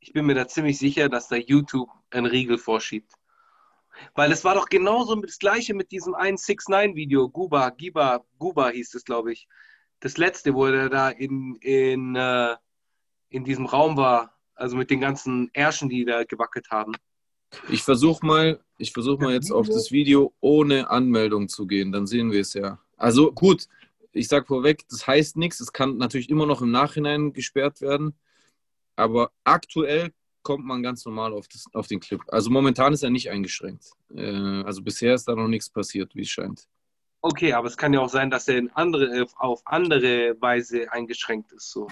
ich 0.00 0.12
bin 0.12 0.26
mir 0.26 0.34
da 0.34 0.46
ziemlich 0.48 0.78
sicher, 0.78 1.08
dass 1.08 1.28
da 1.28 1.36
YouTube 1.36 1.88
einen 2.10 2.26
Riegel 2.26 2.58
vorschiebt. 2.58 3.12
Weil 4.14 4.32
es 4.32 4.44
war 4.44 4.54
doch 4.54 4.68
genauso 4.68 5.14
das 5.16 5.38
gleiche 5.38 5.74
mit 5.74 5.92
diesem 5.92 6.14
169-Video, 6.14 7.28
Guba, 7.28 7.70
Giba, 7.70 8.24
Guba 8.38 8.70
hieß 8.70 8.94
es, 8.94 9.04
glaube 9.04 9.32
ich. 9.32 9.46
Das 10.00 10.16
letzte, 10.16 10.54
wo 10.54 10.66
er 10.66 10.88
da 10.88 11.10
in, 11.10 11.56
in, 11.56 12.16
äh, 12.16 12.56
in 13.28 13.44
diesem 13.44 13.66
Raum 13.66 13.96
war, 13.96 14.36
also 14.54 14.76
mit 14.76 14.90
den 14.90 15.00
ganzen 15.00 15.50
Ärschen, 15.52 15.88
die 15.88 16.04
da 16.04 16.24
gewackelt 16.24 16.70
haben. 16.70 16.94
Ich 17.68 17.82
versuche 17.82 18.24
mal, 18.24 18.60
ich 18.78 18.92
versuche 18.92 19.22
mal 19.22 19.32
jetzt 19.32 19.52
auf 19.52 19.68
das 19.68 19.92
Video 19.92 20.32
ohne 20.40 20.90
Anmeldung 20.90 21.48
zu 21.48 21.66
gehen, 21.66 21.92
dann 21.92 22.06
sehen 22.06 22.32
wir 22.32 22.40
es 22.40 22.54
ja. 22.54 22.78
Also 22.96 23.32
gut, 23.32 23.68
ich 24.12 24.28
sage 24.28 24.46
vorweg, 24.46 24.84
das 24.88 25.06
heißt 25.06 25.36
nichts. 25.36 25.60
Es 25.60 25.72
kann 25.72 25.96
natürlich 25.96 26.30
immer 26.30 26.46
noch 26.46 26.62
im 26.62 26.70
Nachhinein 26.70 27.32
gesperrt 27.32 27.80
werden. 27.80 28.14
Aber 28.96 29.30
aktuell 29.44 30.12
kommt 30.42 30.64
man 30.64 30.82
ganz 30.82 31.04
normal 31.04 31.32
auf, 31.32 31.48
das, 31.48 31.66
auf 31.72 31.86
den 31.86 32.00
Clip. 32.00 32.20
Also 32.28 32.50
momentan 32.50 32.92
ist 32.92 33.02
er 33.02 33.10
nicht 33.10 33.30
eingeschränkt. 33.30 33.92
Äh, 34.14 34.62
also 34.62 34.82
bisher 34.82 35.14
ist 35.14 35.28
da 35.28 35.34
noch 35.34 35.48
nichts 35.48 35.70
passiert, 35.70 36.14
wie 36.14 36.22
es 36.22 36.28
scheint. 36.28 36.68
Okay, 37.20 37.52
aber 37.52 37.68
es 37.68 37.76
kann 37.76 37.92
ja 37.92 38.00
auch 38.00 38.08
sein, 38.08 38.30
dass 38.30 38.48
er 38.48 38.58
in 38.58 38.70
andere, 38.70 39.26
auf 39.36 39.62
andere 39.64 40.36
Weise 40.40 40.92
eingeschränkt 40.92 41.52
ist. 41.52 41.70
So. 41.70 41.88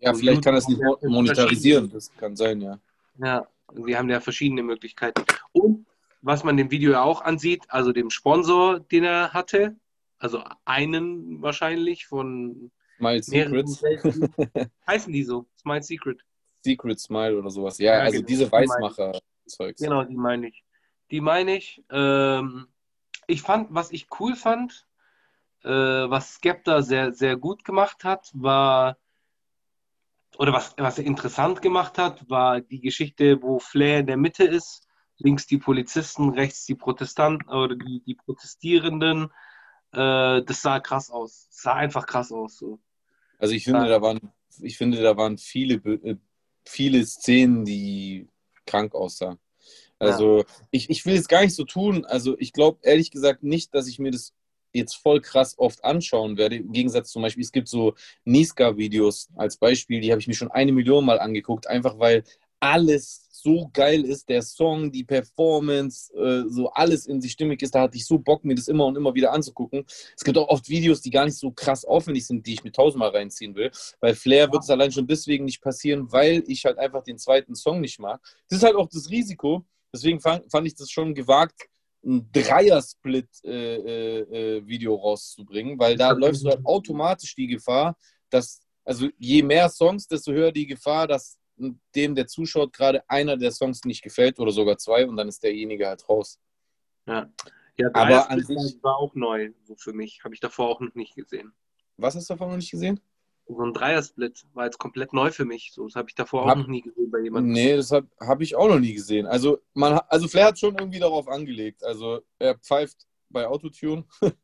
Ja, 0.00 0.10
Und 0.10 0.16
vielleicht 0.16 0.42
kann 0.42 0.54
er 0.54 0.58
es 0.58 0.68
nicht 0.68 0.80
monetarisieren. 1.02 1.90
Das 1.90 2.10
kann 2.16 2.34
sein, 2.34 2.60
ja. 2.60 2.78
Ja, 3.18 3.46
wir 3.72 3.98
haben 3.98 4.08
ja 4.08 4.20
verschiedene 4.20 4.62
Möglichkeiten. 4.62 5.22
Und 5.52 5.86
was 6.22 6.42
man 6.42 6.56
dem 6.56 6.70
Video 6.70 6.92
ja 6.92 7.02
auch 7.02 7.20
ansieht, 7.20 7.64
also 7.68 7.92
dem 7.92 8.08
Sponsor, 8.08 8.80
den 8.80 9.04
er 9.04 9.34
hatte, 9.34 9.76
also 10.18 10.42
einen 10.64 11.42
wahrscheinlich 11.42 12.06
von 12.06 12.70
Smile 12.96 13.22
Secrets. 13.22 13.82
Heißen 14.86 15.12
die 15.12 15.24
so, 15.24 15.46
Smile 15.60 15.82
Secret. 15.82 16.24
Secret 16.62 16.98
Smile 17.00 17.38
oder 17.38 17.50
sowas. 17.50 17.78
Ja, 17.78 17.94
Ja, 17.94 18.00
also 18.00 18.16
genau. 18.16 18.26
diese 18.26 18.46
Die. 18.46 18.52
Weißmacher-Zeugs. 18.52 19.80
Genau, 19.80 20.04
die 20.04 20.16
meine 20.16 20.48
ich. 20.48 20.64
Die 21.10 21.20
meine 21.20 21.56
ich. 21.56 21.84
Ähm, 21.90 22.66
ich 23.26 23.42
fand, 23.42 23.74
was 23.74 23.90
ich 23.92 24.06
cool 24.18 24.34
fand, 24.36 24.86
äh, 25.62 25.68
was 25.68 26.34
Skepta 26.34 26.82
sehr, 26.82 27.12
sehr 27.12 27.36
gut 27.36 27.64
gemacht 27.64 28.04
hat, 28.04 28.30
war, 28.34 28.96
oder 30.38 30.52
was, 30.52 30.74
was 30.78 30.98
er 30.98 31.04
interessant 31.04 31.62
gemacht 31.62 31.98
hat, 31.98 32.28
war 32.28 32.60
die 32.60 32.80
Geschichte, 32.80 33.42
wo 33.42 33.58
Flair 33.58 34.00
in 34.00 34.06
der 34.06 34.16
Mitte 34.16 34.44
ist, 34.44 34.86
links 35.18 35.46
die 35.46 35.58
Polizisten, 35.58 36.30
rechts 36.30 36.64
die 36.64 36.74
Protestanten 36.74 37.48
oder 37.50 37.76
die, 37.76 38.02
die 38.04 38.14
Protestierenden. 38.14 39.30
Äh, 39.96 40.44
das 40.44 40.62
sah 40.62 40.80
krass 40.80 41.10
aus. 41.10 41.46
Das 41.50 41.62
sah 41.62 41.74
einfach 41.74 42.06
krass 42.06 42.32
aus. 42.32 42.58
So. 42.58 42.78
Also 43.38 43.54
ich 43.54 43.64
finde, 43.64 43.80
Ja. 43.80 43.88
da 43.88 44.02
waren, 44.02 44.20
ich 44.60 44.76
finde, 44.76 45.02
da 45.02 45.16
waren 45.16 45.38
viele, 45.38 45.74
äh, 45.74 46.16
viele 46.64 47.04
Szenen, 47.04 47.64
die 47.64 48.28
krank 48.66 48.94
aussahen. 48.94 49.38
Also 49.98 50.44
ich, 50.70 50.90
ich 50.90 51.06
will 51.06 51.16
es 51.16 51.28
gar 51.28 51.42
nicht 51.42 51.54
so 51.54 51.64
tun. 51.64 52.04
Also 52.04 52.36
ich 52.38 52.52
glaube 52.52 52.78
ehrlich 52.82 53.10
gesagt 53.10 53.42
nicht, 53.42 53.74
dass 53.74 53.86
ich 53.86 53.98
mir 53.98 54.10
das 54.10 54.34
jetzt 54.72 54.94
voll 54.96 55.20
krass 55.20 55.54
oft 55.56 55.84
anschauen 55.84 56.36
werde. 56.36 56.56
Im 56.56 56.72
Gegensatz 56.72 57.10
zum 57.10 57.22
Beispiel, 57.22 57.44
es 57.44 57.52
gibt 57.52 57.68
so 57.68 57.94
Niska-Videos 58.24 59.28
als 59.36 59.56
Beispiel, 59.56 60.00
die 60.00 60.10
habe 60.10 60.20
ich 60.20 60.26
mir 60.26 60.34
schon 60.34 60.50
eine 60.50 60.72
Million 60.72 61.04
Mal 61.04 61.20
angeguckt, 61.20 61.66
einfach 61.68 61.98
weil 61.98 62.24
alles 62.60 63.23
so 63.44 63.70
geil 63.72 64.04
ist, 64.06 64.28
der 64.30 64.40
Song, 64.40 64.90
die 64.90 65.04
Performance, 65.04 66.10
äh, 66.14 66.48
so 66.48 66.70
alles 66.70 67.04
in 67.06 67.20
sich 67.20 67.32
stimmig 67.32 67.60
ist. 67.62 67.74
Da 67.74 67.82
hatte 67.82 67.98
ich 67.98 68.06
so 68.06 68.18
Bock, 68.18 68.42
mir 68.42 68.54
das 68.54 68.68
immer 68.68 68.86
und 68.86 68.96
immer 68.96 69.14
wieder 69.14 69.32
anzugucken. 69.32 69.84
Es 70.16 70.24
gibt 70.24 70.38
auch 70.38 70.48
oft 70.48 70.66
Videos, 70.68 71.02
die 71.02 71.10
gar 71.10 71.26
nicht 71.26 71.36
so 71.36 71.50
krass 71.50 71.84
aufwendig 71.84 72.26
sind, 72.26 72.46
die 72.46 72.54
ich 72.54 72.64
mir 72.64 72.72
tausendmal 72.72 73.10
reinziehen 73.10 73.54
will. 73.54 73.70
Bei 74.00 74.14
Flair 74.14 74.50
wird 74.50 74.62
es 74.62 74.70
allein 74.70 74.90
schon 74.90 75.06
deswegen 75.06 75.44
nicht 75.44 75.60
passieren, 75.60 76.10
weil 76.10 76.42
ich 76.46 76.64
halt 76.64 76.78
einfach 76.78 77.02
den 77.02 77.18
zweiten 77.18 77.54
Song 77.54 77.82
nicht 77.82 78.00
mag. 78.00 78.22
Das 78.48 78.56
ist 78.58 78.64
halt 78.64 78.76
auch 78.76 78.88
das 78.88 79.10
Risiko. 79.10 79.66
Deswegen 79.92 80.20
fand, 80.20 80.50
fand 80.50 80.66
ich 80.66 80.74
das 80.74 80.90
schon 80.90 81.14
gewagt, 81.14 81.68
ein 82.02 82.30
Dreier-Split-Video 82.32 84.94
rauszubringen, 84.94 85.78
weil 85.78 85.96
da 85.96 86.12
läufst 86.12 86.44
du 86.44 86.48
halt 86.48 86.64
automatisch 86.64 87.34
die 87.34 87.46
Gefahr, 87.46 87.94
dass, 88.30 88.62
also 88.84 89.08
je 89.18 89.42
mehr 89.42 89.68
Songs, 89.68 90.08
desto 90.08 90.32
höher 90.32 90.50
die 90.50 90.66
Gefahr, 90.66 91.06
dass 91.06 91.36
dem, 91.56 92.14
der 92.14 92.26
zuschaut, 92.26 92.72
gerade 92.72 93.08
einer 93.08 93.36
der 93.36 93.52
Songs 93.52 93.84
nicht 93.84 94.02
gefällt 94.02 94.38
oder 94.38 94.50
sogar 94.50 94.76
zwei 94.78 95.06
und 95.06 95.16
dann 95.16 95.28
ist 95.28 95.42
derjenige 95.42 95.86
halt 95.86 96.08
raus. 96.08 96.38
Ja, 97.06 97.30
ja 97.76 97.88
Aber 97.92 98.30
an 98.30 98.40
sich- 98.42 98.82
war 98.82 98.96
auch 98.96 99.14
neu 99.14 99.52
so 99.64 99.76
für 99.76 99.92
mich. 99.92 100.22
Habe 100.24 100.34
ich 100.34 100.40
davor 100.40 100.68
auch 100.68 100.80
noch 100.80 100.94
nicht 100.94 101.14
gesehen. 101.14 101.52
Was 101.96 102.16
hast 102.16 102.28
du 102.28 102.34
davon 102.34 102.48
noch 102.50 102.56
nicht 102.56 102.70
gesehen? 102.70 103.00
So 103.46 103.60
ein 103.60 103.74
Dreier-Split 103.74 104.46
war 104.54 104.64
jetzt 104.64 104.78
komplett 104.78 105.12
neu 105.12 105.30
für 105.30 105.44
mich. 105.44 105.70
So, 105.72 105.84
das 105.86 105.96
habe 105.96 106.08
ich 106.08 106.14
davor 106.14 106.44
auch 106.44 106.48
Hab- 106.48 106.58
noch 106.58 106.66
nie 106.66 106.80
gesehen 106.80 107.10
bei 107.10 107.20
jemandem. 107.20 107.52
Nee, 107.52 107.76
das 107.76 107.90
habe 107.92 108.08
hab 108.18 108.40
ich 108.40 108.56
auch 108.56 108.68
noch 108.68 108.80
nie 108.80 108.94
gesehen. 108.94 109.26
Also, 109.26 109.60
man, 109.74 110.00
also 110.08 110.26
Flair 110.28 110.46
hat 110.46 110.58
schon 110.58 110.76
irgendwie 110.78 110.98
darauf 110.98 111.28
angelegt. 111.28 111.84
Also 111.84 112.22
er 112.38 112.56
pfeift 112.58 113.06
bei 113.28 113.46
Autotune, 113.46 114.04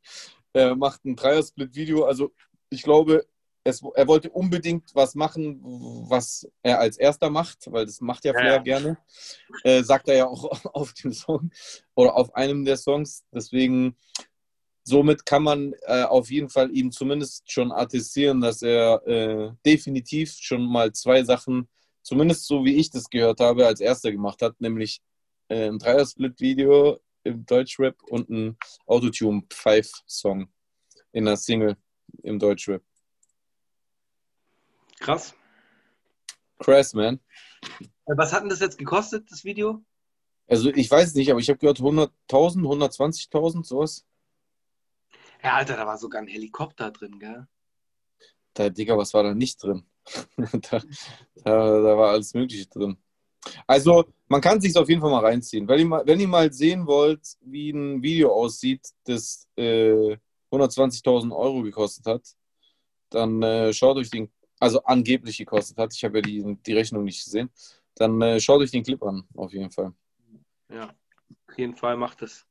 er 0.53 0.77
macht 0.77 1.05
ein 1.07 1.17
Dreier-Split-Video. 1.17 2.05
Also 2.05 2.33
ich 2.69 2.83
glaube, 2.83 3.27
es, 3.65 3.83
er 3.95 4.07
wollte 4.09 4.31
unbedingt 4.31 4.95
was 4.95 5.15
machen, 5.15 5.61
was 6.09 6.49
er 6.63 6.81
als 6.81 6.97
erster 6.97 7.31
macht, 7.31 7.71
weil 7.71 7.85
das 7.87 8.01
macht 8.01 8.25
ja 8.25 8.33
Ja, 8.33 8.39
Flair 8.39 8.53
ja. 8.55 8.59
gerne. 8.63 8.99
Äh, 9.65 9.83
sagt 9.83 10.09
er 10.09 10.17
ja 10.17 10.27
auch 10.27 10.45
auf 10.75 10.93
dem 10.95 11.13
Song 11.13 11.51
oder 11.95 12.17
auf 12.17 12.35
einem 12.35 12.65
der 12.65 12.77
Songs. 12.77 13.25
Deswegen, 13.33 13.97
somit 14.83 15.27
kann 15.27 15.43
man 15.43 15.75
äh, 15.83 16.05
auf 16.05 16.31
jeden 16.31 16.49
Fall 16.49 16.71
ihm 16.75 16.91
zumindest 16.91 17.51
schon 17.51 17.71
attestieren, 17.71 18.41
dass 18.41 18.63
er 18.63 19.07
äh, 19.07 19.51
definitiv 19.65 20.33
schon 20.33 20.65
mal 20.65 20.93
zwei 20.93 21.23
Sachen, 21.23 21.69
zumindest 22.03 22.47
so 22.47 22.65
wie 22.65 22.77
ich 22.77 22.91
das 22.91 23.11
gehört 23.11 23.41
habe, 23.41 23.67
als 23.67 23.81
erster 23.81 24.11
gemacht 24.11 24.41
hat, 24.41 24.59
nämlich 24.61 25.03
äh, 25.49 25.69
ein 25.69 25.79
Dreier-Split-Video 25.79 26.99
im 27.25 27.45
Deutschrap 27.45 28.03
und 28.05 28.31
ein 28.31 28.57
Autotune-Five-Song 28.87 30.49
in 31.13 31.29
einer 31.29 31.37
Single 31.37 31.77
im 32.23 32.39
Deutschrap. 32.39 32.83
Krass. 35.01 35.35
Crass, 36.59 36.95
man. 36.95 37.19
Äh, 37.81 37.89
Was 38.17 38.33
hat 38.33 38.43
denn 38.43 38.51
das 38.51 38.61
jetzt 38.61 38.79
gekostet, 38.79 39.31
das 39.31 39.45
Video? 39.45 39.83
Also 40.47 40.71
ich 40.71 40.91
weiß 40.91 41.09
es 41.09 41.15
nicht, 41.15 41.31
aber 41.31 41.41
ich 41.41 41.49
habe 41.49 41.59
gehört 41.59 41.81
100.000, 41.81 42.11
120.000, 42.29 43.65
sowas. 43.65 44.05
Ja, 45.43 45.55
Alter, 45.55 45.77
da 45.77 45.87
war 45.87 45.97
sogar 45.97 46.21
ein 46.21 46.29
Helikopter 46.29 46.91
drin, 46.91 47.19
gell? 47.19 47.47
Da, 48.53 48.69
Digga, 48.69 48.97
was 48.99 49.15
war 49.15 49.23
da 49.23 49.35
nicht 49.35 49.63
drin? 49.63 49.87
da, 50.37 50.81
da, 50.81 50.83
da 51.45 51.97
war 51.97 52.11
alles 52.11 52.35
Mögliche 52.35 52.67
drin. 52.67 52.99
Also, 53.67 54.05
man 54.29 54.41
kann 54.41 54.61
sich 54.61 54.77
auf 54.77 54.89
jeden 54.89 55.01
Fall 55.01 55.11
mal 55.11 55.25
reinziehen. 55.25 55.67
Wenn 55.67 55.79
ihr 55.79 55.87
mal, 55.87 56.07
wenn 56.07 56.21
ihr 56.21 56.29
mal 56.29 56.53
sehen 56.53 56.87
wollt, 56.87 57.39
wie 57.41 57.71
ein 57.71 58.03
Video 58.03 58.33
aussieht, 58.33 58.87
das 59.05 59.49
äh, 59.57 60.17
120.000 60.51 61.35
Euro 61.35 61.63
gekostet 61.63 62.05
hat, 62.07 62.37
dann 63.09 63.43
äh, 63.43 63.73
schaut 63.73 63.97
euch 63.97 64.11
den, 64.11 64.31
also 64.61 64.83
angeblich 64.85 65.39
gekostet 65.39 65.79
hat, 65.79 65.95
ich 65.95 66.05
habe 66.05 66.19
ja 66.19 66.23
die, 66.23 66.57
die 66.65 66.73
Rechnung 66.75 67.05
nicht 67.05 67.25
gesehen, 67.25 67.51
dann 67.97 68.21
äh, 68.23 68.41
schaut 68.41 68.61
euch 68.61 68.71
den 68.71 68.85
Clip 68.85 69.03
an, 69.03 69.25
auf 69.35 69.53
jeden 69.53 69.71
Fall. 69.71 69.93
Ja, 70.69 70.95
auf 71.49 71.59
jeden 71.59 71.75
Fall 71.75 71.97
macht 71.97 72.23
es. 72.23 72.47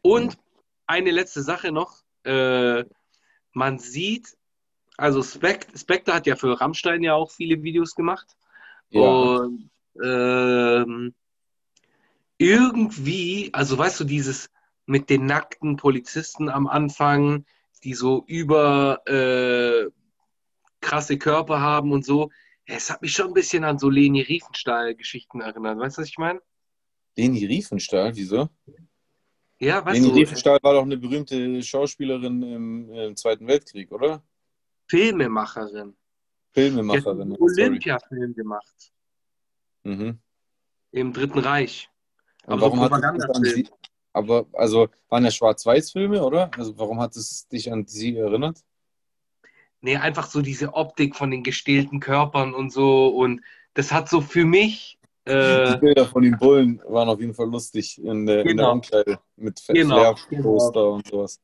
Und 0.00 0.38
eine 0.86 1.10
letzte 1.10 1.42
Sache 1.42 1.70
noch. 1.70 2.02
Äh, 2.24 2.84
man 3.52 3.78
sieht, 3.78 4.36
also 4.96 5.22
Spect 5.22 5.78
Spectre 5.78 6.14
hat 6.14 6.26
ja 6.26 6.36
für 6.36 6.60
Rammstein 6.60 7.02
ja 7.02 7.14
auch 7.14 7.30
viele 7.30 7.62
Videos 7.62 7.94
gemacht. 7.94 8.36
Ja, 8.90 9.00
Und 9.00 9.70
ähm, 10.02 11.14
irgendwie, 12.38 13.50
also 13.52 13.76
weißt 13.76 14.00
du, 14.00 14.04
dieses 14.04 14.50
mit 14.86 15.10
den 15.10 15.26
nackten 15.26 15.76
Polizisten 15.76 16.48
am 16.48 16.66
Anfang, 16.66 17.44
die 17.84 17.94
so 17.94 18.24
über 18.26 19.02
äh, 19.06 19.90
krasse 20.80 21.18
Körper 21.18 21.60
haben 21.60 21.92
und 21.92 22.04
so, 22.04 22.30
es 22.66 22.90
hat 22.90 23.02
mich 23.02 23.12
schon 23.12 23.28
ein 23.28 23.34
bisschen 23.34 23.64
an 23.64 23.78
so 23.78 23.88
Leni 23.88 24.20
Riefenstahl-Geschichten 24.20 25.40
erinnert. 25.40 25.78
Weißt 25.78 25.96
du, 25.96 26.02
was 26.02 26.08
ich 26.08 26.18
meine? 26.18 26.40
Leni 27.16 27.44
Riefenstahl, 27.46 28.14
wieso? 28.14 28.48
Ja, 29.58 29.84
weißt 29.84 30.00
Leni 30.00 30.12
du, 30.12 30.14
Riefenstahl 30.14 30.58
war 30.62 30.74
doch 30.74 30.82
eine 30.82 30.98
berühmte 30.98 31.62
Schauspielerin 31.62 32.42
im, 32.42 32.92
im 32.92 33.16
Zweiten 33.16 33.46
Weltkrieg, 33.46 33.90
oder? 33.90 34.22
Filmemacherin. 34.86 35.96
Filmemacherin. 36.52 37.36
Olympia-Film 37.38 38.34
gemacht. 38.34 38.92
Mhm. 39.82 40.18
Im 40.92 41.12
Dritten 41.12 41.38
Reich. 41.38 41.90
Und 42.46 42.54
Aber 42.54 42.62
warum 42.62 42.78
so 42.78 42.90
hat 42.90 43.04
an 43.04 43.44
sie, 43.44 43.68
aber 44.12 44.46
also 44.52 44.88
waren 45.08 45.24
ja 45.24 45.30
Schwarz-Weiß-Filme, 45.30 46.22
oder? 46.22 46.50
Also 46.56 46.78
warum 46.78 47.00
hat 47.00 47.16
es 47.16 47.46
dich 47.48 47.70
an 47.72 47.86
sie 47.86 48.16
erinnert? 48.16 48.62
Nee, 49.80 49.96
einfach 49.96 50.28
so 50.28 50.42
diese 50.42 50.74
Optik 50.74 51.14
von 51.14 51.30
den 51.30 51.42
gestählten 51.44 52.00
Körpern 52.00 52.52
und 52.54 52.72
so. 52.72 53.08
Und 53.08 53.42
das 53.74 53.92
hat 53.92 54.08
so 54.08 54.20
für 54.20 54.44
mich. 54.44 54.98
Die 55.26 55.32
Äh, 55.32 55.78
Bilder 55.78 56.06
von 56.06 56.22
den 56.22 56.38
Bullen 56.38 56.80
waren 56.88 57.08
auf 57.08 57.20
jeden 57.20 57.34
Fall 57.34 57.48
lustig 57.50 57.98
in 58.02 58.26
der, 58.26 58.40
in 58.40 58.44
der 58.44 58.44
Genau. 58.44 58.72
Umkleide 58.72 59.18
mit 59.36 59.62
Genau, 59.68 60.14
Flair-Poster 60.14 60.90
und 60.90 61.06
sowas. 61.06 61.38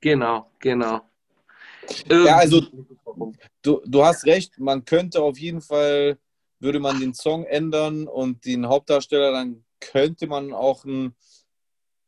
genau, 0.00 0.50
genau. 0.58 1.00
Ja, 2.08 2.36
also- 2.36 2.62
Du, 3.62 3.80
du 3.84 4.04
hast 4.04 4.24
recht, 4.26 4.58
man 4.58 4.84
könnte 4.84 5.20
auf 5.22 5.38
jeden 5.38 5.60
Fall, 5.60 6.18
würde 6.60 6.78
man 6.80 6.98
den 7.00 7.14
Song 7.14 7.44
ändern 7.44 8.06
und 8.06 8.44
den 8.44 8.66
Hauptdarsteller, 8.66 9.32
dann 9.32 9.64
könnte 9.80 10.26
man 10.26 10.52
auch 10.52 10.84
ein, 10.84 11.14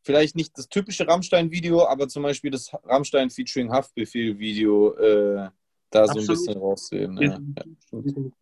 vielleicht 0.03 0.35
nicht 0.37 0.57
das 0.59 0.69
typische 0.69 1.07
Rammstein-Video, 1.07 1.87
aber 1.87 2.09
zum 2.09 2.23
Beispiel 2.23 2.51
das 2.51 2.73
Rammstein 2.85 3.31
featuring 3.31 3.71
Haftbefehl-Video 3.73 4.95
äh, 4.95 5.49
da 5.95 6.07
so 6.07 6.13
ein 6.13 6.19
Absolut. 6.19 6.47
bisschen 6.47 6.61
raussehen. 6.61 7.17
Ja, 7.19 7.39
ja. 7.39 8.35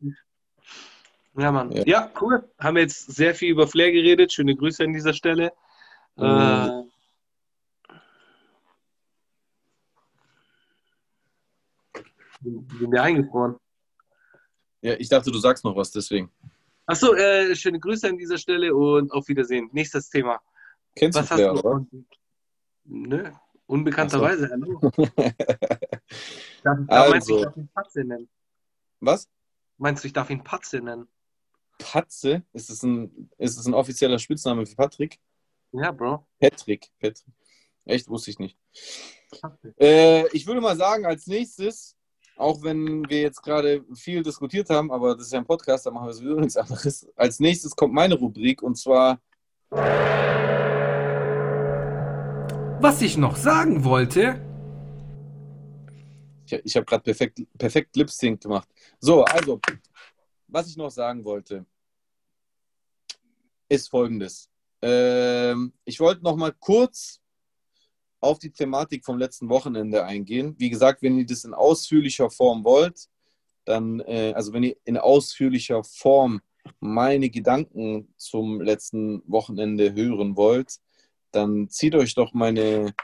Ja, 1.39 1.51
Mann. 1.53 1.73
Ja. 1.73 1.83
Ja. 1.87 2.11
cool. 2.21 2.49
Haben 2.59 2.77
wir 2.77 2.83
jetzt 2.83 3.11
sehr 3.13 3.35
viel 3.35 3.51
über 3.51 3.67
Flair 3.67 3.91
geredet. 3.91 4.33
Schöne 4.33 4.55
Grüße 4.55 4.85
an 4.85 4.93
dieser 4.93 5.15
Stelle. 5.15 5.53
Mhm. 6.17 6.25
Äh, 6.25 6.83
Sind 12.43 12.91
wir 12.91 13.03
eingefroren. 13.03 13.57
Ja, 14.81 14.95
ich 14.95 15.09
dachte, 15.09 15.31
du 15.31 15.39
sagst 15.39 15.65
noch 15.65 15.77
was, 15.77 15.93
deswegen. 15.93 16.31
Achso, 16.87 17.15
äh, 17.15 17.55
schöne 17.55 17.79
Grüße 17.79 18.09
an 18.09 18.19
dieser 18.19 18.37
Stelle 18.37 18.75
und 18.75 19.13
auf 19.13 19.29
Wiedersehen. 19.29 19.71
Nächstes 19.73 20.11
Thema. 20.11 20.41
Kennst 20.97 21.19
Was 21.19 21.29
du 21.29 21.35
Flair, 21.37 21.53
oder? 21.53 21.87
Nö, 22.85 23.31
unbekannterweise. 23.73 24.51
Hallo. 24.51 24.79
Darf, 26.63 26.79
darf, 26.87 26.89
Also. 26.89 27.11
Meinst 27.11 27.29
du, 27.29 27.37
ich 27.37 27.43
darf 27.43 27.57
ihn 27.57 27.69
Patze 27.75 28.05
nennen? 28.05 28.29
Was? 29.01 29.29
Meinst 29.79 30.05
du, 30.05 30.07
ich 30.07 30.13
darf 30.13 30.31
ihn 30.31 30.45
Patze 30.45 30.81
nennen? 30.81 31.09
Patze? 31.79 32.43
Ist 32.53 32.71
es 32.71 32.83
ein, 32.83 33.31
ist 33.39 33.59
es 33.59 33.67
ein 33.67 33.75
offizieller 33.75 34.19
Spitzname 34.19 34.65
für 34.67 34.77
Patrick? 34.77 35.19
Ja, 35.73 35.91
Bro. 35.91 36.27
Patrick. 36.39 36.89
Patrick. 37.01 37.35
Echt, 37.85 38.09
wusste 38.09 38.31
ich 38.31 38.39
nicht. 38.39 38.57
Äh, 39.81 40.29
ich 40.29 40.47
würde 40.47 40.61
mal 40.61 40.77
sagen, 40.77 41.07
als 41.07 41.27
nächstes, 41.27 41.97
auch 42.37 42.63
wenn 42.63 43.09
wir 43.09 43.23
jetzt 43.23 43.43
gerade 43.43 43.85
viel 43.95 44.23
diskutiert 44.23 44.71
haben, 44.71 44.93
aber 44.93 45.17
das 45.17 45.27
ist 45.27 45.33
ja 45.33 45.41
ein 45.41 45.47
Podcast, 45.47 45.87
da 45.87 45.91
machen 45.91 46.07
wir 46.07 46.13
sowieso 46.13 46.39
nichts 46.39 46.57
anderes. 46.57 47.09
Als 47.17 47.41
nächstes 47.41 47.75
kommt 47.75 47.95
meine 47.95 48.15
Rubrik 48.15 48.63
und 48.63 48.77
zwar, 48.77 49.21
Was 52.83 53.01
ich 53.01 53.17
noch 53.17 53.37
sagen 53.37 53.85
wollte, 53.85 54.45
ich, 56.45 56.53
ich 56.65 56.75
habe 56.75 56.85
gerade 56.85 57.05
perfekt, 57.05 57.41
perfekt 57.57 57.95
Lip 57.95 58.11
Sync 58.11 58.41
gemacht. 58.41 58.69
So, 58.99 59.23
also, 59.23 59.61
was 60.49 60.67
ich 60.67 60.77
noch 60.77 60.91
sagen 60.91 61.25
wollte, 61.25 61.65
ist 63.69 63.89
folgendes. 63.89 64.51
Ähm, 64.83 65.73
ich 65.85 66.01
wollte 66.01 66.25
noch 66.25 66.35
mal 66.35 66.53
kurz 66.59 67.21
auf 68.21 68.41
die 68.41 68.51
Thematik 68.51 69.05
vom 69.05 69.17
letzten 69.17 69.49
Wochenende 69.49 70.05
eingehen. 70.05 70.57
Wie 70.59 70.69
gesagt, 70.69 71.03
wenn 71.03 71.17
ihr 71.19 71.27
das 71.27 71.45
in 71.45 71.55
ausführlicher 71.55 72.31
Form 72.31 72.65
wollt, 72.65 73.09
dann, 73.65 74.01
äh, 74.01 74.33
also 74.35 74.53
wenn 74.53 74.65
ihr 74.65 74.77
in 74.83 74.97
ausführlicher 74.97 75.85
Form 75.85 76.41
meine 76.81 77.31
Gedanken 77.31 78.13
zum 78.17 78.61
letzten 78.61 79.23
Wochenende 79.31 79.95
hören 79.95 80.37
wollt, 80.37 80.81
dann 81.33 81.69
zieht 81.69 81.95
euch 81.95 82.15
doch 82.15 82.33
meine, 82.33 82.95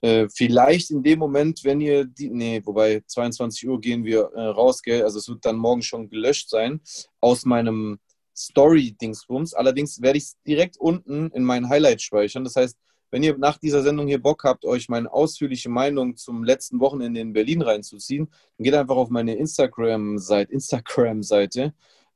äh, 0.00 0.28
vielleicht 0.34 0.90
in 0.90 1.02
dem 1.02 1.18
Moment, 1.18 1.64
wenn 1.64 1.80
ihr 1.80 2.04
die, 2.04 2.30
nee, 2.30 2.60
wobei 2.64 3.02
22 3.06 3.68
Uhr 3.68 3.80
gehen 3.80 4.04
wir 4.04 4.30
äh, 4.34 4.46
raus, 4.46 4.82
gell? 4.82 5.02
Also 5.02 5.18
es 5.18 5.28
wird 5.28 5.44
dann 5.44 5.56
morgen 5.56 5.82
schon 5.82 6.08
gelöscht 6.08 6.50
sein, 6.50 6.80
aus 7.20 7.44
meinem 7.44 7.98
Story-Dingsbums. 8.36 9.54
Allerdings 9.54 10.00
werde 10.02 10.18
ich 10.18 10.24
es 10.24 10.36
direkt 10.46 10.76
unten 10.76 11.30
in 11.30 11.44
meinen 11.44 11.68
Highlights 11.68 12.02
speichern. 12.02 12.44
Das 12.44 12.56
heißt, 12.56 12.76
wenn 13.10 13.22
ihr 13.22 13.38
nach 13.38 13.58
dieser 13.58 13.82
Sendung 13.82 14.08
hier 14.08 14.20
Bock 14.20 14.44
habt, 14.44 14.64
euch 14.64 14.88
meine 14.88 15.12
ausführliche 15.12 15.70
Meinung 15.70 16.16
zum 16.16 16.44
letzten 16.44 16.80
Wochenende 16.80 17.20
in 17.20 17.32
Berlin 17.32 17.62
reinzuziehen, 17.62 18.28
dann 18.58 18.64
geht 18.64 18.74
einfach 18.74 18.96
auf 18.96 19.10
meine 19.10 19.36
Instagram-Seite, 19.36 20.52
Instagram-Seite, 20.52 21.72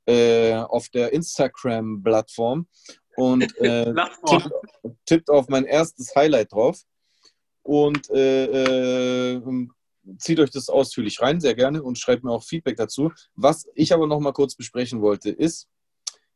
äh, 0.07 0.55
auf 0.55 0.89
der 0.89 1.13
Instagram-Plattform 1.13 2.67
und 3.21 3.57
äh, 3.61 3.93
tippt, 4.27 4.51
tippt 5.07 5.31
auf 5.31 5.49
mein 5.49 5.65
erstes 5.65 6.15
Highlight 6.15 6.53
drauf 6.53 6.81
und 7.63 8.11
äh, 8.11 9.35
äh, 9.35 9.67
zieht 10.19 10.41
euch 10.41 10.51
das 10.51 10.69
ausführlich 10.69 11.21
rein, 11.21 11.41
sehr 11.41 11.55
gerne 11.55 11.83
und 11.83 11.99
schreibt 11.99 12.25
mir 12.25 12.33
auch 12.33 12.45
Feedback 12.45 12.77
dazu. 12.77 13.13
Was 13.35 13.69
ich 13.75 13.93
aber 13.93 14.07
noch 14.07 14.21
mal 14.21 14.33
kurz 14.33 14.55
besprechen 14.55 15.03
wollte, 15.03 15.31
ist, 15.31 15.69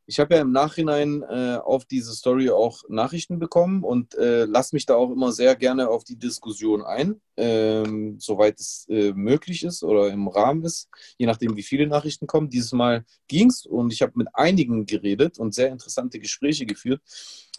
ich 0.07 0.21
habe 0.21 0.35
ja 0.35 0.41
im 0.43 0.53
Nachhinein 0.53 1.23
äh, 1.23 1.57
auf 1.57 1.85
diese 1.87 2.13
Story 2.13 2.51
auch 2.51 2.83
Nachrichten 2.89 3.39
bekommen 3.39 3.83
und 3.83 4.15
äh, 4.15 4.45
lasse 4.45 4.75
mich 4.77 4.85
da 4.87 4.97
auch 4.97 5.11
immer 5.11 5.33
sehr 5.33 5.57
gerne 5.57 5.89
auf 5.89 6.05
die 6.05 6.17
Diskussion 6.17 6.83
ein, 6.83 7.21
ähm, 7.37 8.19
soweit 8.21 8.61
es 8.61 8.87
äh, 8.89 9.13
möglich 9.13 9.65
ist 9.65 9.83
oder 9.83 10.11
im 10.11 10.29
Rahmen 10.29 10.63
ist, 10.65 10.89
je 11.17 11.27
nachdem, 11.27 11.57
wie 11.57 11.63
viele 11.63 11.87
Nachrichten 11.87 12.27
kommen. 12.27 12.51
Dieses 12.51 12.73
Mal 12.73 13.05
ging 13.29 13.49
es 13.49 13.65
und 13.65 13.93
ich 13.93 14.03
habe 14.03 14.13
mit 14.17 14.29
einigen 14.35 14.85
geredet 14.85 15.39
und 15.39 15.55
sehr 15.55 15.69
interessante 15.69 16.19
Gespräche 16.19 16.67
geführt. 16.67 17.01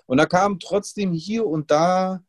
Und 0.05 0.17
da 0.17 0.25
kam 0.25 0.59
trotzdem 0.59 1.13
hier 1.13 1.47
und 1.47 1.71
da 1.71 2.23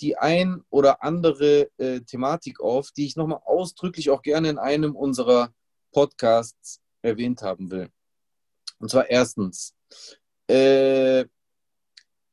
die 0.00 0.16
ein 0.16 0.62
oder 0.70 1.02
andere 1.02 1.70
äh, 1.76 2.00
Thematik 2.00 2.60
auf, 2.60 2.90
die 2.90 3.06
ich 3.06 3.16
nochmal 3.16 3.40
ausdrücklich 3.44 4.10
auch 4.10 4.22
gerne 4.22 4.48
in 4.48 4.58
einem 4.58 4.96
unserer 4.96 5.52
Podcasts 5.92 6.80
erwähnt 7.02 7.42
haben 7.42 7.70
will. 7.70 7.90
Und 8.80 8.90
zwar 8.90 9.08
erstens, 9.08 9.74
äh, 10.48 11.24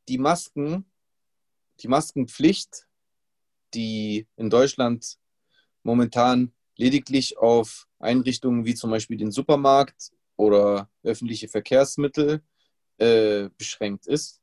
die 0.08 0.18
Masken, 0.18 0.86
die 1.82 1.88
Maskenpflicht, 1.88 2.88
die 3.74 4.26
in 4.38 4.50
Deutschland 4.50 5.18
momentan 5.84 6.54
lediglich 6.78 7.38
auf 7.38 7.88
Einrichtungen 8.00 8.66
wie 8.66 8.76
zum 8.76 8.89
Beispiel 8.89 9.18
den 9.18 9.32
Supermarkt 9.32 10.12
oder 10.38 10.89
öffentliche 11.04 11.48
Verkehrsmittel 11.48 12.41
äh, 12.98 13.50
beschränkt 13.58 14.08
ist, 14.08 14.41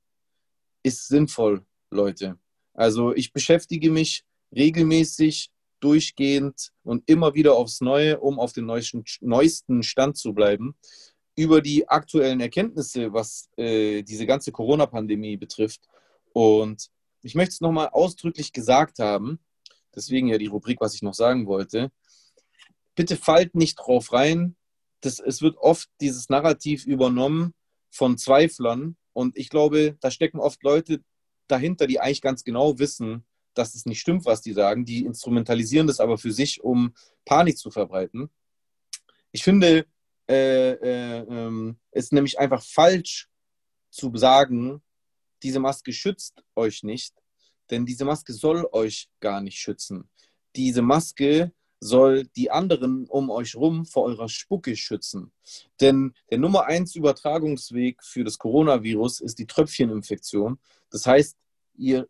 ist 0.83 1.09
sinnvoll, 1.09 1.65
Leute. 1.91 2.39
Also 2.75 3.15
ich 3.15 3.33
beschäftige 3.33 3.91
mich 3.91 4.25
regelmäßig, 4.55 5.51
durchgehend 5.81 6.73
und 6.83 7.09
immer 7.09 7.35
wieder 7.35 7.55
aufs 7.55 7.81
Neue, 7.81 8.19
um 8.19 8.39
auf 8.39 8.53
dem 8.53 8.67
neuesten, 8.67 9.05
neuesten 9.21 9.83
Stand 9.83 10.17
zu 10.17 10.33
bleiben, 10.33 10.75
über 11.37 11.61
die 11.61 11.89
aktuellen 11.89 12.41
Erkenntnisse, 12.41 13.13
was 13.13 13.49
äh, 13.57 14.03
diese 14.03 14.27
ganze 14.27 14.53
Corona-Pandemie 14.53 15.37
betrifft. 15.37 15.83
Und 16.33 16.91
ich 17.23 17.35
möchte 17.35 17.55
es 17.55 17.61
nochmal 17.61 17.89
ausdrücklich 17.89 18.53
gesagt 18.53 18.99
haben, 18.99 19.41
deswegen 19.95 20.29
ja 20.29 20.39
die 20.39 20.47
Rubrik, 20.47 20.81
was 20.81 20.95
ich 20.95 21.03
noch 21.03 21.15
sagen 21.15 21.47
wollte. 21.47 21.91
Bitte 22.95 23.17
fallt 23.17 23.55
nicht 23.55 23.77
drauf 23.77 24.13
rein. 24.13 24.57
Das, 25.01 25.19
es 25.19 25.43
wird 25.43 25.57
oft 25.57 25.89
dieses 26.01 26.29
Narrativ 26.29 26.87
übernommen 26.87 27.55
von 27.91 28.19
Zweiflern. 28.19 28.97
Und 29.13 29.37
ich 29.37 29.49
glaube, 29.49 29.97
da 30.01 30.11
stecken 30.11 30.39
oft 30.39 30.63
Leute 30.63 31.03
dahinter, 31.49 31.87
die 31.87 32.01
eigentlich 32.01 32.23
ganz 32.23 32.45
genau 32.45 32.79
wissen, 32.79 33.25
dass 33.55 33.75
es 33.75 33.87
nicht 33.87 34.01
stimmt, 34.01 34.25
was 34.25 34.43
die 34.43 34.53
sagen. 34.53 34.85
Die 34.85 35.05
instrumentalisieren 35.05 35.87
das 35.87 36.01
aber 36.01 36.19
für 36.19 36.33
sich, 36.33 36.63
um 36.63 36.95
Panik 37.25 37.59
zu 37.59 37.71
verbreiten. 37.71 38.31
Ich 39.33 39.43
finde, 39.43 39.87
äh, 40.29 40.73
äh, 40.73 41.19
ähm, 41.29 41.79
ist 41.93 42.13
nämlich 42.13 42.39
einfach 42.39 42.63
falsch 42.63 43.29
zu 43.91 44.11
sagen, 44.17 44.83
diese 45.43 45.61
Maske 45.61 45.93
schützt 45.93 46.43
euch 46.55 46.83
nicht, 46.83 47.15
denn 47.71 47.87
diese 47.87 48.05
Maske 48.05 48.33
soll 48.33 48.67
euch 48.73 49.09
gar 49.21 49.41
nicht 49.41 49.59
schützen. 49.59 50.09
Diese 50.57 50.83
Maske 50.83 51.53
soll 51.81 52.25
die 52.37 52.51
anderen 52.51 53.07
um 53.07 53.29
euch 53.31 53.55
rum 53.55 53.85
vor 53.85 54.05
eurer 54.05 54.29
Spucke 54.29 54.75
schützen. 54.77 55.33
Denn 55.81 56.15
der 56.31 56.39
Nummer 56.39 56.65
eins 56.65 56.95
Übertragungsweg 56.95 58.03
für 58.03 58.25
das 58.25 58.39
Coronavirus 58.39 59.21
ist 59.21 59.39
die 59.39 59.47
Tröpfcheninfektion. 59.47 60.59
Das 60.91 61.07
heißt, 61.07 61.37
ihr 61.77 62.09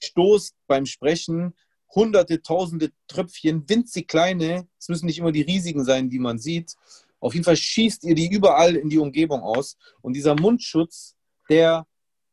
stoßt 0.00 0.56
beim 0.66 0.86
Sprechen 0.86 1.54
hunderte, 1.94 2.42
tausende 2.42 2.90
Tröpfchen, 3.06 3.68
winzig 3.68 4.08
kleine, 4.08 4.66
es 4.78 4.88
müssen 4.88 5.06
nicht 5.06 5.18
immer 5.18 5.32
die 5.32 5.42
riesigen 5.42 5.84
sein, 5.84 6.08
die 6.08 6.18
man 6.18 6.38
sieht. 6.38 6.74
Auf 7.22 7.34
jeden 7.34 7.44
Fall 7.44 7.56
schießt 7.56 8.04
ihr 8.04 8.16
die 8.16 8.28
überall 8.28 8.74
in 8.74 8.88
die 8.88 8.98
Umgebung 8.98 9.42
aus. 9.42 9.76
Und 10.00 10.14
dieser 10.14 10.34
Mundschutz, 10.34 11.14
der 11.48 11.86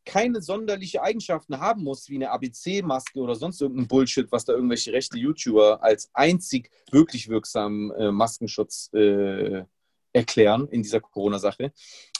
keine 0.03 0.41
sonderliche 0.41 1.03
Eigenschaften 1.03 1.59
haben 1.59 1.83
muss, 1.83 2.09
wie 2.09 2.15
eine 2.15 2.31
ABC-Maske 2.31 3.19
oder 3.19 3.35
sonst 3.35 3.61
irgendein 3.61 3.87
Bullshit, 3.87 4.31
was 4.31 4.45
da 4.45 4.53
irgendwelche 4.53 4.91
rechte 4.91 5.19
YouTuber 5.19 5.83
als 5.83 6.09
einzig 6.13 6.71
wirklich 6.91 7.29
wirksamen 7.29 7.91
äh, 7.91 8.11
Maskenschutz 8.11 8.89
äh, 8.93 9.63
erklären 10.11 10.67
in 10.69 10.81
dieser 10.81 11.01
Corona-Sache. 11.01 11.71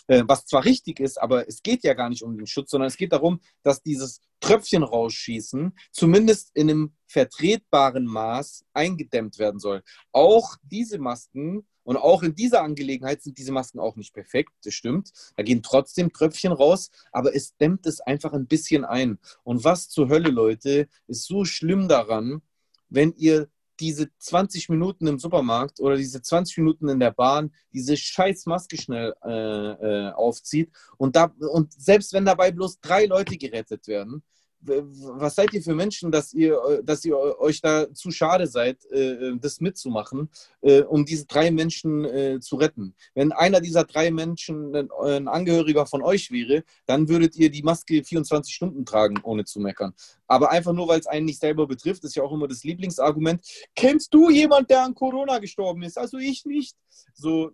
Äh, 0.05 0.23
was 0.27 0.45
zwar 0.45 0.65
richtig 0.65 0.99
ist, 0.99 1.19
aber 1.19 1.47
es 1.47 1.63
geht 1.63 1.83
ja 1.83 1.95
gar 1.95 2.09
nicht 2.09 2.21
um 2.21 2.37
den 2.37 2.45
Schutz, 2.45 2.69
sondern 2.69 2.87
es 2.87 2.97
geht 2.97 3.13
darum, 3.13 3.41
dass 3.63 3.81
dieses 3.81 4.21
Tröpfchen 4.39 4.83
rausschießen 4.83 5.75
zumindest 5.91 6.51
in 6.53 6.69
einem 6.69 6.93
vertretbaren 7.07 8.05
Maß 8.05 8.65
eingedämmt 8.73 9.39
werden 9.39 9.59
soll. 9.59 9.81
Auch 10.11 10.57
diese 10.61 10.99
Masken 10.99 11.67
und 11.89 11.97
auch 11.97 12.21
in 12.21 12.35
dieser 12.35 12.61
Angelegenheit 12.61 13.23
sind 13.23 13.39
diese 13.39 13.51
Masken 13.51 13.79
auch 13.79 13.95
nicht 13.95 14.13
perfekt, 14.13 14.51
das 14.63 14.75
stimmt. 14.75 15.11
Da 15.35 15.41
gehen 15.41 15.63
trotzdem 15.63 16.13
Tröpfchen 16.13 16.51
raus, 16.51 16.91
aber 17.11 17.35
es 17.35 17.57
dämmt 17.57 17.87
es 17.87 17.99
einfach 17.99 18.31
ein 18.31 18.45
bisschen 18.45 18.85
ein. 18.85 19.17
Und 19.43 19.63
was 19.63 19.89
zur 19.89 20.07
Hölle, 20.07 20.29
Leute, 20.29 20.87
ist 21.07 21.25
so 21.25 21.45
schlimm 21.45 21.87
daran, 21.87 22.43
wenn 22.89 23.15
ihr 23.17 23.49
diese 23.79 24.07
20 24.19 24.69
Minuten 24.69 25.07
im 25.07 25.17
Supermarkt 25.17 25.79
oder 25.79 25.97
diese 25.97 26.21
20 26.21 26.59
Minuten 26.59 26.89
in 26.89 26.99
der 26.99 27.09
Bahn 27.09 27.51
diese 27.73 27.97
scheiß 27.97 28.45
Maske 28.45 28.77
schnell 28.77 29.15
äh, 29.23 29.31
äh, 29.31 30.11
aufzieht 30.11 30.69
und, 30.97 31.15
da, 31.15 31.33
und 31.39 31.73
selbst 31.73 32.13
wenn 32.13 32.25
dabei 32.25 32.51
bloß 32.51 32.81
drei 32.81 33.07
Leute 33.07 33.35
gerettet 33.35 33.87
werden, 33.87 34.21
was 34.61 35.35
seid 35.35 35.53
ihr 35.53 35.61
für 35.61 35.73
Menschen, 35.73 36.11
dass 36.11 36.33
ihr, 36.33 36.81
dass 36.83 37.05
ihr 37.05 37.17
euch 37.17 37.61
da 37.61 37.93
zu 37.93 38.11
schade 38.11 38.47
seid, 38.47 38.85
äh, 38.91 39.37
das 39.39 39.61
mitzumachen, 39.61 40.29
äh, 40.61 40.81
um 40.81 41.05
diese 41.05 41.25
drei 41.25 41.49
Menschen 41.51 42.05
äh, 42.05 42.39
zu 42.39 42.57
retten? 42.57 42.93
Wenn 43.13 43.31
einer 43.31 43.61
dieser 43.61 43.85
drei 43.85 44.11
Menschen 44.11 44.75
ein 44.75 45.27
Angehöriger 45.27 45.85
von 45.85 46.01
euch 46.01 46.31
wäre, 46.31 46.63
dann 46.85 47.07
würdet 47.07 47.35
ihr 47.37 47.49
die 47.49 47.63
Maske 47.63 48.03
24 48.03 48.53
Stunden 48.53 48.85
tragen, 48.85 49.19
ohne 49.23 49.45
zu 49.45 49.59
meckern. 49.59 49.93
Aber 50.27 50.51
einfach 50.51 50.73
nur, 50.73 50.87
weil 50.87 50.99
es 50.99 51.07
einen 51.07 51.25
nicht 51.25 51.39
selber 51.39 51.65
betrifft, 51.65 52.03
ist 52.03 52.15
ja 52.15 52.23
auch 52.23 52.31
immer 52.31 52.47
das 52.47 52.63
Lieblingsargument. 52.63 53.41
Kennst 53.75 54.13
du 54.13 54.29
jemanden, 54.29 54.67
der 54.67 54.83
an 54.83 54.93
Corona 54.93 55.39
gestorben 55.39 55.83
ist? 55.83 55.97
Also 55.97 56.17
ich 56.17 56.45
nicht. 56.45 56.75
So, 57.13 57.51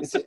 ist, 0.00 0.22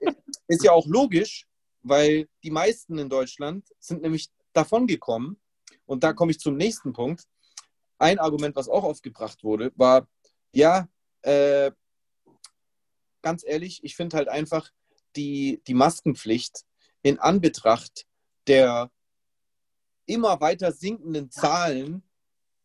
ist 0.48 0.64
ja 0.64 0.72
auch 0.72 0.88
logisch, 0.88 1.46
weil 1.84 2.28
die 2.44 2.52
meisten 2.52 2.98
in 2.98 3.10
Deutschland 3.10 3.66
sind 3.80 4.02
nämlich 4.02 4.30
davon 4.54 4.88
gekommen, 4.88 5.38
und 5.86 6.04
da 6.04 6.14
komme 6.14 6.32
ich 6.32 6.40
zum 6.40 6.56
nächsten 6.56 6.94
Punkt. 6.94 7.26
Ein 7.98 8.20
Argument, 8.20 8.56
was 8.56 8.70
auch 8.70 8.84
aufgebracht 8.84 9.44
wurde, 9.44 9.72
war, 9.76 10.08
ja, 10.52 10.88
äh, 11.22 11.72
ganz 13.22 13.44
ehrlich, 13.46 13.84
ich 13.84 13.96
finde 13.96 14.18
halt 14.18 14.28
einfach 14.28 14.70
die, 15.16 15.62
die 15.68 15.74
Maskenpflicht 15.74 16.66
in 17.02 17.20
Anbetracht 17.20 18.06
der 18.48 18.92
immer 20.06 20.42
weiter 20.42 20.72
sinkenden 20.72 21.32
Zahlen 21.32 22.04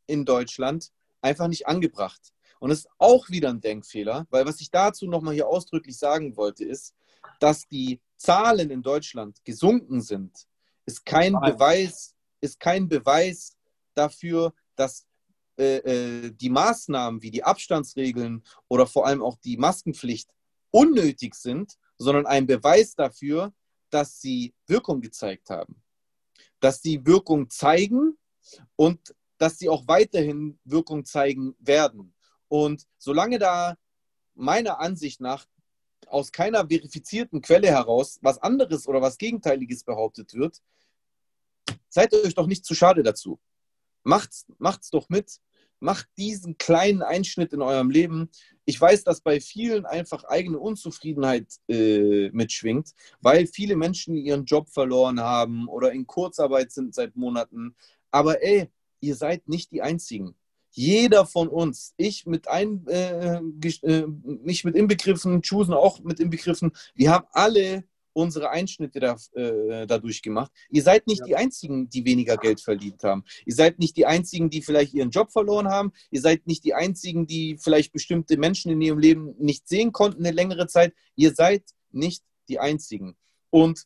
in 0.06 0.24
Deutschland 0.24 0.90
einfach 1.20 1.48
nicht 1.48 1.66
angebracht. 1.66 2.32
Und 2.60 2.70
es 2.70 2.80
ist 2.80 2.88
auch 2.98 3.28
wieder 3.28 3.50
ein 3.50 3.60
Denkfehler, 3.60 4.26
weil 4.30 4.44
was 4.44 4.60
ich 4.60 4.70
dazu 4.70 5.06
nochmal 5.06 5.34
hier 5.34 5.46
ausdrücklich 5.46 5.96
sagen 5.96 6.36
wollte, 6.36 6.64
ist, 6.64 6.94
dass 7.38 7.68
die 7.68 8.00
Zahlen 8.16 8.70
in 8.70 8.82
Deutschland 8.82 9.44
gesunken 9.44 10.00
sind, 10.00 10.48
ist 10.86 11.06
kein 11.06 11.34
Beweis 11.34 12.16
ist 12.40 12.60
kein 12.60 12.88
Beweis 12.88 13.56
dafür, 13.94 14.54
dass 14.76 15.06
äh, 15.58 15.78
äh, 15.78 16.30
die 16.30 16.50
Maßnahmen 16.50 17.22
wie 17.22 17.30
die 17.30 17.42
Abstandsregeln 17.42 18.44
oder 18.68 18.86
vor 18.86 19.06
allem 19.06 19.22
auch 19.22 19.36
die 19.38 19.56
Maskenpflicht 19.56 20.30
unnötig 20.70 21.34
sind, 21.34 21.74
sondern 21.96 22.26
ein 22.26 22.46
Beweis 22.46 22.94
dafür, 22.94 23.52
dass 23.90 24.20
sie 24.20 24.54
Wirkung 24.66 25.00
gezeigt 25.00 25.50
haben. 25.50 25.82
Dass 26.60 26.80
sie 26.80 27.04
Wirkung 27.04 27.50
zeigen 27.50 28.16
und 28.76 29.14
dass 29.38 29.58
sie 29.58 29.68
auch 29.68 29.86
weiterhin 29.88 30.58
Wirkung 30.64 31.04
zeigen 31.04 31.56
werden. 31.58 32.14
Und 32.48 32.86
solange 32.98 33.38
da 33.38 33.76
meiner 34.34 34.78
Ansicht 34.80 35.20
nach 35.20 35.46
aus 36.06 36.32
keiner 36.32 36.66
verifizierten 36.68 37.42
Quelle 37.42 37.68
heraus 37.68 38.18
was 38.22 38.38
anderes 38.38 38.86
oder 38.86 39.02
was 39.02 39.18
Gegenteiliges 39.18 39.84
behauptet 39.84 40.34
wird, 40.34 40.62
Seid 41.88 42.14
euch 42.14 42.34
doch 42.34 42.46
nicht 42.46 42.64
zu 42.64 42.74
schade 42.74 43.02
dazu. 43.02 43.38
Macht's, 44.04 44.46
macht's 44.58 44.90
doch 44.90 45.08
mit. 45.08 45.38
Macht 45.80 46.08
diesen 46.16 46.58
kleinen 46.58 47.02
Einschnitt 47.02 47.52
in 47.52 47.62
eurem 47.62 47.90
Leben. 47.90 48.30
Ich 48.64 48.80
weiß, 48.80 49.04
dass 49.04 49.20
bei 49.20 49.40
vielen 49.40 49.86
einfach 49.86 50.24
eigene 50.24 50.58
Unzufriedenheit 50.58 51.46
äh, 51.68 52.30
mitschwingt, 52.30 52.90
weil 53.20 53.46
viele 53.46 53.76
Menschen 53.76 54.16
ihren 54.16 54.44
Job 54.44 54.68
verloren 54.68 55.20
haben 55.20 55.68
oder 55.68 55.92
in 55.92 56.06
Kurzarbeit 56.06 56.72
sind 56.72 56.94
seit 56.94 57.16
Monaten. 57.16 57.76
Aber 58.10 58.42
ey, 58.42 58.68
ihr 59.00 59.14
seid 59.14 59.48
nicht 59.48 59.70
die 59.70 59.82
Einzigen. 59.82 60.34
Jeder 60.70 61.26
von 61.26 61.48
uns, 61.48 61.94
ich 61.96 62.26
mit 62.26 62.48
ein, 62.48 62.86
äh, 62.88 63.36
äh, 63.36 64.06
mich 64.06 64.64
mit 64.64 64.76
inbegriffen, 64.76 65.42
Chusen 65.42 65.74
auch 65.74 66.00
mit 66.00 66.20
inbegriffen, 66.20 66.72
wir 66.94 67.10
haben 67.10 67.26
alle 67.32 67.84
unsere 68.18 68.50
Einschnitte 68.50 68.98
da, 68.98 69.16
äh, 69.34 69.86
dadurch 69.86 70.22
gemacht. 70.22 70.50
Ihr 70.70 70.82
seid 70.82 71.06
nicht 71.06 71.20
ja. 71.20 71.26
die 71.26 71.36
Einzigen, 71.36 71.88
die 71.88 72.04
weniger 72.04 72.36
Geld 72.36 72.60
verdient 72.60 73.04
haben. 73.04 73.24
Ihr 73.46 73.54
seid 73.54 73.78
nicht 73.78 73.96
die 73.96 74.06
Einzigen, 74.06 74.50
die 74.50 74.60
vielleicht 74.62 74.92
ihren 74.92 75.10
Job 75.10 75.30
verloren 75.30 75.68
haben. 75.68 75.92
Ihr 76.10 76.20
seid 76.20 76.46
nicht 76.46 76.64
die 76.64 76.74
Einzigen, 76.74 77.26
die 77.26 77.56
vielleicht 77.58 77.92
bestimmte 77.92 78.36
Menschen 78.36 78.72
in 78.72 78.80
ihrem 78.80 78.98
Leben 78.98 79.34
nicht 79.38 79.68
sehen 79.68 79.92
konnten 79.92 80.24
eine 80.24 80.34
längere 80.34 80.66
Zeit. 80.66 80.94
Ihr 81.14 81.32
seid 81.32 81.62
nicht 81.92 82.24
die 82.48 82.58
Einzigen. 82.58 83.16
Und 83.50 83.84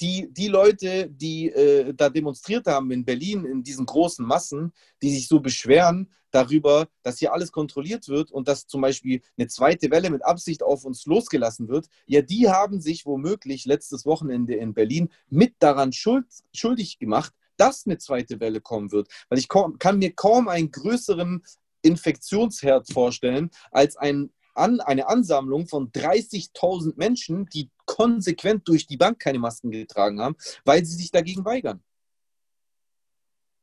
die, 0.00 0.28
die 0.32 0.48
Leute, 0.48 1.08
die 1.08 1.50
äh, 1.50 1.94
da 1.94 2.08
demonstriert 2.08 2.66
haben 2.66 2.90
in 2.90 3.04
Berlin, 3.04 3.44
in 3.44 3.62
diesen 3.62 3.86
großen 3.86 4.26
Massen, 4.26 4.72
die 5.02 5.10
sich 5.10 5.28
so 5.28 5.40
beschweren 5.40 6.10
darüber, 6.30 6.88
dass 7.02 7.18
hier 7.18 7.32
alles 7.32 7.52
kontrolliert 7.52 8.08
wird 8.08 8.32
und 8.32 8.48
dass 8.48 8.66
zum 8.66 8.80
Beispiel 8.80 9.22
eine 9.38 9.46
zweite 9.46 9.90
Welle 9.90 10.10
mit 10.10 10.24
Absicht 10.24 10.62
auf 10.62 10.84
uns 10.84 11.06
losgelassen 11.06 11.68
wird, 11.68 11.86
ja, 12.06 12.22
die 12.22 12.48
haben 12.48 12.80
sich 12.80 13.06
womöglich 13.06 13.66
letztes 13.66 14.04
Wochenende 14.04 14.54
in 14.54 14.74
Berlin 14.74 15.10
mit 15.28 15.54
daran 15.60 15.92
schuld, 15.92 16.26
schuldig 16.52 16.98
gemacht, 16.98 17.32
dass 17.56 17.86
eine 17.86 17.98
zweite 17.98 18.40
Welle 18.40 18.60
kommen 18.60 18.90
wird. 18.90 19.08
Weil 19.28 19.38
ich 19.38 19.48
kann 19.48 19.98
mir 19.98 20.12
kaum 20.12 20.48
einen 20.48 20.72
größeren 20.72 21.42
Infektionsherd 21.82 22.92
vorstellen 22.92 23.50
als 23.70 23.96
ein 23.96 24.30
an, 24.54 24.80
eine 24.80 25.08
Ansammlung 25.08 25.66
von 25.66 25.90
30.000 25.92 26.94
Menschen, 26.96 27.46
die 27.46 27.70
konsequent 27.84 28.66
durch 28.68 28.86
die 28.86 28.96
Bank 28.96 29.18
keine 29.18 29.38
Masken 29.38 29.70
getragen 29.70 30.20
haben, 30.20 30.36
weil 30.64 30.84
sie 30.84 30.96
sich 30.96 31.10
dagegen 31.10 31.44
weigern. 31.44 31.82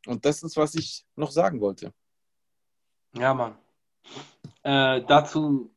Und 0.06 0.26
das 0.26 0.44
ist, 0.44 0.58
was 0.58 0.76
ich 0.76 1.06
noch 1.16 1.32
sagen 1.32 1.62
wollte. 1.62 1.94
Ja, 3.14 3.34
Mann. 3.34 3.56
Äh, 4.64 5.02
dazu 5.08 5.72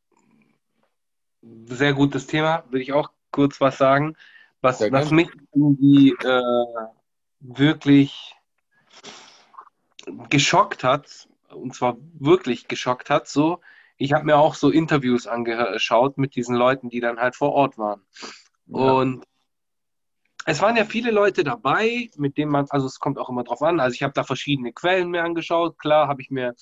sehr 1.66 1.92
gutes 1.92 2.26
Thema, 2.26 2.64
will 2.70 2.80
ich 2.80 2.92
auch 2.92 3.10
kurz 3.30 3.60
was 3.60 3.78
sagen. 3.78 4.16
Was, 4.60 4.80
was 4.80 5.10
mich 5.10 5.28
irgendwie 5.52 6.10
äh, 6.10 6.88
wirklich 7.40 8.34
geschockt 10.30 10.84
hat, 10.84 11.28
und 11.50 11.74
zwar 11.74 11.98
wirklich 12.14 12.66
geschockt 12.66 13.10
hat, 13.10 13.28
so, 13.28 13.60
ich 13.96 14.12
habe 14.12 14.24
mir 14.24 14.36
auch 14.36 14.54
so 14.54 14.70
Interviews 14.70 15.26
angeschaut 15.26 16.18
mit 16.18 16.34
diesen 16.36 16.56
Leuten, 16.56 16.88
die 16.88 17.00
dann 17.00 17.18
halt 17.18 17.36
vor 17.36 17.52
Ort 17.52 17.78
waren. 17.78 18.02
Ja. 18.66 18.92
Und 18.92 19.24
es 20.46 20.60
waren 20.60 20.76
ja 20.76 20.84
viele 20.84 21.10
Leute 21.10 21.44
dabei, 21.44 22.10
mit 22.16 22.36
denen 22.36 22.50
man, 22.50 22.66
also 22.68 22.86
es 22.86 22.98
kommt 22.98 23.18
auch 23.18 23.30
immer 23.30 23.44
drauf 23.44 23.62
an, 23.62 23.80
also 23.80 23.94
ich 23.94 24.02
habe 24.02 24.12
da 24.12 24.24
verschiedene 24.24 24.72
Quellen 24.72 25.10
mir 25.10 25.22
angeschaut. 25.22 25.78
Klar 25.78 26.08
habe 26.08 26.20
ich 26.20 26.30
mir 26.30 26.54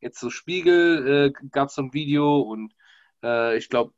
jetzt 0.00 0.18
so 0.18 0.30
Spiegel, 0.30 1.32
äh, 1.36 1.48
gab 1.50 1.68
es 1.68 1.74
so 1.74 1.82
ein 1.82 1.92
Video 1.92 2.40
und 2.40 2.74
äh, 3.22 3.56
ich 3.56 3.68
glaube, 3.68 3.92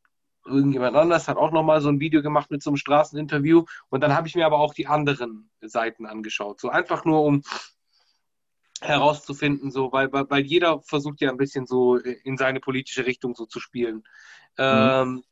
irgendjemand 0.45 0.97
anders 0.97 1.29
hat 1.29 1.37
auch 1.37 1.53
nochmal 1.53 1.81
so 1.81 1.89
ein 1.89 2.01
Video 2.01 2.21
gemacht 2.21 2.51
mit 2.51 2.63
so 2.63 2.71
einem 2.71 2.77
Straßeninterview. 2.77 3.65
Und 3.91 4.01
dann 4.03 4.15
habe 4.15 4.27
ich 4.29 4.35
mir 4.35 4.45
aber 4.45 4.59
auch 4.59 4.75
die 4.75 4.89
anderen 4.89 5.51
Seiten 5.61 6.05
angeschaut. 6.05 6.61
So 6.61 6.69
einfach 6.69 7.05
nur, 7.05 7.23
um 7.23 7.43
herauszufinden, 8.87 9.71
so, 9.71 9.93
weil, 9.93 10.13
weil, 10.13 10.29
weil 10.31 10.45
jeder 10.45 10.81
versucht 10.83 11.21
ja 11.21 11.31
ein 11.31 11.37
bisschen 11.37 11.67
so 11.67 11.97
in 11.97 12.37
seine 12.37 12.61
politische 12.61 13.07
Richtung 13.07 13.35
so 13.35 13.47
zu 13.47 13.61
spielen. 13.61 14.05
Mhm. 14.59 14.65
Ähm, 14.65 15.25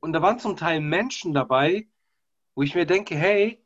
und 0.00 0.12
da 0.12 0.22
waren 0.22 0.38
zum 0.38 0.56
Teil 0.56 0.80
Menschen 0.80 1.34
dabei, 1.34 1.88
wo 2.54 2.62
ich 2.62 2.74
mir 2.74 2.86
denke, 2.86 3.14
hey, 3.14 3.62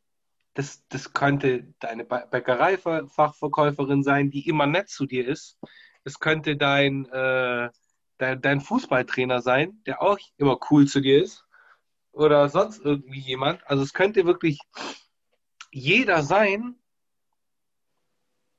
das, 0.55 0.87
das 0.89 1.13
könnte 1.13 1.75
deine 1.81 2.05
Bäckereifachverkäuferin 2.05 4.03
sein, 4.03 4.31
die 4.31 4.49
immer 4.49 4.67
nett 4.67 4.89
zu 4.89 5.07
dir 5.07 5.27
ist. 5.27 5.59
Es 6.05 6.21
könnte 6.21 6.57
dein, 6.57 7.07
äh, 7.07 7.71
dein, 8.19 8.41
dein 8.41 8.61
Fußballtrainer 8.61 9.43
sein, 9.43 9.83
der 9.87 10.01
auch 10.01 10.19
immer 10.37 10.59
cool 10.71 10.87
zu 10.87 11.01
dir 11.01 11.23
ist. 11.23 11.45
Oder 12.13 12.49
sonst 12.49 12.79
irgendwie 12.85 13.19
jemand. 13.19 13.67
Also 13.67 13.83
es 13.83 13.93
könnte 13.93 14.25
wirklich 14.25 14.61
jeder 15.73 16.23
sein, 16.23 16.77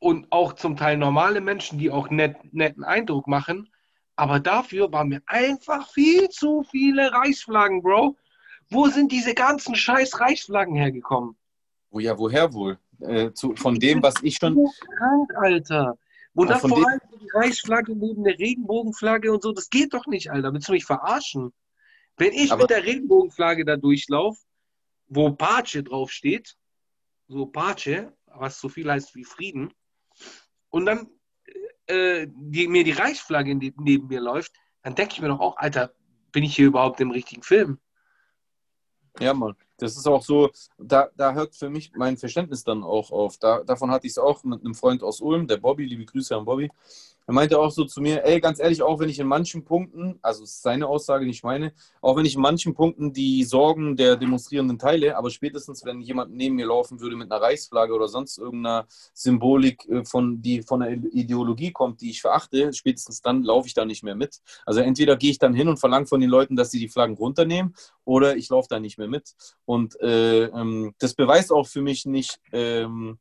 und 0.05 0.31
auch 0.31 0.53
zum 0.53 0.77
Teil 0.77 0.97
normale 0.97 1.41
Menschen, 1.41 1.79
die 1.79 1.89
auch 1.89 2.11
net, 2.11 2.35
netten 2.53 2.83
Eindruck 2.83 3.25
machen. 3.25 3.71
Aber 4.15 4.39
dafür 4.39 4.91
waren 4.91 5.07
mir 5.07 5.23
einfach 5.25 5.89
viel 5.89 6.29
zu 6.29 6.61
viele 6.69 7.11
Reichsflaggen, 7.11 7.81
Bro. 7.81 8.15
Wo 8.69 8.85
sind 8.85 9.11
diese 9.11 9.33
ganzen 9.33 9.73
scheiß 9.75 10.19
Reichsflaggen 10.19 10.75
hergekommen? 10.75 11.35
Oh 11.89 11.97
ja, 11.97 12.15
woher 12.19 12.53
wohl? 12.53 12.77
Äh, 12.99 13.31
zu, 13.31 13.55
von 13.55 13.79
dem, 13.79 14.03
was 14.03 14.13
ich 14.21 14.35
schon. 14.35 14.53
So 14.53 14.71
krank, 14.95 15.31
Alter. 15.37 15.97
Und 16.35 16.51
dann 16.51 16.59
vor 16.59 16.87
allem 16.87 16.99
die 17.19 17.29
Reichsflagge 17.33 17.95
neben 17.95 18.23
der 18.25 18.37
Regenbogenflagge 18.37 19.33
und 19.33 19.41
so, 19.41 19.53
das 19.53 19.71
geht 19.71 19.95
doch 19.95 20.05
nicht, 20.05 20.29
Alter. 20.29 20.53
Willst 20.53 20.67
du 20.67 20.73
mich 20.73 20.85
verarschen? 20.85 21.51
Wenn 22.17 22.31
ich 22.31 22.51
Aber 22.51 22.61
mit 22.61 22.69
der 22.69 22.83
Regenbogenflagge 22.83 23.65
da 23.65 23.75
durchlaufe, 23.75 24.39
wo 25.07 25.31
Pace 25.31 25.81
draufsteht, 25.83 26.55
so 27.27 27.47
Pace, 27.47 28.11
was 28.27 28.59
so 28.59 28.69
viel 28.69 28.91
heißt 28.91 29.15
wie 29.15 29.23
Frieden, 29.23 29.73
und 30.69 30.85
dann 30.85 31.09
äh, 31.87 32.27
die, 32.29 32.67
mir 32.67 32.83
die 32.83 32.91
Reichsflagge 32.91 33.55
neben 33.55 34.07
mir 34.07 34.21
läuft, 34.21 34.53
dann 34.81 34.95
denke 34.95 35.13
ich 35.13 35.21
mir 35.21 35.27
doch 35.27 35.39
auch, 35.39 35.57
Alter, 35.57 35.93
bin 36.31 36.43
ich 36.43 36.55
hier 36.55 36.67
überhaupt 36.67 36.99
im 36.99 37.11
richtigen 37.11 37.43
Film? 37.43 37.79
Ja, 39.19 39.33
Mann. 39.33 39.55
Das 39.77 39.97
ist 39.97 40.07
auch 40.07 40.23
so, 40.23 40.51
da, 40.77 41.09
da 41.17 41.33
hört 41.33 41.55
für 41.55 41.69
mich 41.69 41.91
mein 41.95 42.17
Verständnis 42.17 42.63
dann 42.63 42.83
auch 42.83 43.11
auf. 43.11 43.37
Da, 43.37 43.63
davon 43.63 43.91
hatte 43.91 44.07
ich 44.07 44.13
es 44.13 44.17
auch 44.17 44.43
mit 44.43 44.61
einem 44.61 44.75
Freund 44.75 45.03
aus 45.03 45.21
Ulm, 45.21 45.47
der 45.47 45.57
Bobby, 45.57 45.85
liebe 45.85 46.05
Grüße 46.05 46.35
an 46.35 46.45
Bobby. 46.45 46.69
Er 47.27 47.33
meinte 47.33 47.57
auch 47.57 47.71
so 47.71 47.85
zu 47.85 48.01
mir, 48.01 48.23
ey, 48.23 48.39
ganz 48.39 48.59
ehrlich, 48.59 48.83
auch 48.83 48.99
wenn 48.99 49.09
ich 49.09 49.17
in 49.17 49.25
manchen 49.25 49.65
Punkten, 49.65 50.19
also 50.21 50.43
seine 50.45 50.87
Aussage, 50.87 51.25
nicht 51.25 51.43
meine, 51.43 51.73
auch 51.99 52.15
wenn 52.15 52.25
ich 52.25 52.35
in 52.35 52.41
manchen 52.41 52.75
Punkten 52.75 53.13
die 53.13 53.43
Sorgen 53.43 53.95
der 53.95 54.15
Demonstrierenden 54.15 54.77
teile, 54.77 55.17
aber 55.17 55.31
spätestens, 55.31 55.83
wenn 55.85 56.01
jemand 56.01 56.35
neben 56.35 56.55
mir 56.55 56.67
laufen 56.67 56.99
würde 56.99 57.15
mit 57.15 57.31
einer 57.31 57.41
Reichsflagge 57.41 57.93
oder 57.93 58.07
sonst 58.07 58.37
irgendeiner 58.37 58.85
Symbolik, 59.13 59.89
äh, 59.89 60.05
von, 60.05 60.43
die 60.43 60.61
von 60.61 60.83
einer 60.83 61.03
Ideologie 61.13 61.71
kommt, 61.71 62.01
die 62.01 62.11
ich 62.11 62.21
verachte, 62.21 62.71
spätestens 62.73 63.21
dann 63.21 63.41
laufe 63.41 63.67
ich 63.67 63.73
da 63.73 63.85
nicht 63.85 64.03
mehr 64.03 64.15
mit. 64.15 64.41
Also 64.67 64.81
entweder 64.81 65.15
gehe 65.15 65.31
ich 65.31 65.39
dann 65.39 65.55
hin 65.55 65.67
und 65.67 65.79
verlange 65.79 66.05
von 66.05 66.21
den 66.21 66.29
Leuten, 66.29 66.55
dass 66.55 66.69
sie 66.69 66.79
die 66.79 66.89
Flaggen 66.89 67.15
runternehmen, 67.15 67.73
oder 68.05 68.37
ich 68.37 68.49
laufe 68.49 68.67
da 68.69 68.79
nicht 68.79 68.99
mehr 68.99 69.07
mit. 69.07 69.33
Und 69.65 69.99
äh, 69.99 70.45
ähm, 70.45 70.93
das 70.99 71.13
beweist 71.13 71.51
auch 71.51 71.67
für 71.67 71.81
mich 71.81 72.05
nicht, 72.05 72.39
ähm, 72.51 73.17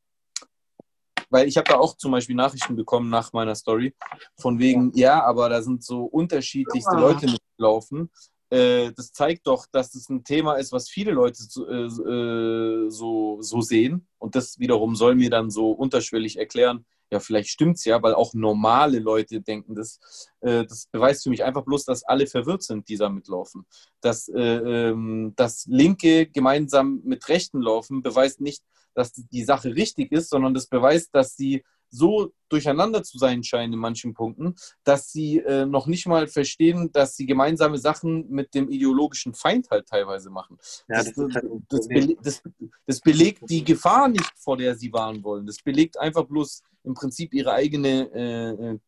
weil 1.31 1.49
ich 1.49 1.57
habe 1.57 1.69
da 1.69 1.79
auch 1.79 1.97
zum 1.97 2.13
Beispiel 2.13 2.37
Nachrichten 2.37 2.77
bekommen 2.77 3.09
nach 3.09 3.33
meiner 3.33 3.55
Story, 3.55 3.95
von 4.39 4.59
wegen, 4.59 4.93
ja, 4.95 5.25
aber 5.25 5.49
da 5.49 5.63
sind 5.63 5.83
so 5.83 6.05
unterschiedlichste 6.05 6.97
Leute 6.97 7.27
mitlaufen. 7.27 8.11
Äh, 8.51 8.93
das 8.93 9.13
zeigt 9.13 9.47
doch, 9.47 9.67
dass 9.73 9.93
das 9.93 10.09
ein 10.11 10.23
Thema 10.23 10.55
ist, 10.55 10.71
was 10.71 10.89
viele 10.89 11.13
Leute 11.13 11.43
so, 11.43 11.67
äh, 11.67 12.91
so, 12.91 13.41
so 13.41 13.61
sehen. 13.63 14.07
Und 14.19 14.37
das 14.37 14.59
wiederum 14.59 14.95
soll 14.95 15.15
mir 15.15 15.31
dann 15.31 15.51
so 15.51 15.71
unterschwellig 15.71 16.39
erklären, 16.39 16.85
ja, 17.11 17.21
vielleicht 17.21 17.49
stimmt 17.49 17.77
es 17.77 17.85
ja, 17.85 18.03
weil 18.03 18.15
auch 18.15 18.35
normale 18.35 18.99
Leute 18.99 19.41
denken 19.41 19.75
das. 19.75 20.01
Äh, 20.41 20.65
das 20.65 20.87
beweist 20.91 21.25
für 21.25 21.31
mich 21.31 21.45
einfach 21.45 21.65
bloß, 21.65 21.85
dass 21.85 22.05
alle 22.05 22.27
verwirrt 22.27 22.63
sind, 22.63 22.89
die 22.89 22.97
da 22.97 23.09
mitlaufen. 23.09 23.67
Dass, 24.01 24.29
äh, 24.29 24.41
ähm, 24.41 25.33
dass 25.37 25.67
Linke 25.67 26.27
gemeinsam 26.27 27.03
mit 27.05 27.29
Rechten 27.29 27.61
laufen, 27.61 28.03
beweist 28.03 28.41
nicht, 28.41 28.63
dass 28.95 29.13
die 29.13 29.45
Sache 29.45 29.75
richtig 29.75 30.13
ist, 30.13 30.31
sondern 30.31 30.55
das 30.55 30.67
beweist, 30.67 31.15
dass 31.15 31.37
sie 31.37 31.65
so 31.95 32.33
durcheinander 32.49 33.03
zu 33.03 33.19
sein 33.19 33.43
scheinen 33.43 33.75
in 33.75 33.79
manchen 33.79 34.15
Punkten, 34.15 34.55
dass 34.85 35.11
sie 35.11 35.39
äh, 35.39 35.67
noch 35.67 35.87
nicht 35.87 36.07
mal 36.07 36.27
verstehen, 36.27 36.91
dass 36.93 37.17
sie 37.17 37.27
gemeinsame 37.27 37.79
Sachen 37.79 38.29
mit 38.31 38.55
dem 38.55 38.71
ideologischen 38.71 39.35
Feind 39.35 39.71
halt 39.71 39.87
teilweise 39.87 40.31
machen. 40.31 40.59
Ja, 40.89 41.03
das, 41.03 41.13
das, 41.15 41.35
halt 41.35 41.45
das, 41.69 41.89
das, 42.23 42.43
das, 42.87 43.01
belegt 43.01 43.43
die 43.49 43.65
Gefahr 43.65 44.09
nicht, 44.09 44.33
vor 44.37 44.57
der 44.57 44.77
sie 44.77 44.93
warnen 44.93 45.23
wollen. 45.25 45.47
Das 45.47 45.59
belegt 45.59 45.99
einfach 45.99 46.25
bloß 46.25 46.63
im 46.85 46.95
Prinzip 46.95 47.33
ihre 47.35 47.53
eigene 47.53 48.11
äh 48.13 48.79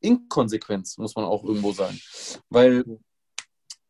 Inkonsequenz, 0.00 0.96
muss 0.98 1.14
man 1.14 1.24
auch 1.24 1.44
irgendwo 1.44 1.72
sagen. 1.72 2.00
Weil 2.48 2.84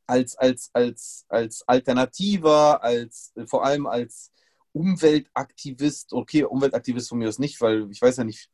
als, 0.06 0.36
als, 0.36 0.70
als, 0.72 1.24
als 1.28 1.62
Alternativer, 1.68 2.82
als, 2.82 3.32
vor 3.46 3.64
allem 3.64 3.86
als 3.86 4.32
Umweltaktivist, 4.72 6.12
okay, 6.12 6.44
Umweltaktivist 6.44 7.08
von 7.08 7.18
mir 7.18 7.28
aus 7.28 7.38
nicht, 7.38 7.60
weil 7.60 7.90
ich 7.90 8.00
weiß 8.00 8.18
ja 8.18 8.24
nicht, 8.24 8.50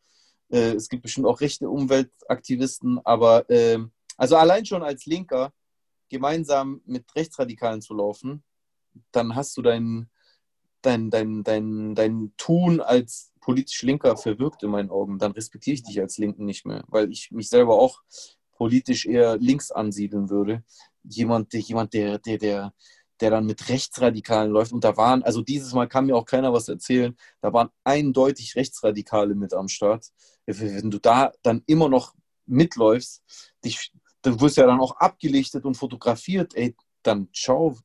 äh, 0.51 0.73
es 0.73 0.89
gibt 0.89 1.03
bestimmt 1.03 1.27
auch 1.27 1.41
rechte 1.41 1.69
Umweltaktivisten, 1.69 3.01
aber 3.05 3.49
äh, 3.51 3.79
also 4.17 4.37
allein 4.37 4.65
schon 4.65 4.83
als 4.83 5.07
Linker 5.07 5.53
gemeinsam 6.09 6.81
mit 6.87 7.05
Rechtsradikalen 7.15 7.83
zu 7.83 7.95
laufen, 7.95 8.45
dann 9.13 9.35
hast 9.35 9.57
du 9.57 9.63
dein, 9.63 10.09
dein, 10.83 11.11
dein, 11.11 11.43
dein, 11.43 11.95
dein 11.95 12.33
Tun 12.37 12.81
als 12.81 13.33
politisch 13.41 13.83
Linker 13.83 14.17
verwirkt 14.17 14.63
in 14.63 14.71
meinen 14.71 14.91
Augen. 14.91 15.19
Dann 15.19 15.33
respektiere 15.33 15.75
ich 15.75 15.83
dich 15.83 16.01
als 16.01 16.19
Linken 16.19 16.45
nicht 16.45 16.65
mehr, 16.65 16.85
weil 16.89 17.11
ich 17.11 17.31
mich 17.31 17.49
selber 17.49 17.79
auch 17.79 18.03
politisch 18.53 19.07
eher 19.07 19.37
links 19.37 19.71
ansiedeln 19.71 20.31
würde. 20.31 20.65
Jemand, 21.05 21.53
der, 21.53 21.61
jemand, 21.61 21.93
der, 21.93 22.19
der, 22.19 22.39
der, 22.39 22.75
der 23.21 23.31
dann 23.31 23.47
mit 23.47 23.69
Rechtsradikalen 23.69 24.51
läuft. 24.51 24.73
Und 24.73 24.85
da 24.85 24.97
waren, 24.97 25.23
also 25.23 25.43
dieses 25.43 25.73
Mal 25.73 25.89
kann 25.89 26.07
mir 26.07 26.17
auch 26.17 26.25
keiner 26.25 26.53
was 26.53 26.69
erzählen, 26.69 27.17
da 27.41 27.53
waren 27.53 27.71
eindeutig 27.85 28.57
Rechtsradikale 28.57 29.35
mit 29.35 29.55
am 29.55 29.69
Start. 29.69 30.07
Wenn 30.47 30.91
du 30.91 30.99
da 30.99 31.33
dann 31.43 31.63
immer 31.67 31.89
noch 31.89 32.15
mitläufst, 32.47 33.23
dich, 33.65 33.93
dann 34.23 34.41
wirst 34.41 34.57
du 34.57 34.61
ja 34.63 34.67
dann 34.67 34.81
auch 34.81 34.97
abgelichtet 34.97 35.65
und 35.65 35.77
fotografiert, 35.77 36.55
ey, 36.55 36.77
dann 37.03 37.29
schau 37.33 37.77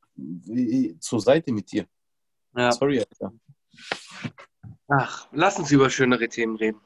zur 1.00 1.20
Seite 1.20 1.52
mit 1.52 1.72
dir. 1.72 1.86
Ja. 2.54 2.72
Sorry, 2.72 2.98
Alter. 2.98 3.32
Ach, 4.88 5.28
lass 5.32 5.58
uns 5.58 5.70
über 5.70 5.88
schönere 5.88 6.28
Themen 6.28 6.56
reden. 6.56 6.80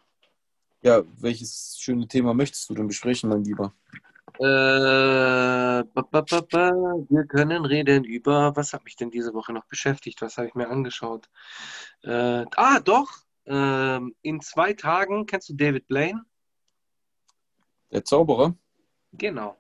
Ja, 0.82 1.02
welches 1.18 1.76
schöne 1.80 2.06
Thema 2.06 2.34
möchtest 2.34 2.68
du 2.70 2.74
denn 2.74 2.86
besprechen, 2.86 3.30
mein 3.30 3.42
Lieber? 3.42 3.74
Äh, 4.38 5.82
ba, 5.82 6.02
ba, 6.10 6.20
ba, 6.22 6.72
wir 7.08 7.24
können 7.26 7.64
reden 7.64 8.04
über, 8.04 8.54
was 8.54 8.72
hat 8.72 8.84
mich 8.84 8.96
denn 8.96 9.10
diese 9.10 9.32
Woche 9.32 9.52
noch 9.52 9.64
beschäftigt? 9.66 10.20
Was 10.22 10.36
habe 10.36 10.48
ich 10.48 10.54
mir 10.54 10.68
angeschaut? 10.68 11.28
Äh, 12.02 12.44
ah, 12.56 12.80
doch. 12.80 13.10
Äh, 13.44 14.00
in 14.22 14.40
zwei 14.40 14.74
Tagen 14.74 15.26
kennst 15.26 15.48
du 15.48 15.54
David 15.54 15.88
Blaine? 15.88 16.24
Der 17.92 18.04
Zauberer? 18.04 18.54
Genau. 19.12 19.56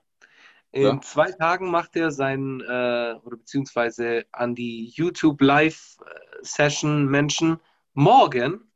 In 0.72 0.82
ja. 0.82 1.00
zwei 1.00 1.32
Tagen 1.32 1.70
macht 1.70 1.96
er 1.96 2.10
sein, 2.10 2.60
äh, 2.60 3.14
oder 3.24 3.36
beziehungsweise 3.36 4.26
an 4.32 4.54
die 4.54 4.88
YouTube 4.88 5.40
Live 5.40 5.96
Session 6.42 7.06
Menschen 7.06 7.60
morgen. 7.94 8.70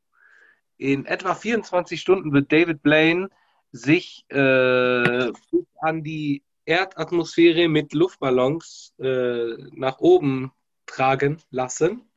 In 0.77 1.05
etwa 1.05 1.35
24 1.35 2.01
Stunden 2.01 2.33
wird 2.33 2.51
David 2.51 2.81
Blaine 2.81 3.29
sich 3.71 4.25
äh, 4.29 5.31
an 5.79 6.03
die 6.03 6.43
Erdatmosphäre 6.65 7.67
mit 7.67 7.93
Luftballons 7.93 8.93
äh, 8.99 9.55
nach 9.71 9.99
oben 9.99 10.51
tragen 10.85 11.41
lassen, 11.49 12.09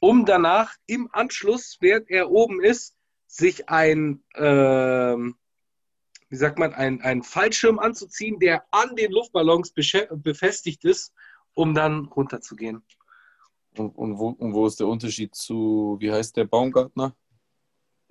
um 0.00 0.24
danach 0.24 0.74
im 0.86 1.08
Anschluss, 1.12 1.78
während 1.80 2.10
er 2.10 2.30
oben 2.30 2.62
ist, 2.62 2.96
sich 3.26 3.68
ein, 3.68 4.22
äh, 4.34 4.42
wie 6.28 6.36
sagt 6.36 6.58
man, 6.58 6.74
ein, 6.74 7.00
ein 7.02 7.22
Fallschirm 7.22 7.78
anzuziehen, 7.78 8.38
der 8.38 8.64
an 8.70 8.96
den 8.96 9.12
Luftballons 9.12 9.72
befestigt 9.72 10.84
ist, 10.84 11.12
um 11.54 11.74
dann 11.74 12.06
runterzugehen. 12.06 12.82
Und, 13.76 13.96
und, 13.96 14.18
wo, 14.18 14.28
und 14.30 14.52
wo 14.52 14.66
ist 14.66 14.80
der 14.80 14.86
Unterschied 14.86 15.34
zu, 15.34 15.96
wie 16.00 16.12
heißt 16.12 16.36
der 16.36 16.44
Baumgartner? 16.44 17.16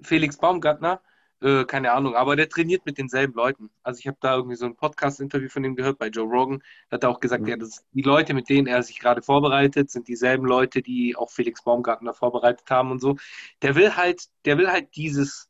Felix 0.01 0.37
Baumgartner. 0.37 1.01
Äh, 1.41 1.65
keine 1.65 1.91
Ahnung, 1.91 2.15
aber 2.15 2.35
der 2.35 2.49
trainiert 2.49 2.85
mit 2.85 2.99
denselben 2.99 3.33
Leuten. 3.33 3.71
Also 3.81 3.99
ich 3.99 4.07
habe 4.07 4.17
da 4.21 4.35
irgendwie 4.35 4.55
so 4.55 4.65
ein 4.65 4.75
Podcast-Interview 4.75 5.49
von 5.49 5.63
ihm 5.63 5.75
gehört 5.75 5.97
bei 5.97 6.07
Joe 6.07 6.29
Rogan. 6.29 6.61
Da 6.89 6.95
hat 6.95 7.03
er 7.03 7.09
auch 7.09 7.19
gesagt, 7.19 7.43
mhm. 7.43 7.49
ja, 7.49 7.57
das, 7.57 7.83
die 7.93 8.03
Leute, 8.03 8.35
mit 8.35 8.47
denen 8.47 8.67
er 8.67 8.83
sich 8.83 8.99
gerade 8.99 9.23
vorbereitet, 9.23 9.89
sind 9.89 10.07
dieselben 10.07 10.45
Leute, 10.45 10.83
die 10.83 11.15
auch 11.15 11.31
Felix 11.31 11.63
Baumgartner 11.63 12.13
vorbereitet 12.13 12.69
haben 12.69 12.91
und 12.91 12.99
so. 12.99 13.17
Der 13.63 13.75
will 13.75 13.95
halt, 13.95 14.25
der 14.45 14.59
will 14.59 14.69
halt 14.71 14.95
dieses, 14.95 15.49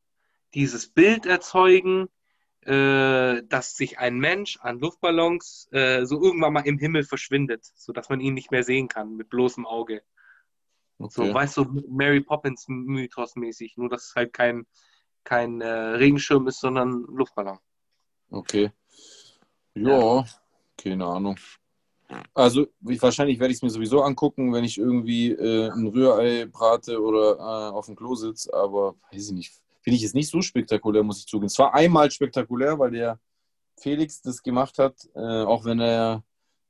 dieses 0.53 0.87
Bild 0.87 1.25
erzeugen, 1.25 2.07
äh, 2.61 3.43
dass 3.43 3.75
sich 3.75 3.99
ein 3.99 4.17
Mensch 4.17 4.59
an 4.61 4.79
Luftballons 4.79 5.67
äh, 5.71 6.05
so 6.05 6.21
irgendwann 6.21 6.53
mal 6.53 6.65
im 6.67 6.77
Himmel 6.77 7.03
verschwindet, 7.03 7.65
sodass 7.75 8.07
man 8.07 8.21
ihn 8.21 8.33
nicht 8.33 8.51
mehr 8.51 8.63
sehen 8.63 8.87
kann 8.87 9.17
mit 9.17 9.29
bloßem 9.29 9.65
Auge. 9.65 10.03
Okay. 10.99 11.11
So, 11.13 11.33
weißt 11.33 11.57
du, 11.57 11.83
Mary 11.89 12.21
Poppins 12.21 12.65
Mythos 12.67 13.35
mäßig, 13.35 13.75
nur 13.75 13.89
dass 13.89 14.09
es 14.09 14.15
halt 14.15 14.31
kein, 14.31 14.67
kein 15.23 15.61
äh, 15.61 15.67
Regenschirm 15.67 16.47
ist, 16.47 16.59
sondern 16.59 17.05
Luftballon. 17.07 17.59
Okay. 18.29 18.71
Ja, 19.75 20.17
ja. 20.17 20.25
keine 20.77 21.05
Ahnung. 21.05 21.37
Also 22.33 22.67
ich, 22.87 23.01
wahrscheinlich 23.01 23.39
werde 23.39 23.51
ich 23.51 23.57
es 23.57 23.61
mir 23.61 23.69
sowieso 23.69 24.01
angucken, 24.01 24.51
wenn 24.53 24.63
ich 24.63 24.77
irgendwie 24.77 25.31
äh, 25.31 25.69
ein 25.69 25.87
Rührei 25.87 26.45
brate 26.45 27.01
oder 27.01 27.37
äh, 27.37 27.71
auf 27.71 27.85
dem 27.85 27.95
Klo 27.95 28.15
sitze, 28.15 28.53
aber 28.53 28.95
weiß 29.11 29.27
ich 29.27 29.31
nicht. 29.31 29.53
Finde 29.81 29.97
ich 29.97 30.03
es 30.03 30.13
nicht 30.13 30.29
so 30.29 30.41
spektakulär, 30.41 31.03
muss 31.03 31.19
ich 31.19 31.27
zugeben. 31.27 31.47
Es 31.47 31.57
war 31.57 31.73
einmal 31.73 32.11
spektakulär, 32.11 32.77
weil 32.77 32.91
der 32.91 33.19
Felix 33.77 34.21
das 34.21 34.43
gemacht 34.43 34.77
hat, 34.77 34.95
äh, 35.15 35.43
auch 35.43 35.65
wenn 35.65 35.79
er 35.79 36.23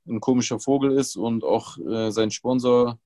ein 0.06 0.20
komischer 0.20 0.58
Vogel 0.58 0.92
ist 0.92 1.16
und 1.16 1.44
auch 1.44 1.76
äh, 1.78 2.10
sein 2.10 2.30
Sponsor 2.30 2.98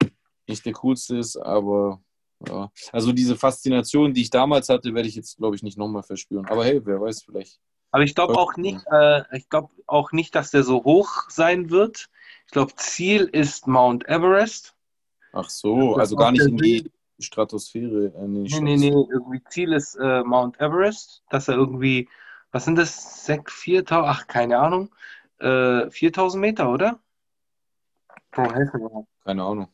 nicht 0.46 0.64
der 0.64 0.74
coolste 0.74 1.16
ist, 1.18 1.36
aber 1.36 2.00
ja. 2.48 2.70
Also 2.92 3.12
diese 3.12 3.36
Faszination, 3.36 4.14
die 4.14 4.22
ich 4.22 4.30
damals 4.30 4.68
hatte, 4.68 4.94
werde 4.94 5.08
ich 5.08 5.14
jetzt, 5.14 5.36
glaube 5.36 5.56
ich, 5.56 5.62
nicht 5.62 5.78
nochmal 5.78 6.02
verspüren. 6.02 6.46
Aber 6.46 6.64
hey, 6.64 6.80
wer 6.84 7.00
weiß, 7.00 7.22
vielleicht. 7.22 7.60
Aber 7.90 8.04
ich 8.04 8.14
glaube 8.14 8.34
auch 8.34 8.56
nicht, 8.56 8.84
äh, 8.90 9.22
ich 9.36 9.48
glaube 9.48 9.70
auch 9.86 10.12
nicht, 10.12 10.34
dass 10.34 10.50
der 10.50 10.64
so 10.64 10.84
hoch 10.84 11.30
sein 11.30 11.70
wird. 11.70 12.08
Ich 12.46 12.52
glaube, 12.52 12.74
Ziel 12.76 13.24
ist 13.24 13.66
Mount 13.66 14.06
Everest. 14.08 14.74
Ach 15.32 15.48
so, 15.48 15.96
also 15.96 16.16
gar 16.16 16.32
nicht 16.32 16.46
in 16.46 16.56
die 16.56 16.90
Stratosphäre. 17.18 18.12
Äh, 18.14 18.28
nee, 18.28 18.48
nee, 18.48 18.60
nee, 18.60 18.76
nee, 18.76 19.06
irgendwie 19.10 19.42
Ziel 19.48 19.72
ist 19.72 19.94
äh, 19.96 20.22
Mount 20.22 20.60
Everest, 20.60 21.22
dass 21.30 21.48
er 21.48 21.54
irgendwie, 21.54 22.08
was 22.52 22.64
sind 22.64 22.76
das, 22.76 23.24
6, 23.26 23.52
4000, 23.52 24.08
ach, 24.08 24.26
keine 24.26 24.58
Ahnung, 24.58 24.94
äh, 25.38 25.90
4000 25.90 26.40
Meter, 26.40 26.70
oder? 26.70 26.98
Bro, 28.30 28.52
helfen 28.52 28.80
wir. 28.80 29.06
Keine 29.24 29.42
Ahnung. 29.42 29.68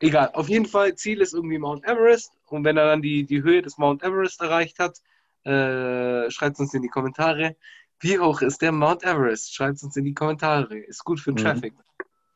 Egal, 0.00 0.30
auf 0.34 0.48
jeden 0.48 0.66
Fall, 0.66 0.94
Ziel 0.94 1.20
ist 1.20 1.32
irgendwie 1.32 1.58
Mount 1.58 1.84
Everest. 1.84 2.32
Und 2.46 2.64
wenn 2.64 2.76
er 2.76 2.86
dann 2.86 3.02
die, 3.02 3.24
die 3.24 3.42
Höhe 3.42 3.62
des 3.62 3.78
Mount 3.78 4.02
Everest 4.02 4.40
erreicht 4.40 4.78
hat, 4.78 5.00
äh, 5.44 6.30
schreibt 6.30 6.58
uns 6.58 6.74
in 6.74 6.82
die 6.82 6.88
Kommentare. 6.88 7.56
Wie 8.00 8.18
hoch 8.18 8.42
ist 8.42 8.60
der 8.60 8.72
Mount 8.72 9.04
Everest? 9.04 9.54
Schreibt 9.54 9.82
uns 9.82 9.96
in 9.96 10.04
die 10.04 10.14
Kommentare. 10.14 10.76
Ist 10.76 11.04
gut 11.04 11.20
für 11.20 11.32
den 11.32 11.42
mhm. 11.42 11.48
Traffic. 11.48 11.74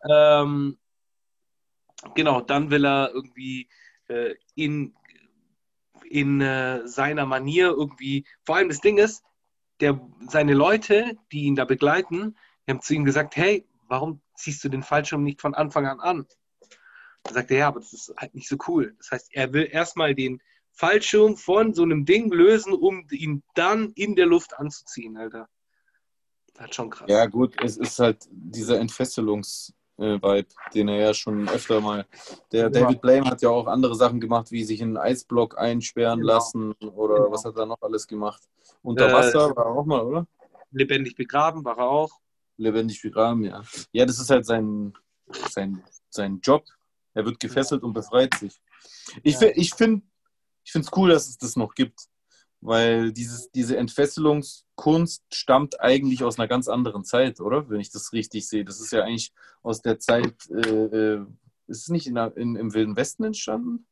Ähm, 0.09 0.79
genau, 2.15 2.41
dann 2.41 2.71
will 2.71 2.87
er 2.87 3.11
irgendwie 3.13 3.69
äh, 4.09 4.35
in, 4.55 4.95
in 6.09 6.41
äh, 6.41 6.87
seiner 6.87 7.27
Manier 7.27 7.69
irgendwie, 7.69 8.25
vor 8.45 8.57
allem 8.57 8.69
das 8.69 8.81
Ding 8.81 8.97
ist, 8.97 9.23
der, 9.81 10.01
seine 10.29 10.55
Leute, 10.55 11.17
die 11.33 11.45
ihn 11.45 11.57
da 11.57 11.65
begleiten, 11.65 12.37
die 12.67 12.73
haben 12.73 12.81
zu 12.81 12.95
ihm 12.95 13.05
gesagt, 13.05 13.37
hey, 13.37 13.67
warum 13.89 14.21
ziehst 14.35 14.63
du 14.65 14.69
den 14.69 14.83
Fallschirm 14.83 15.23
nicht 15.23 15.41
von 15.41 15.55
Anfang 15.55 15.87
an 15.87 16.01
an? 16.01 16.27
Da 17.25 17.35
sagt 17.35 17.51
er, 17.51 17.59
ja, 17.59 17.69
aber 17.69 17.81
das 17.81 17.93
ist 17.93 18.13
halt 18.17 18.35
nicht 18.35 18.49
so 18.49 18.57
cool. 18.69 18.95
Das 18.99 19.11
heißt, 19.11 19.29
er 19.33 19.53
will 19.53 19.69
erstmal 19.71 20.15
den 20.15 20.41
Fallschirm 20.73 21.37
von 21.37 21.75
so 21.75 21.83
einem 21.83 22.05
Ding 22.07 22.31
lösen, 22.33 22.73
um 22.73 23.07
ihn 23.11 23.43
dann 23.55 23.91
in 23.95 24.17
der 24.17 24.27
Luft 24.27 24.59
anzuziehen, 24.59 25.17
Alter. 25.17 25.49
Das 26.55 26.67
ist 26.71 26.75
schon 26.75 26.91
krass. 26.91 27.09
Ja, 27.11 27.27
gut, 27.27 27.55
es 27.63 27.77
ist 27.77 27.99
halt 27.99 28.27
dieser 28.31 28.79
Entfesselungs-Vibe, 28.81 30.47
den 30.75 30.89
er 30.89 30.97
ja 30.97 31.15
schon 31.15 31.49
öfter 31.49 31.81
mal. 31.81 32.07
Der 32.53 32.65
Ja. 32.65 32.69
David 32.71 33.01
Blame 33.03 33.27
hat 33.31 33.43
ja 33.43 33.51
auch 33.51 33.67
andere 33.67 33.95
Sachen 33.95 34.21
gemacht, 34.21 34.51
wie 34.51 34.65
sich 34.65 34.81
in 34.81 34.89
einen 34.89 34.97
Eisblock 34.97 35.59
einsperren 35.59 36.21
Genau. 36.21 36.33
lassen 36.35 36.73
oder 36.75 37.17
Genau. 37.17 37.33
was 37.33 37.45
hat 37.45 37.57
er 37.57 37.67
noch 37.67 37.81
alles 37.83 38.07
gemacht? 38.07 38.43
Unter 38.83 39.09
Äh, 39.11 39.13
Wasser 39.13 39.55
war 39.57 39.67
er 39.67 39.73
auch 39.73 39.85
mal, 39.87 40.01
oder? 40.03 40.27
Lebendig 40.71 41.17
begraben 41.17 41.65
war 41.65 41.77
er 41.79 41.89
auch. 41.91 42.11
Lebendig 42.57 43.03
begraben, 43.03 43.45
ja. 43.45 43.63
Ja, 43.93 44.07
das 44.07 44.19
ist 44.19 44.31
halt 44.31 44.47
sein, 44.47 44.95
sein, 45.51 45.83
sein 46.09 46.41
Job. 46.43 46.65
Er 47.15 47.25
wird 47.25 47.41
gefesselt 47.41 47.83
und 47.83 47.93
befreit 47.93 48.35
sich. 48.35 48.61
Ich, 49.23 49.41
Ja. 49.41 49.49
ich 49.55 49.75
finde 49.75 50.03
es 50.65 50.91
cool, 50.97 51.11
dass 51.11 51.29
es 51.29 51.39
das 51.39 51.57
noch 51.57 51.75
gibt, 51.75 52.09
weil 52.61 53.13
dieses, 53.13 53.51
diese 53.51 53.77
Entfesselungskunst 53.77 55.25
stammt 55.35 55.81
eigentlich 55.81 56.23
aus 56.23 56.39
einer 56.39 56.49
ganz 56.49 56.69
anderen 56.69 57.05
Zeit, 57.05 57.41
oder? 57.41 57.69
Wenn 57.69 57.81
ich 57.81 57.91
das 57.91 58.13
richtig 58.13 58.49
sehe. 58.49 58.65
Das 58.65 58.81
ist 58.81 58.93
ja 58.93 59.03
eigentlich 59.03 59.33
aus 59.63 59.83
der 59.83 59.99
Zeit, 59.99 60.35
äh, 60.51 61.15
äh, 61.15 61.27
ist 61.67 61.83
es 61.83 61.89
nicht 61.89 62.07
in 62.07 62.17
in, 62.17 62.57
im 62.57 62.75
Wilden 62.75 62.97
Westen 62.97 63.25
entstanden? 63.25 63.87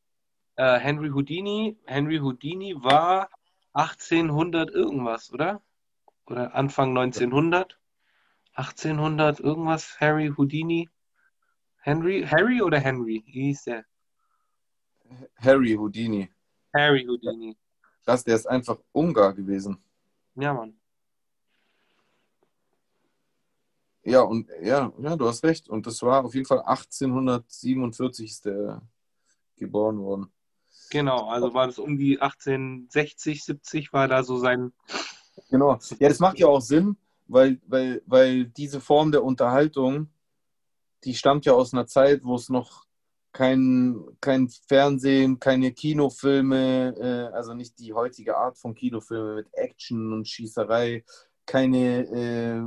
Äh, 0.56 0.78
Henry 0.78 1.10
Houdini. 1.10 1.78
Henry 1.86 2.18
Houdini 2.18 2.74
war 2.78 3.30
1800 3.72 4.70
irgendwas, 4.70 5.32
oder? 5.32 5.62
Oder 6.26 6.54
Anfang 6.54 6.90
1900? 6.90 7.78
1800 8.54 9.40
irgendwas? 9.40 9.98
Harry 10.00 10.32
Houdini? 10.36 10.88
Henry? 11.80 12.26
Harry 12.26 12.62
oder 12.62 12.78
Henry? 12.78 13.22
Wie 13.26 13.42
hieß 13.42 13.64
der? 13.64 13.84
Harry 15.36 15.74
Houdini. 15.74 16.30
Harry 16.74 17.04
Houdini. 17.06 17.56
Das, 18.04 18.24
der 18.24 18.36
ist 18.36 18.46
einfach 18.46 18.78
Ungar 18.92 19.34
gewesen. 19.34 19.78
Ja, 20.34 20.54
Mann. 20.54 20.78
Ja, 24.02 24.22
und 24.22 24.48
ja, 24.62 24.92
ja, 24.98 25.16
du 25.16 25.26
hast 25.26 25.44
recht. 25.44 25.68
Und 25.68 25.86
das 25.86 26.00
war 26.02 26.24
auf 26.24 26.34
jeden 26.34 26.46
Fall 26.46 26.60
1847 26.60 28.30
ist 28.30 28.44
der 28.46 28.80
geboren 29.56 29.98
worden. 29.98 30.32
Genau, 30.90 31.28
also 31.28 31.52
war 31.52 31.66
das 31.66 31.78
um 31.78 31.98
die 31.98 32.20
1860, 32.20 33.44
70 33.44 33.92
war 33.92 34.08
da 34.08 34.22
so 34.22 34.38
sein. 34.38 34.72
Genau. 35.50 35.78
Ja, 35.98 36.08
das 36.08 36.20
macht 36.20 36.38
ja 36.38 36.46
auch 36.46 36.60
Sinn, 36.60 36.96
weil, 37.26 37.60
weil, 37.66 38.02
weil 38.06 38.46
diese 38.46 38.80
Form 38.80 39.12
der 39.12 39.22
Unterhaltung, 39.22 40.08
die 41.04 41.14
stammt 41.14 41.46
ja 41.46 41.52
aus 41.52 41.72
einer 41.72 41.86
Zeit, 41.86 42.24
wo 42.24 42.34
es 42.34 42.48
noch 42.48 42.86
kein, 43.32 44.04
kein 44.20 44.48
Fernsehen, 44.48 45.38
keine 45.38 45.72
Kinofilme, 45.72 46.94
äh, 46.98 47.34
also 47.34 47.54
nicht 47.54 47.78
die 47.78 47.92
heutige 47.92 48.36
Art 48.36 48.58
von 48.58 48.74
Kinofilme 48.74 49.36
mit 49.36 49.48
Action 49.52 50.12
und 50.12 50.26
Schießerei, 50.26 51.04
keine 51.46 52.02
äh, 52.08 52.60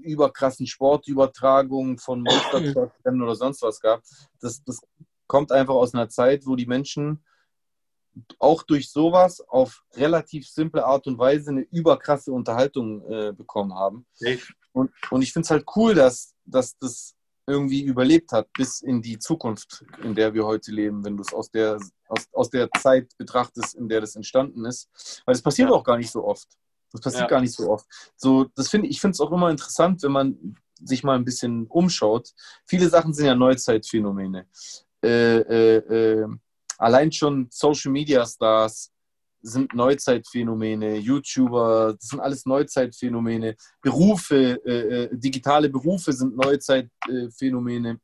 überkrassen 0.00 0.66
Sportübertragungen 0.66 1.98
von 1.98 2.22
Monsterrennen 2.22 3.22
oder 3.22 3.34
sonst 3.34 3.62
was 3.62 3.80
gab. 3.80 4.02
Das, 4.40 4.62
das 4.64 4.80
kommt 5.26 5.52
einfach 5.52 5.74
aus 5.74 5.94
einer 5.94 6.08
Zeit, 6.08 6.46
wo 6.46 6.56
die 6.56 6.66
Menschen 6.66 7.24
auch 8.38 8.62
durch 8.62 8.90
sowas 8.90 9.40
auf 9.40 9.82
relativ 9.94 10.48
simple 10.48 10.84
Art 10.84 11.06
und 11.06 11.18
Weise 11.18 11.50
eine 11.50 11.62
überkrasse 11.62 12.32
Unterhaltung 12.32 13.02
äh, 13.10 13.32
bekommen 13.32 13.74
haben. 13.74 14.06
Und, 14.76 14.90
und 15.10 15.22
ich 15.22 15.32
finde 15.32 15.46
es 15.46 15.50
halt 15.50 15.64
cool, 15.74 15.94
dass, 15.94 16.34
dass 16.44 16.76
das 16.78 17.14
irgendwie 17.46 17.82
überlebt 17.82 18.32
hat 18.32 18.52
bis 18.52 18.82
in 18.82 19.00
die 19.00 19.18
Zukunft, 19.18 19.84
in 20.02 20.14
der 20.14 20.34
wir 20.34 20.44
heute 20.44 20.70
leben, 20.70 21.02
wenn 21.02 21.16
du 21.16 21.22
es 21.22 21.32
aus 21.32 21.50
der, 21.50 21.78
aus, 22.08 22.26
aus 22.32 22.50
der 22.50 22.70
Zeit 22.72 23.10
betrachtest, 23.16 23.74
in 23.76 23.88
der 23.88 24.02
das 24.02 24.16
entstanden 24.16 24.66
ist. 24.66 25.22
Weil 25.24 25.34
es 25.34 25.40
passiert 25.40 25.70
Ja. 25.70 25.74
auch 25.74 25.84
gar 25.84 25.96
nicht 25.96 26.10
so 26.10 26.24
oft. 26.24 26.46
Das 26.92 27.00
passiert 27.00 27.22
Ja. 27.22 27.28
gar 27.28 27.40
nicht 27.40 27.54
so 27.54 27.70
oft. 27.70 27.86
So, 28.16 28.44
das 28.54 28.68
finde 28.68 28.88
ich 28.88 29.00
finde 29.00 29.12
es 29.12 29.20
auch 29.20 29.32
immer 29.32 29.48
interessant, 29.50 30.02
wenn 30.02 30.12
man 30.12 30.56
sich 30.82 31.02
mal 31.02 31.16
ein 31.16 31.24
bisschen 31.24 31.66
umschaut. 31.68 32.34
Viele 32.66 32.90
Sachen 32.90 33.14
sind 33.14 33.26
ja 33.26 33.34
Neuzeitphänomene. 33.34 34.46
Äh, 35.02 35.38
äh, 35.38 35.76
äh, 35.76 36.28
allein 36.76 37.10
schon 37.12 37.48
Social 37.50 37.92
Media 37.92 38.26
Stars 38.26 38.92
sind 39.46 39.74
Neuzeitphänomene, 39.74 40.96
YouTuber, 40.96 41.94
das 41.98 42.08
sind 42.08 42.20
alles 42.20 42.46
Neuzeitphänomene, 42.46 43.56
Berufe, 43.80 44.60
äh, 44.64 45.04
äh, 45.04 45.08
digitale 45.12 45.68
Berufe 45.68 46.12
sind 46.12 46.36
Neuzeitphänomene. 46.36 48.00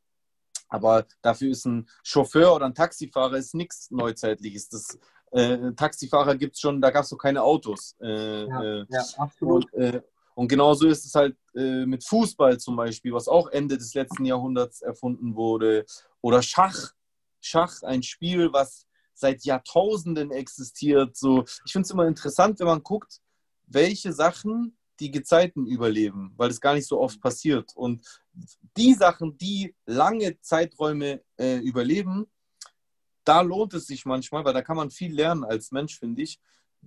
Aber 0.68 1.05
dafür 1.20 1.51
ist 1.51 1.66
ein 1.66 1.86
Chauffeur 2.03 2.55
oder 2.55 2.66
ein 2.66 2.74
Taxifahrer 2.74 3.36
ist 3.36 3.55
nichts 3.55 3.90
Neuzeitliches. 3.90 4.68
Das 4.70 4.99
äh, 5.32 5.72
Taxifahrer 5.72 6.36
gibt 6.36 6.55
es 6.55 6.61
schon, 6.61 6.80
da 6.80 6.90
gab 6.90 7.05
es 7.05 7.11
noch 7.11 7.18
keine 7.18 7.43
Autos. 7.43 7.95
Äh, 8.01 8.45
äh, 8.45 8.86
Ja, 8.88 9.05
absolut. 9.18 9.70
und, 9.72 9.82
äh, 9.82 10.01
und 10.34 10.49
genauso 10.49 10.86
ist 10.86 11.05
es 11.05 11.14
halt 11.14 11.36
äh, 11.55 11.84
mit 11.84 12.05
Fußball 12.05 12.59
zum 12.59 12.76
Beispiel, 12.76 13.12
was 13.12 13.28
auch 13.28 13.49
Ende 13.49 13.76
des 13.76 13.93
letzten 13.95 14.24
Jahrhunderts 14.24 14.80
erfunden 14.80 15.36
wurde. 15.36 15.84
Oder 16.20 16.43
Schach. 16.43 16.93
Schach, 17.40 17.82
ein 17.82 18.03
Spiel, 18.03 18.53
was 18.53 18.86
seit 19.15 19.45
Jahrtausenden 19.45 20.31
existiert. 20.31 21.17
So, 21.17 21.45
ich 21.65 21.73
finde 21.73 21.87
es 21.87 21.91
immer 21.91 22.07
interessant, 22.07 22.59
wenn 22.61 22.67
man 22.67 22.83
guckt, 22.83 23.21
welche 23.67 24.13
Sachen 24.13 24.77
die 25.01 25.11
Gezeiten 25.11 25.67
überleben, 25.67 26.33
weil 26.37 26.49
das 26.49 26.61
gar 26.61 26.75
nicht 26.75 26.87
so 26.87 27.01
oft 27.01 27.21
passiert. 27.21 27.73
Und 27.75 28.05
die 28.77 28.95
Sachen, 28.95 29.37
die 29.39 29.75
lange 29.87 30.41
Zeiträume 30.41 31.23
äh, 31.39 31.59
überleben, 31.59 32.27
da 33.25 33.41
lohnt 33.41 33.75
es 33.75 33.87
sich 33.87 34.05
manchmal, 34.05 34.45
weil 34.45 34.55
da 34.55 34.63
kann 34.63 34.77
man 34.77 34.91
viel 34.91 35.15
lernen 35.15 35.45
als 35.45 35.71
Mensch, 35.73 35.99
finde 35.99 36.23
ich, 36.23 36.41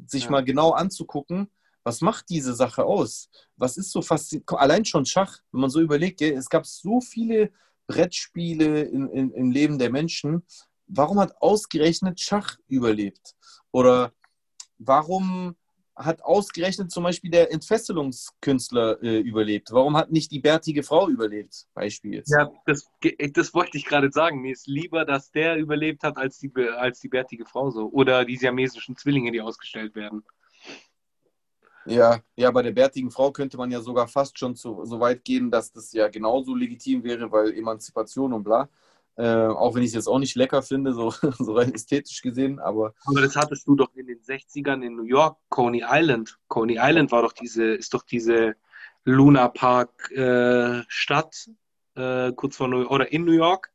sich 0.07 0.25
Ja. 0.25 0.31
mal 0.31 0.43
genau 0.43 0.71
anzugucken, 0.71 1.49
was 1.83 2.01
macht 2.01 2.29
diese 2.29 2.55
Sache 2.55 2.83
aus? 2.83 3.29
Was 3.57 3.77
ist 3.77 3.91
so 3.91 4.01
faszinierend? 4.01 4.51
Allein 4.53 4.85
schon 4.85 5.05
Schach, 5.05 5.39
wenn 5.51 5.61
man 5.61 5.69
so 5.69 5.81
überlegt, 5.81 6.19
gell, 6.19 6.33
es 6.33 6.49
gab 6.49 6.65
so 6.65 6.99
viele 6.99 7.51
Brettspiele 7.87 8.81
in, 8.81 9.07
in, 9.09 9.31
im 9.31 9.51
Leben 9.51 9.77
der 9.77 9.91
Menschen. 9.91 10.43
Warum 10.87 11.19
hat 11.19 11.41
ausgerechnet 11.41 12.19
Schach 12.19 12.57
überlebt? 12.67 13.35
Oder 13.71 14.13
warum 14.77 15.55
hat 15.95 16.21
ausgerechnet 16.23 16.91
zum 16.91 17.03
Beispiel 17.03 17.31
der 17.31 17.51
Entfesselungskünstler 17.51 19.01
äh, 19.01 19.19
überlebt? 19.19 19.71
Warum 19.71 19.95
hat 19.95 20.11
nicht 20.11 20.31
die 20.31 20.39
bärtige 20.39 20.83
Frau 20.83 21.07
überlebt? 21.07 21.67
Beispiel 21.73 22.15
jetzt. 22.15 22.29
Ja, 22.29 22.51
das, 22.65 22.89
das 23.33 23.53
wollte 23.53 23.77
ich 23.77 23.85
gerade 23.85 24.11
sagen. 24.11 24.41
Mir 24.41 24.51
ist 24.51 24.67
lieber, 24.67 25.05
dass 25.05 25.31
der 25.31 25.55
überlebt 25.55 26.03
hat, 26.03 26.17
als 26.17 26.37
die, 26.39 26.51
als 26.77 26.99
die 26.99 27.09
bärtige 27.09 27.45
Frau 27.45 27.71
so. 27.71 27.89
Oder 27.91 28.25
die 28.25 28.35
siamesischen 28.35 28.97
Zwillinge, 28.97 29.31
die 29.31 29.41
ausgestellt 29.41 29.95
werden. 29.95 30.23
Ja, 31.85 32.19
ja, 32.35 32.49
bei 32.49 32.63
der 32.63 32.71
bärtigen 32.71 33.11
Frau 33.11 33.31
könnte 33.31 33.57
man 33.57 33.69
ja 33.69 33.79
sogar 33.79 34.07
fast 34.07 34.37
schon 34.39 34.55
zu, 34.55 34.83
so 34.85 34.99
weit 34.99 35.23
gehen, 35.23 35.51
dass 35.51 35.71
das 35.71 35.93
ja 35.93 36.07
genauso 36.07 36.55
legitim 36.55 37.03
wäre, 37.03 37.31
weil 37.31 37.55
Emanzipation 37.55 38.33
und 38.33 38.43
bla. 38.43 38.67
Äh, 39.17 39.47
auch 39.47 39.75
wenn 39.75 39.81
ich 39.81 39.89
es 39.89 39.95
jetzt 39.95 40.07
auch 40.07 40.19
nicht 40.19 40.35
lecker 40.35 40.61
finde, 40.61 40.93
so, 40.93 41.09
so 41.39 41.53
rein 41.53 41.73
ästhetisch 41.73 42.21
gesehen, 42.21 42.59
aber 42.59 42.93
Aber 43.05 43.21
das 43.21 43.35
hattest 43.35 43.67
du 43.67 43.75
doch 43.75 43.93
in 43.95 44.07
den 44.07 44.19
60ern 44.19 44.83
in 44.83 44.95
New 44.95 45.05
York, 45.05 45.37
Coney 45.49 45.83
Island. 45.87 46.37
Coney 46.47 46.77
Island 46.79 47.11
war 47.11 47.21
doch 47.21 47.31
diese, 47.31 47.63
ist 47.63 47.93
doch 47.93 48.03
diese 48.03 48.55
Luna 49.05 49.47
Park 49.47 50.11
äh, 50.11 50.83
Stadt, 50.87 51.49
äh, 51.95 52.33
kurz 52.33 52.57
vor 52.57 52.67
New 52.67 52.85
oder 52.87 53.11
in 53.11 53.23
New 53.23 53.31
York, 53.31 53.71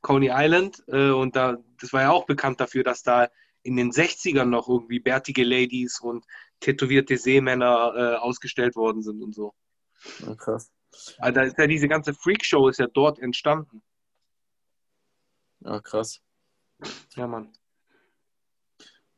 Coney 0.00 0.30
Island. 0.32 0.82
Äh, 0.88 1.10
und 1.10 1.36
da, 1.36 1.58
das 1.80 1.92
war 1.92 2.02
ja 2.02 2.10
auch 2.10 2.26
bekannt 2.26 2.60
dafür, 2.60 2.82
dass 2.82 3.02
da 3.02 3.28
in 3.62 3.76
den 3.76 3.92
60ern 3.92 4.46
noch 4.46 4.68
irgendwie 4.68 5.00
bärtige 5.00 5.44
Ladies 5.44 6.00
und 6.00 6.24
tätowierte 6.60 7.16
Seemänner 7.16 7.92
äh, 7.94 8.16
ausgestellt 8.16 8.74
worden 8.74 9.02
sind 9.02 9.22
und 9.22 9.34
so. 9.34 9.54
ja, 10.26 10.34
krass. 10.34 10.72
Also 11.18 11.34
da 11.34 11.42
ist 11.42 11.58
ja 11.58 11.66
diese 11.66 11.88
ganze 11.88 12.14
Freakshow 12.14 12.68
ist 12.68 12.78
ja 12.78 12.88
dort 12.88 13.18
entstanden. 13.20 13.82
Ja, 15.60 15.80
krass. 15.80 16.20
Ja, 17.16 17.26
Mann. 17.26 17.52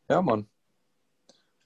Ja, 0.08 0.20
Mann. 0.22 0.48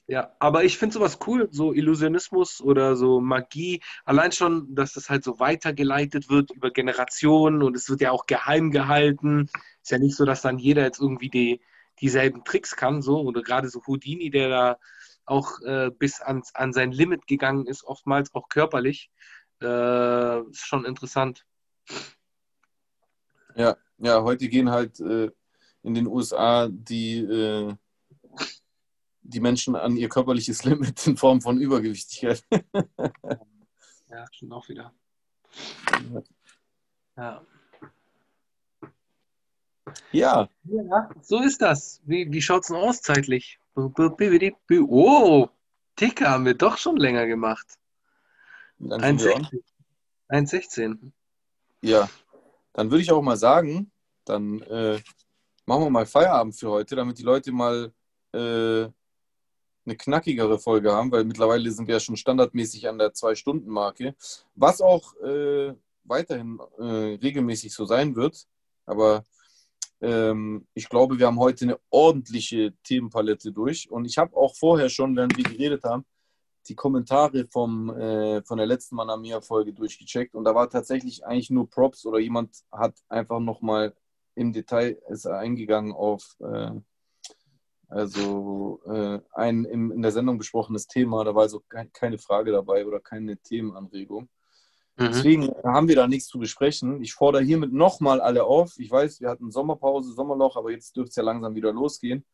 Ja, 0.09 0.37
aber 0.39 0.63
ich 0.63 0.79
finde 0.79 0.95
sowas 0.95 1.19
cool, 1.27 1.49
so 1.51 1.73
Illusionismus 1.73 2.61
oder 2.61 2.95
so 2.95 3.21
Magie. 3.21 3.83
Allein 4.05 4.31
schon, 4.31 4.73
dass 4.73 4.93
das 4.93 5.11
halt 5.11 5.25
so 5.25 5.41
weitergeleitet 5.41 6.31
wird 6.31 6.53
über 6.53 6.71
Generationen 6.71 7.61
und 7.63 7.75
es 7.75 7.89
wird 7.91 8.01
ja 8.03 8.13
auch 8.13 8.27
geheim 8.27 8.71
gehalten. 8.71 9.51
Ist 9.83 9.91
ja 9.91 9.99
nicht 9.99 10.15
so, 10.15 10.25
dass 10.25 10.43
dann 10.43 10.59
jeder 10.59 10.83
jetzt 10.83 11.01
irgendwie 11.01 11.29
die, 11.29 11.61
dieselben 12.01 12.45
Tricks 12.45 12.77
kann, 12.77 13.03
so 13.03 13.21
oder 13.23 13.43
gerade 13.43 13.69
so 13.69 13.85
Houdini, 13.85 14.31
der 14.31 14.49
da 14.49 14.79
auch 15.25 15.61
äh, 15.63 15.91
bis 15.91 16.21
ans, 16.21 16.55
an 16.55 16.73
sein 16.73 16.93
Limit 16.93 17.27
gegangen 17.27 17.67
ist, 17.67 17.83
oftmals 17.83 18.33
auch 18.33 18.49
körperlich. 18.49 19.11
Äh, 19.61 20.41
ist 20.51 20.67
schon 20.67 20.85
interessant. 20.85 21.45
Ja, 23.57 23.77
Ja, 23.99 24.23
heute 24.23 24.49
gehen 24.49 24.71
halt 24.71 25.01
äh, 25.01 25.31
in 25.83 25.95
den 25.95 26.07
USA 26.07 26.69
die, 26.71 27.19
äh, 27.19 27.75
die 29.23 29.41
Menschen 29.41 29.77
an 29.77 29.97
ihr 29.97 30.09
körperliches 30.09 30.65
Limit 30.65 31.07
in 31.07 31.17
Form 31.17 31.41
von 31.41 31.61
Übergewichtigkeit. 31.61 32.45
Ja, 34.09 34.25
stimmt 34.31 34.53
auch 34.53 34.69
wieder. 34.69 34.95
Ja. 37.17 37.45
Ja, 40.13 40.49
ja, 40.65 41.11
so 41.23 41.43
ist 41.43 41.61
das. 41.61 42.01
Wie, 42.05 42.31
wie 42.31 42.41
schaut 42.41 42.63
es 42.63 42.69
denn 42.69 42.77
aus 42.77 43.03
zeitlich? 43.03 43.59
Oh, 43.75 45.49
Ticker 45.97 46.31
haben 46.31 46.45
wir 46.45 46.55
doch 46.55 46.79
schon 46.79 46.97
länger 46.97 47.27
gemacht. 47.27 47.79
dann 48.79 49.19
sind 49.19 49.25
wir 49.25 49.35
on. 49.37 49.47
1,16. 50.29 50.53
1,16. 50.53 51.13
Ja, 51.83 52.09
dann 52.77 52.91
würde 52.91 53.03
ich 53.03 53.11
auch 53.11 53.23
mal 53.23 53.39
sagen, 53.39 53.91
dann 54.27 54.61
äh, 54.61 55.01
machen 55.65 55.85
wir 55.85 55.91
mal 55.91 56.05
Feierabend 56.05 56.55
für 56.55 56.71
heute, 56.71 56.95
damit 56.95 57.19
die 57.19 57.23
Leute 57.23 57.51
mal 57.51 57.91
äh, 58.33 58.85
eine 59.87 59.97
knackigere 59.97 60.59
Folge 60.59 60.93
haben, 60.93 61.11
weil 61.11 61.25
mittlerweile 61.25 61.71
sind 61.71 61.87
wir 61.87 61.95
ja 61.95 62.01
schon 62.01 62.19
standardmäßig 62.19 62.87
an 62.87 62.99
der 62.99 63.15
Zwei-Stunden-Marke, 63.15 64.15
was 64.55 64.83
auch 64.83 65.15
äh, 65.23 65.73
weiterhin 66.05 66.59
äh, 66.79 67.17
regelmäßig 67.23 67.73
so 67.73 67.87
sein 67.87 68.15
wird. 68.15 68.47
Aber 68.85 69.25
ähm, 70.03 70.67
ich 70.75 70.91
glaube, 70.91 71.19
wir 71.19 71.29
haben 71.29 71.39
heute 71.39 71.65
eine 71.65 71.79
ordentliche 71.89 72.75
Themenpalette 72.83 73.53
durch. 73.53 73.91
Und 73.91 74.05
ich 74.05 74.19
habe 74.19 74.37
auch 74.37 74.55
vorher 74.55 74.91
schon, 74.91 75.17
während 75.17 75.35
wir 75.35 75.45
geredet 75.45 75.83
haben, 75.85 76.05
die 76.69 76.75
Kommentare 76.75 77.47
vom, 77.47 77.91
äh, 77.91 78.43
von 78.43 78.59
der 78.59 78.67
letzten 78.67 78.97
Manamia-Folge 78.97 79.73
durchgecheckt. 79.73 80.35
Und 80.35 80.45
da 80.45 80.55
war 80.55 80.69
tatsächlich 80.69 81.25
eigentlich 81.25 81.51
nur 81.51 81.69
Props 81.69 82.05
oder 82.07 82.19
jemand 82.19 82.65
hat 82.71 82.95
einfach 83.09 83.41
nochmal 83.41 83.95
im 84.35 84.53
Detail 84.53 84.99
ist 85.09 85.27
eingegangen 85.27 85.93
auf 85.93 86.37
äh, 86.41 86.73
also 87.89 88.81
äh, 88.87 89.21
ein 89.33 89.65
im, 89.65 89.93
in 89.93 90.03
der 90.03 90.13
Sendung 90.13 90.39
besprochenes 90.39 90.87
Thema. 90.87 91.25
Da 91.25 91.35
war 91.35 91.43
also 91.43 91.61
ke 91.61 91.89
keine 91.93 92.19
Frage 92.19 92.53
dabei 92.53 92.87
oder 92.87 93.01
keine 93.01 93.37
Themenanregung. 93.37 94.29
Mhm. 94.97 95.07
Deswegen 95.07 95.55
haben 95.63 95.89
wir 95.89 95.97
da 95.97 96.07
nichts 96.07 96.29
zu 96.29 96.39
besprechen. 96.39 97.03
Ich 97.03 97.15
fordere 97.15 97.43
hiermit 97.43 97.73
nochmal 97.73 98.21
alle 98.21 98.45
auf. 98.45 98.75
Ich 98.79 98.91
weiß, 98.91 99.21
wir 99.21 99.29
hatten 99.29 99.51
Sommerpause, 99.51 100.13
Sommerloch, 100.13 100.57
aber 100.57 100.71
jetzt 100.71 100.97
dürfte 100.97 101.11
es 101.11 101.17
ja 101.17 101.23
langsam 101.23 101.55
wieder 101.55 101.73
losgehen. 101.73 102.25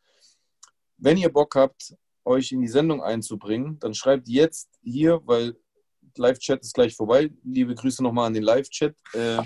Wenn 0.96 1.16
ihr 1.16 1.32
Bock 1.32 1.54
habt, 1.56 1.94
euch 2.24 2.52
in 2.52 2.60
die 2.60 2.68
Sendung 2.68 3.02
einzubringen, 3.02 3.78
dann 3.80 3.94
schreibt 3.94 4.28
jetzt 4.28 4.68
hier, 4.82 5.20
weil 5.24 5.56
Live-Chat 6.16 6.60
ist 6.60 6.74
gleich 6.74 6.94
vorbei. 6.94 7.30
Liebe 7.44 7.74
Grüße 7.74 8.02
nochmal 8.02 8.26
an 8.26 8.34
den 8.34 8.42
Live-Chat. 8.42 8.94
Äh, 9.14 9.42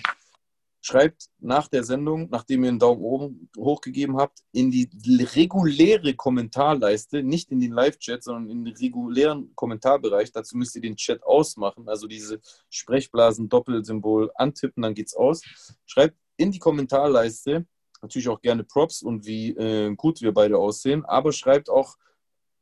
schreibt 0.86 1.26
nach 1.40 1.66
der 1.66 1.82
Sendung, 1.82 2.28
nachdem 2.30 2.62
ihr 2.62 2.70
einen 2.70 2.78
Daumen 2.78 3.02
oben 3.02 3.50
hoch 3.56 3.80
gegeben 3.80 4.18
habt, 4.18 4.38
in 4.52 4.70
die 4.70 4.88
reguläre 5.34 6.14
Kommentarleiste, 6.14 7.24
nicht 7.24 7.50
in 7.50 7.60
den 7.60 7.72
Live-Chat, 7.72 8.22
sondern 8.22 8.48
in 8.48 8.64
den 8.64 8.76
regulären 8.76 9.52
Kommentarbereich. 9.56 10.30
Dazu 10.30 10.56
müsst 10.56 10.76
ihr 10.76 10.82
den 10.82 10.96
Chat 10.96 11.24
ausmachen, 11.24 11.88
also 11.88 12.06
diese 12.06 12.40
Sprechblasen-Doppelsymbol 12.70 14.30
antippen, 14.36 14.82
dann 14.82 14.94
geht's 14.94 15.16
aus. 15.16 15.42
Schreibt 15.86 16.16
in 16.36 16.52
die 16.52 16.60
Kommentarleiste 16.60 17.66
natürlich 18.02 18.28
auch 18.28 18.40
gerne 18.40 18.62
Props 18.62 19.02
und 19.02 19.26
wie 19.26 19.50
äh, 19.56 19.92
gut 19.96 20.20
wir 20.20 20.32
beide 20.32 20.56
aussehen, 20.56 21.04
aber 21.04 21.32
schreibt 21.32 21.68
auch 21.68 21.96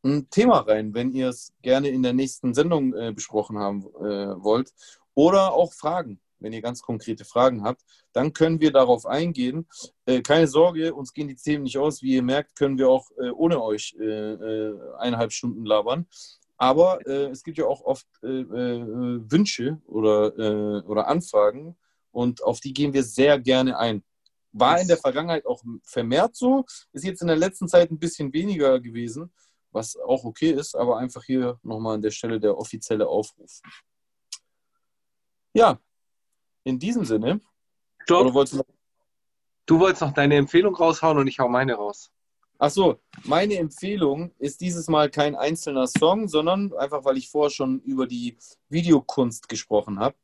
ein 0.04 0.28
Thema 0.30 0.60
rein, 0.60 0.94
wenn 0.94 1.12
ihr 1.12 1.28
es 1.30 1.52
gerne 1.62 1.88
in 1.88 2.02
der 2.02 2.12
nächsten 2.12 2.54
Sendung 2.54 2.94
äh, 2.94 3.12
besprochen 3.12 3.58
haben 3.58 3.86
äh, 4.00 4.42
wollt. 4.42 4.72
Oder 5.14 5.52
auch 5.52 5.72
Fragen 5.72 6.20
wenn 6.44 6.52
ihr 6.52 6.60
ganz 6.60 6.82
konkrete 6.82 7.24
Fragen 7.24 7.64
habt, 7.64 7.82
dann 8.12 8.32
können 8.32 8.60
wir 8.60 8.70
darauf 8.70 9.06
eingehen. 9.06 9.66
Äh, 10.04 10.20
keine 10.20 10.46
Sorge, 10.46 10.94
uns 10.94 11.12
gehen 11.12 11.26
die 11.26 11.34
Themen 11.34 11.64
nicht 11.64 11.78
aus. 11.78 12.02
Wie 12.02 12.14
ihr 12.14 12.22
merkt, 12.22 12.54
können 12.54 12.78
wir 12.78 12.88
auch 12.88 13.10
äh, 13.18 13.30
ohne 13.30 13.60
euch 13.62 13.96
äh, 13.98 14.04
äh 14.04 14.78
eineinhalb 14.98 15.32
Stunden 15.32 15.64
labern. 15.64 16.06
Aber 16.56 17.04
es 17.04 17.42
gibt 17.42 17.58
ja 17.58 17.66
auch 17.66 17.82
oft 17.82 18.06
Wünsche 18.22 19.80
oder, 19.86 20.84
oder 20.86 21.08
Anfragen 21.08 21.76
und 22.12 22.44
auf 22.44 22.60
die 22.60 22.72
gehen 22.72 22.92
wir 22.92 23.02
sehr 23.02 23.40
gerne 23.40 23.76
ein. 23.76 24.04
War 24.52 24.80
in 24.80 24.86
der 24.86 24.96
Vergangenheit 24.96 25.46
auch 25.46 25.64
vermehrt 25.82 26.36
so, 26.36 26.64
ist 26.92 27.04
jetzt 27.04 27.22
in 27.22 27.26
der 27.26 27.36
letzten 27.36 27.66
Zeit 27.66 27.90
ein 27.90 27.98
bisschen 27.98 28.32
weniger 28.32 28.78
gewesen, 28.78 29.32
was 29.74 29.96
auch 29.96 30.24
okay 30.24 30.52
ist, 30.52 30.74
aber 30.74 30.98
einfach 30.98 31.24
hier 31.24 31.58
nochmal 31.62 31.96
an 31.96 32.02
der 32.02 32.10
Stelle 32.10 32.40
der 32.40 32.56
offizielle 32.56 33.08
Aufruf. 33.08 33.60
Ja, 35.52 35.78
in 36.64 36.78
diesem 36.78 37.04
Sinne. 37.04 37.40
Stopp. 38.02 38.32
Wolltest 38.34 38.60
du, 38.60 38.64
du, 39.66 39.80
wolltest 39.80 40.02
noch 40.02 40.12
deine 40.12 40.36
Empfehlung 40.36 40.74
raushauen 40.74 41.18
und 41.18 41.26
ich 41.26 41.38
hau 41.38 41.48
meine 41.48 41.74
raus. 41.74 42.10
Ach 42.58 42.70
so, 42.70 43.00
meine 43.24 43.56
Empfehlung 43.56 44.32
ist 44.38 44.60
dieses 44.60 44.86
Mal 44.88 45.10
kein 45.10 45.34
einzelner 45.34 45.88
Song, 45.88 46.28
sondern 46.28 46.72
einfach, 46.74 47.04
weil 47.04 47.16
ich 47.16 47.28
vorher 47.28 47.50
schon 47.50 47.80
über 47.80 48.06
die 48.06 48.38
Videokunst 48.68 49.48
gesprochen 49.48 49.98
habe. 49.98 50.14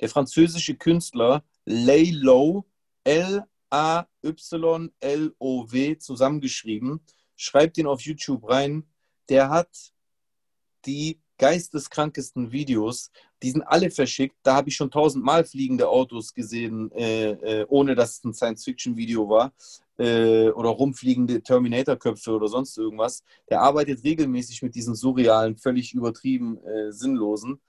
Der 0.00 0.08
französische 0.08 0.76
Künstler 0.76 1.44
Laylow, 1.64 2.64
L-A-Y-L-O-W, 3.04 3.48
zusammengeschrieben, 5.98 7.00
schreibt 7.36 7.78
ihn 7.78 7.86
auf 7.86 8.00
YouTube 8.02 8.48
rein. 8.48 8.84
Der 9.28 9.48
hat 9.48 9.92
die 10.86 11.20
geisteskrankesten 11.38 12.52
Videos. 12.52 13.10
Die 13.42 13.50
sind 13.50 13.62
alle 13.62 13.90
verschickt. 13.90 14.36
Da 14.42 14.54
habe 14.54 14.68
ich 14.68 14.76
schon 14.76 14.90
tausendmal 14.90 15.44
fliegende 15.44 15.88
Autos 15.88 16.32
gesehen, 16.32 16.90
äh, 16.92 17.30
äh, 17.30 17.66
ohne 17.68 17.94
dass 17.94 18.18
es 18.18 18.24
ein 18.24 18.34
Science-Fiction-Video 18.34 19.28
war. 19.28 19.52
Äh, 19.98 20.50
oder 20.50 20.70
rumfliegende 20.70 21.42
Terminator-Köpfe 21.42 22.32
oder 22.32 22.48
sonst 22.48 22.76
irgendwas. 22.78 23.22
Der 23.48 23.60
arbeitet 23.60 24.04
regelmäßig 24.04 24.62
mit 24.62 24.74
diesen 24.74 24.94
surrealen, 24.94 25.56
völlig 25.56 25.92
übertrieben 25.94 26.58
äh, 26.64 26.92
sinnlosen. 26.92 27.60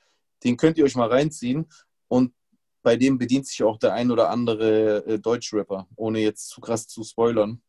Den 0.43 0.57
könnt 0.57 0.77
ihr 0.77 0.85
euch 0.85 0.95
mal 0.95 1.09
reinziehen. 1.09 1.65
Und 2.07 2.33
bei 2.81 2.95
dem 2.97 3.17
bedient 3.17 3.47
sich 3.47 3.63
auch 3.63 3.77
der 3.77 3.93
ein 3.93 4.11
oder 4.11 4.29
andere 4.29 5.05
äh, 5.05 5.19
Deutschrapper, 5.19 5.87
ohne 5.95 6.19
jetzt 6.19 6.49
zu 6.49 6.61
krass 6.61 6.87
zu 6.87 7.03
spoilern. 7.03 7.61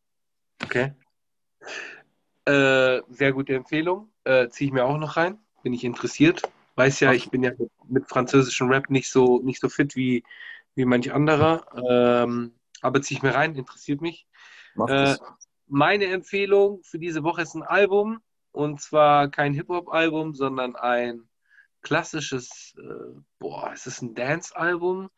Okay. 0.63 0.93
Äh, 2.45 3.01
sehr 3.09 3.33
gute 3.33 3.55
Empfehlung. 3.55 4.09
Ziehe 4.49 4.67
ich 4.67 4.73
mir 4.73 4.85
auch 4.85 4.97
noch 4.97 5.15
rein 5.15 5.39
bin 5.67 5.73
ich 5.73 5.83
interessiert. 5.83 6.43
Weiß 6.75 7.01
ja, 7.01 7.11
ich 7.11 7.29
bin 7.29 7.43
ja 7.43 7.51
mit, 7.57 7.69
mit 7.89 8.09
französischem 8.09 8.69
Rap 8.69 8.89
nicht 8.89 9.09
so, 9.09 9.41
nicht 9.43 9.59
so 9.59 9.67
fit 9.67 9.97
wie, 9.97 10.23
wie 10.75 10.85
manch 10.85 11.11
anderer. 11.11 11.65
Ähm, 11.75 12.53
aber 12.79 13.01
ziehe 13.01 13.17
ich 13.17 13.23
mir 13.23 13.35
rein, 13.35 13.53
interessiert 13.53 13.99
mich. 13.99 14.27
Äh, 14.87 15.17
meine 15.67 16.05
Empfehlung 16.05 16.83
für 16.83 16.99
diese 16.99 17.23
Woche 17.23 17.41
ist 17.41 17.53
ein 17.53 17.63
Album. 17.63 18.21
Und 18.53 18.79
zwar 18.79 19.29
kein 19.29 19.53
Hip-Hop-Album, 19.53 20.33
sondern 20.35 20.77
ein 20.77 21.27
klassisches, 21.81 22.73
äh, 22.77 23.19
boah, 23.39 23.71
es 23.73 23.87
ist 23.87 24.01
ein 24.01 24.15
Dance-Album. 24.15 25.09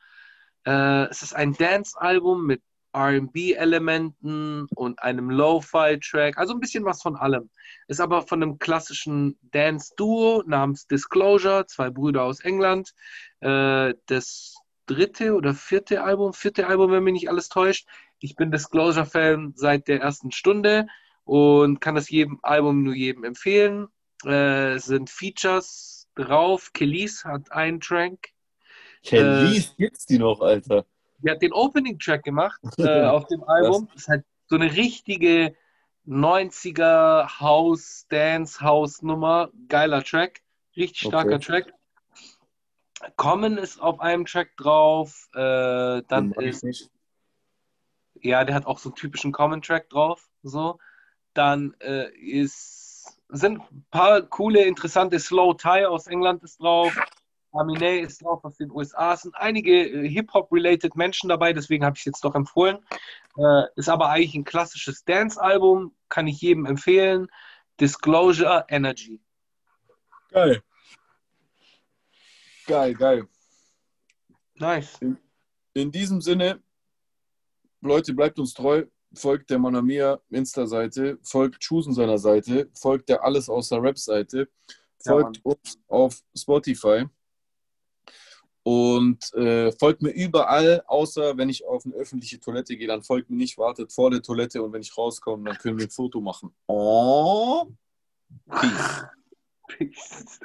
Äh, 0.65 1.03
es 1.09 1.21
ist 1.21 1.35
ein 1.35 1.53
Dance-Album 1.53 2.43
mit 2.43 2.63
RB-Elementen 2.93 4.67
und 4.75 5.01
einem 5.01 5.29
Lo-Fi-Track, 5.29 6.37
also 6.37 6.53
ein 6.53 6.59
bisschen 6.59 6.85
was 6.85 7.01
von 7.01 7.15
allem. 7.15 7.49
Ist 7.87 8.01
aber 8.01 8.23
von 8.23 8.41
einem 8.41 8.57
klassischen 8.59 9.37
Dance-Duo 9.51 10.43
namens 10.45 10.87
Disclosure, 10.87 11.65
zwei 11.67 11.89
Brüder 11.89 12.23
aus 12.23 12.39
England. 12.39 12.93
Äh, 13.41 13.93
das 14.07 14.55
dritte 14.85 15.35
oder 15.35 15.53
vierte 15.53 16.03
Album, 16.03 16.33
vierte 16.33 16.67
Album, 16.67 16.91
wenn 16.91 17.03
mich 17.03 17.13
nicht 17.13 17.29
alles 17.29 17.49
täuscht. 17.49 17.87
Ich 18.19 18.35
bin 18.35 18.51
Disclosure-Fan 18.51 19.53
seit 19.55 19.87
der 19.87 20.01
ersten 20.01 20.31
Stunde 20.31 20.87
und 21.23 21.79
kann 21.79 21.95
das 21.95 22.09
jedem 22.09 22.39
Album 22.41 22.83
nur 22.83 22.95
jedem 22.95 23.23
empfehlen. 23.23 23.87
Äh, 24.25 24.73
es 24.73 24.85
sind 24.85 25.09
Features 25.09 26.07
drauf. 26.15 26.71
Kelis 26.73 27.23
hat 27.23 27.51
einen 27.51 27.79
Track. 27.79 28.33
Kelis 29.03 29.69
äh, 29.69 29.75
gibt's 29.77 30.05
die 30.05 30.17
noch, 30.17 30.41
Alter? 30.41 30.85
Die 31.19 31.29
hat 31.29 31.41
den 31.41 31.53
Opening-Track 31.53 32.23
gemacht 32.23 32.59
äh, 32.77 33.03
auf 33.05 33.27
dem 33.27 33.43
Album. 33.43 33.87
Das 33.93 34.03
ist 34.03 34.07
halt 34.07 34.25
so 34.47 34.55
eine 34.55 34.75
richtige 34.75 35.55
90er 36.07 37.39
House, 37.39 38.05
Dance 38.09 38.61
House 38.61 39.01
Nummer. 39.01 39.51
Geiler 39.67 40.03
Track. 40.03 40.41
Richtig 40.75 41.07
starker 41.07 41.35
okay. 41.35 41.45
Track. 41.45 41.73
Common 43.15 43.57
ist 43.57 43.81
auf 43.81 43.99
einem 43.99 44.25
Track 44.25 44.57
drauf. 44.57 45.29
Äh, 45.33 46.01
dann 46.07 46.33
ist. 46.33 46.89
Ja, 48.21 48.43
der 48.43 48.55
hat 48.55 48.65
auch 48.65 48.79
so 48.79 48.89
einen 48.89 48.95
typischen 48.95 49.31
Common-Track 49.31 49.89
drauf. 49.89 50.29
So. 50.43 50.79
Dann 51.33 51.75
äh, 51.79 52.09
ist, 52.17 53.21
sind 53.29 53.61
ein 53.71 53.85
paar 53.91 54.21
coole, 54.23 54.65
interessante 54.65 55.19
Slow 55.19 55.53
Tie 55.53 55.85
aus 55.85 56.07
England 56.07 56.43
ist 56.43 56.59
drauf. 56.59 56.93
Aminé 57.51 57.99
ist 57.99 58.23
drauf 58.23 58.43
aus 58.43 58.57
den 58.57 58.71
USA. 58.71 59.13
Es 59.13 59.21
sind 59.21 59.35
einige 59.35 59.71
äh, 59.71 60.07
Hip-Hop-related 60.09 60.95
Menschen 60.95 61.29
dabei, 61.29 61.53
deswegen 61.53 61.83
habe 61.83 61.95
ich 61.95 62.01
es 62.01 62.05
jetzt 62.05 62.23
doch 62.23 62.35
empfohlen. 62.35 62.79
Äh, 63.37 63.63
ist 63.75 63.89
aber 63.89 64.09
eigentlich 64.09 64.35
ein 64.35 64.43
klassisches 64.43 65.03
Dance-Album, 65.03 65.95
kann 66.09 66.27
ich 66.27 66.41
jedem 66.41 66.65
empfehlen. 66.65 67.27
Disclosure 67.79 68.65
Energy. 68.69 69.21
Geil. 70.29 70.61
Geil, 72.67 72.93
geil. 72.93 73.27
Nice. 74.55 74.97
In, 75.01 75.17
in 75.73 75.91
diesem 75.91 76.21
Sinne 76.21 76.61
Leute, 77.81 78.13
bleibt 78.13 78.39
uns 78.39 78.53
treu. 78.53 78.85
Folgt 79.13 79.49
der 79.49 79.57
Manamia 79.57 80.19
Insta-Seite, 80.29 81.17
folgt 81.23 81.61
Chusen 81.61 81.93
seiner 81.93 82.19
Seite, 82.19 82.69
folgt 82.75 83.09
der 83.09 83.23
Alles 83.23 83.49
außer 83.49 83.81
Rap-Seite, 83.81 84.47
Ja, 85.03 85.11
folgt 85.11 85.43
uns 85.43 85.79
auf 85.87 86.21
Spotify 86.37 87.05
und 88.69 89.33
äh, 89.33 89.71
folgt 89.71 90.03
mir 90.03 90.11
überall, 90.11 90.83
außer 90.85 91.35
wenn 91.37 91.49
ich 91.49 91.65
auf 91.65 91.85
eine 91.85 91.95
öffentliche 91.95 92.39
Toilette 92.39 92.77
gehe, 92.77 92.87
dann 92.87 93.01
folgt 93.01 93.31
mir 93.31 93.35
nicht, 93.35 93.57
wartet 93.57 93.91
vor 93.91 94.11
der 94.11 94.21
Toilette 94.21 94.61
und 94.61 94.71
wenn 94.73 94.83
ich 94.83 94.95
rauskomme, 94.95 95.49
dann 95.49 95.57
können 95.57 95.79
wir 95.79 95.87
ein 95.87 95.89
Foto 95.89 96.21
machen. 96.21 96.53
Oh, 96.67 97.65
peace. 98.51 99.05
Peace. 99.69 100.39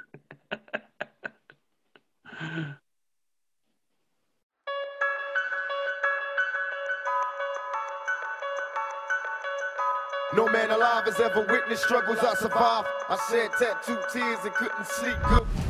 No 10.35 10.47
man 10.47 10.71
alive 10.71 11.05
has 11.05 11.21
ever 11.21 11.47
witnessed 11.47 11.85
struggles 11.85 12.21
I 12.21 12.35
survived. 12.37 12.89
I 13.11 13.19
shed 13.31 13.51
tattooed 13.59 14.03
tears 14.11 14.39
and 14.45 14.55
couldn't 14.55 14.87
sleep 14.87 15.17
good. 15.29 15.64